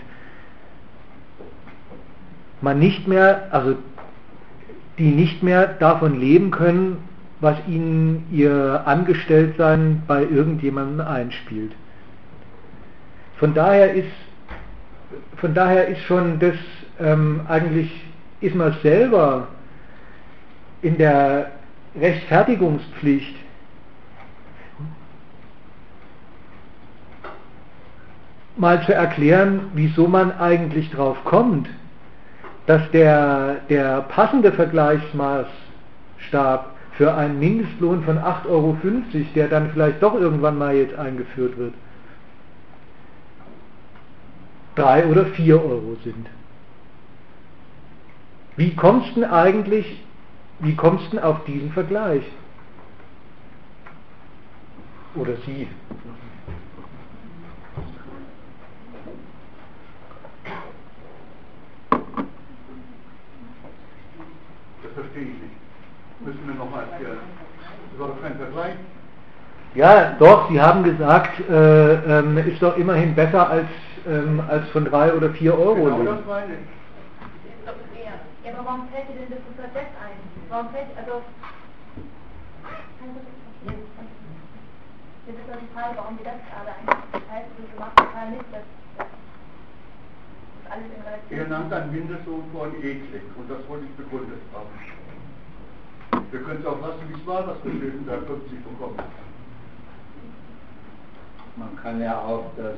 man 2.62 2.80
nicht 2.80 3.08
mehr, 3.08 3.48
also 3.52 3.76
die 4.98 5.12
nicht 5.12 5.44
mehr 5.44 5.68
davon 5.68 6.20
leben 6.20 6.52
können, 6.52 6.98
was 7.40 7.56
ihnen 7.68 8.26
ihr 8.32 8.82
Angestelltsein 8.86 10.02
bei 10.08 10.24
irgendjemandem 10.24 11.06
einspielt. 11.06 11.74
Von 13.38 13.54
daher 13.54 13.94
ist, 13.94 14.08
von 15.36 15.54
daher 15.54 15.88
ist 15.88 16.02
schon 16.04 16.40
das 16.40 16.56
ähm, 17.00 17.42
eigentlich 17.48 17.92
ist 18.42 18.56
man 18.56 18.76
selber 18.82 19.48
in 20.82 20.98
der 20.98 21.52
Rechtfertigungspflicht. 22.00 23.36
mal 28.58 28.84
zu 28.84 28.94
erklären, 28.94 29.72
wieso 29.76 30.08
man 30.08 30.32
eigentlich 30.40 30.90
drauf 30.90 31.24
kommt, 31.24 31.70
dass 32.68 32.92
der, 32.92 33.62
der 33.70 34.04
passende 34.04 34.52
Vergleichsmaßstab 34.52 36.76
für 36.92 37.16
einen 37.16 37.40
Mindestlohn 37.40 38.04
von 38.04 38.20
8,50 38.20 38.50
Euro, 38.50 38.78
der 39.36 39.48
dann 39.48 39.72
vielleicht 39.72 40.04
doch 40.04 40.14
irgendwann 40.14 40.58
mal 40.58 40.76
jetzt 40.76 41.00
eingeführt 41.00 41.58
wird, 41.58 41.74
3 44.76 45.06
oder 45.08 45.28
4 45.28 45.64
Euro 45.64 45.96
sind. 46.04 46.28
Wie 48.58 48.76
kommst 48.76 49.16
du 49.16 49.32
eigentlich, 49.32 50.04
wie 50.60 50.76
kommst 50.76 51.14
du 51.14 51.24
auf 51.24 51.46
diesen 51.46 51.72
Vergleich? 51.72 52.24
Oder 55.16 55.38
sie? 55.46 55.70
Verstehe 64.98 65.24
ich 65.24 65.42
nicht. 65.42 65.58
Müssen 66.26 66.48
wir 66.48 66.56
nochmal 66.56 66.86
erklären. 66.92 67.20
Das 67.92 68.00
war 68.00 68.08
doch 68.10 68.22
kein 68.22 68.36
Vergleich. 68.38 68.74
Ja, 69.76 70.16
doch, 70.18 70.50
Sie 70.50 70.60
haben 70.60 70.84
gesagt, 70.84 71.40
äh, 71.50 72.20
ähm, 72.20 72.38
ist 72.38 72.62
doch 72.62 72.76
immerhin 72.78 73.14
besser 73.14 73.50
als, 73.50 73.68
ähm, 74.08 74.42
als 74.48 74.68
von 74.70 74.86
3 74.86 75.14
oder 75.14 75.30
4 75.30 75.54
Euro. 75.54 75.76
Genau 75.76 76.04
das 76.04 76.26
meine 76.26 76.54
ich. 76.54 76.66
Ist 77.54 77.68
doch 77.68 77.78
mehr. 77.94 78.18
Ja, 78.44 78.58
aber 78.58 78.66
warum 78.66 78.88
fällt 78.90 79.10
dir 79.10 79.22
denn 79.22 79.30
das 79.30 79.46
Untersatz 79.46 79.94
ein? 80.02 80.18
Warum 80.50 80.70
fällt, 80.70 80.88
also... 80.98 81.22
Das 85.28 85.36
ist 85.36 85.44
doch 85.52 85.60
die 85.60 85.74
Frage, 85.76 85.94
warum 85.98 86.18
dir 86.18 86.24
das 86.24 86.42
gerade 86.48 86.72
ein. 86.72 86.88
Das 86.88 87.22
heißt, 87.30 87.48
du 87.60 87.80
machst 87.80 87.98
total 87.98 88.32
nicht, 88.32 88.48
dass 88.52 88.64
dass 88.64 88.64
das 88.64 88.87
alles 90.72 90.86
in 90.86 91.02
Relation 91.02 91.40
Er 91.40 91.48
nannte 91.48 91.76
einen 91.76 91.92
Mindestlohn 91.92 92.44
von 92.54 92.76
eklig 92.78 93.24
und 93.38 93.50
das 93.50 93.60
wollte 93.68 93.86
ich 93.86 93.96
begründet 93.96 94.40
haben. 94.54 94.70
Wir 96.32 96.42
können 96.42 96.60
es 96.60 96.66
auch 96.66 96.82
lassen, 96.82 97.02
wie 97.10 97.20
es 97.20 97.28
war, 97.28 97.44
das 97.44 97.58
Befinden, 97.60 98.06
da 98.06 98.18
können 98.18 98.42
Sie 98.50 98.58
bekommen. 98.58 99.00
Man 101.56 101.76
kann 101.82 102.02
ja 102.02 102.20
auch 102.20 102.46
das 102.58 102.78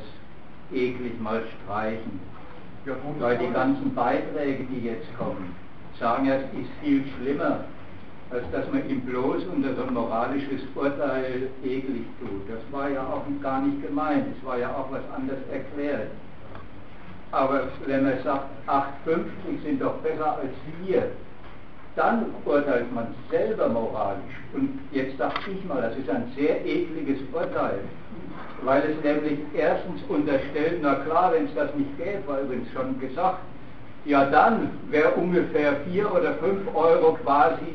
eklig 0.71 1.19
mal 1.19 1.43
streichen. 1.63 2.19
Ja, 2.85 2.93
gut, 2.93 3.19
Weil 3.19 3.37
die 3.37 3.51
ganzen 3.51 3.93
Beiträge, 3.93 4.63
die 4.65 4.85
jetzt 4.85 5.17
kommen, 5.17 5.53
sagen 5.99 6.25
ja, 6.27 6.35
es 6.35 6.43
ist 6.43 6.71
viel 6.81 7.03
schlimmer, 7.17 7.65
als 8.29 8.43
dass 8.51 8.71
man 8.71 8.87
ihm 8.89 9.01
bloß 9.01 9.43
unter 9.45 9.75
so 9.75 9.83
ein 9.83 9.93
moralisches 9.93 10.61
Urteil 10.75 11.49
eklig 11.63 12.05
tut. 12.19 12.47
Das 12.47 12.61
war 12.71 12.89
ja 12.89 13.01
auch 13.01 13.25
gar 13.41 13.61
nicht 13.61 13.81
gemeint, 13.85 14.27
es 14.37 14.45
war 14.45 14.57
ja 14.57 14.69
auch 14.69 14.91
was 14.91 15.01
anderes 15.15 15.39
erklärt. 15.51 16.11
Aber 17.31 17.63
wenn 17.85 18.03
man 18.03 18.23
sagt, 18.23 18.45
8,50 18.67 19.63
sind 19.63 19.81
doch 19.81 19.95
besser 19.97 20.37
als 20.37 20.53
wir, 20.83 21.03
dann 21.95 22.25
urteilt 22.45 22.93
man 22.93 23.07
selber 23.29 23.67
moralisch. 23.67 24.35
Und 24.53 24.79
jetzt 24.91 25.17
sag 25.17 25.33
ich 25.47 25.63
mal, 25.65 25.81
das 25.81 25.97
ist 25.97 26.09
ein 26.09 26.31
sehr 26.35 26.65
ekliges 26.65 27.19
Urteil, 27.33 27.79
weil 28.63 28.83
es 28.83 29.03
nämlich 29.03 29.39
erstens 29.53 30.01
unterstellt, 30.07 30.79
na 30.81 30.95
klar, 30.95 31.33
wenn 31.33 31.45
es 31.45 31.55
das 31.55 31.73
nicht 31.75 31.97
gäbe, 31.97 32.27
war 32.27 32.41
übrigens 32.41 32.71
schon 32.71 32.99
gesagt, 32.99 33.39
ja 34.05 34.25
dann 34.25 34.69
wäre 34.89 35.11
ungefähr 35.11 35.75
4 35.91 36.13
oder 36.13 36.33
5 36.35 36.73
Euro 36.73 37.17
quasi 37.23 37.65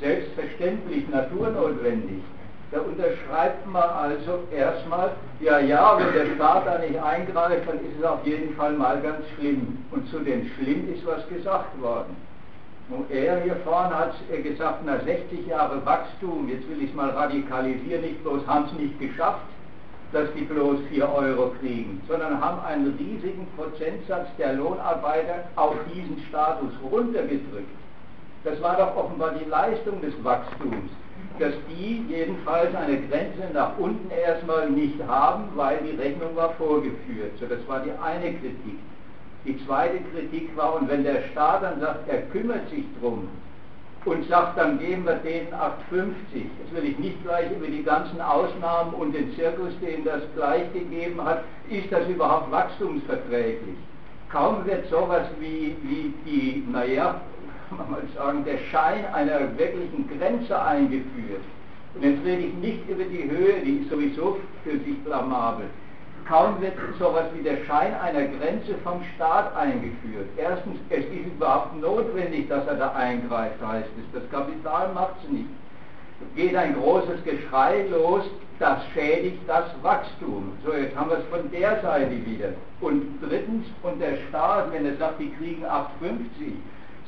selbstverständlich 0.00 1.08
naturnotwendig. 1.10 2.22
Da 2.70 2.80
unterschreibt 2.80 3.66
man 3.66 3.88
also 3.88 4.40
erstmal, 4.54 5.12
ja, 5.40 5.58
ja, 5.58 5.98
wenn 5.98 6.12
der 6.12 6.34
Staat 6.34 6.66
da 6.66 6.78
nicht 6.78 7.02
eingreift, 7.02 7.66
dann 7.66 7.78
ist 7.78 7.98
es 7.98 8.04
auf 8.04 8.26
jeden 8.26 8.54
Fall 8.56 8.74
mal 8.74 9.00
ganz 9.00 9.24
schlimm. 9.36 9.78
Und 9.90 10.06
zu 10.10 10.18
den 10.18 10.50
Schlimm 10.54 10.92
ist 10.92 11.06
was 11.06 11.26
gesagt 11.28 11.80
worden. 11.80 12.14
Nun, 12.90 13.04
er 13.10 13.42
hier 13.42 13.56
vorne 13.64 13.94
hat 13.94 14.14
äh, 14.30 14.42
gesagt, 14.42 14.80
na 14.84 14.98
60 15.00 15.46
Jahre 15.46 15.84
Wachstum, 15.84 16.48
jetzt 16.48 16.68
will 16.68 16.82
ich 16.82 16.90
es 16.90 16.96
mal 16.96 17.10
radikalisieren, 17.10 18.02
nicht 18.02 18.22
bloß 18.22 18.46
haben 18.46 18.64
es 18.66 18.72
nicht 18.78 18.98
geschafft, 18.98 19.44
dass 20.12 20.28
die 20.34 20.44
bloß 20.44 20.80
4 20.90 21.06
Euro 21.06 21.52
kriegen, 21.60 22.00
sondern 22.08 22.40
haben 22.40 22.64
einen 22.64 22.96
riesigen 22.98 23.46
Prozentsatz 23.56 24.28
der 24.38 24.54
Lohnarbeiter 24.54 25.44
auf 25.56 25.74
diesen 25.94 26.18
Status 26.28 26.70
runtergedrückt. 26.90 27.76
Das 28.44 28.60
war 28.62 28.76
doch 28.76 28.96
offenbar 28.96 29.32
die 29.32 29.48
Leistung 29.48 30.00
des 30.00 30.12
Wachstums, 30.24 30.90
dass 31.38 31.54
die 31.68 32.04
jedenfalls 32.08 32.74
eine 32.74 33.00
Grenze 33.02 33.52
nach 33.52 33.78
unten 33.78 34.10
erstmal 34.10 34.70
nicht 34.70 34.96
haben, 35.06 35.44
weil 35.54 35.78
die 35.78 35.96
Rechnung 35.96 36.34
war 36.34 36.50
vorgeführt. 36.54 37.32
So, 37.40 37.46
das 37.46 37.66
war 37.66 37.80
die 37.80 37.92
eine 38.02 38.32
Kritik. 38.34 38.78
Die 39.44 39.64
zweite 39.64 39.98
Kritik 40.12 40.56
war, 40.56 40.74
und 40.74 40.88
wenn 40.88 41.04
der 41.04 41.22
Staat 41.30 41.62
dann 41.62 41.80
sagt, 41.80 42.08
er 42.08 42.22
kümmert 42.22 42.68
sich 42.70 42.84
drum 43.00 43.28
und 44.04 44.28
sagt, 44.28 44.58
dann 44.58 44.78
geben 44.78 45.04
wir 45.04 45.16
denen 45.16 45.48
8,50, 45.48 46.12
jetzt 46.34 46.74
will 46.74 46.84
ich 46.84 46.98
nicht 46.98 47.22
gleich 47.24 47.50
über 47.50 47.66
die 47.66 47.82
ganzen 47.82 48.20
Ausnahmen 48.20 48.94
und 48.94 49.14
den 49.14 49.34
Zirkus, 49.34 49.72
den 49.80 50.04
das 50.04 50.22
gleich 50.34 50.72
gegeben 50.72 51.22
hat, 51.24 51.44
ist 51.68 51.90
das 51.90 52.08
überhaupt 52.08 52.50
wachstumsverträglich? 52.50 53.76
Kaum 54.30 54.66
wird 54.66 54.88
sowas 54.88 55.26
wie, 55.40 55.76
wie 55.82 56.12
die, 56.26 56.64
naja, 56.70 57.20
kann 57.68 57.78
man 57.78 57.90
mal 57.90 58.02
sagen, 58.16 58.44
der 58.44 58.58
Schein 58.70 59.04
einer 59.12 59.40
wirklichen 59.58 60.08
Grenze 60.18 60.60
eingeführt. 60.60 61.42
Und 61.94 62.02
jetzt 62.02 62.24
rede 62.24 62.42
ich 62.42 62.54
nicht 62.54 62.88
über 62.88 63.04
die 63.04 63.28
Höhe, 63.30 63.60
die 63.64 63.78
ist 63.78 63.90
sowieso 63.90 64.38
für 64.64 64.78
sich 64.78 65.02
blamabel. 65.04 65.66
Kaum 66.28 66.60
wird 66.60 66.74
sowas 66.98 67.24
wie 67.34 67.42
der 67.42 67.56
Schein 67.64 67.94
einer 67.94 68.26
Grenze 68.26 68.74
vom 68.84 69.02
Staat 69.14 69.56
eingeführt. 69.56 70.28
Erstens, 70.36 70.76
es 70.90 71.04
ist 71.06 71.26
überhaupt 71.26 71.80
notwendig, 71.80 72.48
dass 72.48 72.66
er 72.66 72.74
da 72.74 72.92
eingreift, 72.92 73.56
heißt 73.64 73.88
es. 73.98 74.20
Das 74.20 74.30
Kapital 74.30 74.92
macht 74.92 75.14
es 75.24 75.30
nicht. 75.30 75.48
Geht 76.36 76.54
ein 76.54 76.74
großes 76.74 77.24
Geschrei 77.24 77.86
los, 77.90 78.24
das 78.58 78.78
schädigt 78.92 79.38
das 79.46 79.66
Wachstum. 79.82 80.52
So, 80.64 80.72
jetzt 80.74 80.94
haben 80.96 81.10
wir 81.10 81.18
es 81.18 81.24
von 81.26 81.50
der 81.50 81.80
Seite 81.80 82.10
wieder. 82.26 82.48
Und 82.80 83.04
drittens, 83.22 83.66
und 83.82 84.00
der 84.00 84.16
Staat, 84.28 84.72
wenn 84.72 84.84
er 84.84 84.96
sagt, 84.96 85.20
die 85.20 85.32
kriegen 85.32 85.64
850, 85.64 86.54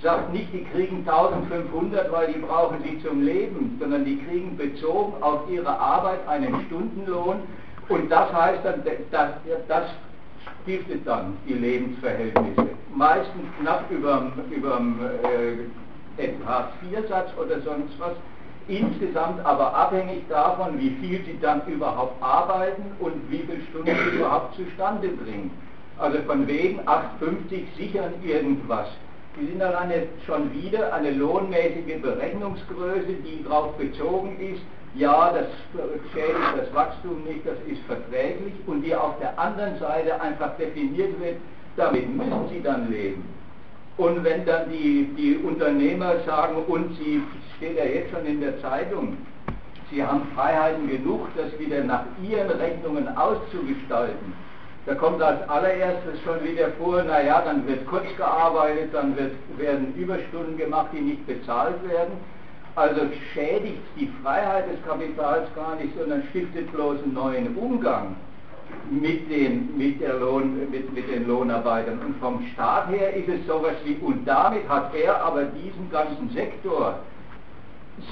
sagt 0.03 0.33
nicht, 0.33 0.53
die 0.53 0.65
kriegen 0.65 0.99
1500, 0.99 2.11
weil 2.13 2.33
die 2.33 2.39
brauchen 2.41 2.79
sie 2.83 3.03
zum 3.03 3.23
Leben, 3.23 3.77
sondern 3.81 4.05
die 4.05 4.19
kriegen 4.19 4.57
bezogen 4.57 5.23
auf 5.23 5.41
ihre 5.51 5.79
Arbeit 5.79 6.27
einen 6.27 6.65
Stundenlohn 6.67 7.41
und 7.89 8.11
das 8.11 8.33
heißt 8.33 8.65
dann, 8.65 8.83
das, 9.11 9.31
das 9.69 9.85
stiftet 10.63 11.07
dann 11.07 11.37
die 11.47 11.55
Lebensverhältnisse. 11.55 12.69
Meistens 12.95 13.45
knapp 13.61 13.91
über 13.91 14.31
dem 14.51 15.01
äh, 16.19 16.29
Hartz-IV-Satz 16.47 17.31
oder 17.37 17.61
sonst 17.61 17.99
was. 17.99 18.13
Insgesamt 18.69 19.45
aber 19.45 19.75
abhängig 19.75 20.29
davon, 20.29 20.79
wie 20.79 20.91
viel 21.01 21.25
sie 21.25 21.39
dann 21.41 21.63
überhaupt 21.67 22.23
arbeiten 22.23 22.85
und 23.01 23.15
wie 23.29 23.39
viele 23.39 23.61
Stunden 23.71 23.97
sie 24.11 24.17
überhaupt 24.17 24.55
zustande 24.55 25.09
bringen. 25.09 25.51
Also 25.99 26.19
von 26.23 26.47
wegen 26.47 26.81
8,50 26.83 27.77
sichern 27.77 28.15
irgendwas. 28.23 28.87
Die 29.39 29.47
sind 29.47 29.63
alleine 29.63 30.07
schon 30.27 30.53
wieder 30.53 30.93
eine 30.93 31.13
lohnmäßige 31.13 32.01
Berechnungsgröße, 32.03 33.15
die 33.25 33.45
darauf 33.45 33.77
bezogen 33.77 34.39
ist, 34.41 34.63
ja, 34.95 35.33
das 35.33 35.47
schädigt 36.13 36.59
das 36.59 36.75
Wachstum 36.75 37.23
nicht, 37.23 37.47
das 37.47 37.57
ist 37.69 37.81
verträglich 37.87 38.55
und 38.67 38.83
die 38.83 38.95
auf 38.95 39.19
der 39.21 39.39
anderen 39.39 39.79
Seite 39.79 40.21
einfach 40.21 40.57
definiert 40.57 41.19
wird, 41.21 41.37
damit 41.77 42.09
müssen 42.09 42.49
sie 42.51 42.61
dann 42.61 42.91
leben. 42.91 43.23
Und 43.97 44.25
wenn 44.25 44.45
dann 44.47 44.69
die, 44.71 45.09
die 45.17 45.37
Unternehmer 45.37 46.15
sagen, 46.27 46.57
und 46.67 46.97
sie 46.97 47.23
steht 47.57 47.77
ja 47.77 47.85
jetzt 47.85 48.11
schon 48.11 48.27
in 48.27 48.41
der 48.41 48.61
Zeitung, 48.61 49.17
sie 49.91 50.03
haben 50.03 50.23
Freiheiten 50.35 50.89
genug, 50.89 51.29
das 51.37 51.57
wieder 51.59 51.85
nach 51.85 52.05
ihren 52.23 52.51
Rechnungen 52.51 53.07
auszugestalten, 53.17 54.33
da 54.87 54.95
kommt 54.95 55.21
als 55.21 55.47
allererstes 55.49 56.21
schon 56.25 56.43
wieder 56.43 56.69
vor, 56.79 57.03
naja, 57.03 57.43
dann 57.45 57.67
wird 57.67 57.87
kurz 57.87 58.07
gearbeitet, 58.17 58.91
dann 58.93 59.17
wird, 59.17 59.33
werden 59.59 59.95
Überstunden 59.95 60.57
gemacht, 60.57 60.89
die 60.93 61.01
nicht 61.01 61.27
bezahlt 61.27 61.87
werden. 61.89 62.15
Also 62.77 63.03
schädigt 63.33 63.83
die 63.99 64.11
Freiheit 64.23 64.71
des 64.73 64.83
Kapitals 64.87 65.49
gar 65.55 65.77
nicht, 65.77 65.97
sondern 65.99 66.23
stiftet 66.31 66.73
bloß 66.73 67.03
einen 67.03 67.15
neuen 67.15 67.57
Umgang 67.57 68.17
mit 68.91 69.31
den, 69.31 69.77
mit, 69.77 70.01
der 70.01 70.15
Lohn, 70.15 70.71
mit, 70.71 70.93
mit 70.95 71.11
den 71.11 71.27
Lohnarbeitern. 71.27 71.99
Und 71.99 72.17
vom 72.19 72.43
Staat 72.55 72.89
her 72.89 73.15
ist 73.15 73.29
es 73.29 73.47
sowas 73.47 73.75
wie, 73.85 73.97
und 74.01 74.25
damit 74.27 74.67
hat 74.69 74.95
er 74.95 75.23
aber 75.23 75.45
diesen 75.45 75.91
ganzen 75.91 76.31
Sektor 76.31 76.95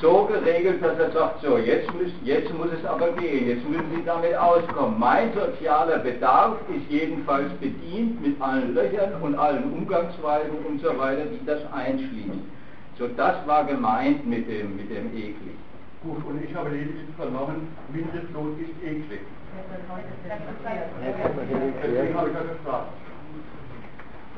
so 0.00 0.24
geregelt, 0.24 0.82
dass 0.82 0.98
er 0.98 1.10
sagt, 1.12 1.42
so, 1.42 1.58
jetzt, 1.58 1.92
müsst, 1.94 2.14
jetzt 2.22 2.52
muss 2.54 2.68
es 2.72 2.84
aber 2.84 3.10
gehen, 3.12 3.48
jetzt 3.48 3.68
müssen 3.68 3.90
Sie 3.94 4.04
damit 4.04 4.34
auskommen. 4.36 4.98
Mein 4.98 5.32
sozialer 5.32 5.98
Bedarf 5.98 6.56
ist 6.68 6.90
jedenfalls 6.90 7.52
bedient 7.54 8.20
mit 8.22 8.40
allen 8.40 8.74
Löchern 8.74 9.20
und 9.22 9.34
allen 9.34 9.72
Umgangsweisen 9.72 10.58
und 10.66 10.80
so 10.80 10.96
weiter, 10.98 11.24
die 11.26 11.44
das 11.44 11.60
einschließen. 11.72 12.42
So, 12.98 13.08
das 13.16 13.46
war 13.46 13.64
gemeint 13.64 14.26
mit 14.26 14.48
dem, 14.48 14.76
mit 14.76 14.90
dem 14.90 15.06
eklig. 15.16 15.56
Gut, 16.02 16.24
und 16.26 16.44
ich 16.44 16.54
habe 16.54 16.70
lediglich 16.70 17.08
vernommen, 17.16 17.68
Mindestlohn 17.92 18.56
ist 18.60 18.86
eklig. 18.86 19.20
Deswegen 21.82 22.14
habe 22.14 22.28
ich 22.28 22.34
ja 22.34 22.42
gefragt. 22.42 22.88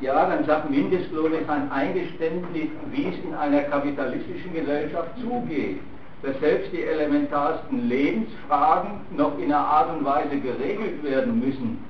Ja, 0.01 0.27
dann 0.31 0.47
sagt 0.47 0.71
Mindestlohn 0.71 1.35
ist 1.35 1.49
ein 1.51 1.71
Eingeständnis, 1.71 2.69
wie 2.91 3.09
es 3.09 3.23
in 3.23 3.35
einer 3.35 3.61
kapitalistischen 3.65 4.55
Gesellschaft 4.55 5.11
zugeht. 5.21 5.81
Dass 6.23 6.39
selbst 6.41 6.73
die 6.73 6.83
elementarsten 6.83 7.87
Lebensfragen 7.89 8.93
noch 9.17 9.39
in 9.39 9.53
einer 9.53 9.59
Art 9.59 9.97
und 9.97 10.05
Weise 10.05 10.39
geregelt 10.39 11.03
werden 11.03 11.41
müssen. 11.41 11.85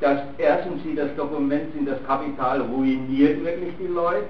Dass 0.00 0.20
erstens 0.38 0.82
sie 0.82 0.96
das 0.96 1.14
Dokument 1.16 1.72
sind, 1.74 1.88
das 1.88 2.04
Kapital 2.06 2.60
ruiniert 2.60 3.44
wirklich 3.44 3.74
die 3.78 3.86
Leute, 3.86 4.26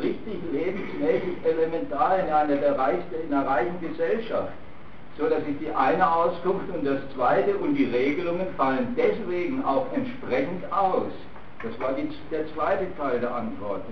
richtig 0.00 0.36
lebensmäßig 0.52 1.44
elementar 1.44 2.18
in 2.20 2.32
einer 2.32 2.56
der 2.56 2.78
reichsten, 2.78 3.14
in 3.26 3.34
einer 3.34 3.46
reichen 3.46 3.80
Gesellschaft. 3.80 4.52
So, 5.18 5.28
das 5.28 5.38
ist 5.40 5.60
die 5.60 5.72
eine 5.74 6.14
Auskunft 6.14 6.68
und 6.72 6.84
das 6.84 7.00
zweite, 7.14 7.56
und 7.56 7.74
die 7.74 7.86
Regelungen 7.86 8.46
fallen 8.56 8.94
deswegen 8.96 9.64
auch 9.64 9.86
entsprechend 9.94 10.70
aus. 10.72 11.10
Das 11.62 11.80
war 11.80 11.92
die, 11.94 12.08
der 12.30 12.46
zweite 12.52 12.94
Teil 12.96 13.20
der 13.20 13.34
Antwort. 13.34 13.82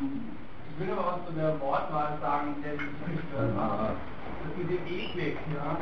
Ich 0.00 0.80
will 0.80 0.92
aber 0.92 1.16
was 1.16 1.26
zu 1.26 1.32
der 1.32 1.58
Wortwahl 1.60 2.18
sagen, 2.20 2.56
gestört 2.62 3.56
hat. 3.56 3.96
Das 3.96 4.56
mit 4.56 4.70
dem 4.70 4.86
Ewig, 4.86 5.36
ja. 5.54 5.76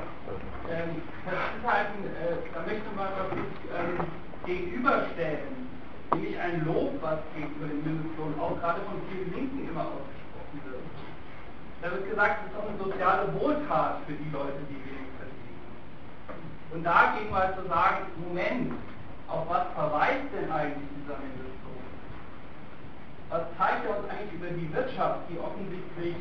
Ähm, 0.70 1.02
das 1.27 1.35
ist 1.35 1.66
halt, 1.66 1.89
ein, 1.90 2.05
äh, 2.06 2.39
da 2.55 2.61
möchte 2.62 2.89
man 2.94 3.09
wirklich 3.19 3.52
ähm, 3.74 4.06
gegenüberstellen, 4.47 5.69
nämlich 6.12 6.39
ein 6.39 6.65
Lob, 6.65 7.02
was 7.02 7.19
gegenüber 7.35 7.66
dem 7.66 7.82
Mindestlohn 7.82 8.39
auch 8.40 8.59
gerade 8.61 8.81
von 8.86 9.02
vielen 9.11 9.35
Linken 9.35 9.69
immer 9.69 9.90
ausgesprochen 9.90 10.61
wird. 10.65 10.86
Da 11.82 11.90
wird 11.90 12.09
gesagt, 12.09 12.47
es 12.47 12.52
ist 12.52 12.56
auch 12.56 12.69
eine 12.69 12.78
soziale 12.78 13.35
Wohltat 13.35 14.01
für 14.06 14.15
die 14.15 14.31
Leute, 14.31 14.62
die 14.70 14.81
wenig 14.81 15.11
verdienen. 15.19 15.69
Und 16.73 16.85
dagegen 16.85 17.31
mal 17.31 17.52
zu 17.59 17.69
sagen, 17.69 18.06
Moment, 18.23 18.73
auf 19.28 19.48
was 19.48 19.66
verweist 19.74 20.28
denn 20.32 20.51
eigentlich 20.51 20.88
dieser 21.01 21.16
Mindestlohn? 21.18 21.84
Was 23.30 23.42
zeigt 23.59 23.84
er 23.86 23.98
uns 23.98 24.09
eigentlich 24.10 24.34
über 24.34 24.51
die 24.52 24.68
Wirtschaft, 24.72 25.20
die 25.28 25.38
offensichtlich 25.38 26.16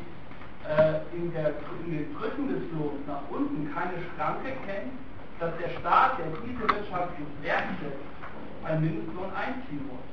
äh, 0.64 1.04
in, 1.14 1.32
der, 1.32 1.52
in 1.84 1.90
den 1.92 2.16
Drücken 2.16 2.48
des 2.48 2.62
Lohns 2.72 3.04
nach 3.06 3.22
unten 3.30 3.68
keine 3.74 4.00
Schranke 4.14 4.56
kennt, 4.64 4.92
dass 5.38 5.52
der 5.60 5.70
Staat, 5.78 6.18
der 6.18 6.26
diese 6.42 6.64
Wirtschaft 6.64 7.18
nicht 7.18 7.42
wertschätzt, 7.42 8.04
einen 8.64 8.80
Mindestlohn 8.80 9.30
einziehen 9.36 9.84
muss? 9.88 10.04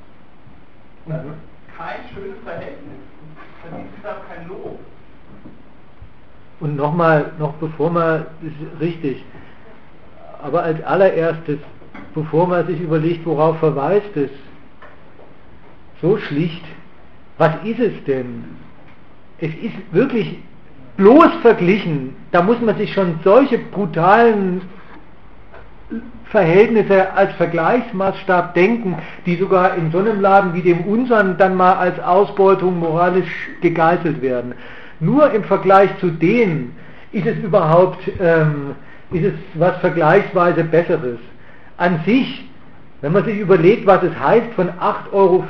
Das 1.05 1.25
ist 1.25 1.77
kein 1.77 2.03
schönes 2.13 2.37
Verhältnis. 2.43 2.99
Das 3.63 3.79
ist 3.79 3.87
deshalb 3.97 4.27
kein 4.27 4.47
Lob. 4.47 4.79
Und 6.59 6.75
nochmal, 6.75 7.31
noch 7.39 7.53
bevor 7.53 7.89
man, 7.89 8.25
richtig, 8.79 9.23
aber 10.43 10.63
als 10.63 10.83
allererstes, 10.83 11.59
bevor 12.13 12.47
man 12.47 12.67
sich 12.67 12.79
überlegt, 12.79 13.25
worauf 13.25 13.59
verweist 13.59 14.15
es, 14.15 14.31
so 16.01 16.17
schlicht, 16.17 16.63
was 17.37 17.51
ist 17.63 17.79
es 17.79 18.03
denn? 18.05 18.43
Es 19.39 19.49
ist 19.49 19.75
wirklich 19.91 20.39
bloß 20.97 21.29
verglichen, 21.41 22.15
da 22.31 22.41
muss 22.41 22.59
man 22.61 22.77
sich 22.77 22.93
schon 22.93 23.19
solche 23.23 23.57
brutalen 23.57 24.61
Verhältnisse 26.25 27.11
als 27.13 27.33
Vergleichsmaßstab 27.33 28.53
denken, 28.53 28.97
die 29.25 29.35
sogar 29.35 29.75
in 29.75 29.91
so 29.91 29.99
einem 29.99 30.21
Laden 30.21 30.53
wie 30.53 30.61
dem 30.61 30.81
unseren 30.81 31.37
dann 31.37 31.55
mal 31.55 31.73
als 31.73 31.99
Ausbeutung 31.99 32.79
moralisch 32.79 33.49
gegeißelt 33.61 34.21
werden. 34.21 34.53
Nur 34.99 35.31
im 35.31 35.43
Vergleich 35.43 35.89
zu 35.99 36.09
denen 36.09 36.75
ist 37.11 37.25
es 37.25 37.37
überhaupt, 37.39 37.99
ähm, 38.19 38.75
ist 39.11 39.25
es 39.25 39.33
was 39.55 39.77
vergleichsweise 39.77 40.63
Besseres 40.63 41.19
an 41.81 42.01
sich, 42.05 42.45
wenn 43.01 43.11
man 43.11 43.25
sich 43.25 43.39
überlegt, 43.39 43.87
was 43.87 44.03
es 44.03 44.17
heißt, 44.17 44.53
von 44.55 44.69
8,50 44.69 45.11
Euro 45.11 45.43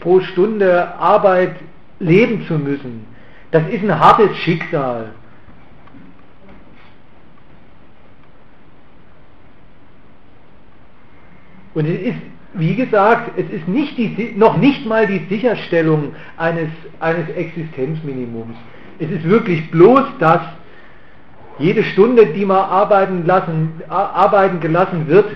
pro 0.00 0.20
Stunde 0.20 0.98
Arbeit 0.98 1.56
leben 2.00 2.46
zu 2.46 2.54
müssen, 2.54 3.06
das 3.50 3.68
ist 3.68 3.82
ein 3.82 3.98
hartes 3.98 4.34
Schicksal. 4.38 5.12
Und 11.74 11.86
es 11.86 12.00
ist, 12.00 12.16
wie 12.54 12.74
gesagt, 12.74 13.38
es 13.38 13.50
ist 13.50 13.68
nicht 13.68 13.98
die, 13.98 14.32
noch 14.34 14.56
nicht 14.56 14.86
mal 14.86 15.06
die 15.06 15.26
Sicherstellung 15.28 16.14
eines, 16.38 16.70
eines 17.00 17.28
Existenzminimums. 17.28 18.56
Es 18.98 19.10
ist 19.10 19.24
wirklich 19.24 19.70
bloß 19.70 20.04
das, 20.18 20.40
jede 21.58 21.84
Stunde, 21.84 22.26
die 22.26 22.46
man 22.46 22.56
arbeiten, 22.56 23.26
lassen, 23.26 23.82
arbeiten 23.88 24.60
gelassen 24.60 25.06
wird, 25.06 25.26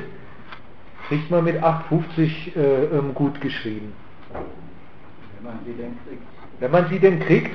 kriegt 1.10 1.28
man 1.28 1.42
mit 1.42 1.60
8,50 1.60 2.56
äh, 2.56 2.84
ähm, 2.96 3.14
gut 3.14 3.40
geschrieben. 3.40 3.92
Wenn 5.40 5.50
man 5.50 5.58
sie 5.66 5.72
denn 5.72 5.96
kriegt. 6.06 6.22
Wenn 6.60 6.70
man 6.70 6.88
sie 6.88 6.98
denn 7.00 7.18
kriegt, 7.18 7.50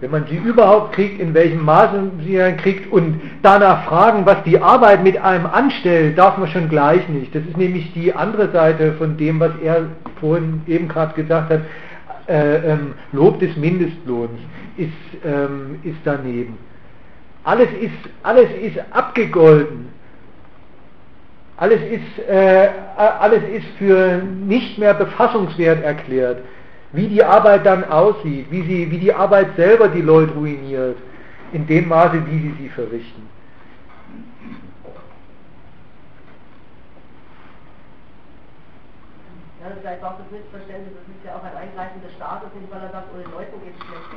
wenn 0.00 0.10
man 0.10 0.26
sie 0.26 0.36
überhaupt 0.38 0.94
kriegt, 0.94 1.20
in 1.20 1.34
welchem 1.34 1.64
Maße 1.64 2.10
sie 2.24 2.36
dann 2.36 2.56
kriegt 2.56 2.90
und 2.90 3.20
danach 3.42 3.84
fragen, 3.84 4.26
was 4.26 4.42
die 4.42 4.58
Arbeit 4.60 5.04
mit 5.04 5.18
einem 5.18 5.46
anstellt, 5.46 6.18
darf 6.18 6.36
man 6.36 6.48
schon 6.48 6.68
gleich 6.68 7.08
nicht. 7.08 7.32
Das 7.32 7.44
ist 7.44 7.56
nämlich 7.56 7.92
die 7.92 8.12
andere 8.12 8.50
Seite 8.50 8.94
von 8.94 9.16
dem, 9.16 9.38
was 9.38 9.52
er 9.62 9.86
vorhin 10.18 10.62
eben 10.66 10.88
gerade 10.88 11.14
gesagt 11.14 11.52
hat. 11.52 11.60
Äh, 12.26 12.72
ähm, 12.72 12.94
Lob 13.12 13.38
des 13.38 13.56
Mindestlohns 13.56 14.40
ist, 14.76 14.90
ähm, 15.24 15.78
ist 15.84 15.98
daneben. 16.02 16.58
Alles 17.44 17.68
ist, 17.80 17.92
alles 18.24 18.50
ist 18.60 18.78
abgegolten. 18.90 19.97
Alles 21.58 21.80
ist, 21.82 22.28
äh, 22.28 22.68
alles 22.96 23.42
ist 23.52 23.66
für 23.78 24.22
nicht 24.22 24.78
mehr 24.78 24.94
befassungswert 24.94 25.82
erklärt. 25.82 26.38
Wie 26.92 27.08
die 27.08 27.22
Arbeit 27.22 27.66
dann 27.66 27.84
aussieht, 27.84 28.46
wie, 28.50 28.62
sie, 28.62 28.90
wie 28.90 28.98
die 28.98 29.12
Arbeit 29.12 29.56
selber 29.56 29.88
die 29.88 30.00
Leute 30.00 30.32
ruiniert, 30.32 30.96
in 31.52 31.66
dem 31.66 31.88
Maße, 31.88 32.22
wie 32.30 32.38
sie 32.38 32.54
sie 32.60 32.68
verrichten. 32.68 33.28
Ja, 39.68 39.76
vielleicht 39.84 40.00
auch 40.00 40.16
das 40.16 40.32
Missverständnis, 40.32 40.96
das 40.96 41.04
ist 41.12 41.24
ja 41.28 41.36
auch 41.36 41.44
ein 41.44 41.52
Eingreifen 41.52 42.00
des 42.00 42.16
Staates, 42.16 42.48
nicht 42.56 42.72
weil 42.72 42.88
er 42.88 42.88
sagt, 42.88 43.12
oh, 43.12 43.20
den 43.20 43.28
Leuten 43.36 43.60
geht 43.60 43.76
es 43.76 43.84
schlecht, 43.84 44.08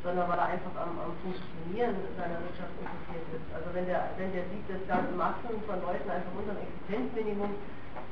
sondern 0.00 0.24
weil 0.32 0.40
er 0.40 0.48
einfach 0.56 0.72
am, 0.80 0.96
am 0.96 1.12
Funktionieren 1.20 1.92
seiner 2.16 2.40
Wirtschaft 2.40 2.72
interessiert 2.80 3.28
ist. 3.36 3.44
Also 3.52 3.68
wenn 3.76 3.84
der, 3.84 4.16
wenn 4.16 4.32
der 4.32 4.48
sieht, 4.48 4.64
dass 4.64 4.80
da 4.88 5.04
Massen 5.12 5.60
von 5.68 5.76
Leuten 5.84 6.08
einfach 6.08 6.32
unter 6.32 6.56
dem 6.56 6.64
Existenzminimum 6.64 7.52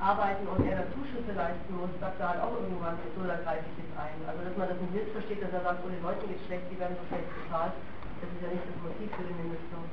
arbeiten 0.04 0.44
und 0.52 0.60
er 0.68 0.84
da 0.84 0.92
Zuschüsse 0.92 1.32
leisten 1.32 1.72
muss, 1.80 1.88
sagt 1.96 2.20
er 2.20 2.28
halt 2.28 2.44
auch 2.44 2.60
irgendwann, 2.60 3.00
so, 3.16 3.24
da 3.24 3.40
greife 3.40 3.64
ich 3.72 3.88
jetzt 3.88 3.96
ein. 3.96 4.20
Also 4.28 4.44
dass 4.44 4.56
man 4.60 4.68
das 4.68 4.76
nicht 4.84 4.92
missversteht, 4.92 5.40
dass 5.40 5.56
er 5.56 5.64
sagt, 5.64 5.80
oh, 5.80 5.88
den 5.88 6.04
Leuten 6.04 6.28
geht 6.28 6.44
es 6.44 6.44
schlecht, 6.44 6.68
die 6.68 6.76
werden 6.76 6.92
so 7.00 7.08
schlecht 7.08 7.24
bezahlt, 7.24 7.72
das 8.20 8.28
ist 8.36 8.44
ja 8.44 8.52
nicht 8.52 8.68
das 8.68 8.76
Motiv 8.84 9.08
für 9.16 9.24
den 9.24 9.36
Mindestlohn. 9.40 9.88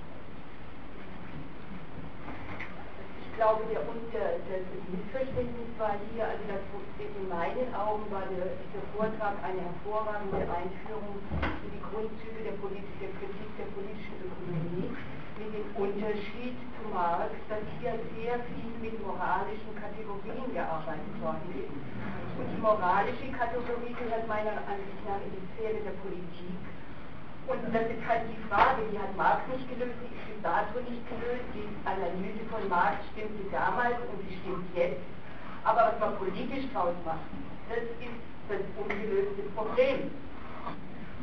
Ich 3.24 3.29
glaube, 3.40 3.64
der, 3.72 3.80
der, 4.12 4.60
das 4.68 4.84
Missverständnis 4.92 5.72
war 5.80 5.96
hier, 6.12 6.28
also 6.28 6.44
das, 6.52 6.60
in 7.00 7.28
meinen 7.32 7.72
Augen 7.72 8.04
war 8.12 8.28
der, 8.28 8.52
dieser 8.60 8.84
Vortrag 8.92 9.40
eine 9.40 9.64
hervorragende 9.64 10.44
Einführung 10.44 11.24
in 11.40 11.72
die 11.72 11.80
Grundzüge 11.80 12.44
der, 12.44 12.60
Polit 12.60 12.84
der 13.00 13.08
Kritik 13.16 13.50
der 13.56 13.72
politischen 13.72 14.28
Ökonomie 14.28 14.92
mit 15.40 15.50
dem 15.56 15.72
Unterschied 15.72 16.60
zu 16.76 16.82
Marx, 16.92 17.32
dass 17.48 17.64
hier 17.80 17.96
sehr 18.20 18.44
viel 18.44 18.76
mit 18.84 19.00
moralischen 19.00 19.72
Kategorien 19.72 20.52
gearbeitet 20.52 21.16
worden 21.24 21.48
ist. 21.64 21.80
Und 22.36 22.48
die 22.52 22.60
moralische 22.60 23.32
Kategorie 23.32 23.96
gehört 23.96 24.28
meiner 24.28 24.60
Ansicht 24.68 25.00
nach 25.08 25.24
in 25.24 25.32
die 25.32 25.48
Sphäre 25.56 25.80
der 25.80 25.96
Politik 26.04 26.69
und 27.50 27.74
das 27.74 27.90
ist 27.90 28.06
halt 28.08 28.30
die 28.30 28.38
Frage, 28.48 28.86
die 28.92 29.00
hat 29.00 29.16
Marx 29.18 29.42
nicht 29.50 29.66
gelöst, 29.70 29.98
die 30.06 30.14
ist 30.14 30.26
bis 30.30 30.42
dato 30.44 30.78
nicht 30.86 31.02
gelöst. 31.10 31.50
Die 31.58 31.66
Analyse 31.82 32.46
von 32.46 32.62
Marx 32.70 33.02
stimmte 33.12 33.50
damals 33.50 33.98
und 34.06 34.22
sie 34.22 34.38
stimmt 34.38 34.70
jetzt. 34.78 35.02
Aber 35.66 35.90
was 35.90 36.00
man 36.00 36.16
politisch 36.18 36.70
draus 36.72 36.94
macht, 37.04 37.26
das 37.68 37.82
ist 37.98 38.22
das 38.48 38.62
ungelöste 38.78 39.42
Problem. 39.58 40.14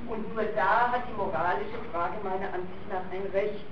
Und 0.09 0.35
nur 0.35 0.45
da 0.55 0.91
hat 0.91 1.03
die 1.09 1.17
moralische 1.17 1.79
Frage 1.93 2.19
meiner 2.23 2.53
Ansicht 2.53 2.87
nach 2.91 3.07
ein 3.11 3.31
Recht. 3.33 3.67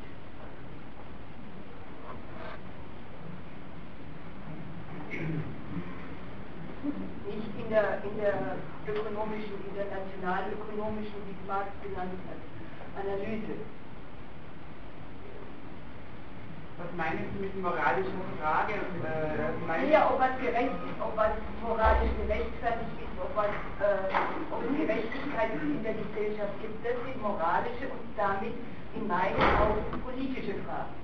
Nicht 6.84 7.52
in 7.56 7.68
der, 7.70 8.04
in 8.04 8.16
der 8.20 8.60
ökonomischen, 8.84 9.56
internationalökonomischen, 9.72 11.16
wie 11.24 11.48
Marx 11.48 11.72
genannt 11.80 12.20
hat, 12.28 12.40
Analyse. 13.00 13.56
Was 16.76 16.90
meinen 16.98 17.24
Sie 17.32 17.40
mit 17.40 17.54
moralischer 17.62 18.26
Frage? 18.36 18.74
Äh, 18.74 19.92
ja, 19.92 20.10
ob 20.10 20.18
was 20.18 20.36
gerecht 20.42 20.74
ist, 20.74 20.98
ob 21.00 21.16
was 21.16 21.32
moralisch 21.62 22.12
gerechtfertigt 22.20 22.96
ist, 22.98 23.16
ob, 23.16 23.30
was, 23.32 23.54
äh, 23.80 24.12
ob 24.50 24.60
es 24.60 24.76
Gerechtigkeit 24.76 25.54
in 25.62 25.82
der 25.82 25.94
Gesellschaft 25.94 26.54
gibt. 26.60 26.84
Das 26.84 26.98
sind 27.00 27.22
moralische 27.22 27.88
und 27.88 28.04
damit 28.18 28.52
in 28.92 29.06
meinen 29.06 29.40
Augen 29.56 29.86
politische 30.04 30.58
Fragen. 30.66 30.98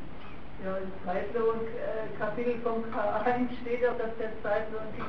Ja, 0.60 0.76
im 0.76 0.92
Zeitlohn-Kapitel 1.06 2.60
äh, 2.60 2.62
von 2.66 2.84
K1 2.92 3.48
steht 3.62 3.86
auch, 3.88 3.96
dass 3.96 4.12
der 4.18 4.36
Zeitlohn 4.42 4.84
die 4.92 5.08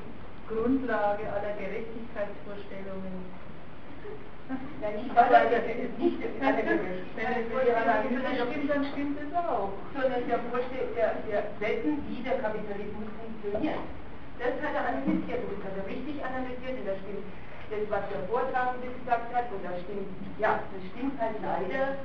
Grundlage 0.51 1.23
aller 1.31 1.53
Gerechtigkeitsvorstellungen. 1.55 3.25
Ja, 4.81 4.91
nicht, 4.91 5.15
weil 5.15 5.47
das 5.47 5.63
ist 5.63 5.95
nicht 5.95 6.19
die 6.19 7.71
Analyse 7.71 8.19
stimmt, 8.35 8.69
dann 8.69 8.85
stimmt 8.91 9.17
es 9.23 9.31
auch. 9.31 9.71
Sondern 9.95 10.27
der 10.27 10.39
Vorstellung 10.51 10.91
der, 10.91 11.15
der 11.23 11.43
Wetten, 11.63 12.03
wie 12.09 12.19
der 12.19 12.35
Kapitalismus 12.43 13.07
funktioniert. 13.15 13.79
Das 14.39 14.51
hat 14.59 14.75
er 14.75 14.91
analysiert. 14.91 15.39
Und 15.47 15.55
das 15.55 15.71
hat 15.71 15.75
er 15.79 15.87
richtig 15.87 16.19
analysiert. 16.19 16.75
Und 16.83 16.87
das 16.87 16.99
stimmt 16.99 17.23
das, 17.71 17.83
was 17.87 18.03
der 18.11 18.27
Vortragende 18.27 18.91
gesagt 18.91 19.31
hat. 19.31 19.47
Und 19.55 19.63
das 19.63 19.79
stimmt, 19.87 20.09
ja, 20.35 20.59
das 20.59 20.83
stimmt 20.91 21.15
halt 21.15 21.39
leider 21.39 21.95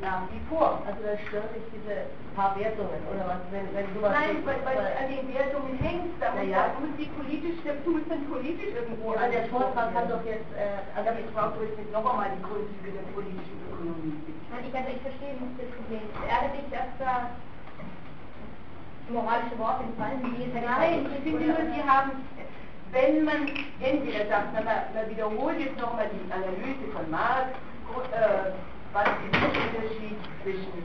nach 0.00 0.28
wie 0.28 0.40
vor. 0.48 0.82
Also 0.84 1.00
da 1.00 1.16
stört 1.28 1.48
sich 1.56 1.64
diese 1.72 2.08
paar 2.36 2.52
Wertungen 2.58 3.00
oder 3.08 3.24
was, 3.24 3.42
wenn, 3.48 3.64
wenn 3.72 3.88
du 3.94 4.02
was 4.04 4.12
Nein, 4.12 4.44
weil, 4.44 4.60
weil 4.64 4.76
es 4.76 4.92
an 5.00 5.08
den 5.08 5.24
Wertungen 5.32 5.74
hängt, 5.80 6.12
da 6.20 6.36
muss, 6.36 6.48
ja. 6.48 6.76
muss 6.76 6.92
die 7.00 7.08
politisch, 7.16 7.58
das 7.64 7.80
muss 7.88 8.04
dann 8.08 8.22
politisch 8.28 8.76
irgendwo. 8.76 9.16
Also 9.16 9.32
der 9.32 9.48
Vortrag 9.48 9.88
hat 9.96 10.06
doch 10.12 10.24
jetzt, 10.24 10.50
äh, 10.52 10.84
also 10.92 11.16
ich 11.16 11.30
brauche 11.32 11.64
jetzt 11.64 11.78
nicht 11.80 11.92
noch 11.92 12.04
einmal 12.04 12.28
die 12.36 12.44
Grundzüge 12.44 12.92
der 12.92 13.06
politischen 13.16 13.56
Ökonomie. 13.72 14.20
Nein, 14.52 14.62
ich, 14.68 14.74
also 14.76 14.90
ich 14.92 15.00
verstehe 15.00 15.32
nicht 15.40 15.56
das 15.56 15.70
Problem. 15.72 16.04
Ärgert 16.28 16.54
dich, 16.60 16.68
dass 16.68 16.90
da 17.00 17.12
moralische 19.08 19.56
Worte 19.56 19.86
entfallen, 19.86 20.18
Nein, 20.20 21.06
ich 21.14 21.22
finde 21.22 21.46
nur, 21.46 21.62
sie 21.72 21.82
haben 21.84 22.26
wenn 22.92 23.24
man 23.24 23.50
entweder 23.80 24.26
sagt, 24.28 24.54
man, 24.54 24.64
man 24.64 25.10
wiederholt 25.10 25.58
jetzt 25.58 25.78
nochmal 25.78 26.08
die 26.08 26.32
Analyse 26.32 26.86
von 26.94 27.10
Marx, 27.10 27.50
äh, 28.12 28.52
was 28.96 29.12
ist 29.28 29.36
der 29.36 29.52
Unterschied 29.52 30.16
zwischen 30.40 30.80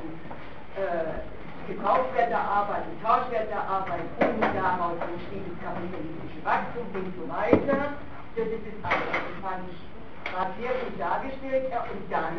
äh, 0.76 1.24
Gebrauchswert 1.72 2.28
der 2.28 2.44
Arbeit 2.44 2.84
und 2.92 3.00
Tauschwert 3.00 3.48
der 3.48 3.64
Arbeit 3.64 4.04
und 4.20 4.42
daraus 4.44 5.00
entsteht 5.00 5.48
das 5.48 5.58
kapitalistische 5.64 6.44
Wachstum 6.44 6.92
und 6.92 7.08
so 7.16 7.24
weiter. 7.32 7.96
Das 8.36 8.48
ist 8.52 8.68
das 8.68 8.80
alles. 8.84 9.16
Das 9.16 9.38
fand 9.40 9.64
ich 9.72 9.80
gerade 10.28 10.52
sehr 10.60 10.74
gut 10.76 10.96
dargestellt. 11.00 11.72
Ja, 11.72 11.88
und 11.88 12.04
dann 12.12 12.36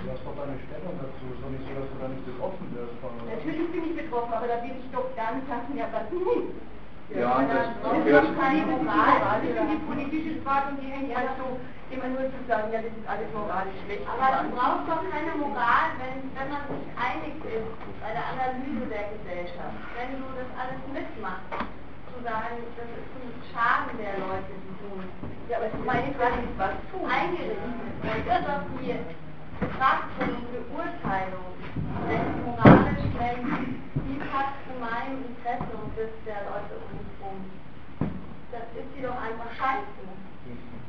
Du 0.00 0.08
hast 0.08 0.24
doch 0.24 0.32
deine 0.32 0.56
Stellung 0.64 0.96
dazu, 0.96 1.28
ist 1.28 1.42
doch 1.44 1.52
nicht 1.52 1.66
so, 1.66 1.76
dass 1.76 1.90
du 1.92 1.96
da 2.00 2.08
nicht 2.08 2.24
betroffen 2.24 2.64
wirst. 2.72 2.96
Natürlich 3.04 3.68
bin 3.68 3.84
ich 3.90 3.94
betroffen, 4.00 4.32
aber 4.32 4.48
da 4.48 4.62
will 4.64 4.72
ich 4.80 4.88
doch 4.94 5.12
dann 5.12 5.44
sagen, 5.44 5.76
ja, 5.76 5.92
was 5.92 6.08
nun? 6.08 6.56
Ja, 7.10 7.42
das, 7.42 7.66
das 7.82 8.24
ist 8.24 8.38
keine 8.38 8.62
Moral, 8.70 9.18
das 9.18 9.42
ist 9.42 9.58
die 9.66 9.82
politische 9.82 10.40
Frage 10.42 10.70
und 10.70 10.78
die 10.78 10.90
hängt 10.94 11.10
halt 11.10 11.34
so 11.42 11.58
immer 11.90 12.06
nur 12.06 12.30
zu 12.30 12.38
sagen, 12.46 12.70
ja, 12.70 12.78
das 12.78 12.94
ist 12.94 13.06
alles 13.10 13.26
moralisch 13.34 13.74
schlecht. 13.82 14.06
Aber 14.06 14.46
du 14.46 14.54
brauchst 14.54 14.86
doch 14.86 15.02
keine 15.10 15.34
Moral, 15.34 15.90
wenn, 15.98 16.30
wenn 16.38 16.48
man 16.54 16.62
sich 16.70 16.86
einig 16.94 17.34
ist 17.42 17.74
bei 17.98 18.14
der 18.14 18.24
Analyse 18.30 18.86
der 18.86 19.10
Gesellschaft. 19.10 19.74
Wenn 19.98 20.22
du 20.22 20.26
das 20.38 20.50
alles 20.54 20.78
mitmachst, 20.86 21.50
zu 21.50 22.18
sagen, 22.22 22.62
das 22.78 22.86
ist 22.94 23.10
ein 23.10 23.34
Schaden 23.50 23.98
der 23.98 24.14
Leute, 24.22 24.54
die 24.54 24.74
tun. 24.78 25.02
Ja, 25.50 25.58
aber 25.58 25.70
meine 25.82 26.14
Frage 26.14 26.46
ist, 26.46 26.54
was 26.62 26.78
tun? 26.94 27.10
Eingerichtet. 27.10 27.58
Wenn 28.06 28.22
das 28.22 28.46
auf 28.46 28.62
die 28.78 28.94
Betrachtung 29.60 30.40
Beurteilung, 30.70 31.52
wenn 32.08 32.26
moralisch 32.44 33.06
denkt, 33.18 33.76
wie 34.06 34.18
passt 34.32 34.56
zu 34.64 34.72
meinem 34.80 35.24
Interesse 35.28 35.72
und 35.76 35.92
das 35.96 36.12
der 36.24 36.40
Leute 36.48 36.72
um 36.80 36.88
mich 36.96 37.12
rum, 37.20 37.38
das 38.52 38.66
ist 38.76 38.88
sie 38.94 39.02
doch 39.02 39.16
einfach 39.16 39.50
scheiße. 39.56 40.00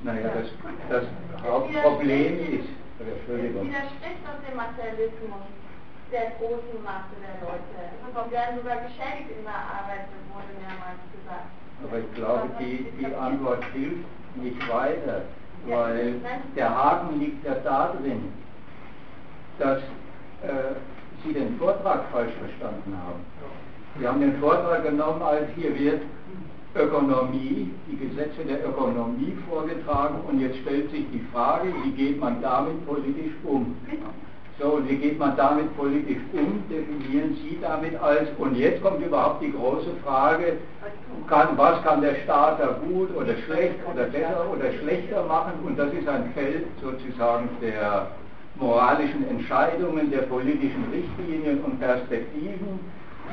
Naja, 0.03 0.29
das, 0.33 0.49
das 0.89 1.05
Hauptproblem 1.43 2.39
ist, 2.39 2.69
Entschuldigung. 2.99 3.61
Es 3.61 3.67
widerspricht 3.67 4.21
doch 4.25 4.39
dem 4.41 4.57
Materialismus 4.57 5.45
der 6.11 6.31
großen 6.37 6.81
Masse 6.83 7.15
der 7.21 7.37
Leute. 7.41 7.77
Und 8.01 8.31
werden 8.31 8.57
sogar 8.57 8.77
geschädigt 8.81 9.29
in 9.37 9.43
der 9.45 9.55
Arbeit, 9.55 10.09
wurde 10.33 10.51
mehrmals 10.57 10.99
gesagt. 11.13 11.49
Aber 11.83 11.97
ich 11.99 12.11
glaube, 12.13 12.49
die, 12.59 12.91
die 12.99 13.13
Antwort 13.15 13.63
hilft 13.73 14.05
nicht 14.35 14.61
weiter, 14.69 15.23
weil 15.65 16.15
der 16.55 16.69
Haken 16.69 17.19
liegt 17.19 17.45
ja 17.45 17.55
darin, 17.63 18.33
dass 19.61 19.77
äh, 20.43 20.73
Sie 21.23 21.33
den 21.33 21.55
Vortrag 21.57 22.01
falsch 22.11 22.33
verstanden 22.39 22.97
haben. 22.97 23.19
Sie 23.99 24.07
haben 24.07 24.21
den 24.21 24.37
Vortrag 24.37 24.83
genommen, 24.83 25.21
als 25.21 25.43
hier 25.55 25.77
wird 25.77 26.01
Ökonomie, 26.73 27.69
die 27.87 27.97
Gesetze 27.97 28.43
der 28.47 28.65
Ökonomie 28.67 29.37
vorgetragen 29.49 30.15
und 30.27 30.39
jetzt 30.39 30.57
stellt 30.59 30.89
sich 30.89 31.05
die 31.11 31.23
Frage, 31.31 31.67
wie 31.83 31.91
geht 31.91 32.19
man 32.19 32.41
damit 32.41 32.85
politisch 32.87 33.33
um? 33.43 33.75
So, 34.59 34.75
und 34.75 34.89
wie 34.89 34.95
geht 34.95 35.19
man 35.19 35.35
damit 35.35 35.75
politisch 35.75 36.21
um? 36.33 36.63
Definieren 36.69 37.35
Sie 37.43 37.59
damit 37.61 38.01
als, 38.01 38.29
und 38.37 38.55
jetzt 38.55 38.81
kommt 38.81 39.05
überhaupt 39.05 39.41
die 39.43 39.51
große 39.51 39.91
Frage, 40.03 40.57
kann, 41.27 41.49
was 41.57 41.83
kann 41.83 42.01
der 42.01 42.15
Staat 42.23 42.59
da 42.59 42.79
gut 42.87 43.15
oder 43.15 43.35
schlecht 43.45 43.75
oder 43.91 44.05
besser 44.05 44.45
oder 44.51 44.71
schlechter 44.81 45.23
machen? 45.25 45.53
Und 45.65 45.77
das 45.77 45.91
ist 45.93 46.07
ein 46.07 46.31
Feld 46.33 46.65
sozusagen 46.81 47.49
der 47.61 48.07
moralischen 48.61 49.27
Entscheidungen, 49.29 50.11
der 50.11 50.23
politischen 50.23 50.85
Richtlinien 50.93 51.61
und 51.61 51.79
Perspektiven 51.79 52.79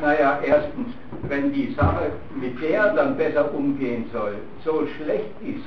naja, 0.01 0.39
erstens, 0.45 0.89
wenn 1.23 1.53
die 1.53 1.75
Sache, 1.75 2.13
mit 2.41 2.61
der 2.63 2.95
dann 2.95 3.17
besser 3.17 3.53
umgehen 3.53 4.09
soll, 4.13 4.37
so 4.65 4.87
schlecht 4.97 5.35
ist, 5.43 5.65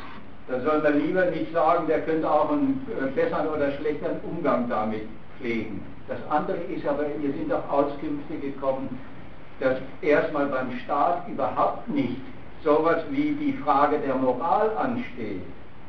dann 0.47 0.63
soll 0.63 0.81
man 0.81 0.99
lieber 0.99 1.25
nicht 1.25 1.51
sagen, 1.53 1.87
der 1.87 2.01
könnte 2.01 2.29
auch 2.29 2.49
einen 2.51 2.85
äh, 2.99 3.07
besseren 3.11 3.47
oder 3.49 3.71
schlechteren 3.73 4.17
Umgang 4.23 4.69
damit 4.69 5.03
pflegen. 5.37 5.81
Das 6.07 6.19
andere 6.29 6.57
ist 6.57 6.85
aber, 6.87 7.05
hier 7.19 7.31
sind 7.33 7.51
auch 7.53 7.69
Auskünfte 7.69 8.35
gekommen, 8.41 8.99
dass 9.59 9.77
erstmal 10.01 10.47
beim 10.47 10.71
Staat 10.83 11.27
überhaupt 11.27 11.87
nicht 11.87 12.17
sowas 12.63 13.03
wie 13.09 13.31
die 13.39 13.53
Frage 13.63 13.97
der 13.99 14.15
Moral 14.15 14.71
ansteht, 14.77 15.41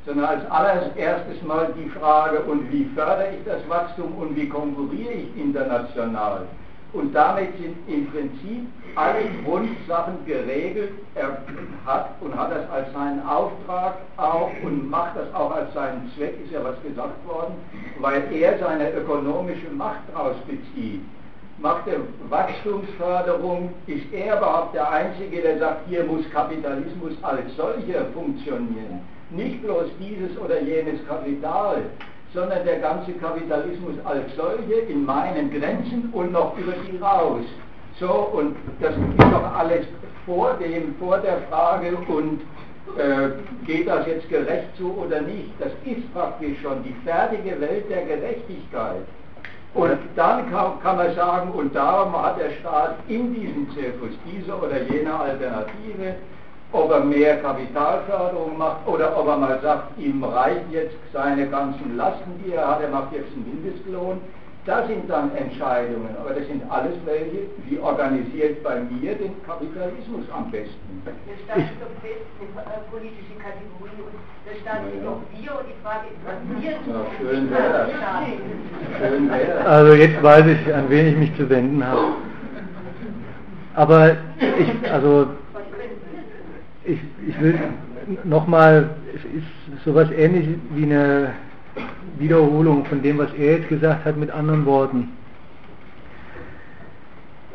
sondern 0.07 0.27
als 0.27 0.51
allererstes 0.51 1.43
mal 1.47 1.73
die 1.77 1.89
Frage, 1.91 2.41
und 2.41 2.71
wie 2.73 2.85
fördere 2.95 3.31
ich 3.39 3.45
das 3.45 3.69
Wachstum 3.69 4.15
und 4.17 4.35
wie 4.37 4.49
konkurriere 4.49 5.13
ich 5.13 5.37
international? 5.37 6.47
Und 6.93 7.15
damit 7.15 7.57
sind 7.57 7.77
im 7.89 8.07
Prinzip 8.11 8.67
alle 8.97 9.23
Grundsachen 9.45 10.27
geregelt. 10.27 10.93
Er 11.15 11.39
hat 11.87 12.11
und 12.21 12.37
hat 12.37 12.51
das 12.51 12.69
als 12.71 12.93
seinen 12.93 13.27
Auftrag 13.27 13.95
auch 14.19 14.51
und 14.63 14.91
macht 14.91 15.17
das 15.17 15.33
auch 15.35 15.53
als 15.53 15.73
seinen 15.73 16.11
Zweck, 16.15 16.35
ist 16.45 16.53
ja 16.53 16.63
was 16.63 16.75
gesagt 16.83 17.27
worden, 17.27 17.55
weil 18.01 18.23
er 18.33 18.59
seine 18.59 18.93
ökonomische 18.93 19.71
Macht 19.71 20.01
daraus 20.13 20.37
bezieht. 20.47 21.01
Macht 21.59 21.87
er 21.87 22.01
Wachstumsförderung, 22.29 23.73
ist 23.87 24.13
er 24.13 24.37
überhaupt 24.37 24.75
der 24.75 24.91
Einzige, 24.91 25.41
der 25.41 25.59
sagt, 25.59 25.89
hier 25.89 26.05
muss 26.05 26.29
Kapitalismus 26.31 27.13
als 27.23 27.57
solcher 27.57 28.05
funktionieren. 28.13 29.01
Nicht 29.35 29.63
bloß 29.63 29.87
dieses 29.99 30.39
oder 30.39 30.61
jenes 30.61 31.07
Kapital, 31.07 31.83
sondern 32.35 32.65
der 32.65 32.81
ganze 32.81 33.13
Kapitalismus 33.13 33.95
als 34.05 34.35
solche 34.37 34.75
in 34.89 35.05
meinen 35.05 35.51
Grenzen 35.51 36.11
und 36.13 36.33
noch 36.33 36.57
über 36.59 36.73
die 36.73 36.97
raus. 36.99 37.45
So, 37.99 38.11
und 38.11 38.57
das 38.81 38.93
ist 38.93 39.33
doch 39.33 39.55
alles 39.57 39.87
vor 40.25 40.55
dem, 40.55 40.95
vor 40.99 41.19
der 41.19 41.39
Frage 41.51 41.97
und 42.09 42.41
äh, 42.99 43.31
geht 43.67 43.87
das 43.87 44.07
jetzt 44.07 44.29
gerecht 44.29 44.77
zu 44.77 44.93
oder 44.97 45.21
nicht. 45.21 45.51
Das 45.59 45.73
ist 45.85 46.13
praktisch 46.13 46.61
schon 46.63 46.83
die 46.83 46.95
fertige 47.05 47.61
Welt 47.61 47.89
der 47.89 48.05
Gerechtigkeit. 48.05 49.03
Und 49.75 49.99
dann 50.17 50.51
kann, 50.51 50.81
kann, 50.83 50.97
man 50.97 51.15
sagen, 51.15 51.51
und 51.53 51.75
darum 51.75 52.13
hat 52.21 52.39
der 52.39 52.51
Staat 52.61 52.97
in 53.09 53.33
diesem 53.35 53.71
Zirkus 53.73 54.11
diese 54.27 54.55
oder 54.55 54.83
jene 54.83 55.15
Alternative, 55.15 56.17
ob 56.73 56.91
er 56.91 57.05
mehr 57.05 57.37
Kapitalförderung 57.41 58.57
macht 58.57 58.87
oder 58.87 59.17
ob 59.19 59.29
er 59.29 59.37
mal 59.37 59.61
sagt, 59.63 59.99
ihm 59.99 60.25
reichen 60.25 60.71
jetzt 60.71 60.97
seine 61.13 61.47
ganzen 61.49 61.97
Lasten, 61.97 62.43
die 62.45 62.53
er 62.53 62.67
hat, 62.67 62.83
er 62.83 62.89
macht 62.89 63.13
jetzt 63.13 63.33
einen 63.33 63.63
Mindestlohn. 63.63 64.21
Das 64.65 64.87
sind 64.87 65.11
dann 65.11 65.35
Entscheidungen, 65.35 66.15
aber 66.21 66.35
das 66.35 66.47
sind 66.47 66.63
alles 66.71 66.95
welche, 67.05 67.51
wie 67.67 67.81
organisiert 67.81 68.63
bei 68.63 68.79
mir 68.79 69.17
den 69.17 69.35
Kapitalismus 69.45 70.23
am 70.33 70.53
besten. 70.53 71.03
Der 71.05 71.37
Staat 71.45 71.59
ist 71.59 71.81
doch 71.81 71.91
fest 72.01 72.23
in 72.41 72.47
äh, 72.57 72.79
politische 72.89 73.35
Kategorien 73.43 74.07
und 74.07 74.15
der 74.47 74.61
Staat 74.61 74.83
sind 74.89 75.05
doch 75.05 75.19
wir 75.35 75.59
und 75.59 75.67
die 75.67 75.75
Frage 75.83 76.07
ist, 76.15 76.23
was 76.25 76.63
wir 76.63 76.73
tun. 76.79 76.95
Ja, 76.95 77.03
schön 77.19 77.51
wäre 77.51 77.73
das. 77.73 77.89
Schön 79.01 79.31
wäre 79.31 79.67
Also 79.67 79.95
jetzt 79.95 80.23
weiß 80.23 80.47
ich, 80.47 80.75
an 80.75 80.85
wen 80.89 81.07
ich 81.09 81.17
mich 81.17 81.37
zu 81.37 81.51
wenden 81.51 81.85
habe. 81.85 82.13
Aber 83.75 84.11
ich, 84.39 84.93
also 84.93 85.27
ich, 86.85 86.99
ich 87.27 87.41
will 87.41 87.59
nochmal, 88.25 88.91
es 89.15 89.25
ist 89.25 89.85
sowas 89.85 90.11
ähnlich 90.11 90.49
wie 90.75 90.85
eine 90.85 91.31
Wiederholung 92.19 92.85
von 92.87 93.03
dem, 93.03 93.19
was 93.19 93.33
er 93.35 93.59
jetzt 93.59 93.69
gesagt 93.69 94.05
hat, 94.05 94.17
mit 94.17 94.31
anderen 94.31 94.67
Worten. 94.67 95.09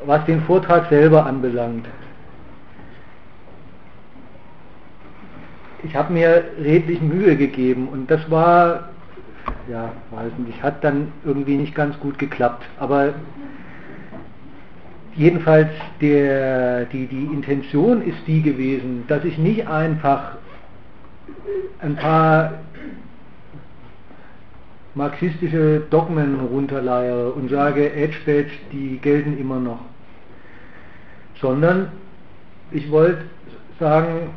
Was 0.05 0.23
den 0.25 0.41
Vortrag 0.41 0.89
selber 0.89 1.25
anbelangt. 1.25 1.85
Ich 5.83 5.95
habe 5.95 6.13
mir 6.13 6.43
redlich 6.61 7.01
Mühe 7.01 7.35
gegeben 7.35 7.87
und 7.87 8.09
das 8.09 8.29
war, 8.31 8.89
ja, 9.69 9.91
weiß 10.11 10.31
nicht, 10.45 10.61
hat 10.63 10.83
dann 10.83 11.11
irgendwie 11.23 11.55
nicht 11.55 11.75
ganz 11.75 11.99
gut 11.99 12.17
geklappt. 12.17 12.65
Aber 12.79 13.13
jedenfalls 15.18 15.69
der, 15.99 16.85
die, 16.85 17.07
die 17.07 17.26
Intention 17.26 18.02
ist 18.02 18.19
die 18.27 18.41
gewesen, 18.41 19.03
dass 19.07 19.26
ich 19.26 19.38
nicht 19.38 19.68
einfach 19.68 20.34
ein 21.80 21.95
paar 21.95 22.53
marxistische 24.95 25.81
Dogmen 25.89 26.39
runterleiere 26.39 27.31
und 27.31 27.49
sage, 27.49 27.94
Edgebadge, 27.94 28.52
die 28.72 28.98
gelten 28.98 29.38
immer 29.38 29.60
noch. 29.60 29.80
Sondern 31.39 31.89
ich 32.72 32.89
wollte 32.89 33.26
sagen, 33.80 34.31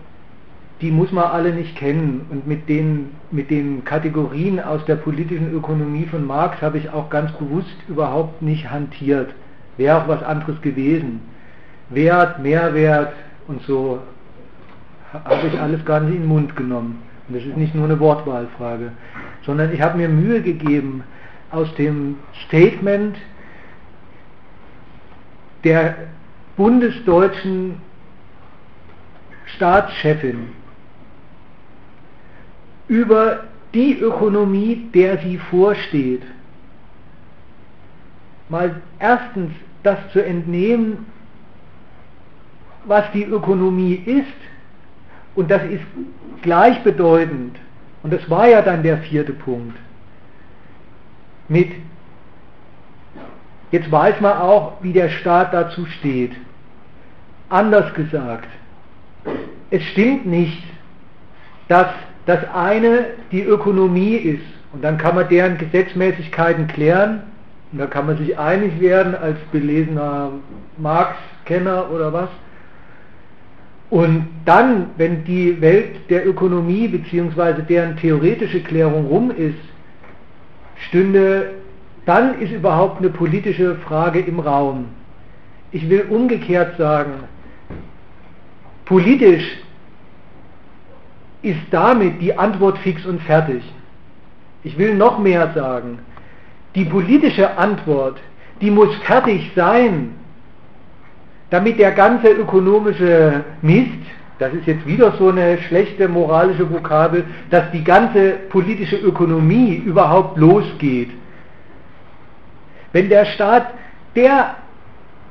die 0.80 0.90
muss 0.90 1.12
man 1.12 1.24
alle 1.24 1.52
nicht 1.54 1.76
kennen. 1.76 2.26
Und 2.30 2.46
mit 2.46 2.68
den, 2.68 3.10
mit 3.30 3.50
den 3.50 3.84
Kategorien 3.84 4.60
aus 4.60 4.84
der 4.84 4.96
politischen 4.96 5.52
Ökonomie 5.52 6.06
von 6.06 6.26
Marx 6.26 6.60
habe 6.62 6.78
ich 6.78 6.90
auch 6.90 7.10
ganz 7.10 7.32
bewusst 7.32 7.76
überhaupt 7.88 8.42
nicht 8.42 8.70
hantiert. 8.70 9.34
Wäre 9.80 9.96
auch 9.96 10.08
was 10.08 10.22
anderes 10.22 10.60
gewesen. 10.60 11.22
Wert, 11.88 12.38
Mehrwert 12.40 13.14
und 13.48 13.62
so 13.62 13.98
habe 15.12 15.46
ich 15.48 15.58
alles 15.58 15.84
gar 15.84 16.00
nicht 16.00 16.14
in 16.14 16.22
den 16.22 16.28
Mund 16.28 16.54
genommen. 16.54 17.02
Und 17.26 17.36
das 17.36 17.44
ist 17.44 17.56
nicht 17.56 17.74
nur 17.74 17.86
eine 17.86 17.98
Wortwahlfrage 17.98 18.92
sondern 19.46 19.72
ich 19.72 19.80
habe 19.80 19.98
mir 19.98 20.08
Mühe 20.08 20.42
gegeben, 20.42 21.04
aus 21.50 21.72
dem 21.74 22.16
Statement 22.46 23.16
der 25.64 25.96
bundesdeutschen 26.56 27.80
Staatschefin 29.56 30.50
über 32.86 33.44
die 33.74 33.98
Ökonomie, 33.98 34.88
der 34.94 35.18
sie 35.18 35.38
vorsteht, 35.38 36.22
mal 38.48 38.80
erstens 38.98 39.52
das 39.82 39.98
zu 40.12 40.24
entnehmen, 40.24 41.06
was 42.84 43.04
die 43.12 43.24
Ökonomie 43.24 43.94
ist, 43.94 44.26
und 45.34 45.50
das 45.50 45.62
ist 45.64 45.82
gleichbedeutend 46.42 47.56
und 48.02 48.12
das 48.12 48.28
war 48.28 48.48
ja 48.48 48.62
dann 48.62 48.82
der 48.82 48.98
vierte 48.98 49.32
Punkt. 49.32 49.76
Mit, 51.48 51.70
jetzt 53.70 53.90
weiß 53.90 54.20
man 54.20 54.38
auch, 54.38 54.74
wie 54.82 54.92
der 54.92 55.08
Staat 55.08 55.52
dazu 55.52 55.86
steht. 55.86 56.32
Anders 57.48 57.92
gesagt, 57.94 58.48
es 59.70 59.82
stimmt 59.84 60.26
nicht, 60.26 60.62
dass 61.68 61.88
das 62.26 62.40
eine 62.54 63.06
die 63.32 63.42
Ökonomie 63.42 64.14
ist 64.16 64.44
und 64.72 64.82
dann 64.82 64.98
kann 64.98 65.14
man 65.14 65.28
deren 65.28 65.58
Gesetzmäßigkeiten 65.58 66.66
klären 66.68 67.22
und 67.72 67.78
da 67.78 67.86
kann 67.86 68.06
man 68.06 68.18
sich 68.18 68.36
einig 68.38 68.80
werden 68.80 69.14
als 69.14 69.38
belesener 69.52 70.32
Marx-Kenner 70.76 71.90
oder 71.90 72.12
was. 72.12 72.28
Und 73.90 74.28
dann, 74.44 74.90
wenn 74.96 75.24
die 75.24 75.60
Welt 75.60 76.10
der 76.10 76.26
Ökonomie 76.26 76.88
bzw. 76.88 77.62
deren 77.62 77.96
theoretische 77.96 78.60
Klärung 78.60 79.06
rum 79.06 79.30
ist, 79.30 79.58
stünde, 80.88 81.50
dann 82.06 82.40
ist 82.40 82.52
überhaupt 82.52 82.98
eine 82.98 83.10
politische 83.10 83.76
Frage 83.76 84.20
im 84.20 84.40
Raum. 84.40 84.86
Ich 85.72 85.88
will 85.88 86.06
umgekehrt 86.08 86.76
sagen, 86.76 87.24
politisch 88.84 89.58
ist 91.42 91.60
damit 91.70 92.20
die 92.20 92.36
Antwort 92.36 92.78
fix 92.78 93.04
und 93.06 93.20
fertig. 93.22 93.62
Ich 94.62 94.76
will 94.76 94.94
noch 94.94 95.18
mehr 95.18 95.52
sagen, 95.54 96.00
die 96.74 96.84
politische 96.84 97.56
Antwort, 97.56 98.18
die 98.60 98.70
muss 98.70 98.94
fertig 99.04 99.50
sein, 99.54 100.14
damit 101.50 101.78
der 101.78 101.92
ganze 101.92 102.28
ökonomische 102.28 103.44
Mist, 103.62 103.88
das 104.38 104.54
ist 104.54 104.66
jetzt 104.66 104.86
wieder 104.86 105.12
so 105.18 105.28
eine 105.28 105.58
schlechte 105.58 106.08
moralische 106.08 106.70
Vokabel, 106.70 107.24
dass 107.50 107.70
die 107.72 107.84
ganze 107.84 108.32
politische 108.48 108.96
Ökonomie 108.96 109.74
überhaupt 109.74 110.38
losgeht. 110.38 111.10
Wenn 112.92 113.08
der 113.08 113.26
Staat, 113.26 113.66
der, 114.16 114.56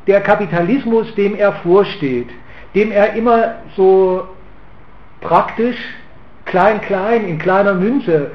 der 0.07 0.22
Kapitalismus, 0.22 1.14
dem 1.16 1.36
er 1.36 1.53
vorsteht, 1.53 2.30
dem 2.76 2.91
er 2.91 3.14
immer 3.14 3.56
so 3.76 4.28
praktisch, 5.22 5.78
klein, 6.45 6.82
klein, 6.82 7.26
in 7.26 7.40
kleiner 7.40 7.74
Münze, 7.74 8.32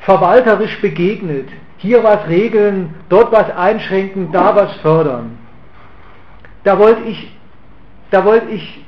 verwalterisch 0.00 0.80
begegnet, 0.80 1.48
hier 1.78 2.02
was 2.02 2.26
regeln, 2.28 2.94
dort 3.08 3.32
was 3.32 3.50
einschränken, 3.50 4.32
da 4.32 4.54
was 4.56 4.72
fördern, 4.76 5.38
da 6.64 6.78
wollte 6.78 7.02
ich, 7.02 7.30
da 8.10 8.24
wollte 8.24 8.50
ich 8.50 8.84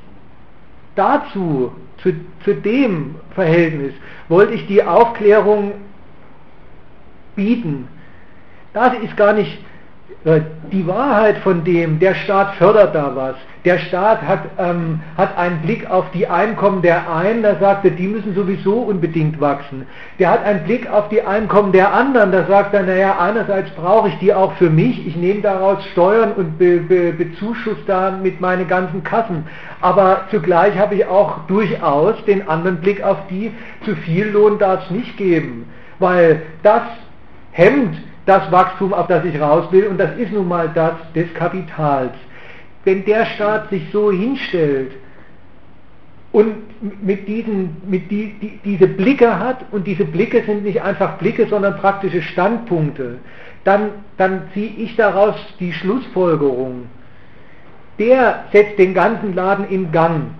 dazu, 0.94 1.73
zu, 2.02 2.12
zu 2.44 2.55
dem 2.55 3.16
Verhältnis, 3.35 3.94
wollte 4.28 4.55
ich 4.55 4.66
die 4.66 4.82
Aufklärung 4.82 5.73
bieten. 7.35 7.89
Das 8.73 8.94
ist 8.94 9.16
gar 9.16 9.32
nicht 9.32 9.59
die 10.24 10.86
Wahrheit 10.86 11.39
von 11.39 11.62
dem, 11.65 12.01
der 12.01 12.15
Staat 12.15 12.57
fördert 12.57 12.95
da 12.95 13.15
was. 13.15 13.36
Der 13.65 13.78
Staat 13.78 14.23
hat, 14.23 14.40
ähm, 14.59 15.01
hat 15.16 15.36
einen 15.39 15.61
Blick 15.62 15.89
auf 15.89 16.11
die 16.12 16.27
Einkommen 16.27 16.82
der 16.82 17.12
einen, 17.12 17.43
da 17.43 17.57
sagt 17.57 17.85
er, 17.85 17.93
die 17.93 18.09
müssen 18.09 18.35
sowieso 18.35 18.81
unbedingt 18.81 19.40
wachsen. 19.40 19.86
Der 20.19 20.31
hat 20.31 20.45
einen 20.45 20.65
Blick 20.65 20.90
auf 20.90 21.09
die 21.09 21.23
Einkommen 21.23 21.73
der 21.73 21.93
anderen, 21.93 22.32
da 22.32 22.47
sagt 22.47 22.74
er, 22.74 22.82
naja, 22.82 23.16
einerseits 23.19 23.70
brauche 23.70 24.09
ich 24.09 24.19
die 24.19 24.35
auch 24.35 24.53
für 24.55 24.70
mich, 24.70 25.07
ich 25.07 25.16
nehme 25.16 25.40
daraus 25.40 25.85
Steuern 25.93 26.32
und 26.32 26.59
be, 26.59 26.78
be, 26.78 27.12
bezuschuss 27.12 27.78
damit 27.86 28.40
meine 28.40 28.65
ganzen 28.65 29.05
Kassen. 29.05 29.47
Aber 29.81 30.23
zugleich 30.31 30.77
habe 30.77 30.97
ich 30.97 31.07
auch 31.07 31.47
durchaus 31.47 32.23
den 32.24 32.49
anderen 32.49 32.78
Blick 32.78 33.03
auf 33.03 33.19
die, 33.31 33.53
zu 33.85 33.95
viel 33.97 34.28
Lohn 34.28 34.59
darf 34.59 34.85
es 34.86 34.90
nicht 34.90 35.16
geben, 35.16 35.66
weil 35.99 36.43
das 36.62 36.82
hemmt 37.53 37.97
das 38.28 38.52
Wachstum, 38.52 38.92
auf 38.92 39.06
das 39.06 39.24
ich 39.24 39.40
raus 39.40 39.64
will, 39.70 39.86
und 39.86 39.98
das 39.98 40.14
ist 40.18 40.32
nun 40.32 40.46
mal 40.46 40.70
das 40.74 40.92
des 41.14 41.32
Kapitals. 41.32 42.12
Wenn 42.84 43.05
der 43.06 43.24
Staat 43.24 43.70
sich 43.70 43.82
so 43.90 44.12
hinstellt 44.12 44.92
und 46.32 46.55
mit 47.02 47.26
diesen, 47.26 47.76
mit 47.88 48.10
die, 48.10 48.34
die, 48.38 48.60
diese 48.62 48.86
Blicke 48.86 49.38
hat, 49.38 49.64
und 49.72 49.86
diese 49.86 50.05
Blicke 50.05 50.42
sind 50.44 50.62
nicht 50.62 50.82
einfach 50.82 51.16
Blicke, 51.16 51.46
sondern 51.48 51.78
praktische 51.78 52.20
Standpunkte, 52.20 53.16
dann, 53.64 53.90
dann 54.18 54.42
ziehe 54.52 54.72
ich 54.76 54.94
daraus 54.96 55.34
die 55.59 55.72
Schlussfolgerung. 55.72 56.84
Der 57.98 58.44
setzt 58.52 58.78
den 58.78 58.92
ganzen 58.92 59.34
Laden 59.34 59.66
in 59.70 59.90
Gang. 59.90 60.34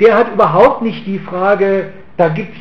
Der 0.00 0.16
hat 0.16 0.32
überhaupt 0.32 0.82
nicht 0.82 1.06
die 1.06 1.20
Frage, 1.20 1.90
da 2.16 2.28
gibt 2.28 2.54
es 2.54 2.60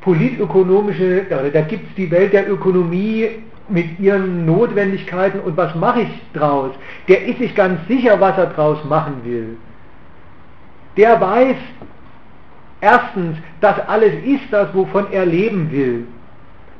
politökonomische, 0.00 1.26
da 1.28 1.60
gibt 1.60 1.88
es 1.90 1.94
die 1.94 2.10
Welt 2.10 2.32
der 2.32 2.50
Ökonomie 2.50 3.28
mit 3.68 3.98
ihren 4.00 4.46
Notwendigkeiten 4.46 5.40
und 5.40 5.56
was 5.56 5.74
mache 5.74 6.02
ich 6.02 6.22
draus, 6.32 6.72
der 7.06 7.26
ist 7.26 7.38
sich 7.38 7.54
ganz 7.54 7.86
sicher, 7.86 8.20
was 8.20 8.36
er 8.38 8.46
draus 8.46 8.82
machen 8.84 9.20
will. 9.24 9.56
Der 10.96 11.20
weiß 11.20 11.56
erstens, 12.80 13.36
dass 13.60 13.78
alles 13.88 14.14
ist 14.24 14.50
das, 14.50 14.72
wovon 14.74 15.12
er 15.12 15.26
leben 15.26 15.70
will. 15.70 16.06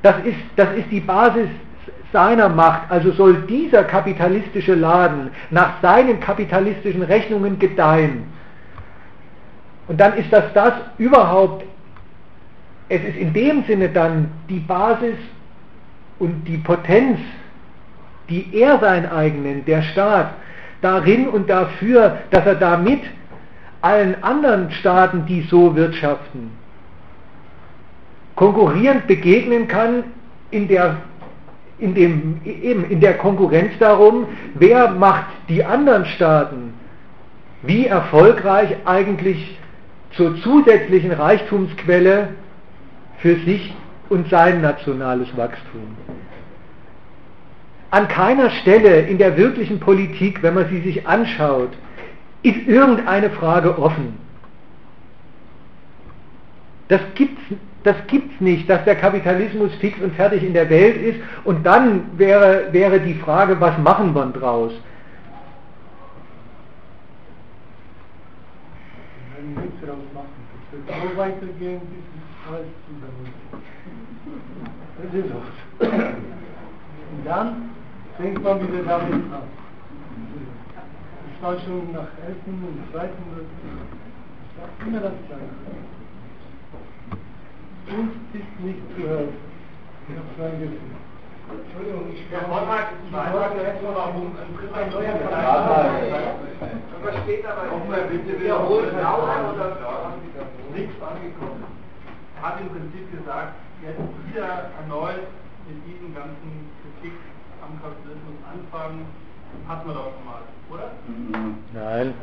Das 0.02 0.16
ist, 0.24 0.39
das 0.56 0.73
ist 0.77 0.90
die 0.90 1.01
Basis 1.01 1.48
seiner 2.12 2.48
Macht, 2.48 2.90
also 2.90 3.12
soll 3.12 3.35
dieser 3.48 3.85
kapitalistische 3.85 4.74
Laden 4.74 5.31
nach 5.51 5.81
seinen 5.82 6.20
kapitalistischen 6.20 7.02
Rechnungen 7.02 7.59
gedeihen. 7.59 8.24
Und 9.89 10.01
dann 10.01 10.16
ist 10.16 10.32
das 10.32 10.44
das 10.55 10.73
überhaupt, 10.97 11.65
es 12.89 13.02
ist 13.02 13.16
in 13.16 13.32
dem 13.32 13.65
Sinne 13.65 13.90
dann 13.90 14.31
die 14.48 14.60
Basis 14.60 15.16
und 16.19 16.45
die 16.47 16.59
Potenz, 16.59 17.19
die 18.28 18.49
er 18.53 18.78
sein 18.78 19.11
eigen 19.11 19.65
der 19.65 19.82
Staat, 19.82 20.35
darin 20.81 21.28
und 21.28 21.49
dafür, 21.49 22.19
dass 22.31 22.47
er 22.47 22.55
damit 22.57 23.01
allen 23.81 24.23
anderen 24.23 24.70
Staaten, 24.73 25.27
die 25.27 25.43
so 25.43 25.74
wirtschaften, 25.77 26.51
konkurrierend 28.35 29.07
begegnen 29.07 29.66
kann 29.69 30.05
in 30.51 30.69
der, 30.69 30.99
in, 31.78 31.95
dem, 31.95 32.40
eben 32.45 32.85
in 32.85 33.01
der 33.01 33.15
Konkurrenz 33.15 33.73
darum, 33.78 34.27
wer 34.55 34.90
macht 34.90 35.27
die 35.49 35.65
anderen 35.65 36.07
Staaten 36.07 36.74
wie 37.62 37.86
erfolgreich 37.86 38.77
eigentlich 38.85 39.59
zur 40.12 40.40
zusätzlichen 40.43 41.12
Reichtumsquelle 41.12 42.28
für 43.19 43.36
sich 43.36 43.74
und 44.09 44.28
sein 44.30 44.60
nationales 44.60 45.28
Wachstum. 45.36 45.97
An 47.90 48.09
keiner 48.09 48.51
Stelle 48.51 49.01
in 49.01 49.18
der 49.18 49.36
wirklichen 49.36 49.80
Politik, 49.80 50.43
wenn 50.43 50.55
man 50.55 50.68
sie 50.68 50.80
sich 50.80 51.06
anschaut, 51.06 51.70
ist 52.43 52.66
irgendeine 52.66 53.30
Frage 53.30 53.78
offen. 53.78 54.18
Das 56.89 57.01
gibt's, 57.14 57.43
das 57.85 57.97
gibt's 58.06 58.40
nicht, 58.40 58.68
dass 58.68 58.85
der 58.85 58.97
Kapitalismus 58.97 59.74
fix 59.76 60.01
und 60.01 60.14
fertig 60.14 60.43
in 60.43 60.52
der 60.52 60.68
Welt 60.70 60.97
ist 60.97 61.20
und 61.44 61.64
dann 61.64 62.18
wäre, 62.18 62.68
wäre 62.72 63.01
die 63.01 63.14
Frage, 63.14 63.60
was 63.60 63.76
machen 63.78 64.14
wir 64.14 64.26
draus? 64.26 64.72
Wenn 69.36 69.55
wir 69.55 69.62
nichts 69.62 69.80
daraus 69.80 69.98
machen, 70.14 70.28
das 70.72 70.97
wird 70.97 71.10
so 71.10 71.18
weitergehen, 71.18 71.80
bis 71.80 72.05
es 72.14 72.52
alles. 72.52 72.88
Das 75.10 75.24
ist 75.24 75.30
so. 75.30 75.40
Und 75.80 77.24
dann 77.24 77.70
fängt 78.18 78.43
man 78.44 78.60
wieder 78.60 78.82
damit 78.85 79.14
an. 79.14 79.48
Ich 81.32 81.43
war 81.43 81.55
schon 81.60 81.93
nach 81.93 82.12
ersten 82.20 82.51
und 82.51 82.93
zweiten 82.93 83.22
ich 84.52 84.86
immer 84.86 85.01
das 85.01 85.12
Gleiche. 85.28 85.48
Uns 87.89 88.12
ist 88.35 88.60
nicht 88.60 88.82
zu 88.94 89.09
helfen. 89.09 89.36
Ich 90.09 90.16
habe 90.18 90.28
so 90.36 90.43
ein 90.44 90.60
Gefühl. 90.60 90.98
Entschuldigung, 91.48 92.12
ich 92.12 92.28
Vortrag, 92.28 92.93
ich 93.06 93.12
weiß 93.12 93.52
jetzt 93.64 93.82
noch 93.82 93.97
warum 93.97 94.36
ein 94.36 94.52
dritter 94.52 94.85
neuer 94.93 95.16
Aber 97.01 97.12
später 97.24 97.56
bei 97.56 97.66
Nochmal 97.66 98.05
bitte 98.12 98.39
wiederholen, 98.39 98.93
oder 98.93 100.12
nichts 100.74 101.01
angekommen. 101.01 101.64
Er 102.36 102.43
hat 102.43 102.60
im 102.60 102.68
Prinzip 102.68 103.10
gesagt, 103.10 103.55
jetzt 103.83 104.01
wieder 104.27 104.71
erneut 104.81 105.29
mit 105.67 105.79
diesem 105.87 106.15
ganzen 106.15 106.71
Kritik 106.81 107.17
am 107.63 107.79
Kapitalismus 107.81 108.39
anfangen, 108.49 109.07
hatten 109.69 109.89
wir 109.89 109.95
doch 109.95 110.13
schon 110.15 110.25
mal, 110.25 110.43
oder? 110.71 110.91
Nein. 111.73 112.15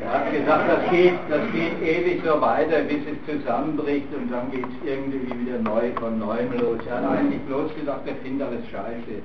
Er 0.00 0.12
hat 0.12 0.32
gesagt, 0.32 0.64
das 0.68 0.90
geht, 0.90 1.14
das 1.28 1.40
geht 1.50 1.82
ewig 1.82 2.22
so 2.24 2.40
weiter, 2.40 2.82
bis 2.82 3.00
es 3.04 3.18
zusammenbricht 3.26 4.06
und 4.14 4.30
dann 4.30 4.50
geht 4.52 4.64
es 4.64 4.88
irgendwie 4.88 5.26
wieder 5.40 5.58
neu 5.58 5.90
von 5.98 6.20
neuem 6.20 6.52
los. 6.52 6.78
Er 6.88 7.02
hat 7.02 7.18
eigentlich 7.18 7.40
bloß 7.42 7.74
gesagt, 7.74 8.06
er 8.06 8.14
findet 8.16 8.46
alles 8.46 8.64
scheiße. 8.68 9.22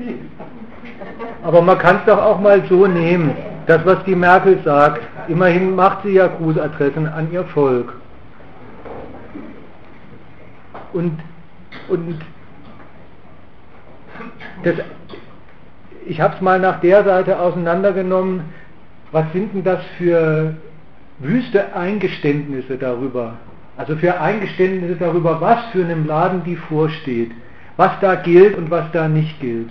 Aber 1.44 1.62
man 1.62 1.78
kann 1.78 1.96
es 1.96 2.04
doch 2.06 2.20
auch 2.20 2.40
mal 2.40 2.60
so 2.68 2.86
nehmen, 2.88 3.36
das 3.66 3.84
was 3.86 4.02
die 4.04 4.16
Merkel 4.16 4.58
sagt, 4.64 5.02
immerhin 5.28 5.76
macht 5.76 6.02
sie 6.02 6.14
ja 6.14 6.26
Grußadressen 6.26 7.06
an 7.06 7.30
ihr 7.30 7.44
Volk. 7.44 7.92
Und, 10.92 11.18
und 11.88 12.20
das, 14.64 14.74
ich 16.06 16.20
habe 16.20 16.34
es 16.34 16.40
mal 16.40 16.58
nach 16.58 16.80
der 16.80 17.04
Seite 17.04 17.38
auseinandergenommen, 17.38 18.42
was 19.12 19.24
sind 19.32 19.54
denn 19.54 19.64
das 19.64 19.80
für 19.98 20.54
wüste 21.18 21.74
Eingeständnisse 21.74 22.76
darüber? 22.76 23.34
Also 23.76 23.96
für 23.96 24.20
Eingeständnisse 24.20 24.96
darüber, 24.96 25.40
was 25.40 25.64
für 25.72 25.84
einem 25.84 26.06
Laden 26.06 26.44
die 26.44 26.56
vorsteht, 26.56 27.32
was 27.76 27.92
da 28.00 28.14
gilt 28.14 28.56
und 28.56 28.70
was 28.70 28.90
da 28.92 29.08
nicht 29.08 29.40
gilt. 29.40 29.70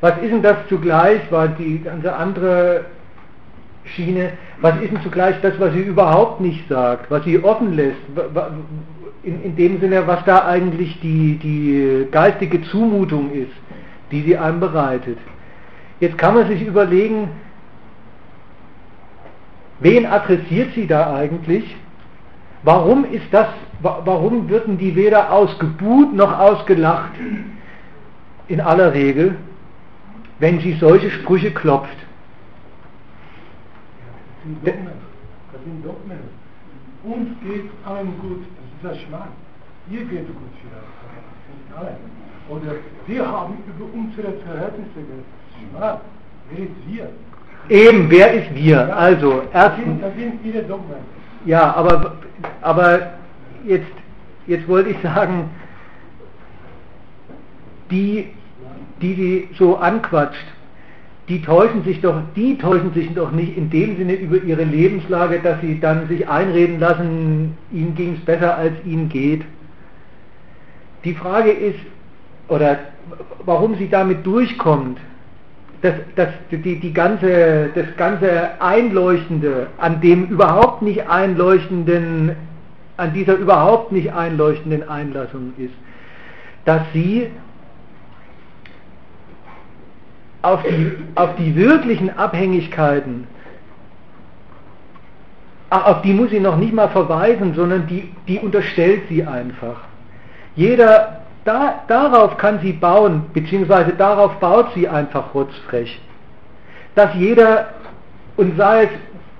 Was 0.00 0.16
ist 0.18 0.30
denn 0.30 0.42
das 0.42 0.56
zugleich, 0.68 1.20
war 1.30 1.48
die 1.48 1.82
ganze 1.82 2.14
andere 2.14 2.84
Schiene, 3.84 4.30
was 4.60 4.80
ist 4.80 4.92
denn 4.92 5.02
zugleich 5.02 5.36
das, 5.42 5.58
was 5.58 5.72
sie 5.72 5.80
überhaupt 5.80 6.40
nicht 6.40 6.68
sagt, 6.68 7.10
was 7.10 7.24
sie 7.24 7.42
offen 7.42 7.74
lässt, 7.74 7.98
in, 9.28 9.42
in 9.42 9.56
dem 9.56 9.80
Sinne, 9.80 10.06
was 10.06 10.24
da 10.24 10.46
eigentlich 10.46 10.98
die, 11.00 11.36
die 11.36 12.06
geistige 12.10 12.62
Zumutung 12.62 13.30
ist, 13.32 13.52
die 14.10 14.22
sie 14.22 14.38
einem 14.38 14.60
bereitet. 14.60 15.18
Jetzt 16.00 16.16
kann 16.16 16.34
man 16.34 16.48
sich 16.48 16.64
überlegen, 16.66 17.28
wen 19.80 20.06
adressiert 20.06 20.72
sie 20.74 20.86
da 20.86 21.14
eigentlich? 21.14 21.76
Warum 22.62 23.04
ist 23.04 23.26
das, 23.30 23.48
warum 23.82 24.48
würden 24.48 24.78
die 24.78 24.96
weder 24.96 25.30
ausgebuht 25.32 26.12
noch 26.14 26.38
ausgelacht 26.38 27.12
in 28.48 28.60
aller 28.60 28.94
Regel, 28.94 29.36
wenn 30.38 30.60
sie 30.60 30.72
solche 30.74 31.10
Sprüche 31.10 31.50
klopft? 31.50 31.96
Dogmen. 34.64 34.88
Das 35.52 35.62
sind 35.62 35.84
Dogmen. 35.84 36.18
Uns 37.04 37.28
geht 37.44 37.70
allen 37.84 38.18
gut, 38.20 38.44
Schmarrn. 38.82 39.28
Ihr 39.90 40.04
geht 40.04 40.26
gut 40.26 40.36
alle. 41.76 41.96
Oder 42.48 42.72
wir 43.06 43.26
haben 43.26 43.58
über 43.66 43.86
unsere 43.94 44.32
Verhältnisse 44.44 44.94
geredet. 44.94 45.24
Schmarrn. 45.70 45.98
Wer 46.50 46.64
ist 46.64 46.72
wir? 46.86 47.08
Eben, 47.68 48.10
wer 48.10 48.32
ist 48.32 48.54
wir? 48.54 48.76
Ja, 48.76 48.88
Also, 48.88 49.42
erstens, 49.52 50.00
das 50.00 50.14
sind 50.14 50.44
ihre 50.44 50.62
Dogmen. 50.62 50.96
ja, 51.44 51.74
aber, 51.74 52.14
aber 52.62 53.10
jetzt, 53.64 53.92
jetzt 54.46 54.66
wollte 54.66 54.90
ich 54.90 55.00
sagen, 55.02 55.50
die, 57.90 58.30
die 59.02 59.14
sie 59.14 59.48
so 59.58 59.76
anquatscht, 59.76 60.46
die 61.28 61.42
täuschen 61.42 61.84
sich 61.84 62.00
doch, 62.00 62.20
die 62.36 62.56
täuschen 62.56 62.92
sich 62.94 63.12
doch 63.14 63.32
nicht 63.32 63.56
in 63.56 63.68
dem 63.68 63.96
Sinne 63.96 64.14
über 64.14 64.42
ihre 64.42 64.64
Lebenslage, 64.64 65.40
dass 65.40 65.60
sie 65.60 65.78
dann 65.78 66.08
sich 66.08 66.26
einreden 66.26 66.80
lassen, 66.80 67.56
ihnen 67.70 67.94
ging 67.94 68.14
es 68.14 68.24
besser, 68.24 68.56
als 68.56 68.72
ihnen 68.86 69.08
geht. 69.08 69.42
Die 71.04 71.14
Frage 71.14 71.50
ist, 71.50 71.78
oder 72.48 72.78
warum 73.44 73.76
sie 73.76 73.88
damit 73.88 74.24
durchkommt, 74.24 74.98
das, 75.82 75.94
das, 76.16 76.28
die, 76.50 76.80
die 76.80 76.92
ganze, 76.92 77.68
das 77.74 77.86
ganze 77.96 78.60
Einleuchtende 78.60 79.68
an 79.78 80.00
dem 80.00 80.26
überhaupt 80.26 80.82
nicht 80.82 81.08
einleuchtenden, 81.08 82.32
an 82.96 83.12
dieser 83.12 83.36
überhaupt 83.36 83.92
nicht 83.92 84.12
einleuchtenden 84.12 84.88
Einlassung 84.88 85.52
ist, 85.56 85.74
dass 86.64 86.82
sie 86.92 87.28
auf 90.42 90.62
die, 90.62 90.92
auf 91.14 91.36
die 91.36 91.54
wirklichen 91.56 92.16
Abhängigkeiten, 92.16 93.26
auf 95.70 96.00
die 96.02 96.14
muss 96.14 96.30
sie 96.30 96.40
noch 96.40 96.56
nicht 96.56 96.72
mal 96.72 96.88
verweisen, 96.88 97.54
sondern 97.54 97.86
die, 97.86 98.10
die 98.26 98.38
unterstellt 98.38 99.02
sie 99.08 99.26
einfach. 99.26 99.80
Jeder, 100.56 101.20
da, 101.44 101.82
darauf 101.88 102.38
kann 102.38 102.60
sie 102.60 102.72
bauen, 102.72 103.26
beziehungsweise 103.34 103.92
darauf 103.92 104.38
baut 104.40 104.68
sie 104.74 104.88
einfach 104.88 105.34
rotzfrech. 105.34 106.00
Dass 106.94 107.14
jeder, 107.14 107.68
und 108.36 108.56
sei 108.56 108.84
es 108.84 108.90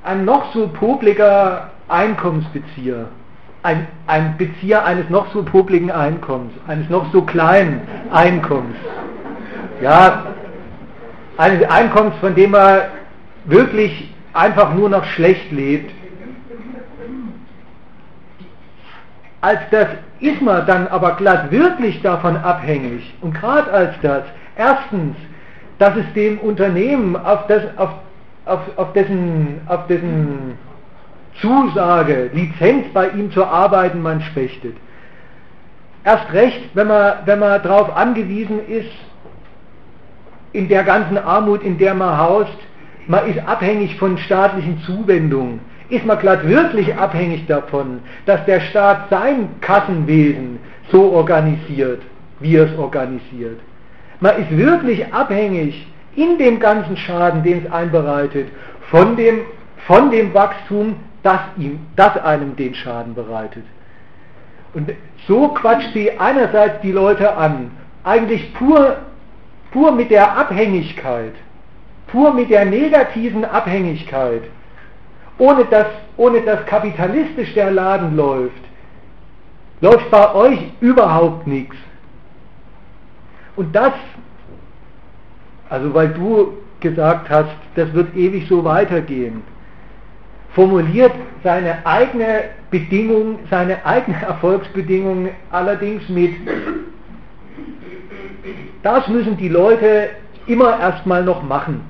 ein 0.05 0.25
noch 0.25 0.53
so 0.53 0.69
publiger 0.69 1.70
Einkommensbezieher, 1.89 3.07
ein, 3.62 3.87
ein 4.07 4.37
Bezieher 4.37 4.85
eines 4.85 5.09
noch 5.11 5.33
so 5.33 5.43
publigen 5.43 5.91
Einkommens, 5.91 6.53
eines 6.66 6.89
noch 6.89 7.11
so 7.12 7.23
kleinen 7.23 7.81
Einkommens, 8.12 8.77
ja, 9.83 10.27
eines 11.39 11.69
Einkommens, 11.70 12.16
von 12.20 12.35
dem 12.35 12.55
er 12.55 12.90
wirklich 13.44 14.12
einfach 14.35 14.74
nur 14.74 14.90
noch 14.90 15.05
schlecht 15.05 15.51
lebt, 15.51 15.90
als 19.40 19.60
das 19.70 19.86
ist 20.20 20.43
man 20.43 20.66
dann 20.66 20.89
aber 20.89 21.12
glatt 21.12 21.52
wirklich 21.52 22.02
davon 22.02 22.36
abhängig, 22.36 23.15
und 23.20 23.35
gerade 23.35 23.70
als 23.73 23.94
das, 24.02 24.24
erstens, 24.56 25.16
dass 25.78 25.97
es 25.97 26.12
dem 26.15 26.39
Unternehmen 26.39 27.16
auf, 27.16 27.47
das, 27.47 27.62
auf, 27.77 27.90
auf, 28.44 28.60
auf, 28.77 28.93
dessen, 28.94 29.60
auf 29.69 29.86
dessen 29.86 30.59
Zusage, 31.40 32.31
Lizenz 32.32 32.86
bei 32.93 33.10
ihm 33.10 33.31
zu 33.31 33.44
arbeiten, 33.44 34.02
man 34.02 34.20
spechtet. 34.23 34.77
Erst 36.05 36.32
recht, 36.32 36.70
wenn 36.74 36.89
man, 36.89 37.19
wenn 37.27 37.39
man 37.39 37.62
darauf 37.62 37.97
angewiesen 37.97 38.66
ist, 38.66 38.90
in 40.53 40.69
der 40.69 40.85
ganzen 40.85 41.19
Armut, 41.19 41.62
in 41.62 41.79
der 41.79 41.95
man 41.95 42.16
haust, 42.16 42.59
man 43.07 43.27
ist 43.27 43.39
abhängig 43.47 43.97
von 43.97 44.19
staatlichen 44.19 44.81
Zuwendungen, 44.83 45.61
ist 45.89 46.05
man 46.05 46.19
glatt 46.19 46.47
wirklich 46.47 46.95
abhängig 46.95 47.47
davon, 47.47 48.01
dass 48.27 48.45
der 48.45 48.61
Staat 48.61 49.09
sein 49.11 49.49
Kassenwesen 49.61 50.59
so 50.91 51.12
organisiert, 51.12 52.03
wie 52.41 52.57
er 52.57 52.65
es 52.65 52.79
organisiert. 52.79 53.61
Man 54.20 54.37
ist 54.43 54.57
wirklich 54.57 55.12
abhängig 55.12 55.87
in 56.16 56.39
dem 56.39 56.59
ganzen 56.61 56.97
Schaden, 56.97 57.43
den 57.43 57.65
es 57.65 57.73
einbereitet, 57.73 58.49
von 58.91 59.16
dem, 59.16 59.41
von 59.87 60.11
dem 60.11 60.35
Wachstum, 60.35 60.97
das, 61.23 61.41
ihm, 61.57 61.81
das 61.97 62.16
einem 62.23 62.57
den 62.57 62.75
Schaden 62.75 63.15
bereitet. 63.15 63.65
Und 64.75 64.91
so 65.27 65.49
quatscht 65.49 65.93
sie 65.95 66.19
einerseits 66.19 66.81
die 66.83 66.93
Leute 66.93 67.37
an, 67.37 67.70
eigentlich 68.05 68.53
pur, 68.55 68.97
pur 69.70 69.93
mit 69.93 70.11
der 70.11 70.36
Abhängigkeit, 70.36 71.35
pur 72.07 72.32
mit 72.32 72.51
der 72.51 72.65
negativen 72.65 73.45
Abhängigkeit, 73.45 74.43
ohne 75.39 75.65
dass, 75.66 75.86
ohne 76.16 76.40
dass 76.43 76.65
kapitalistisch 76.66 77.55
der 77.55 77.70
Laden 77.70 78.16
läuft, 78.16 78.62
läuft 79.81 80.11
bei 80.11 80.35
euch 80.35 80.59
überhaupt 80.81 81.47
nichts. 81.47 81.77
Und 83.57 83.74
das, 83.74 83.93
also 85.69 85.93
weil 85.95 86.09
du 86.09 86.55
gesagt 86.81 87.28
hast, 87.28 87.57
das 87.74 87.93
wird 87.93 88.15
ewig 88.16 88.49
so 88.49 88.65
weitergehen, 88.65 89.43
formuliert 90.55 91.12
seine 91.45 91.85
eigene 91.86 92.45
Bedingung, 92.70 93.40
seine 93.51 93.85
eigene 93.85 94.20
Erfolgsbedingung 94.23 95.28
allerdings 95.51 96.09
mit, 96.09 96.35
das 98.83 99.09
müssen 99.09 99.37
die 99.37 99.49
Leute 99.49 100.11
immer 100.47 100.79
erstmal 100.79 101.25
noch 101.25 101.43
machen. 101.43 101.81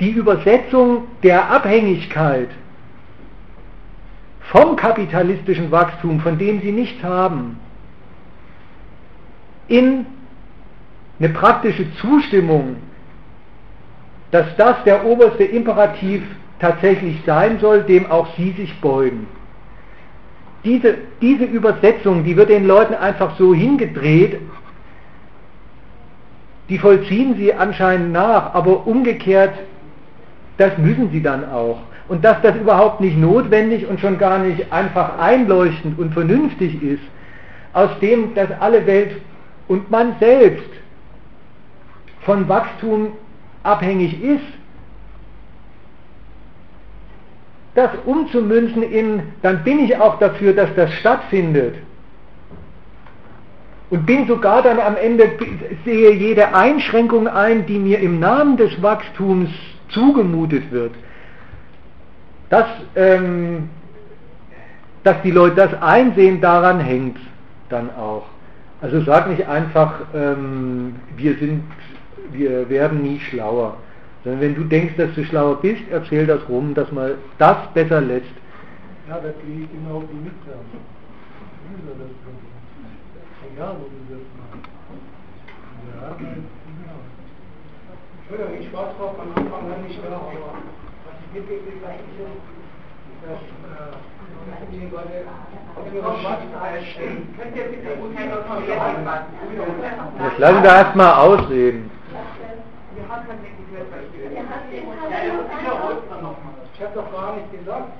Die 0.00 0.10
Übersetzung 0.10 1.04
der 1.22 1.50
Abhängigkeit 1.50 2.50
vom 4.50 4.76
kapitalistischen 4.76 5.70
Wachstum, 5.70 6.20
von 6.20 6.38
dem 6.38 6.60
sie 6.60 6.72
nichts 6.72 7.02
haben, 7.02 7.58
in 9.66 10.06
eine 11.18 11.28
praktische 11.30 11.92
Zustimmung, 11.96 12.76
dass 14.30 14.46
das 14.56 14.82
der 14.84 15.04
oberste 15.04 15.44
Imperativ 15.44 16.22
tatsächlich 16.58 17.20
sein 17.26 17.58
soll, 17.60 17.82
dem 17.82 18.10
auch 18.10 18.28
sie 18.36 18.52
sich 18.52 18.74
beugen. 18.80 19.26
Diese, 20.64 20.96
diese 21.20 21.44
Übersetzung, 21.44 22.24
die 22.24 22.36
wird 22.36 22.50
den 22.50 22.66
Leuten 22.66 22.94
einfach 22.94 23.36
so 23.38 23.54
hingedreht, 23.54 24.40
die 26.68 26.78
vollziehen 26.78 27.36
sie 27.36 27.54
anscheinend 27.54 28.12
nach, 28.12 28.54
aber 28.54 28.86
umgekehrt, 28.86 29.54
das 30.58 30.76
müssen 30.78 31.10
sie 31.10 31.22
dann 31.22 31.48
auch. 31.50 31.78
Und 32.08 32.24
dass 32.24 32.40
das 32.42 32.56
überhaupt 32.56 33.00
nicht 33.00 33.16
notwendig 33.16 33.86
und 33.86 34.00
schon 34.00 34.18
gar 34.18 34.38
nicht 34.38 34.72
einfach 34.72 35.18
einleuchtend 35.18 35.98
und 35.98 36.12
vernünftig 36.12 36.82
ist, 36.82 37.02
aus 37.72 37.90
dem, 38.00 38.34
dass 38.34 38.48
alle 38.60 38.86
Welt 38.86 39.12
und 39.68 39.90
man 39.90 40.14
selbst 40.18 40.68
von 42.22 42.48
Wachstum 42.48 43.12
abhängig 43.62 44.22
ist, 44.22 44.44
das 47.74 47.90
umzumünzen 48.06 48.82
in, 48.82 49.22
dann 49.42 49.62
bin 49.62 49.78
ich 49.78 49.96
auch 49.96 50.18
dafür, 50.18 50.52
dass 50.52 50.74
das 50.74 50.92
stattfindet. 50.94 51.76
Und 53.90 54.04
bin 54.04 54.26
sogar 54.26 54.62
dann 54.62 54.78
am 54.78 54.96
Ende, 54.96 55.30
sehe 55.84 56.12
jede 56.12 56.54
Einschränkung 56.54 57.26
ein, 57.26 57.64
die 57.66 57.78
mir 57.78 58.00
im 58.00 58.20
Namen 58.20 58.56
des 58.56 58.82
Wachstums 58.82 59.48
zugemutet 59.88 60.70
wird. 60.70 60.92
Das, 62.50 62.66
ähm, 62.96 63.70
dass 65.04 65.20
die 65.22 65.30
Leute 65.30 65.56
das 65.56 65.82
einsehen, 65.82 66.40
daran 66.40 66.80
hängt 66.80 67.18
dann 67.70 67.90
auch. 67.94 68.26
Also 68.80 69.00
sag 69.02 69.28
nicht 69.28 69.46
einfach, 69.48 70.00
ähm, 70.14 70.96
wir 71.16 71.36
sind, 71.36 71.64
wir 72.30 72.68
werden 72.68 73.02
nie 73.02 73.18
schlauer. 73.18 73.76
Sondern 74.22 74.40
wenn 74.40 74.54
du 74.54 74.64
denkst, 74.64 74.94
dass 74.96 75.14
du 75.14 75.24
schlauer 75.24 75.60
bist, 75.60 75.82
erzähl 75.90 76.26
das 76.26 76.40
rum, 76.48 76.74
dass 76.74 76.90
man 76.92 77.12
das 77.38 77.56
besser 77.74 78.00
lässt. 78.00 78.26
Ja, 79.08 79.14
da 79.14 79.30
kriege 79.30 79.64
ich 79.64 79.72
genau 79.72 80.02
die 80.02 80.16
Mitte. 80.16 80.58
Egal, 83.58 83.74
wo 83.74 83.90
du 83.90 83.98
das 84.06 84.22
machst. 84.38 84.70
Ja, 85.90 86.14
genau. 86.14 87.02
Entschuldigung, 88.22 88.54
ich 88.62 88.70
war 88.72 88.94
zwar 88.94 89.10
von 89.18 89.34
Anfang 89.34 89.72
an 89.72 89.82
nicht 89.82 89.98
da, 89.98 90.14
aber 90.14 90.30
was 90.30 91.18
ich 91.18 91.30
mitgekriegt 91.34 91.82
habe, 91.82 91.98
ist, 91.98 92.38
dass 93.26 93.42
äh, 93.66 93.98
die 94.70 94.86
Leute 94.86 95.26
Könnt 97.36 97.56
ihr 97.56 97.64
bitte 97.64 97.98
Jetzt 100.22 100.38
lassen 100.38 100.62
wir 100.62 100.70
erstmal 100.70 101.12
ausreden. 101.14 101.90
Wir 102.94 103.08
haben 103.08 103.26
kein 103.26 103.38
ich 104.70 106.47
habe 106.80 106.94
doch 106.94 107.10
gar 107.12 107.34
nicht 107.34 107.50
gesagt. 107.50 107.92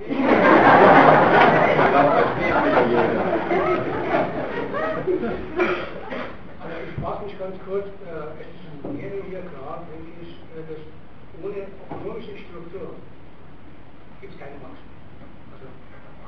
ich 6.86 7.02
frage 7.02 7.24
mich 7.24 7.38
ganz 7.38 7.56
kurz, 7.66 7.86
äh, 7.86 8.38
es 8.38 8.46
ist 8.46 9.02
jedem 9.02 9.24
hier 9.30 9.42
klar, 9.50 9.82
denke 9.90 10.14
ich, 10.22 10.30
äh, 10.54 10.62
dass 10.70 10.82
ohne 11.42 11.66
ökonomische 11.90 12.38
Struktur 12.38 12.94
gibt 14.20 14.34
es 14.34 14.38
keine 14.38 14.54
Wachstum. 14.62 14.94
Also 15.54 15.66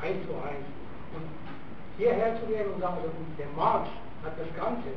eins 0.02 0.26
zu 0.26 0.34
eins. 0.42 0.66
Und 1.14 1.26
hierher 1.98 2.34
zu 2.40 2.46
gehen 2.46 2.66
und 2.74 2.80
sagen, 2.80 2.96
also 2.98 3.10
der 3.38 3.50
Marx 3.56 3.88
hat 4.24 4.34
das 4.38 4.50
Ganze 4.58 4.90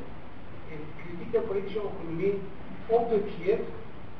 in 0.74 0.82
Kritik 1.06 1.30
der 1.32 1.46
politischen 1.46 1.82
Ökonomie 1.86 2.34
obduziert, 2.88 3.62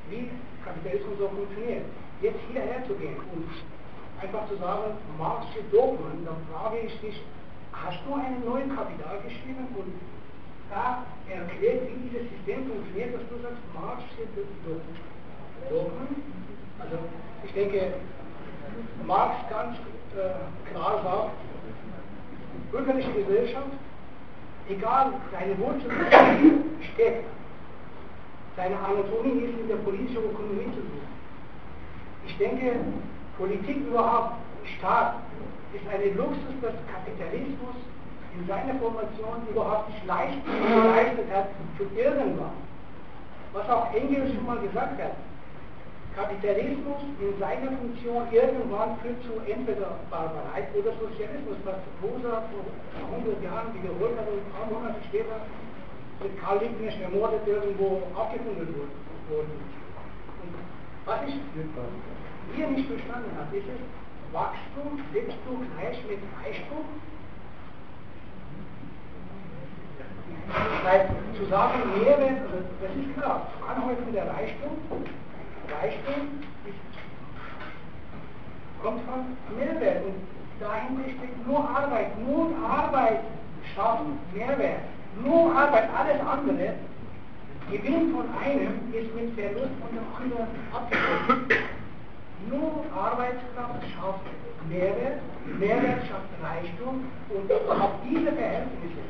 wie 0.09 0.31
Kapitalismus 0.65 1.19
so 1.19 1.29
funktioniert. 1.29 1.85
Jetzt 2.21 2.41
hierher 2.51 2.87
zu 2.87 2.95
gehen 2.95 3.17
und 3.35 3.49
einfach 4.23 4.49
zu 4.49 4.57
sagen, 4.57 4.97
Marxische 5.19 5.65
Dogmen, 5.73 6.25
dann 6.25 6.37
frage 6.53 6.79
ich 6.87 7.01
dich, 7.01 7.21
hast 7.73 7.99
du 8.07 8.15
einen 8.15 8.45
neuen 8.45 8.75
Kapital 8.75 9.21
geschrieben 9.23 9.67
und 9.77 9.93
da 10.71 11.05
erklärt, 11.29 11.83
wie 11.89 12.09
dieses 12.09 12.31
System 12.31 12.67
funktioniert, 12.67 13.15
dass 13.15 13.29
du 13.29 13.37
sagst, 13.43 13.61
Marxische 13.75 14.27
Dogmen? 15.69 16.09
Also 16.79 16.97
ich 17.45 17.53
denke, 17.53 17.95
Marx 19.07 19.35
ganz 19.51 19.77
äh, 20.17 20.71
klar 20.71 21.03
sagt, 21.03 21.31
bürgerliche 22.71 23.13
Gesellschaft, 23.13 23.69
egal 24.69 25.13
seine 25.31 25.59
Wurzeln 25.59 25.93
steckt, 26.95 27.25
seine 28.57 28.77
Anatomie 28.79 29.45
ist 29.45 29.59
in 29.61 29.69
der 29.69 29.77
politischen 29.77 30.25
Ökonomie 30.25 30.71
zu 30.75 30.81
suchen. 30.81 31.15
Ich 32.27 32.39
denke, 32.39 32.77
Politik 33.39 33.77
überhaupt, 33.87 34.35
Staat, 34.79 35.17
ist 35.75 35.87
eine 35.93 36.15
Luxus, 36.15 36.55
dass 36.63 36.73
Kapitalismus 36.89 37.77
in 38.39 38.47
seiner 38.47 38.75
Formation 38.81 39.47
überhaupt 39.51 39.91
nicht 39.91 40.07
leicht 40.07 40.39
geleistet 40.45 41.27
hat 41.33 41.49
für 41.77 41.87
irgendwann. 41.99 42.57
Was 43.53 43.69
auch 43.69 43.93
Engels 43.95 44.35
schon 44.35 44.47
mal 44.47 44.59
gesagt 44.59 45.01
hat, 45.03 45.17
Kapitalismus 46.17 47.03
in 47.19 47.35
seiner 47.39 47.71
Funktion 47.75 48.23
irgendwann 48.31 48.99
führt 49.03 49.19
zu 49.27 49.35
entweder 49.51 49.99
Barbarei 50.11 50.63
oder 50.75 50.95
Sozialismus, 50.95 51.59
was 51.65 51.83
Rosa 52.03 52.43
vor 52.55 52.67
100 53.19 53.43
Jahren 53.43 53.75
wiederholt 53.75 54.15
hat 54.19 54.27
und 54.31 54.39
ein 54.39 54.53
paar 54.55 54.67
Monate 54.71 55.03
später 55.11 55.43
mit 56.23 56.41
Karl 56.41 56.59
Liebknecht 56.63 57.03
ermordet 57.03 57.43
irgendwo 57.47 58.03
aufgefunden 58.15 58.75
wurden. 59.29 59.84
Was 61.07 61.21
ich 61.27 61.35
hier 62.57 62.69
nicht 62.69 62.89
verstanden 62.89 63.31
habe, 63.39 63.57
ist 63.57 63.67
es, 63.69 64.33
Wachstum 64.33 65.01
setzt 65.13 65.37
du 65.47 65.57
mit 65.59 65.69
Reichtum? 65.79 66.85
Weil 70.83 71.09
zu 71.39 71.45
sagen, 71.47 71.81
Mehrwert, 71.99 72.41
also 72.43 72.65
das 72.81 72.91
ist 72.97 73.15
klar, 73.17 73.49
Anhäufung 73.69 74.13
der 74.13 74.29
Reichtum, 74.29 74.79
Reichtum 75.69 76.45
kommt 78.83 79.01
von 79.05 79.57
Mehrwert. 79.59 80.05
Und 80.05 80.15
dahinter 80.61 81.05
steckt 81.05 81.47
nur 81.47 81.69
Arbeit, 81.69 82.19
nur 82.27 82.51
Arbeit 82.67 83.21
schaffen, 83.75 84.19
Mehrwert, 84.33 84.81
nur 85.23 85.55
Arbeit, 85.55 85.89
alles 85.97 86.21
andere. 86.21 86.75
Gewinn 87.71 88.13
von 88.13 88.27
einem 88.37 88.93
ist 88.93 89.15
mit 89.15 89.35
Verlust 89.35 89.73
von 89.81 89.91
dem 89.97 90.07
anderen 90.13 90.49
abgedeckt. 90.73 91.65
Nur 92.51 92.85
Arbeitskraft 92.95 93.83
schafft 93.95 94.27
Mehrwert, 94.69 95.21
Mehrwert 95.59 96.03
schafft 96.07 96.29
Reichtum 96.43 97.05
und 97.31 97.53
auf 97.53 97.93
diese 98.05 98.33
Verhältnisse 98.33 99.03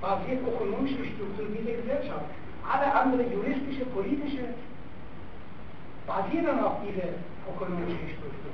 basiert 0.00 0.40
ökonomische 0.42 1.04
Struktur 1.14 1.46
dieser 1.54 1.80
Gesellschaft. 1.80 2.26
Alle 2.66 2.92
anderen 2.92 3.30
juristische, 3.32 3.84
politische 3.86 4.54
basieren 6.06 6.58
auf 6.60 6.82
dieser 6.82 7.14
ökonomischen 7.46 8.08
Struktur. 8.10 8.52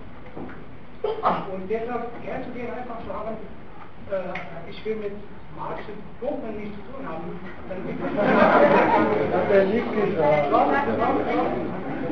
Und 1.52 1.68
deshalb 1.68 2.12
dir 2.22 2.72
einfach 2.76 3.00
sagen, 3.08 3.36
äh, 4.12 4.70
ich 4.70 4.84
will 4.84 4.96
mit 4.96 5.12
Marx 5.56 5.80
und 5.90 6.00
Hoffmann 6.22 6.56
nichts 6.56 6.76
zu 6.76 6.82
tun 6.92 7.04
haben. 7.08 7.38
Dann 7.68 7.80
Das 9.30 9.40
hat 9.40 9.50
er 9.52 9.64
nicht 9.66 9.90
gesagt. 9.94 10.46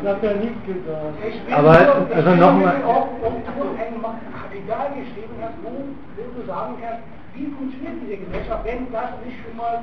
Das 0.03 0.15
hat 0.15 0.23
er 0.23 0.35
nicht 0.37 0.61
gesagt. 0.67 1.15
Ich 1.27 1.47
will 1.47 1.55
Aber, 1.55 1.73
nur, 1.73 1.95
also 1.95 2.19
ich 2.19 2.27
will 2.27 2.37
noch 2.37 2.55
mal- 2.55 2.79
nur, 2.79 2.89
Ob, 2.89 3.09
ob 3.25 3.35
du 3.47 3.63
ein 3.79 3.95
Kapital 4.39 4.87
geschrieben 4.99 5.37
hast, 5.43 5.57
wo, 5.63 5.71
wo 5.71 6.41
du 6.41 6.47
sagen 6.47 6.75
kannst, 6.83 7.03
wie 7.35 7.47
funktioniert 7.57 7.97
diese 8.03 8.17
Gesellschaft, 8.25 8.65
wenn 8.65 8.91
das 8.93 9.11
nicht 9.25 9.39
schon 9.43 9.57
mal 9.57 9.83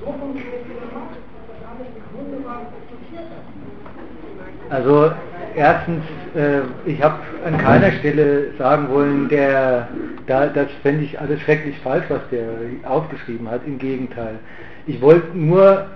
so 0.00 0.06
funktioniert, 0.12 0.64
wie 0.68 0.74
machst, 0.92 1.16
dass 1.18 1.44
das 1.50 1.60
alles 1.68 1.88
wunderbar 2.12 2.60
funktioniert 2.88 3.28
hat. 3.32 3.44
Also 4.70 5.12
erstens, 5.56 6.02
äh, 6.34 6.60
ich 6.86 7.02
habe 7.02 7.18
an 7.44 7.58
keiner 7.58 7.92
Stelle 7.92 8.52
sagen 8.58 8.88
wollen, 8.88 9.28
der, 9.28 9.88
da, 10.26 10.46
das 10.46 10.68
fände 10.82 11.04
ich 11.04 11.18
alles 11.20 11.40
schrecklich 11.42 11.78
falsch, 11.80 12.04
was 12.08 12.20
der 12.30 12.44
aufgeschrieben 12.84 13.50
hat. 13.50 13.62
Im 13.66 13.78
Gegenteil. 13.78 14.38
Ich 14.86 15.00
wollte 15.00 15.36
nur, 15.36 15.86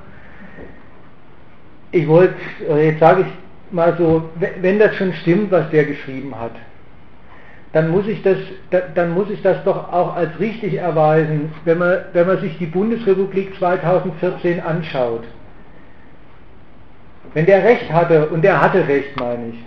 ich 1.92 2.06
wollte, 2.06 2.34
äh, 2.68 2.88
jetzt 2.90 3.00
sage 3.00 3.22
ich 3.22 3.72
mal 3.72 3.94
so, 3.98 4.30
we- 4.36 4.50
wenn 4.60 4.78
das 4.78 4.94
schon 4.96 5.12
stimmt, 5.14 5.50
was 5.50 5.68
der 5.70 5.84
geschrieben 5.84 6.34
hat, 6.38 6.52
dann 7.72 7.90
muss 7.90 8.06
ich 8.06 8.22
das, 8.22 8.38
da- 8.70 8.82
dann 8.94 9.10
muss 9.10 9.28
ich 9.30 9.42
das 9.42 9.62
doch 9.64 9.92
auch 9.92 10.16
als 10.16 10.38
richtig 10.40 10.74
erweisen, 10.74 11.52
wenn 11.64 11.78
man, 11.78 11.98
wenn 12.12 12.26
man 12.26 12.40
sich 12.40 12.56
die 12.58 12.66
Bundesrepublik 12.66 13.54
2014 13.58 14.60
anschaut. 14.60 15.24
Wenn 17.34 17.46
der 17.46 17.64
Recht 17.64 17.92
hatte, 17.92 18.28
und 18.28 18.42
der 18.42 18.60
hatte 18.60 18.86
Recht, 18.86 19.18
meine 19.18 19.48
ich, 19.48 19.58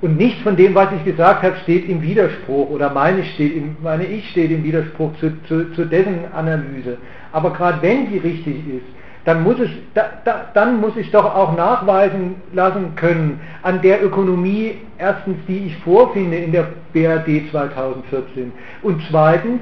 und 0.00 0.16
nichts 0.16 0.40
von 0.42 0.56
dem, 0.56 0.74
was 0.74 0.88
ich 0.92 1.04
gesagt 1.04 1.42
habe, 1.42 1.56
steht 1.62 1.88
im 1.88 2.02
Widerspruch, 2.02 2.70
oder 2.70 2.90
meine, 2.90 3.24
steht 3.24 3.56
im, 3.56 3.76
meine 3.82 4.04
ich 4.04 4.30
steht 4.30 4.50
im 4.50 4.62
Widerspruch 4.62 5.10
zu, 5.18 5.42
zu, 5.44 5.72
zu 5.72 5.86
dessen 5.86 6.20
Analyse. 6.32 6.98
Aber 7.32 7.52
gerade 7.52 7.82
wenn 7.82 8.10
die 8.10 8.18
richtig 8.18 8.56
ist, 8.68 8.86
dann 9.24 9.42
muss, 9.42 9.58
es, 9.58 9.68
da, 9.94 10.10
da, 10.24 10.46
dann 10.54 10.80
muss 10.80 10.96
ich 10.96 11.10
doch 11.10 11.34
auch 11.34 11.56
nachweisen 11.56 12.36
lassen 12.52 12.94
können 12.94 13.40
an 13.62 13.82
der 13.82 14.02
Ökonomie, 14.04 14.76
erstens, 14.96 15.36
die 15.48 15.66
ich 15.66 15.76
vorfinde 15.78 16.36
in 16.36 16.52
der 16.52 16.68
BRD 16.92 17.50
2014, 17.50 18.52
und 18.82 19.02
zweitens 19.10 19.60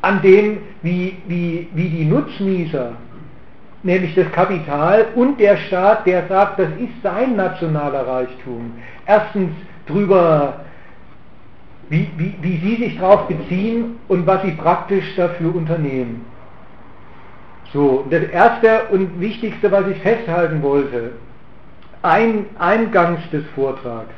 an 0.00 0.22
dem, 0.22 0.58
wie, 0.82 1.16
wie, 1.26 1.68
wie 1.74 1.88
die 1.88 2.04
Nutznießer 2.04 2.92
nämlich 3.88 4.14
das 4.14 4.30
Kapital 4.32 5.06
und 5.14 5.40
der 5.40 5.56
Staat, 5.56 6.06
der 6.06 6.28
sagt, 6.28 6.58
das 6.58 6.68
ist 6.78 7.02
sein 7.02 7.36
nationaler 7.36 8.06
Reichtum. 8.06 8.72
Erstens 9.06 9.50
drüber, 9.86 10.60
wie, 11.88 12.06
wie, 12.18 12.34
wie 12.42 12.58
sie 12.58 12.76
sich 12.84 12.98
darauf 12.98 13.26
beziehen 13.28 13.98
und 14.08 14.26
was 14.26 14.42
sie 14.42 14.50
praktisch 14.52 15.16
dafür 15.16 15.54
unternehmen. 15.54 16.26
So, 17.72 18.04
das 18.10 18.24
erste 18.24 18.84
und 18.90 19.20
wichtigste, 19.20 19.72
was 19.72 19.86
ich 19.86 19.96
festhalten 20.00 20.62
wollte, 20.62 21.12
ein, 22.02 22.44
eingangs 22.58 23.20
des 23.30 23.44
Vortrags 23.54 24.14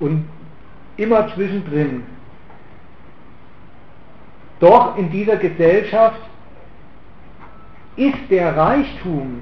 und 0.00 0.28
immer 0.96 1.32
zwischendrin, 1.34 2.02
doch 4.58 4.98
in 4.98 5.12
dieser 5.12 5.36
Gesellschaft 5.36 6.20
ist 7.96 8.30
der 8.30 8.56
Reichtum 8.56 9.40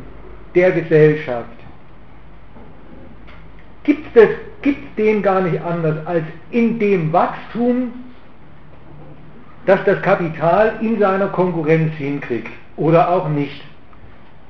der 0.54 0.72
Gesellschaft, 0.72 1.48
gibt 3.84 4.16
es 4.16 4.28
gibt 4.62 4.96
den 4.98 5.22
gar 5.22 5.42
nicht 5.42 5.60
anders 5.62 6.06
als 6.06 6.24
in 6.50 6.78
dem 6.78 7.12
Wachstum, 7.12 7.92
das 9.66 9.80
das 9.84 10.00
Kapital 10.02 10.74
in 10.80 10.98
seiner 10.98 11.28
Konkurrenz 11.28 11.92
hinkriegt 11.94 12.50
oder 12.76 13.10
auch 13.10 13.28
nicht. 13.28 13.62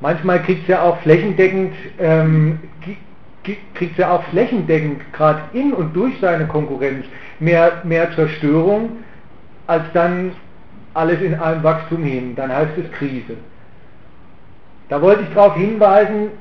Manchmal 0.00 0.42
kriegt 0.42 0.62
es 0.62 0.68
ja 0.68 0.82
auch 0.82 0.98
flächendeckend, 0.98 1.74
ähm, 1.98 2.58
kriegt 3.74 3.98
ja 3.98 4.10
auch 4.10 4.22
flächendeckend 4.24 5.00
gerade 5.12 5.40
in 5.52 5.72
und 5.72 5.94
durch 5.94 6.14
seine 6.20 6.46
Konkurrenz 6.46 7.06
mehr, 7.40 7.82
mehr 7.84 8.12
Zerstörung 8.14 8.90
als 9.66 9.84
dann 9.94 10.32
alles 10.94 11.20
in 11.20 11.34
einem 11.34 11.62
Wachstum 11.62 12.02
hin. 12.04 12.34
Dann 12.36 12.52
heißt 12.52 12.72
es 12.78 12.90
Krise. 12.92 13.36
Da 14.92 15.00
wollte 15.00 15.22
ich 15.22 15.34
darauf 15.34 15.56
hinweisen, 15.56 16.32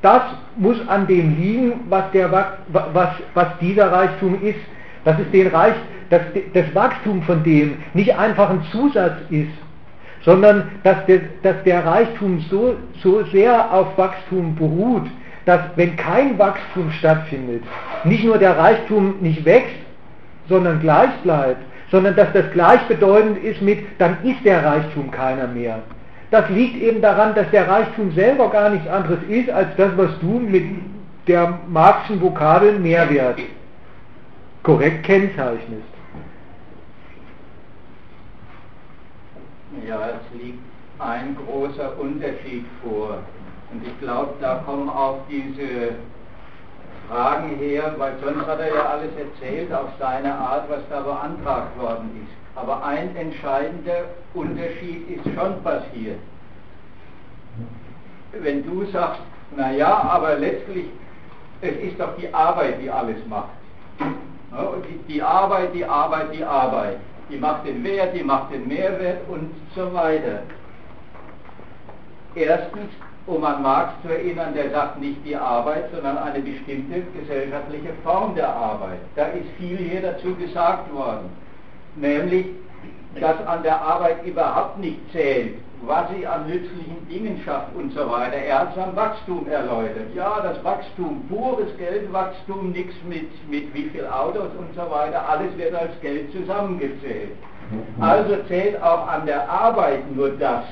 das 0.00 0.22
muss 0.56 0.78
an 0.88 1.06
dem 1.06 1.38
liegen, 1.38 1.80
was, 1.90 2.10
der, 2.12 2.32
was, 2.32 3.08
was 3.34 3.46
dieser 3.60 3.92
Reichtum 3.92 4.42
ist, 4.42 4.60
dass 5.04 5.18
es 5.18 5.30
den 5.30 5.48
Reich, 5.48 5.74
dass 6.08 6.22
das 6.54 6.74
Wachstum 6.74 7.22
von 7.24 7.44
dem 7.44 7.76
nicht 7.92 8.16
einfach 8.16 8.48
ein 8.48 8.62
Zusatz 8.72 9.18
ist, 9.28 9.52
sondern 10.22 10.70
dass 10.82 11.04
der, 11.04 11.20
dass 11.42 11.62
der 11.64 11.84
Reichtum 11.84 12.40
so, 12.48 12.76
so 13.02 13.24
sehr 13.24 13.70
auf 13.70 13.98
Wachstum 13.98 14.54
beruht, 14.54 15.06
dass 15.44 15.60
wenn 15.76 15.96
kein 15.96 16.38
Wachstum 16.38 16.90
stattfindet, 16.92 17.62
nicht 18.04 18.24
nur 18.24 18.38
der 18.38 18.56
Reichtum 18.56 19.16
nicht 19.20 19.44
wächst, 19.44 19.76
sondern 20.48 20.80
gleich 20.80 21.12
bleibt, 21.24 21.60
sondern 21.90 22.16
dass 22.16 22.32
das 22.32 22.50
gleichbedeutend 22.52 23.36
ist 23.44 23.60
mit, 23.60 23.80
dann 23.98 24.16
ist 24.22 24.42
der 24.46 24.64
Reichtum 24.64 25.10
keiner 25.10 25.46
mehr. 25.46 25.80
Das 26.30 26.48
liegt 26.48 26.76
eben 26.80 27.02
daran, 27.02 27.34
dass 27.34 27.50
der 27.50 27.68
Reichtum 27.68 28.12
selber 28.12 28.50
gar 28.50 28.70
nichts 28.70 28.88
anderes 28.88 29.18
ist, 29.28 29.50
als 29.50 29.68
das, 29.76 29.96
was 29.96 30.10
du 30.20 30.38
mit 30.38 30.64
der 31.26 31.58
Marxischen 31.68 32.20
Vokabel 32.20 32.78
Mehrwert 32.78 33.40
korrekt 34.62 35.04
kennzeichnest. 35.04 35.82
Ja, 39.86 40.10
es 40.10 40.40
liegt 40.40 40.58
ein 40.98 41.36
großer 41.44 41.98
Unterschied 41.98 42.64
vor. 42.82 43.18
Und 43.72 43.86
ich 43.86 44.00
glaube, 44.00 44.34
da 44.40 44.62
kommen 44.66 44.88
auch 44.88 45.18
diese 45.28 45.94
Fragen 47.08 47.56
her, 47.56 47.94
weil 47.96 48.14
sonst 48.22 48.46
hat 48.46 48.60
er 48.60 48.74
ja 48.74 48.84
alles 48.86 49.10
erzählt 49.16 49.72
auf 49.72 49.88
seine 49.98 50.34
Art, 50.34 50.68
was 50.68 50.80
da 50.90 51.00
beantragt 51.00 51.78
worden 51.78 52.10
ist. 52.24 52.39
Aber 52.56 52.84
ein 52.84 53.14
entscheidender 53.16 54.06
Unterschied 54.34 55.08
ist 55.08 55.24
schon 55.34 55.62
passiert. 55.62 56.18
Wenn 58.32 58.64
du 58.64 58.84
sagst, 58.86 59.20
naja, 59.56 59.88
aber 59.88 60.36
letztlich, 60.36 60.86
es 61.60 61.76
ist 61.76 62.00
doch 62.00 62.16
die 62.16 62.32
Arbeit, 62.32 62.80
die 62.82 62.90
alles 62.90 63.18
macht. 63.28 63.50
Die, 65.08 65.22
Arbeit, 65.22 65.74
die 65.74 65.84
Arbeit, 65.84 66.34
die 66.34 66.44
Arbeit. 66.44 66.96
Die 67.28 67.36
macht 67.36 67.66
den 67.66 67.84
Wert, 67.84 68.14
die 68.14 68.24
macht 68.24 68.52
den 68.52 68.66
Mehrwert 68.66 69.18
und 69.28 69.52
so 69.76 69.92
weiter. 69.94 70.42
Erstens, 72.34 72.90
um 73.26 73.44
an 73.44 73.62
Marx 73.62 73.92
zu 74.02 74.08
erinnern, 74.08 74.54
der 74.54 74.70
sagt 74.70 75.00
nicht 75.00 75.24
die 75.24 75.36
Arbeit, 75.36 75.90
sondern 75.92 76.18
eine 76.18 76.40
bestimmte 76.40 77.02
gesellschaftliche 77.16 77.92
Form 78.02 78.34
der 78.34 78.48
Arbeit. 78.48 78.98
Da 79.14 79.26
ist 79.26 79.48
viel 79.58 79.76
hier 79.76 80.02
dazu 80.02 80.34
gesagt 80.34 80.92
worden 80.92 81.30
nämlich, 81.96 82.46
dass 83.20 83.44
an 83.46 83.62
der 83.62 83.80
Arbeit 83.80 84.24
überhaupt 84.24 84.78
nicht 84.78 84.98
zählt, 85.12 85.54
was 85.82 86.04
sie 86.14 86.26
an 86.26 86.46
nützlichen 86.46 87.08
Dingen 87.08 87.40
schafft 87.44 87.74
und 87.74 87.92
so 87.92 88.10
weiter. 88.10 88.36
Er 88.36 88.60
hat 88.60 88.76
es 88.76 88.82
am 88.82 88.94
Wachstum 88.94 89.48
erläutert. 89.48 90.14
Ja, 90.14 90.40
das 90.42 90.62
Wachstum, 90.62 91.24
pures 91.28 91.76
Geldwachstum, 91.78 92.70
nichts 92.72 92.94
mit, 93.08 93.50
mit 93.50 93.74
wie 93.74 93.88
viel 93.90 94.06
Autos 94.06 94.50
und 94.58 94.74
so 94.74 94.90
weiter, 94.90 95.28
alles 95.28 95.56
wird 95.56 95.74
als 95.74 95.98
Geld 96.00 96.30
zusammengezählt. 96.32 97.32
Also 98.00 98.36
zählt 98.48 98.80
auch 98.82 99.08
an 99.08 99.26
der 99.26 99.48
Arbeit 99.48 100.14
nur 100.14 100.30
das. 100.30 100.64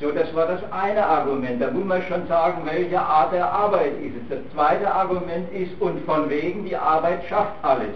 So, 0.00 0.10
das 0.10 0.34
war 0.34 0.46
das 0.46 0.60
eine 0.72 1.04
Argument. 1.04 1.62
Da 1.62 1.70
muss 1.70 1.84
man 1.84 2.02
schon 2.02 2.26
sagen, 2.26 2.62
welche 2.64 3.00
Art 3.00 3.32
der 3.32 3.46
Arbeit 3.46 3.92
ist 4.00 4.16
es. 4.16 4.28
Das 4.28 4.52
zweite 4.52 4.92
Argument 4.92 5.52
ist, 5.52 5.80
und 5.80 6.04
von 6.04 6.28
wegen, 6.28 6.64
die 6.64 6.76
Arbeit 6.76 7.24
schafft 7.28 7.54
alles. 7.62 7.94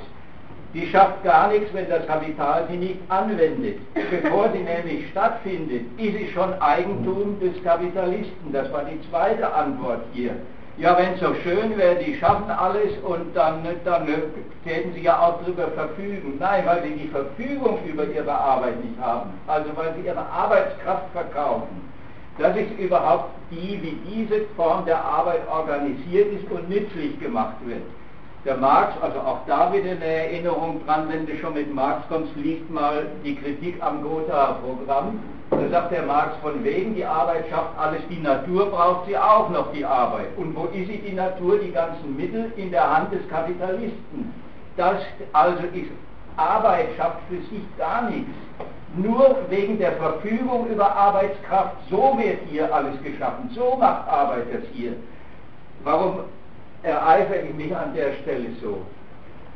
Die 0.77 0.87
schafft 0.89 1.25
gar 1.25 1.49
nichts, 1.49 1.73
wenn 1.73 1.89
das 1.89 2.07
Kapital 2.07 2.67
sie 2.69 2.77
nicht 2.77 2.99
anwendet. 3.09 3.79
Bevor 3.95 4.51
sie 4.53 4.59
nämlich 4.59 5.09
stattfindet, 5.09 5.87
ist 5.97 6.19
sie 6.19 6.29
schon 6.35 6.53
Eigentum 6.61 7.41
des 7.41 7.65
Kapitalisten. 7.65 8.53
Das 8.53 8.71
war 8.71 8.85
die 8.85 9.01
zweite 9.09 9.51
Antwort 9.55 10.03
hier. 10.13 10.33
ja, 10.77 10.95
wenn 10.99 11.15
es 11.15 11.21
so 11.21 11.35
schön 11.37 11.79
wäre, 11.79 11.95
die 12.05 12.17
schaffen 12.17 12.51
alles 12.51 12.93
und 13.05 13.35
dann, 13.35 13.65
dann 13.87 14.07
täten 14.65 14.93
sie 14.93 15.01
ja 15.01 15.19
auch 15.19 15.41
darüber 15.41 15.69
verfügen. 15.69 16.35
Nein, 16.39 16.67
weil 16.67 16.83
sie 16.83 16.91
die 16.91 17.09
Verfügung 17.09 17.79
über 17.87 18.05
ihre 18.05 18.35
Arbeit 18.35 18.85
nicht 18.85 19.01
haben. 19.01 19.31
Also 19.47 19.71
weil 19.77 19.95
sie 19.95 20.07
ihre 20.07 20.27
Arbeitskraft 20.27 21.11
verkaufen. 21.15 21.89
Das 22.39 22.55
ist 22.55 22.79
überhaupt 22.79 23.31
die, 23.51 23.81
wie 23.81 23.99
diese 24.11 24.43
Form 24.57 24.85
der 24.85 25.03
Arbeit 25.03 25.41
organisiert 25.51 26.35
ist 26.35 26.51
und 26.51 26.69
nützlich 26.69 27.19
gemacht 27.19 27.57
wird. 27.65 27.81
Der 28.45 28.57
Marx, 28.57 28.95
also 29.03 29.19
auch 29.19 29.41
da 29.47 29.73
wieder 29.73 29.91
eine 29.91 30.05
Erinnerung 30.05 30.81
dran, 30.87 31.09
wenn 31.09 31.27
du 31.27 31.37
schon 31.39 31.55
mit 31.55 31.75
Marx 31.75 32.07
kommst, 32.09 32.35
liest 32.37 32.71
mal 32.71 33.07
die 33.25 33.35
Kritik 33.35 33.83
am 33.83 34.03
Gotha-Programm. 34.03 35.19
Da 35.51 35.69
sagt 35.69 35.93
der 35.93 36.03
Marx 36.03 36.37
von 36.43 36.63
wegen, 36.63 36.95
die 36.95 37.05
Arbeit 37.05 37.47
schafft 37.49 37.79
alles, 37.79 38.01
die 38.11 38.21
Natur 38.21 38.67
braucht 38.67 39.07
sie 39.07 39.17
auch 39.17 39.49
noch 39.51 39.73
die 39.73 39.85
Arbeit. 39.85 40.29
Und 40.37 40.57
wo 40.57 40.65
ist 40.67 40.89
sie, 40.89 40.99
die 40.99 41.13
Natur? 41.13 41.59
Die 41.59 41.73
ganzen 41.73 42.17
Mittel 42.17 42.53
in 42.57 42.71
der 42.71 42.97
Hand 42.97 43.13
des 43.13 43.29
Kapitalisten. 43.29 44.33
Das 44.77 44.97
also 45.33 45.63
ist, 45.73 45.91
Arbeit 46.37 46.89
schafft 46.97 47.21
für 47.29 47.37
sich 47.37 47.63
gar 47.79 48.11
nichts. 48.11 48.31
Nur 48.97 49.37
wegen 49.51 49.79
der 49.79 49.93
Verfügung 49.93 50.69
über 50.69 50.95
Arbeitskraft, 50.95 51.77
so 51.91 52.17
wird 52.19 52.39
hier 52.49 52.73
alles 52.75 52.95
geschaffen, 53.03 53.51
so 53.55 53.77
macht 53.79 54.09
Arbeit 54.09 54.47
das 54.53 54.63
hier. 54.73 54.93
Warum 55.85 56.21
ereifere 56.87 57.43
ich 57.43 57.55
mich 57.55 57.75
an 57.77 57.95
der 57.95 58.13
Stelle 58.23 58.49
so? 58.63 58.83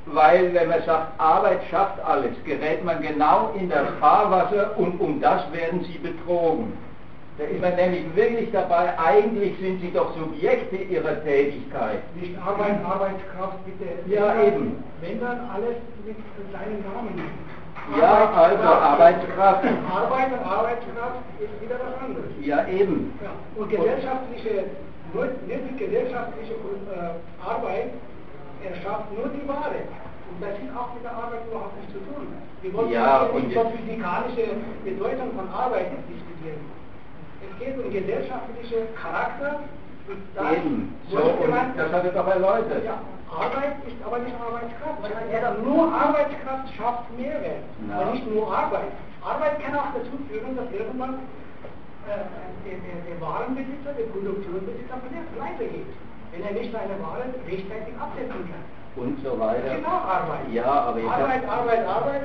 Weil 0.07 0.53
wenn 0.55 0.69
man 0.69 0.83
sagt, 0.85 1.21
Arbeit 1.21 1.61
schafft 1.71 2.01
alles, 2.05 2.33
gerät 2.45 2.85
man 2.85 3.03
genau 3.03 3.53
in 3.59 3.69
das 3.69 3.87
Fahrwasser 4.01 4.77
und 4.77 5.01
um 5.01 5.21
das 5.21 5.43
werden 5.53 5.85
sie 5.85 5.99
betrogen. 5.99 6.73
Da 7.39 7.45
ist 7.45 7.61
man 7.61 7.75
nämlich 7.77 8.05
wirklich 8.15 8.51
dabei, 8.53 8.99
eigentlich 8.99 9.59
sind 9.61 9.81
sie 9.81 9.91
doch 9.93 10.15
Subjekte 10.15 10.77
ihrer 10.77 11.23
Tätigkeit. 11.25 12.01
Nicht 12.21 12.37
Arbeit, 12.39 12.85
Arbeitskraft, 12.85 13.65
bitte. 13.65 13.89
Ja, 14.07 14.43
eben. 14.43 14.83
Wenn 15.01 15.21
dann 15.21 15.49
alles 15.55 15.77
mit 16.05 16.17
seinem 16.53 16.85
Namen. 16.85 17.23
Ja, 17.99 18.31
also 18.31 18.63
Arbeitskraft. 18.63 19.65
Arbeit 19.65 20.33
und 20.33 20.47
Arbeitskraft 20.47 21.23
ist 21.41 21.63
wieder 21.63 21.77
was 21.77 22.05
anderes. 22.05 22.31
Ja, 22.43 22.67
eben. 22.67 23.19
Ja. 23.23 23.31
Und 23.57 23.71
gesellschaftliche, 23.71 24.65
nur, 25.15 25.25
nicht 25.27 25.65
die 25.71 25.77
gesellschaftliche 25.85 26.55
äh, 26.55 27.45
Arbeit 27.45 27.91
erschafft 28.65 29.09
nur 29.17 29.29
die 29.29 29.47
Ware. 29.49 29.83
Und 30.31 30.39
das 30.41 30.55
hat 30.55 30.71
auch 30.77 30.95
mit 30.95 31.03
der 31.05 31.13
Arbeit 31.13 31.43
überhaupt 31.51 31.77
nichts 31.79 31.93
zu 31.93 32.01
tun. 32.07 32.29
Wir 32.63 32.73
wollen 32.75 32.91
Ja, 32.93 33.27
ja 33.27 33.33
nicht 33.35 33.51
die 33.51 33.77
physikalische 33.77 34.47
Bedeutung 34.85 35.31
von 35.35 35.49
Arbeit 35.51 35.91
diskutieren. 36.07 36.61
Es 37.43 37.53
geht 37.59 37.75
um 37.83 37.91
gesellschaftliche 37.91 38.87
Charakter. 38.95 39.61
Und 40.07 40.21
Eben. 40.53 40.95
So, 41.11 41.19
und 41.19 41.51
man- 41.51 41.77
das 41.77 41.93
hat 41.93 42.05
er 42.05 42.13
doch 42.13 42.27
erläutert. 42.29 42.85
ja, 42.85 42.99
Arbeit 43.31 43.79
ist 43.87 43.97
aber 44.05 44.19
nicht 44.19 44.35
Arbeitskraft. 44.39 45.63
Nur 45.65 45.93
Arbeitskraft 45.93 46.67
schafft 46.77 47.05
Mehrwert. 47.19 47.63
Ja. 47.89 47.95
Aber 48.01 48.13
nicht 48.13 48.27
nur 48.31 48.47
Arbeit. 48.53 48.91
Arbeit 49.23 49.63
kann 49.63 49.75
auch 49.79 49.93
dazu 49.95 50.15
führen, 50.29 50.57
dass 50.57 50.67
irgendwann 50.73 51.19
äh, 52.07 52.25
der, 52.65 52.77
der, 52.81 52.97
der 53.09 53.21
Warenbesitzer, 53.21 53.93
der 53.97 54.07
Produktionsbesitzer 54.13 54.97
pleite 55.37 55.65
geht. 55.65 55.93
Wenn 56.33 56.43
er 56.47 56.53
nicht 56.53 56.73
seine 56.73 56.95
Waren 57.03 57.35
rechtzeitig 57.47 57.95
absetzen 57.99 58.47
kann. 58.49 58.65
Und 58.97 59.23
so 59.23 59.39
weiter. 59.39 59.79
auch 59.87 60.05
Arbeit. 60.05 60.53
Ja, 60.53 60.65
aber 60.65 60.99
jetzt 60.99 61.11
Arbeit, 61.11 61.49
Arbeit, 61.49 61.87
Arbeit. 61.87 62.23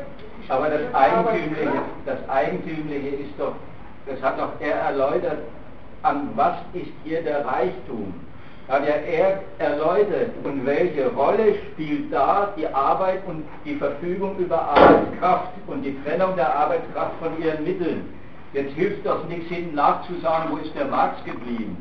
Aber 0.50 0.70
das 0.70 0.94
Eigentümliche, 0.94 1.82
das 2.06 2.30
Eigentümliche 2.30 3.10
ist 3.18 3.34
doch, 3.38 3.54
das 4.06 4.22
hat 4.22 4.40
doch 4.40 4.52
er 4.60 4.76
erläutert, 4.76 5.40
an 6.04 6.30
was 6.36 6.56
ist 6.74 6.92
hier 7.04 7.22
der 7.24 7.45
Reichtum? 7.45 8.14
Hat 8.68 8.88
ja 8.88 8.95
er 8.95 9.42
erläutert, 9.60 10.32
und 10.44 10.66
welche 10.66 11.08
Rolle 11.12 11.56
spielt 11.72 12.12
da 12.12 12.50
die 12.58 12.68
Arbeit 12.68 13.22
und 13.28 13.44
die 13.64 13.76
Verfügung 13.76 14.38
über 14.38 14.60
Arbeitskraft 14.60 15.52
und 15.68 15.84
die 15.84 15.95
Trennung 16.04 16.36
der 16.36 16.52
Arbeitskraft 16.52 17.14
von 17.22 17.40
ihren 17.44 17.64
Mitteln. 17.64 18.12
Jetzt 18.56 18.74
hilft 18.75 19.06
doch 19.06 19.27
nichts 19.27 19.50
hinten 19.50 19.75
nachzusagen, 19.75 20.50
wo 20.50 20.58
ist 20.58 20.74
der 20.75 20.85
Marx 20.85 21.22
geblieben? 21.25 21.75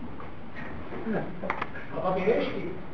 Aber 1.96 2.14
berechtigt 2.16 2.48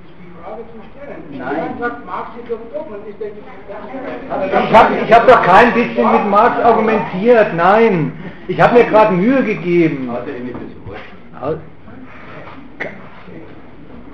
ist 0.05 0.15
die 0.20 0.42
Frage 0.42 0.62
zu 0.65 0.78
stellen. 0.91 1.23
Nein. 1.31 1.55
jemand 1.57 1.81
sagt, 1.81 2.05
Marx 2.05 2.28
ist 2.36 2.50
doch 2.50 2.59
dumm, 2.75 2.92
und 2.92 3.09
ist 3.09 3.18
der, 3.18 3.31
das 3.31 4.65
Ich 4.68 4.76
habe 4.76 4.94
ich 4.97 5.12
hab 5.12 5.26
doch 5.26 5.42
kein 5.44 5.73
bisschen 5.73 6.12
mit 6.12 6.26
Marx 6.28 6.62
argumentiert, 6.62 7.55
nein. 7.55 8.12
Ich 8.49 8.60
habe 8.60 8.75
mir 8.75 8.84
gerade 8.84 9.15
Mühe 9.15 9.42
gegeben. 9.44 10.10
Es. 11.42 11.57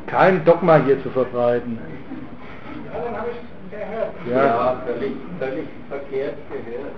Kein 0.07 0.45
Dogma 0.45 0.77
hier 0.77 1.03
zu 1.03 1.11
verbreiten. 1.11 1.81
Ja, 2.86 3.01
dann 3.05 3.17
habe 3.17 3.31
ich 3.33 3.77
gehört. 3.77 4.12
Ja. 4.31 4.45
Ja, 4.45 4.77
völlig, 4.86 5.12
völlig 5.41 5.67
verkehrt 5.89 6.36
gehört. 6.51 6.93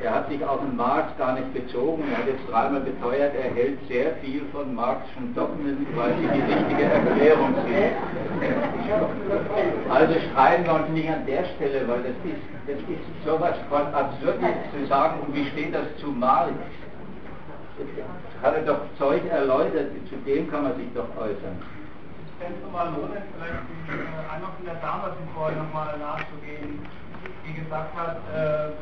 Er 0.00 0.14
hat 0.14 0.28
sich 0.28 0.44
auf 0.44 0.60
den 0.60 0.76
Marx 0.76 1.16
gar 1.18 1.34
nicht 1.34 1.54
bezogen. 1.54 2.02
Er 2.10 2.18
hat 2.18 2.26
jetzt 2.26 2.50
dreimal 2.50 2.80
beteuert, 2.80 3.32
er 3.34 3.54
hält 3.54 3.78
sehr 3.86 4.16
viel 4.16 4.42
von 4.52 4.74
Marxischen 4.74 5.34
Dogmen, 5.34 5.86
weil 5.94 6.14
sie 6.14 6.26
die 6.26 6.52
richtige 6.52 6.82
Erklärung 6.82 7.54
sind. 7.54 7.94
Also 9.88 10.14
streiten 10.30 10.64
wir 10.64 10.74
uns 10.74 10.88
nicht 10.88 11.08
an 11.08 11.24
der 11.26 11.44
Stelle, 11.44 11.86
weil 11.86 12.02
das 12.02 12.18
ist, 12.24 12.42
das 12.66 12.78
ist 12.78 13.24
sowas 13.24 13.54
von 13.68 13.94
absurd 13.94 14.40
zu 14.74 14.86
sagen, 14.86 15.20
und 15.20 15.34
wie 15.34 15.46
steht 15.50 15.74
das 15.74 15.86
zu 15.98 16.08
Marx? 16.08 16.50
Hat 18.42 18.54
er 18.56 18.62
doch 18.62 18.80
Zeug 18.98 19.22
erläutert, 19.30 19.92
zu 20.08 20.16
dem 20.26 20.50
kann 20.50 20.64
man 20.64 20.76
sich 20.76 20.88
doch 20.94 21.08
äußern. 21.16 21.62
Ich 22.26 22.44
fände 22.44 22.58
es 22.58 22.64
nochmal 22.64 22.88
lohnend, 22.90 23.22
vielleicht 23.38 23.54
äh, 23.54 24.34
einmal 24.34 24.50
von 24.56 24.66
der 24.66 24.74
Dame 24.82 25.14
von 25.14 25.28
vorhin 25.34 25.58
nochmal 25.58 25.96
nachzugehen, 25.98 26.84
die 27.46 27.54
gesagt 27.54 27.94
hat, 27.96 28.16
äh, 28.34 28.72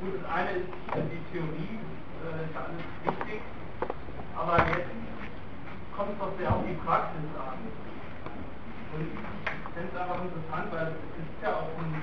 gut, 0.00 0.18
das 0.18 0.26
eine 0.30 0.50
ist 0.62 0.70
äh, 0.94 1.02
die 1.10 1.22
Theorie, 1.30 1.78
äh, 1.78 2.44
ist 2.46 2.54
ja 2.54 2.62
alles 2.66 2.86
wichtig, 3.04 3.40
aber 4.34 4.58
jetzt 4.70 4.90
kommt 5.96 6.12
es 6.12 6.18
doch 6.18 6.32
sehr 6.38 6.50
auf 6.50 6.62
die 6.66 6.78
Praxis 6.82 7.28
an. 7.38 7.58
Und 8.94 9.06
ich 9.06 9.70
finde 9.74 9.90
es 9.90 9.98
einfach 9.98 10.18
interessant, 10.22 10.66
weil 10.70 10.94
es 10.94 11.14
ist 11.18 11.42
ja 11.42 11.50
auch 11.54 11.70
ein 11.78 12.02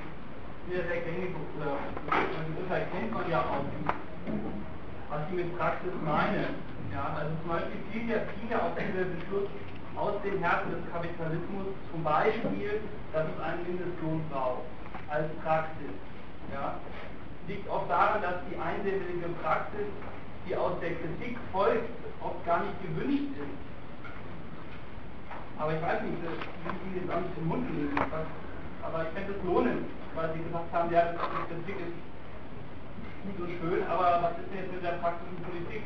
sehr, 0.67 0.83
sehr 0.87 1.01
gängig, 1.03 1.35
oder 1.57 1.75
die 1.75 2.55
Urteil 2.61 2.87
kennt 2.91 3.11
man 3.11 3.27
ja 3.29 3.39
auch, 3.41 3.65
was 5.09 5.21
ich 5.27 5.35
mit 5.35 5.57
Praxis 5.57 5.91
meine. 6.03 6.55
Ja, 6.91 7.15
also 7.15 7.31
zum 7.39 7.49
Beispiel 7.55 7.79
fiel 7.91 8.09
ja, 8.11 8.19
fiel 8.35 8.51
ja 8.51 8.59
auch 8.67 8.75
dieser 8.75 9.07
Beschluss 9.07 9.47
aus 9.95 10.15
den 10.23 10.39
Herzen 10.43 10.71
des 10.75 10.83
Kapitalismus, 10.91 11.71
zum 11.91 12.03
Beispiel, 12.03 12.83
dass 13.13 13.27
es 13.27 13.37
einen 13.43 13.63
Mindestlohn 13.63 14.23
braucht, 14.29 14.67
als 15.07 15.27
Praxis. 15.43 15.95
Ja, 16.51 16.75
liegt 17.47 17.67
oft 17.69 17.89
daran, 17.89 18.21
dass 18.21 18.35
die 18.49 18.57
einseitige 18.57 19.29
Praxis, 19.41 19.87
die 20.47 20.55
aus 20.55 20.79
der 20.81 20.91
Kritik 20.95 21.37
folgt, 21.51 21.89
oft 22.21 22.45
gar 22.45 22.63
nicht 22.63 22.77
gewünscht 22.81 23.33
ist. 23.37 23.57
Aber 25.57 25.73
ich 25.75 25.81
weiß 25.81 26.01
nicht, 26.03 26.21
will 26.21 26.33
ich 26.33 26.81
Ihnen 26.89 27.05
jetzt 27.05 27.11
auch 27.13 27.21
nicht 27.21 27.45
Mund 27.45 27.65
was- 28.09 28.33
aber 28.81 29.03
ich 29.03 29.09
fände 29.13 29.33
es 29.37 29.45
lohnend, 29.45 29.85
weil 30.15 30.33
Sie 30.33 30.43
gesagt 30.43 30.73
haben, 30.73 30.91
ja, 30.91 31.13
die 31.13 31.45
Kritik 31.53 31.77
ist 31.85 31.93
gut 33.21 33.47
und 33.47 33.53
schön, 33.61 33.85
aber 33.87 34.25
was 34.25 34.33
ist 34.41 34.49
denn 34.49 34.65
jetzt 34.65 34.73
mit 34.73 34.83
der 34.83 34.97
praktischen 34.97 35.37
Politik? 35.45 35.83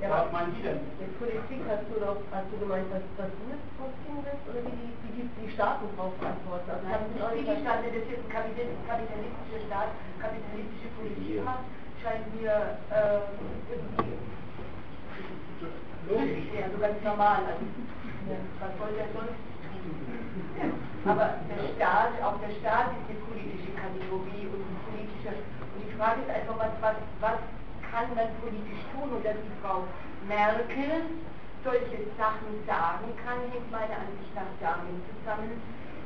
Ja, 0.00 0.08
Was 0.24 0.32
meinen 0.32 0.54
die 0.56 0.62
denn? 0.64 0.80
Mit 0.96 1.12
Politik 1.20 1.60
hast 1.68 1.84
du 1.92 2.00
doch, 2.00 2.16
hast 2.32 2.48
du 2.48 2.56
gemeint, 2.56 2.88
dass, 2.88 3.04
dass 3.20 3.28
du 3.36 3.42
jetzt 3.52 3.68
draufziehen 3.76 4.16
willst 4.24 4.44
oder 4.48 4.60
wie 4.64 4.72
die, 4.80 4.90
wie 5.04 5.12
die, 5.20 5.26
die 5.28 5.50
Staaten 5.52 5.84
drauf 5.92 6.16
antworten? 6.24 6.70
Also 6.72 6.88
Nein, 6.88 7.04
nicht 7.12 7.20
wie 7.20 7.44
die 7.44 7.60
Stadt, 7.60 7.84
das 7.84 7.92
jetzt 7.92 8.24
ein 8.24 8.32
kapital- 8.32 8.80
kapitalistischer 8.88 9.60
Staat, 9.68 9.90
kapitalistische 10.16 10.88
Politik 10.96 11.44
macht, 11.44 11.68
scheint 12.00 12.24
mir 12.32 12.80
äh, 12.88 13.28
irgendwie 13.68 14.16
logisch, 16.08 16.48
ja, 16.56 16.64
so 16.72 16.78
ganz 16.80 16.96
normal. 17.04 17.44
Also, 17.44 17.64
ja, 18.32 18.40
was 18.56 18.72
soll 18.80 18.92
der 18.96 19.08
sonst? 19.12 19.36
Aber 21.04 21.44
der 21.44 21.60
Staat, 21.76 22.12
auch 22.24 22.40
der 22.40 22.52
Staat 22.56 22.96
ist 22.96 23.04
eine 23.04 23.20
politische 23.28 23.72
Kategorie 23.76 24.48
und 24.48 24.64
ein 24.64 24.80
politischer. 24.88 25.36
Und 25.36 25.80
die 25.84 25.92
Frage 25.96 26.24
ist 26.24 26.32
einfach, 26.32 26.56
was, 26.56 26.72
was, 26.80 26.96
was 27.20 27.38
kann 27.90 28.08
man 28.14 28.30
politisch 28.40 28.82
tun? 28.94 29.10
Und 29.10 29.24
dass 29.24 29.36
die 29.36 29.56
Frau 29.60 29.84
Merkel 30.26 31.10
solche 31.62 32.08
Sachen 32.16 32.50
sagen 32.64 33.12
kann, 33.20 33.44
hängt 33.52 33.68
meiner 33.70 34.00
Ansicht 34.00 34.32
nach 34.32 34.48
damit 34.62 35.02
zusammen, 35.12 35.60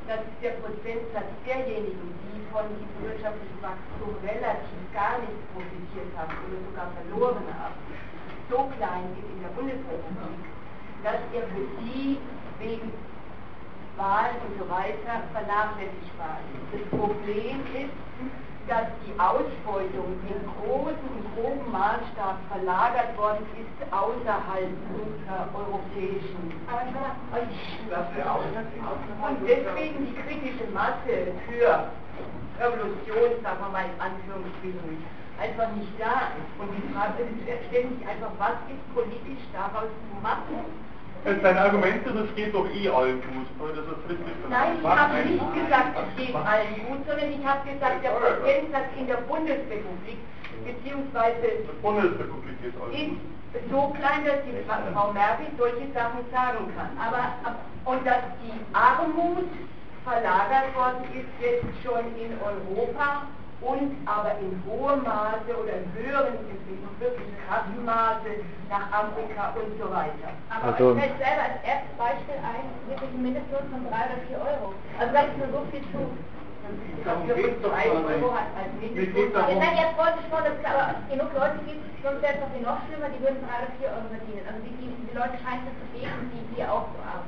dass 0.07 0.21
der 0.41 0.59
Prozentsatz 0.61 1.31
derjenigen, 1.45 2.13
die 2.29 2.41
von 2.51 2.67
diesem 2.77 2.99
wirtschaftlichen 3.07 3.59
Wachstum 3.61 4.13
relativ 4.21 4.81
gar 4.93 5.17
nicht 5.23 5.39
profitiert 5.53 6.11
haben 6.13 6.35
oder 6.45 6.59
sogar 6.69 6.89
verloren 6.93 7.47
haben, 7.55 7.77
so 8.49 8.69
klein 8.77 9.09
ist 9.17 9.29
in 9.33 9.41
der 9.41 9.53
Bundesrepublik, 9.57 10.43
dass 11.01 11.21
er 11.33 11.43
für 11.49 11.65
sie 11.81 12.19
wegen 12.59 12.93
Wahlen 13.97 14.35
und 14.45 14.59
so 14.59 14.69
weiter 14.69 15.23
vernachlässigbar 15.33 16.37
ist. 16.53 16.67
Das 16.75 16.83
Problem 16.99 17.63
ist, 17.73 17.95
dass 18.67 18.87
die 19.05 19.13
Ausbeutung 19.19 20.17
in 20.25 20.41
großen 20.57 21.05
und 21.13 21.25
groben 21.35 21.71
Maßstab 21.71 22.37
verlagert 22.49 23.17
worden 23.17 23.45
ist 23.53 23.93
außerhalb 23.93 24.73
unserer 24.89 25.45
europäischen. 25.53 26.51
Und 29.21 29.37
deswegen 29.45 30.05
die 30.07 30.15
kritische 30.15 30.67
Masse 30.73 31.29
für 31.45 31.89
Revolution, 32.59 33.43
sagen 33.43 33.59
wir 33.59 33.69
mal 33.69 33.85
in 33.85 34.01
Anführungsstrichen, 34.01 35.05
einfach 35.39 35.69
nicht 35.75 35.93
da 35.99 36.33
ist. 36.33 36.51
Und 36.57 36.69
die 36.73 36.93
Frage 36.93 37.27
stellt 37.43 37.69
sich 37.69 38.07
einfach, 38.07 38.31
was 38.39 38.57
ist 38.71 38.81
politisch 38.95 39.45
daraus 39.53 39.91
zu 39.91 40.15
machen? 40.23 40.84
Dein 41.25 41.57
Argument 41.57 42.05
ist, 42.05 42.15
es 42.15 42.35
geht 42.35 42.53
doch 42.53 42.69
eh 42.69 42.87
allen 42.87 43.19
gut. 43.21 43.47
Das 43.75 43.85
ist 43.85 44.09
richtig. 44.09 44.33
Nein, 44.47 44.77
ich 44.79 44.87
habe 44.87 45.15
nicht 45.25 45.53
gesagt, 45.55 45.97
es 45.97 46.25
geht 46.25 46.35
allen 46.35 46.75
gut, 46.87 47.01
sondern 47.07 47.31
ich 47.31 47.45
habe 47.45 47.69
gesagt, 47.69 48.03
der 48.03 48.09
Prozentsatz 48.09 48.89
in 48.97 49.07
der 49.07 49.17
Bundesrepublik 49.25 50.19
beziehungsweise 50.65 51.65
Bundesrepublik 51.81 52.57
ist 52.61 52.77
allen 52.79 53.17
ist 53.55 53.71
so 53.71 53.95
klein, 53.97 54.25
dass 54.25 54.43
die 54.45 54.53
Frau 54.93 55.13
Merkel 55.13 55.47
solche 55.57 55.87
Sachen 55.93 56.21
sagen 56.31 56.71
kann. 56.75 56.91
Aber 56.99 57.55
und 57.85 58.05
dass 58.05 58.23
die 58.43 58.53
Armut 58.73 59.49
verlagert 60.03 60.75
worden 60.75 61.03
ist 61.13 61.31
jetzt 61.41 61.73
schon 61.83 62.05
in 62.21 62.37
Europa 62.37 63.27
und 63.65 63.91
aber 64.05 64.37
in 64.39 64.53
hohem 64.69 65.01
Maße 65.03 65.49
oder 65.57 65.73
in 65.81 65.87
höheren, 65.97 66.37
wirklich 67.01 67.27
krassen 67.43 67.81
Maße 67.83 68.31
nach 68.69 68.87
Afrika 68.93 69.51
und 69.57 69.73
so 69.81 69.89
weiter. 69.91 70.29
Aber 70.53 70.71
Also- 70.73 70.93
ich 70.95 70.99
fällt 71.01 71.17
selber 71.19 71.43
als 71.49 71.57
erstes 71.65 71.93
Beispiel 71.97 72.37
ein, 72.39 72.65
wirklich 72.87 73.09
ein 73.11 73.21
Mindestlohn 73.25 73.65
von 73.73 73.81
3 73.89 73.99
oder 74.05 74.19
4 74.29 74.37
Euro. 74.39 74.67
Also 75.01 75.09
das 75.11 75.25
ist 75.27 75.37
nur 75.41 75.49
so 75.51 75.59
viel 75.73 75.83
zu. 75.91 76.01
Darum 77.05 77.27
geht's 77.29 77.61
doch 77.61 77.69
Drei 77.75 77.85
gar 77.85 78.01
Euro 78.01 78.09
nicht. 78.09 78.25
hat 78.33 78.49
als 78.57 78.71
Mir 78.79 78.89
Mindestlohn. 78.89 79.13
geht's 79.13 79.33
darum- 79.35 79.59
Ja, 79.61 79.69
jetzt 79.75 79.95
wollte 79.99 80.17
ich 80.23 80.27
schon, 80.31 80.41
dass 80.45 80.55
es 80.57 80.65
aber 80.65 80.85
genug 81.11 81.29
Leute 81.35 81.59
gibt, 81.67 81.83
sonst 82.01 82.21
wäre 82.23 82.33
es 82.33 82.41
doch 82.41 82.53
noch 82.65 82.79
schlimmer, 82.85 83.09
die 83.13 83.21
würden 83.21 83.39
3 83.45 83.57
oder 83.65 83.71
4 83.77 83.89
Euro 83.93 84.07
verdienen. 84.13 84.45
Also 84.49 84.59
die, 84.65 84.73
die, 84.79 84.89
die 84.93 85.13
Leute 85.13 85.35
scheinen 85.43 85.65
es 85.69 85.75
zu 85.77 85.85
geben, 85.93 86.21
die 86.33 86.41
hier 86.55 86.67
auch 86.71 86.85
so 86.95 86.99
haben. 87.05 87.27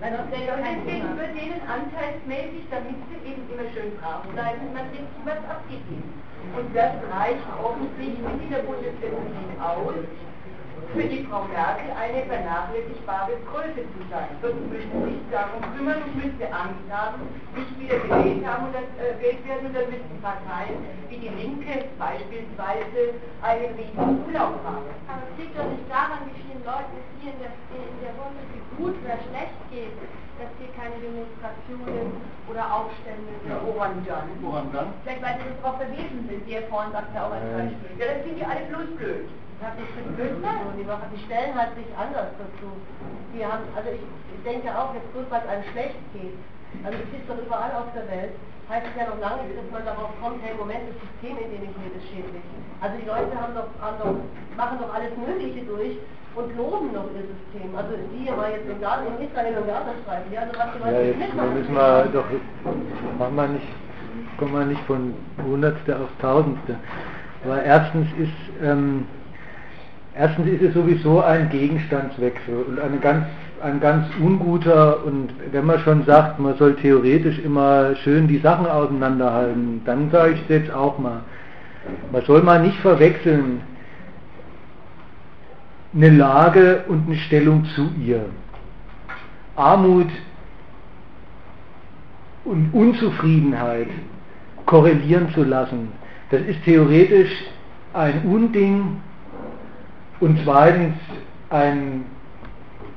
Ja 0.00 0.08
und 0.08 0.64
deswegen 0.64 1.12
wird 1.18 1.36
denen 1.36 1.60
anteilsmäßig, 1.68 2.64
damit 2.70 2.96
sie 3.12 3.20
eben 3.28 3.44
immer 3.52 3.68
schön 3.76 3.92
brav 4.00 4.24
bleiben, 4.32 4.72
man 4.72 4.88
richtig 4.88 5.20
was 5.28 5.36
abgegeben. 5.44 6.08
Und 6.56 6.74
das 6.74 6.96
reicht 7.12 7.44
offensichtlich 7.60 8.16
in 8.16 8.50
der 8.50 8.64
Bundesrepublik 8.64 9.60
aus, 9.60 10.00
für 10.92 11.06
die 11.06 11.22
Frau 11.30 11.46
Merkel 11.46 11.86
eine 11.94 12.26
vernachlässigbare 12.26 13.38
Größe 13.46 13.86
zu 13.94 14.00
sein. 14.10 14.26
Sonst 14.42 14.66
müsste 14.66 14.90
sie 14.90 15.22
sich 15.22 15.26
darum 15.30 15.62
kümmern 15.74 16.02
und 16.02 16.14
müsste 16.18 16.46
Angst 16.50 16.86
haben, 16.90 17.22
nicht 17.54 17.72
wieder 17.78 17.98
gewählt 18.02 18.42
haben 18.42 18.66
und 18.66 18.74
das, 18.74 18.90
äh, 18.98 19.14
gewählt 19.14 19.42
werden 19.46 19.70
und 19.70 19.74
dann 19.74 19.86
müssten 19.86 20.16
Parteien 20.18 20.78
wie 21.06 21.18
die 21.18 21.30
Linke 21.30 21.86
beispielsweise 21.98 23.18
einen 23.42 23.70
riesigen 23.78 24.18
Urlaub 24.26 24.58
haben. 24.66 24.86
Aber 25.06 25.22
es 25.30 25.34
liegt 25.38 25.54
doch 25.54 25.70
nicht 25.70 25.86
daran, 25.86 26.26
wie 26.26 26.38
vielen 26.42 26.62
Leuten 26.66 26.94
es 26.98 27.06
hier 27.22 27.34
in 27.34 27.40
der, 27.42 27.54
in 27.70 27.98
der 28.02 28.14
Bundesrepublik 28.18 28.66
gut 28.78 28.94
oder 29.02 29.18
schlecht 29.30 29.58
geht, 29.70 29.94
dass 30.38 30.50
hier 30.58 30.70
keine 30.74 30.96
Demonstrationen 30.98 32.18
oder 32.50 32.64
Aufstände 32.66 33.30
sind. 33.42 33.50
Ja, 33.50 33.62
woran 33.62 34.02
dann? 34.06 34.26
Woran 34.42 34.66
dann? 34.72 34.90
Vielleicht 35.06 35.22
weil 35.22 35.38
sie 35.38 35.54
das 35.54 35.58
drauf 35.62 35.76
verwiesen 35.78 36.26
sind, 36.26 36.40
wie 36.46 36.58
ihr 36.58 36.66
vorhin 36.66 36.90
sagte, 36.90 37.14
auch 37.14 37.30
als 37.30 37.46
Nein. 37.54 37.74
Beispiel. 37.74 37.90
Ja, 38.00 38.06
das 38.10 38.20
sind 38.26 38.34
die 38.38 38.46
alle 38.46 38.64
bloß 38.70 38.88
blöd. 38.98 39.28
Ich 39.60 39.66
habe 39.68 39.76
nicht 39.76 39.92
blöd 40.16 40.40
so, 40.40 40.72
die, 40.72 40.88
machen, 40.88 41.12
die 41.12 41.20
stellen 41.28 41.52
halt 41.52 41.76
sich 41.76 41.92
anders 41.92 42.32
dazu. 42.40 42.72
Die 43.36 43.44
haben, 43.44 43.68
also 43.76 43.92
ich, 43.92 44.00
ich 44.00 44.40
denke 44.40 44.72
auch, 44.72 44.96
jetzt 44.96 45.12
bloß 45.12 45.28
weil 45.28 45.44
es 45.44 45.48
einem 45.52 45.66
schlecht 45.76 46.00
geht, 46.16 46.32
also 46.80 46.96
es 46.96 47.12
ist 47.12 47.28
doch 47.28 47.36
überall 47.36 47.68
auf 47.76 47.92
der 47.92 48.08
Welt, 48.08 48.32
heißt 48.72 48.88
es 48.88 48.96
ja 48.96 49.04
noch 49.12 49.20
lange 49.20 49.44
nicht, 49.44 49.60
dass 49.60 49.68
man 49.68 49.84
darauf 49.84 50.16
kommt, 50.24 50.40
hey, 50.40 50.56
Moment, 50.56 50.88
das 50.88 50.96
System, 51.04 51.36
in 51.44 51.52
dem 51.52 51.62
ich 51.68 51.74
lebe, 51.76 51.92
ist 51.92 52.08
schädlich. 52.08 52.40
Also 52.80 52.96
die 52.96 53.04
Leute 53.04 53.36
haben 53.36 53.52
doch, 53.52 53.68
haben 53.84 54.00
doch, 54.00 54.16
machen 54.56 54.80
doch 54.80 54.88
alles 54.96 55.12
Mögliche 55.20 55.60
durch 55.68 56.00
und 56.40 56.48
loben 56.56 56.96
noch 56.96 57.12
ihr 57.12 57.28
System. 57.28 57.68
Also 57.76 58.00
die 58.00 58.24
hier 58.24 58.32
mal 58.32 58.48
jetzt 58.56 58.64
in, 58.64 58.80
Gaza, 58.80 59.04
in 59.12 59.20
Israel 59.28 59.60
und 59.60 59.68
Gazastreifen, 59.68 60.32
ja, 60.32 60.40
also 60.48 60.56
was 60.56 60.72
die 60.72 60.80
Leute 60.80 60.96
Ja, 60.96 61.04
nicht 61.04 61.20
jetzt 61.20 61.36
mitmachen. 61.36 61.52
müssen 61.52 61.74
wir 61.76 62.08
doch, 62.16 62.28
machen 63.20 63.36
wir 63.36 63.48
nicht, 63.60 63.70
kommen 64.40 64.54
wir 64.56 64.64
nicht 64.72 64.84
von 64.88 65.12
Hundertste 65.44 66.00
auf 66.00 66.08
Tausendste. 66.16 66.80
Aber 67.44 67.60
erstens 67.60 68.08
ist, 68.16 68.40
ähm, 68.64 69.04
erstens 70.20 70.48
ist 70.48 70.62
es 70.62 70.74
sowieso 70.74 71.22
ein 71.22 71.48
Gegenstandswechsel 71.48 72.54
und 72.68 72.78
eine 72.78 72.98
ganz, 72.98 73.24
ein 73.62 73.80
ganz 73.80 74.06
unguter 74.20 75.02
und 75.04 75.30
wenn 75.50 75.64
man 75.64 75.78
schon 75.78 76.04
sagt, 76.04 76.38
man 76.38 76.56
soll 76.58 76.76
theoretisch 76.76 77.38
immer 77.38 77.96
schön 77.96 78.28
die 78.28 78.38
Sachen 78.38 78.66
auseinanderhalten, 78.66 79.80
dann 79.86 80.10
sage 80.10 80.34
ich 80.34 80.42
es 80.42 80.48
jetzt 80.48 80.74
auch 80.74 80.98
mal. 80.98 81.22
Man 82.12 82.22
soll 82.26 82.42
mal 82.42 82.60
nicht 82.60 82.78
verwechseln 82.80 83.62
eine 85.94 86.10
Lage 86.10 86.84
und 86.88 87.06
eine 87.06 87.16
Stellung 87.16 87.64
zu 87.74 87.90
ihr. 88.04 88.26
Armut 89.56 90.10
und 92.44 92.74
Unzufriedenheit 92.74 93.88
korrelieren 94.66 95.30
zu 95.32 95.44
lassen, 95.44 95.92
das 96.30 96.42
ist 96.42 96.62
theoretisch 96.64 97.32
ein 97.94 98.22
Unding 98.24 99.00
und 100.20 100.38
zweitens 100.44 100.94
ein 101.50 102.04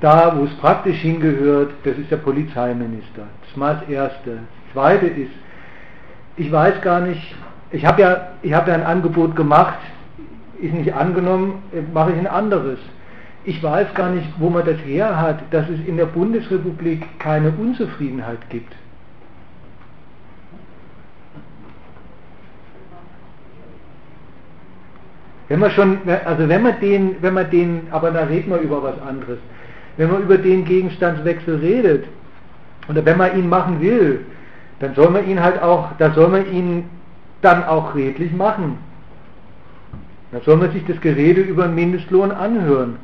da, 0.04 0.38
wo 0.38 0.44
es 0.44 0.54
praktisch 0.56 0.98
hingehört, 0.98 1.72
das 1.86 1.98
ist 1.98 2.12
der 2.12 2.18
Polizeiminister. 2.18 3.24
Das 3.40 3.50
ist 3.50 3.58
mal 3.58 3.76
das 3.80 3.90
Erste. 3.90 4.32
Das 4.32 4.74
Zweite 4.74 5.06
ist, 5.06 5.32
ich 6.36 6.52
weiß 6.52 6.82
gar 6.82 7.00
nicht, 7.00 7.22
ich 7.72 7.86
habe 7.86 8.02
ja, 8.02 8.10
habe 8.54 8.72
ja 8.72 8.76
ein 8.76 8.84
Angebot 8.84 9.34
gemacht, 9.36 9.78
ist 10.60 10.74
nicht 10.74 10.94
angenommen, 10.94 11.64
mache 11.94 12.12
ich 12.12 12.18
ein 12.18 12.28
anderes. 12.28 12.80
Ich 13.46 13.64
weiß 13.64 13.94
gar 13.94 14.10
nicht, 14.10 14.28
wo 14.40 14.50
man 14.50 14.66
das 14.66 14.78
her 14.80 15.20
hat, 15.20 15.40
dass 15.52 15.70
es 15.70 15.80
in 15.88 15.96
der 15.96 16.06
Bundesrepublik 16.06 17.20
keine 17.20 17.52
Unzufriedenheit 17.52 18.50
gibt. 18.50 18.74
Wenn 25.54 25.60
man 25.60 25.70
schon, 25.70 26.00
also 26.26 26.50
wenn 26.50 26.64
man 26.64 26.80
den, 26.80 27.18
wenn 27.22 27.36
man 27.36 27.48
den, 27.52 27.82
aber 27.92 28.10
da 28.10 28.24
reden 28.24 28.50
wir 28.50 28.58
über 28.58 28.82
was 28.82 29.00
anderes. 29.08 29.38
Wenn 29.98 30.12
man 30.12 30.24
über 30.24 30.40
den 30.40 30.66
Gegenstandswechsel 30.66 31.58
redet, 31.58 32.06
oder 32.90 33.06
wenn 33.06 33.20
man 33.20 33.38
ihn 33.38 33.48
machen 33.48 33.80
will, 33.80 34.26
dann 34.80 34.96
soll 34.96 35.12
man 35.12 35.30
ihn 35.30 35.44
halt 35.44 35.62
auch, 35.62 35.90
da 36.00 36.12
soll 36.16 36.30
man 36.30 36.52
ihn 36.52 36.86
dann 37.44 37.64
auch 37.66 37.94
redlich 37.94 38.34
machen. 38.34 38.80
Da 40.32 40.40
soll 40.42 40.58
man 40.58 40.72
sich 40.72 40.88
das 40.88 41.00
Gerede 41.02 41.42
über 41.42 41.68
Mindestlohn 41.68 42.32
anhören. 42.32 42.96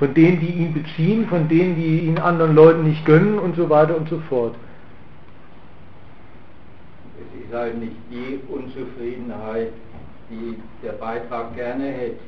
Von 0.00 0.14
denen, 0.14 0.40
die 0.40 0.50
ihn 0.50 0.74
beziehen, 0.74 1.28
von 1.28 1.46
denen, 1.48 1.76
die 1.76 2.00
ihn 2.08 2.18
anderen 2.18 2.56
Leuten 2.56 2.82
nicht 2.82 3.06
gönnen 3.06 3.38
und 3.38 3.54
so 3.54 3.70
weiter 3.70 3.96
und 3.96 4.08
so 4.08 4.18
fort. 4.28 4.56
Es 7.20 7.44
ist 7.46 7.56
halt 7.56 7.78
nicht 7.78 7.94
die 8.10 8.40
Unzufriedenheit, 8.52 9.68
die 10.30 10.56
der 10.82 10.92
Beitrag 10.92 11.54
gerne 11.54 11.84
hätte. 11.84 12.20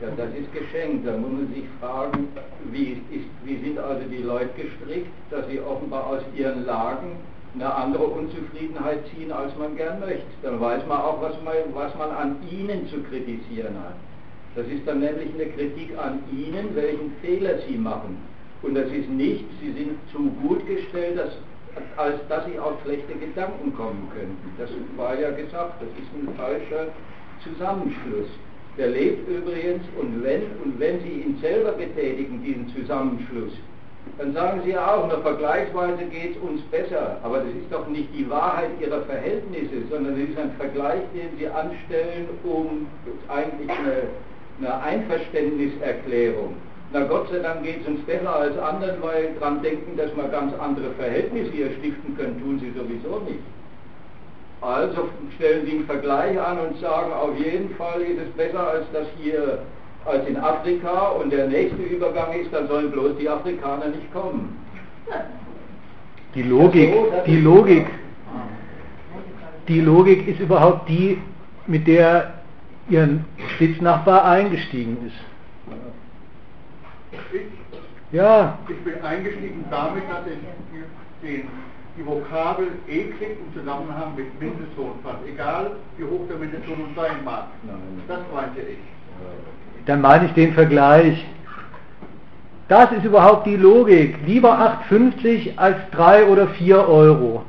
Ja, 0.00 0.08
das 0.16 0.28
ist 0.34 0.52
geschenkt. 0.52 1.06
Da 1.06 1.16
muss 1.16 1.30
man 1.30 1.48
sich 1.52 1.64
fragen, 1.80 2.28
wie, 2.70 3.02
ist, 3.10 3.26
wie 3.44 3.56
sind 3.64 3.78
also 3.78 4.02
die 4.08 4.22
Leute 4.22 4.50
gestrickt, 4.56 5.10
dass 5.30 5.46
sie 5.48 5.60
offenbar 5.60 6.06
aus 6.06 6.22
ihren 6.36 6.64
Lagen 6.66 7.16
eine 7.54 7.74
andere 7.74 8.04
Unzufriedenheit 8.04 9.00
ziehen, 9.08 9.32
als 9.32 9.56
man 9.56 9.76
gern 9.76 9.98
möchte. 9.98 10.26
Dann 10.42 10.60
weiß 10.60 10.86
man 10.86 10.98
auch, 10.98 11.20
was 11.20 11.34
man, 11.42 11.54
was 11.74 11.94
man 11.96 12.10
an 12.10 12.36
ihnen 12.48 12.86
zu 12.88 13.02
kritisieren 13.02 13.74
hat. 13.82 13.96
Das 14.54 14.66
ist 14.68 14.86
dann 14.86 15.00
nämlich 15.00 15.32
eine 15.34 15.46
Kritik 15.46 15.96
an 15.98 16.20
ihnen, 16.32 16.74
welchen 16.74 17.12
Fehler 17.20 17.58
sie 17.66 17.76
machen. 17.76 18.18
Und 18.62 18.74
das 18.74 18.90
ist 18.90 19.08
nicht, 19.08 19.44
sie 19.60 19.72
sind 19.72 19.98
zu 20.12 20.30
gut 20.42 20.66
gestellt, 20.66 21.18
dass, 21.18 21.30
als 21.96 22.16
dass 22.28 22.44
sie 22.46 22.58
auf 22.58 22.74
schlechte 22.84 23.14
Gedanken 23.14 23.74
kommen 23.74 24.08
könnten. 24.12 24.52
Das 24.58 24.70
war 24.96 25.18
ja 25.18 25.30
gesagt, 25.30 25.80
das 25.80 25.88
ist 25.90 26.10
ein 26.14 26.34
falscher 26.36 26.88
Zusammenschluss. 27.48 28.28
Der 28.76 28.88
lebt 28.88 29.28
übrigens 29.28 29.82
und 30.00 30.22
wenn, 30.22 30.42
und 30.64 30.78
wenn 30.78 31.00
Sie 31.00 31.22
ihn 31.22 31.38
selber 31.40 31.72
betätigen, 31.72 32.42
diesen 32.44 32.68
Zusammenschluss, 32.74 33.52
dann 34.16 34.32
sagen 34.32 34.62
Sie 34.64 34.76
auch, 34.76 35.06
nur 35.08 35.20
vergleichsweise 35.20 36.04
geht 36.04 36.36
es 36.36 36.42
uns 36.42 36.62
besser. 36.70 37.18
Aber 37.22 37.38
das 37.38 37.48
ist 37.48 37.70
doch 37.70 37.86
nicht 37.88 38.08
die 38.16 38.28
Wahrheit 38.30 38.70
Ihrer 38.80 39.02
Verhältnisse, 39.02 39.86
sondern 39.90 40.14
es 40.14 40.30
ist 40.30 40.38
ein 40.38 40.52
Vergleich, 40.58 41.02
den 41.12 41.36
Sie 41.38 41.46
anstellen, 41.48 42.28
um 42.44 42.86
eigentlich 43.28 43.70
eine, 43.70 44.02
eine 44.60 44.82
Einverständniserklärung. 44.82 46.54
Na 46.92 47.04
Gott 47.04 47.28
sei 47.30 47.40
Dank 47.40 47.64
geht 47.64 47.82
es 47.82 47.86
uns 47.86 48.00
besser 48.06 48.34
als 48.34 48.56
anderen, 48.58 49.02
weil 49.02 49.34
dran 49.38 49.60
denken, 49.62 49.96
dass 49.96 50.14
wir 50.16 50.24
ganz 50.28 50.54
andere 50.58 50.90
Verhältnisse 50.92 51.50
hier 51.52 51.70
stiften 51.78 52.16
können, 52.16 52.40
tun 52.40 52.58
Sie 52.60 52.70
sowieso 52.70 53.20
nicht. 53.28 53.42
Also 54.60 55.08
stellen 55.36 55.64
Sie 55.66 55.72
einen 55.72 55.86
Vergleich 55.86 56.38
an 56.40 56.58
und 56.58 56.78
sagen, 56.80 57.12
auf 57.12 57.36
jeden 57.38 57.74
Fall 57.76 58.00
ist 58.02 58.18
es 58.20 58.28
besser 58.36 58.68
als 58.68 58.86
das 58.92 59.06
hier, 59.20 59.60
als 60.04 60.26
in 60.26 60.36
Afrika 60.36 61.08
und 61.10 61.30
der 61.30 61.46
nächste 61.48 61.80
Übergang 61.82 62.32
ist, 62.32 62.52
dann 62.52 62.66
sollen 62.66 62.90
bloß 62.90 63.16
die 63.20 63.28
Afrikaner 63.28 63.88
nicht 63.88 64.12
kommen. 64.12 64.56
Die 66.34 66.42
Logik, 66.42 66.92
so, 66.92 67.12
die 67.26 67.38
ist- 67.38 67.44
Logik, 67.44 67.86
die 69.68 69.80
Logik 69.80 70.26
ist 70.28 70.40
überhaupt 70.40 70.88
die, 70.88 71.18
mit 71.66 71.86
der 71.86 72.34
Ihr 72.88 73.20
Sitznachbar 73.58 74.24
eingestiegen 74.24 74.96
ist. 75.06 75.14
Ich, 77.32 77.40
Ja, 78.10 78.58
ich 78.66 78.76
bin 78.78 79.02
eingestiegen 79.04 79.64
damit, 79.70 80.04
dass 80.10 80.26
ich 80.26 81.28
den, 81.28 81.48
die 81.98 82.06
Vokabel 82.06 82.68
eklig 82.86 83.36
im 83.40 83.58
Zusammenhang 83.58 84.14
mit 84.16 84.26
Mindestlohn 84.40 84.92
fand, 85.02 85.18
egal 85.26 85.72
wie 85.96 86.04
hoch 86.04 86.26
der 86.28 86.36
Mindestlohn 86.36 86.94
sein 86.94 87.24
mag. 87.24 87.46
Das 88.06 88.20
meinte 88.32 88.60
ich. 88.60 88.78
dann 89.86 90.00
meine 90.00 90.26
ich 90.26 90.32
den 90.32 90.52
Vergleich. 90.52 91.26
Das 92.68 92.92
ist 92.92 93.04
überhaupt 93.04 93.46
die 93.46 93.56
Logik. 93.56 94.16
Lieber 94.26 94.76
8,50 94.90 95.56
als 95.56 95.76
3 95.92 96.26
oder 96.26 96.48
4 96.48 96.88
Euro. 96.88 97.42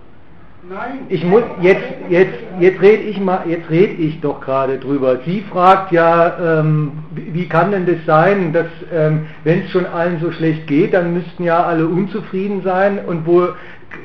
Nein. 0.69 0.99
Ich 1.09 1.23
muss 1.23 1.41
jetzt 1.61 1.81
jetzt 2.09 2.37
jetzt 2.59 2.79
rede 2.79 3.03
ich 3.03 3.19
mal 3.19 3.41
jetzt 3.47 3.69
rede 3.71 3.93
ich 3.93 4.21
doch 4.21 4.39
gerade 4.39 4.77
drüber. 4.77 5.17
Sie 5.25 5.41
fragt 5.51 5.91
ja, 5.91 6.59
ähm, 6.59 6.91
wie 7.15 7.33
wie 7.33 7.49
kann 7.49 7.71
denn 7.71 7.87
das 7.87 8.05
sein, 8.05 8.53
dass 8.53 8.67
ähm, 8.93 9.25
wenn 9.43 9.61
es 9.63 9.71
schon 9.71 9.87
allen 9.87 10.19
so 10.19 10.31
schlecht 10.31 10.67
geht, 10.67 10.93
dann 10.93 11.13
müssten 11.13 11.43
ja 11.43 11.63
alle 11.63 11.87
unzufrieden 11.87 12.61
sein 12.61 12.99
und 13.05 13.25
wo 13.25 13.47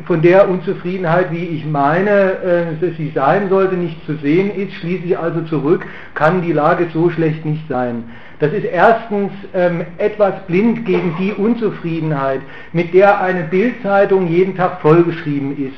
von 0.06 0.22
der 0.22 0.48
Unzufriedenheit, 0.48 1.30
wie 1.30 1.44
ich 1.44 1.64
meine, 1.64 2.10
äh, 2.10 2.64
dass 2.80 2.96
sie 2.96 3.12
sein 3.14 3.48
sollte, 3.48 3.76
nicht 3.76 4.04
zu 4.06 4.16
sehen 4.16 4.50
ist, 4.54 4.74
schließe 4.74 5.04
ich 5.04 5.18
also 5.18 5.42
zurück, 5.42 5.86
kann 6.14 6.42
die 6.42 6.52
Lage 6.52 6.88
so 6.92 7.10
schlecht 7.10 7.44
nicht 7.44 7.66
sein. 7.68 8.04
Das 8.40 8.52
ist 8.52 8.64
erstens 8.64 9.32
ähm, 9.54 9.82
etwas 9.98 10.34
blind 10.46 10.84
gegen 10.84 11.14
die 11.18 11.32
Unzufriedenheit, 11.32 12.40
mit 12.72 12.92
der 12.92 13.20
eine 13.20 13.44
Bildzeitung 13.44 14.26
jeden 14.28 14.56
Tag 14.56 14.80
vollgeschrieben 14.80 15.56
ist. 15.56 15.76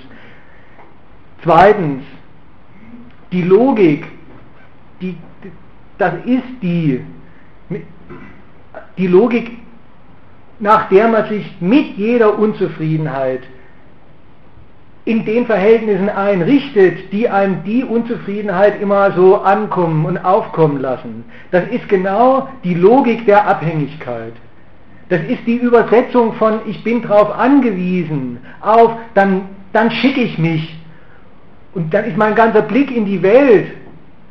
Zweitens, 1.42 2.02
die 3.32 3.42
Logik, 3.42 4.06
die, 5.00 5.16
das 5.98 6.14
ist 6.24 6.62
die, 6.62 7.00
die 8.96 9.06
Logik, 9.06 9.58
nach 10.58 10.88
der 10.88 11.08
man 11.08 11.28
sich 11.28 11.44
mit 11.60 11.96
jeder 11.96 12.38
Unzufriedenheit 12.38 13.42
in 15.06 15.24
den 15.24 15.46
Verhältnissen 15.46 16.08
einrichtet, 16.08 17.12
die 17.12 17.28
einem 17.28 17.62
die 17.64 17.84
Unzufriedenheit 17.84 18.82
immer 18.82 19.12
so 19.12 19.36
ankommen 19.36 20.04
und 20.04 20.18
aufkommen 20.18 20.80
lassen. 20.80 21.24
Das 21.52 21.62
ist 21.68 21.88
genau 21.88 22.48
die 22.64 22.74
Logik 22.74 23.24
der 23.24 23.46
Abhängigkeit. 23.46 24.32
Das 25.08 25.20
ist 25.28 25.46
die 25.46 25.58
Übersetzung 25.58 26.32
von 26.34 26.58
ich 26.66 26.82
bin 26.82 27.02
darauf 27.02 27.38
angewiesen, 27.38 28.38
auf 28.60 28.96
dann, 29.14 29.42
dann 29.72 29.92
schicke 29.92 30.20
ich 30.20 30.38
mich. 30.38 30.76
Und 31.72 31.94
dann 31.94 32.04
ist 32.06 32.16
mein 32.16 32.34
ganzer 32.34 32.62
Blick 32.62 32.90
in 32.90 33.04
die 33.04 33.22
Welt. 33.22 33.68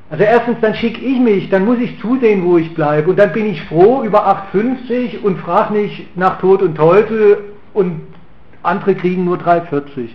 Also 0.09 0.25
erstens, 0.25 0.57
dann 0.59 0.75
schicke 0.75 0.99
ich 0.99 1.19
mich, 1.19 1.49
dann 1.49 1.63
muss 1.63 1.79
ich 1.79 1.97
zusehen, 2.01 2.43
wo 2.43 2.57
ich 2.57 2.75
bleibe. 2.75 3.11
Und 3.11 3.17
dann 3.17 3.31
bin 3.31 3.45
ich 3.45 3.63
froh 3.63 4.03
über 4.03 4.27
8,50 4.53 5.21
und 5.21 5.39
frage 5.39 5.73
nicht 5.73 6.17
nach 6.17 6.41
Tod 6.41 6.61
und 6.61 6.75
Teufel 6.75 7.37
und 7.73 8.01
andere 8.61 8.95
kriegen 8.95 9.23
nur 9.23 9.37
3,40 9.37 10.09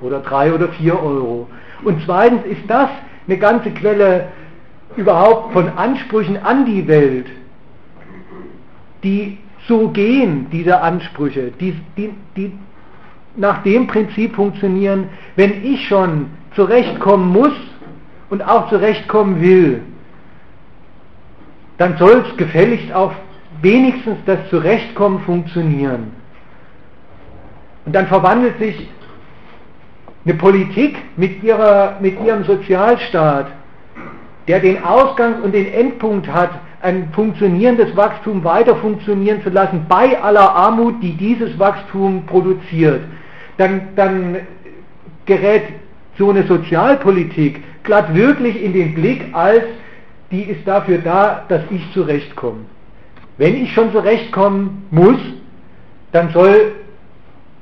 oder 0.00 0.20
3 0.20 0.54
oder 0.54 0.68
4 0.68 1.02
Euro. 1.02 1.48
Und 1.84 2.02
zweitens 2.04 2.44
ist 2.46 2.68
das 2.68 2.90
eine 3.26 3.38
ganze 3.38 3.70
Quelle 3.70 4.28
überhaupt 4.96 5.52
von 5.52 5.68
Ansprüchen 5.70 6.36
an 6.36 6.64
die 6.64 6.86
Welt, 6.88 7.26
die 9.02 9.38
so 9.68 9.88
gehen, 9.88 10.46
diese 10.50 10.80
Ansprüche, 10.80 11.52
die, 11.60 11.74
die, 11.96 12.12
die 12.36 12.52
nach 13.36 13.62
dem 13.62 13.86
Prinzip 13.86 14.34
funktionieren, 14.34 15.08
wenn 15.36 15.64
ich 15.64 15.86
schon 15.86 16.26
zurechtkommen 16.54 17.28
muss 17.32 17.52
und 18.30 18.42
auch 18.42 18.68
zurechtkommen 18.68 19.40
will, 19.40 19.82
dann 21.78 21.96
soll 21.96 22.24
es 22.28 22.36
gefälligst 22.36 22.92
auch 22.92 23.12
wenigstens 23.62 24.18
das 24.26 24.38
Zurechtkommen 24.50 25.20
funktionieren. 25.20 26.12
Und 27.86 27.94
dann 27.94 28.06
verwandelt 28.06 28.58
sich 28.58 28.88
eine 30.24 30.34
Politik 30.34 30.96
mit, 31.16 31.42
ihrer, 31.42 31.96
mit 32.00 32.20
ihrem 32.24 32.44
Sozialstaat, 32.44 33.46
der 34.48 34.60
den 34.60 34.82
Ausgangs- 34.82 35.40
und 35.42 35.54
den 35.54 35.72
Endpunkt 35.72 36.28
hat, 36.28 36.50
ein 36.82 37.10
funktionierendes 37.12 37.94
Wachstum 37.96 38.42
weiter 38.42 38.76
funktionieren 38.76 39.42
zu 39.42 39.50
lassen, 39.50 39.86
bei 39.88 40.20
aller 40.20 40.54
Armut, 40.54 41.02
die 41.02 41.12
dieses 41.12 41.58
Wachstum 41.58 42.24
produziert, 42.26 43.02
dann, 43.58 43.88
dann 43.96 44.36
gerät 45.26 45.64
so 46.18 46.30
eine 46.30 46.46
Sozialpolitik 46.46 47.62
glatt 47.82 48.14
wirklich 48.14 48.62
in 48.62 48.72
den 48.72 48.94
Blick 48.94 49.22
als, 49.32 49.64
die 50.30 50.42
ist 50.42 50.66
dafür 50.66 50.98
da, 50.98 51.44
dass 51.48 51.62
ich 51.70 51.92
zurechtkomme. 51.92 52.60
Wenn 53.36 53.62
ich 53.62 53.72
schon 53.72 53.92
zurechtkommen 53.92 54.86
muss, 54.90 55.18
dann 56.12 56.30
soll 56.30 56.72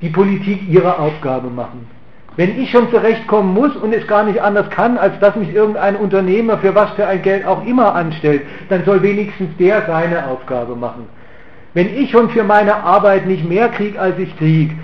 die 0.01 0.11
Politik 0.11 0.69
ihre 0.69 0.99
Aufgabe 0.99 1.51
machen. 1.51 1.98
Wenn 2.39 2.57
ich 2.57 2.71
schon 2.71 2.89
zurechtkommen 2.93 3.53
muss 3.53 3.75
und 3.75 3.93
es 3.93 4.07
gar 4.07 4.23
nicht 4.23 4.41
anders 4.41 4.71
kann, 4.71 4.97
als 4.97 5.19
dass 5.19 5.35
mich 5.35 5.53
irgendein 5.53 5.97
Unternehmer 5.97 6.59
für 6.59 6.73
was 6.73 6.89
für 6.93 7.05
ein 7.05 7.21
Geld 7.21 7.45
auch 7.45 7.67
immer 7.67 7.97
anstellt, 7.97 8.43
dann 8.69 8.85
soll 8.85 9.03
wenigstens 9.03 9.57
der 9.57 9.83
seine 9.89 10.25
Aufgabe 10.29 10.77
machen. 10.77 11.09
Wenn 11.75 11.93
ich 11.93 12.13
schon 12.13 12.31
für 12.31 12.45
meine 12.45 12.77
Arbeit 12.77 13.27
nicht 13.27 13.45
mehr 13.45 13.69
kriege, 13.71 14.01
als 14.01 14.17
ich 14.21 14.39
kriege, 14.39 14.77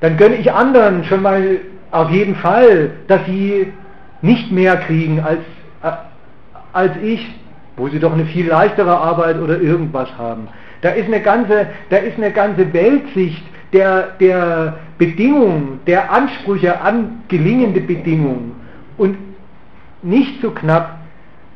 dann 0.00 0.16
gönne 0.16 0.36
ich 0.36 0.50
anderen 0.50 1.04
schon 1.04 1.20
mal 1.20 1.58
auf 1.90 2.08
jeden 2.08 2.36
Fall, 2.36 2.92
dass 3.06 3.20
sie 3.26 3.70
nicht 4.22 4.50
mehr 4.50 4.78
kriegen 4.78 5.20
als, 5.20 5.40
äh, 5.82 5.90
als 6.72 6.92
ich, 7.02 7.34
wo 7.76 7.86
sie 7.88 7.98
doch 7.98 8.14
eine 8.14 8.24
viel 8.24 8.48
leichtere 8.48 8.96
Arbeit 8.96 9.38
oder 9.38 9.60
irgendwas 9.60 10.08
haben. 10.16 10.48
Da 10.80 10.88
ist 10.88 11.08
eine 11.08 11.20
ganze, 11.20 11.66
da 11.90 11.98
ist 11.98 12.16
eine 12.16 12.30
ganze 12.30 12.72
Weltsicht 12.72 13.44
der, 13.74 14.12
der 14.20 14.78
Bedingungen, 14.96 15.80
der 15.86 16.10
Ansprüche 16.10 16.80
an 16.80 17.24
gelingende 17.28 17.80
Bedingungen 17.80 18.54
und 18.96 19.18
nicht 20.02 20.40
zu 20.40 20.52
knapp 20.52 21.00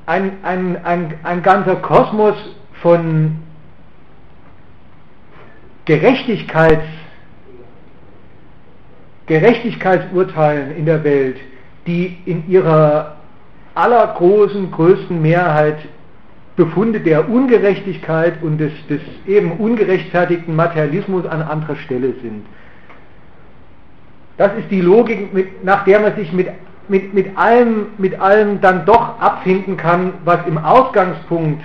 ein, 0.05 0.33
ein, 0.43 0.85
ein, 0.85 1.15
ein 1.23 1.43
ganzer 1.43 1.77
Kosmos 1.77 2.35
von 2.83 3.37
Gerechtigkeits, 5.85 6.85
Gerechtigkeitsurteilen 9.27 10.77
in 10.77 10.87
der 10.87 11.05
Welt, 11.05 11.37
die 11.87 12.19
in 12.27 12.49
ihrer 12.49 13.17
allergroßen, 13.75 14.71
größten 14.71 15.23
Mehrheit 15.23 15.79
Befunde 16.59 16.99
der 16.99 17.31
Ungerechtigkeit 17.31 18.43
und 18.43 18.59
des, 18.59 18.73
des 18.89 19.01
eben 19.27 19.53
ungerechtfertigten 19.53 20.55
Materialismus 20.57 21.25
an 21.25 21.41
anderer 21.41 21.77
Stelle 21.77 22.15
sind. 22.21 22.45
Das 24.37 24.51
ist 24.59 24.69
die 24.71 24.81
Logik, 24.81 25.33
mit, 25.33 25.65
nach 25.65 25.85
der 25.85 26.01
man 26.01 26.17
sich 26.17 26.33
mit, 26.33 26.49
mit, 26.89 27.15
mit, 27.15 27.39
allem, 27.39 27.87
mit 27.97 28.21
allem 28.21 28.61
dann 28.61 28.85
doch 28.87 29.21
abfinden 29.21 29.77
kann, 29.77 30.15
was 30.25 30.41
im 30.49 30.59
Ausgangspunkt 30.59 31.63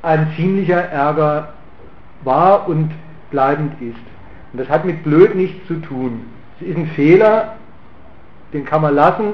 ein 0.00 0.32
ziemlicher 0.36 0.80
Ärger 0.80 1.52
war 2.22 2.66
und 2.66 2.92
bleibend 3.30 3.74
ist. 3.82 3.96
Und 4.52 4.60
das 4.60 4.70
hat 4.70 4.86
mit 4.86 5.04
blöd 5.04 5.34
nichts 5.34 5.66
zu 5.66 5.74
tun. 5.82 6.22
Es 6.60 6.68
ist 6.68 6.78
ein 6.78 6.86
Fehler, 6.88 7.56
den 8.54 8.64
kann 8.64 8.80
man 8.80 8.94
lassen. 8.94 9.32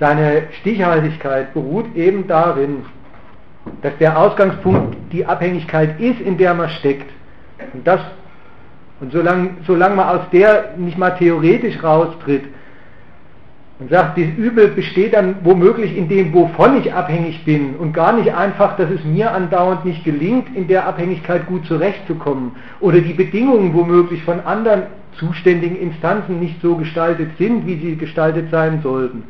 Seine 0.00 0.44
Stichhaltigkeit 0.60 1.52
beruht 1.54 1.94
eben 1.96 2.26
darin, 2.28 2.84
dass 3.82 3.96
der 3.98 4.18
Ausgangspunkt 4.18 4.96
die 5.12 5.26
Abhängigkeit 5.26 6.00
ist, 6.00 6.20
in 6.20 6.38
der 6.38 6.54
man 6.54 6.68
steckt. 6.70 7.10
Und, 7.74 7.86
das, 7.86 8.00
und 9.00 9.12
solange, 9.12 9.50
solange 9.66 9.96
man 9.96 10.08
aus 10.08 10.30
der 10.32 10.74
nicht 10.76 10.98
mal 10.98 11.10
theoretisch 11.10 11.82
raustritt, 11.82 12.44
und 13.80 13.90
sagt, 13.90 14.18
das 14.18 14.26
Übel 14.36 14.68
besteht 14.68 15.14
dann 15.14 15.36
womöglich 15.44 15.96
in 15.96 16.08
dem, 16.08 16.34
wovon 16.34 16.80
ich 16.80 16.92
abhängig 16.92 17.44
bin 17.44 17.76
und 17.76 17.92
gar 17.92 18.12
nicht 18.12 18.34
einfach, 18.34 18.76
dass 18.76 18.90
es 18.90 19.04
mir 19.04 19.32
andauernd 19.32 19.84
nicht 19.84 20.04
gelingt, 20.04 20.54
in 20.56 20.66
der 20.66 20.86
Abhängigkeit 20.86 21.46
gut 21.46 21.64
zurechtzukommen 21.66 22.56
oder 22.80 23.00
die 23.00 23.12
Bedingungen 23.12 23.74
womöglich 23.74 24.24
von 24.24 24.40
anderen 24.40 24.84
zuständigen 25.16 25.76
Instanzen 25.76 26.40
nicht 26.40 26.60
so 26.60 26.74
gestaltet 26.74 27.30
sind, 27.38 27.66
wie 27.66 27.76
sie 27.76 27.96
gestaltet 27.96 28.50
sein 28.50 28.80
sollten. 28.82 29.22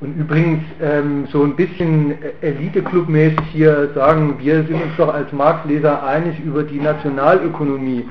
Und 0.00 0.16
übrigens 0.18 0.64
ähm, 0.80 1.26
so 1.30 1.42
ein 1.44 1.54
bisschen 1.56 2.14
Elite-Club-mäßig 2.40 3.40
hier 3.52 3.90
sagen, 3.94 4.36
wir 4.38 4.62
sind 4.64 4.82
uns 4.82 4.96
doch 4.96 5.12
als 5.12 5.30
Marktleser 5.32 6.02
einig 6.06 6.40
über 6.40 6.62
die 6.62 6.80
Nationalökonomie 6.80 8.06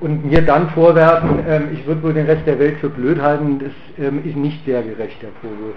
und 0.00 0.26
mir 0.26 0.42
dann 0.42 0.68
vorwerfen, 0.70 1.38
ähm, 1.48 1.68
ich 1.72 1.86
würde 1.86 2.02
wohl 2.02 2.12
den 2.12 2.26
Rest 2.26 2.46
der 2.46 2.58
Welt 2.58 2.76
für 2.78 2.90
blöd 2.90 3.22
halten, 3.22 3.60
das 3.60 4.06
ähm, 4.06 4.20
ist 4.24 4.36
nicht 4.36 4.64
sehr 4.66 4.82
gerecht, 4.82 5.22
der 5.22 5.30
Vorwurf. 5.40 5.76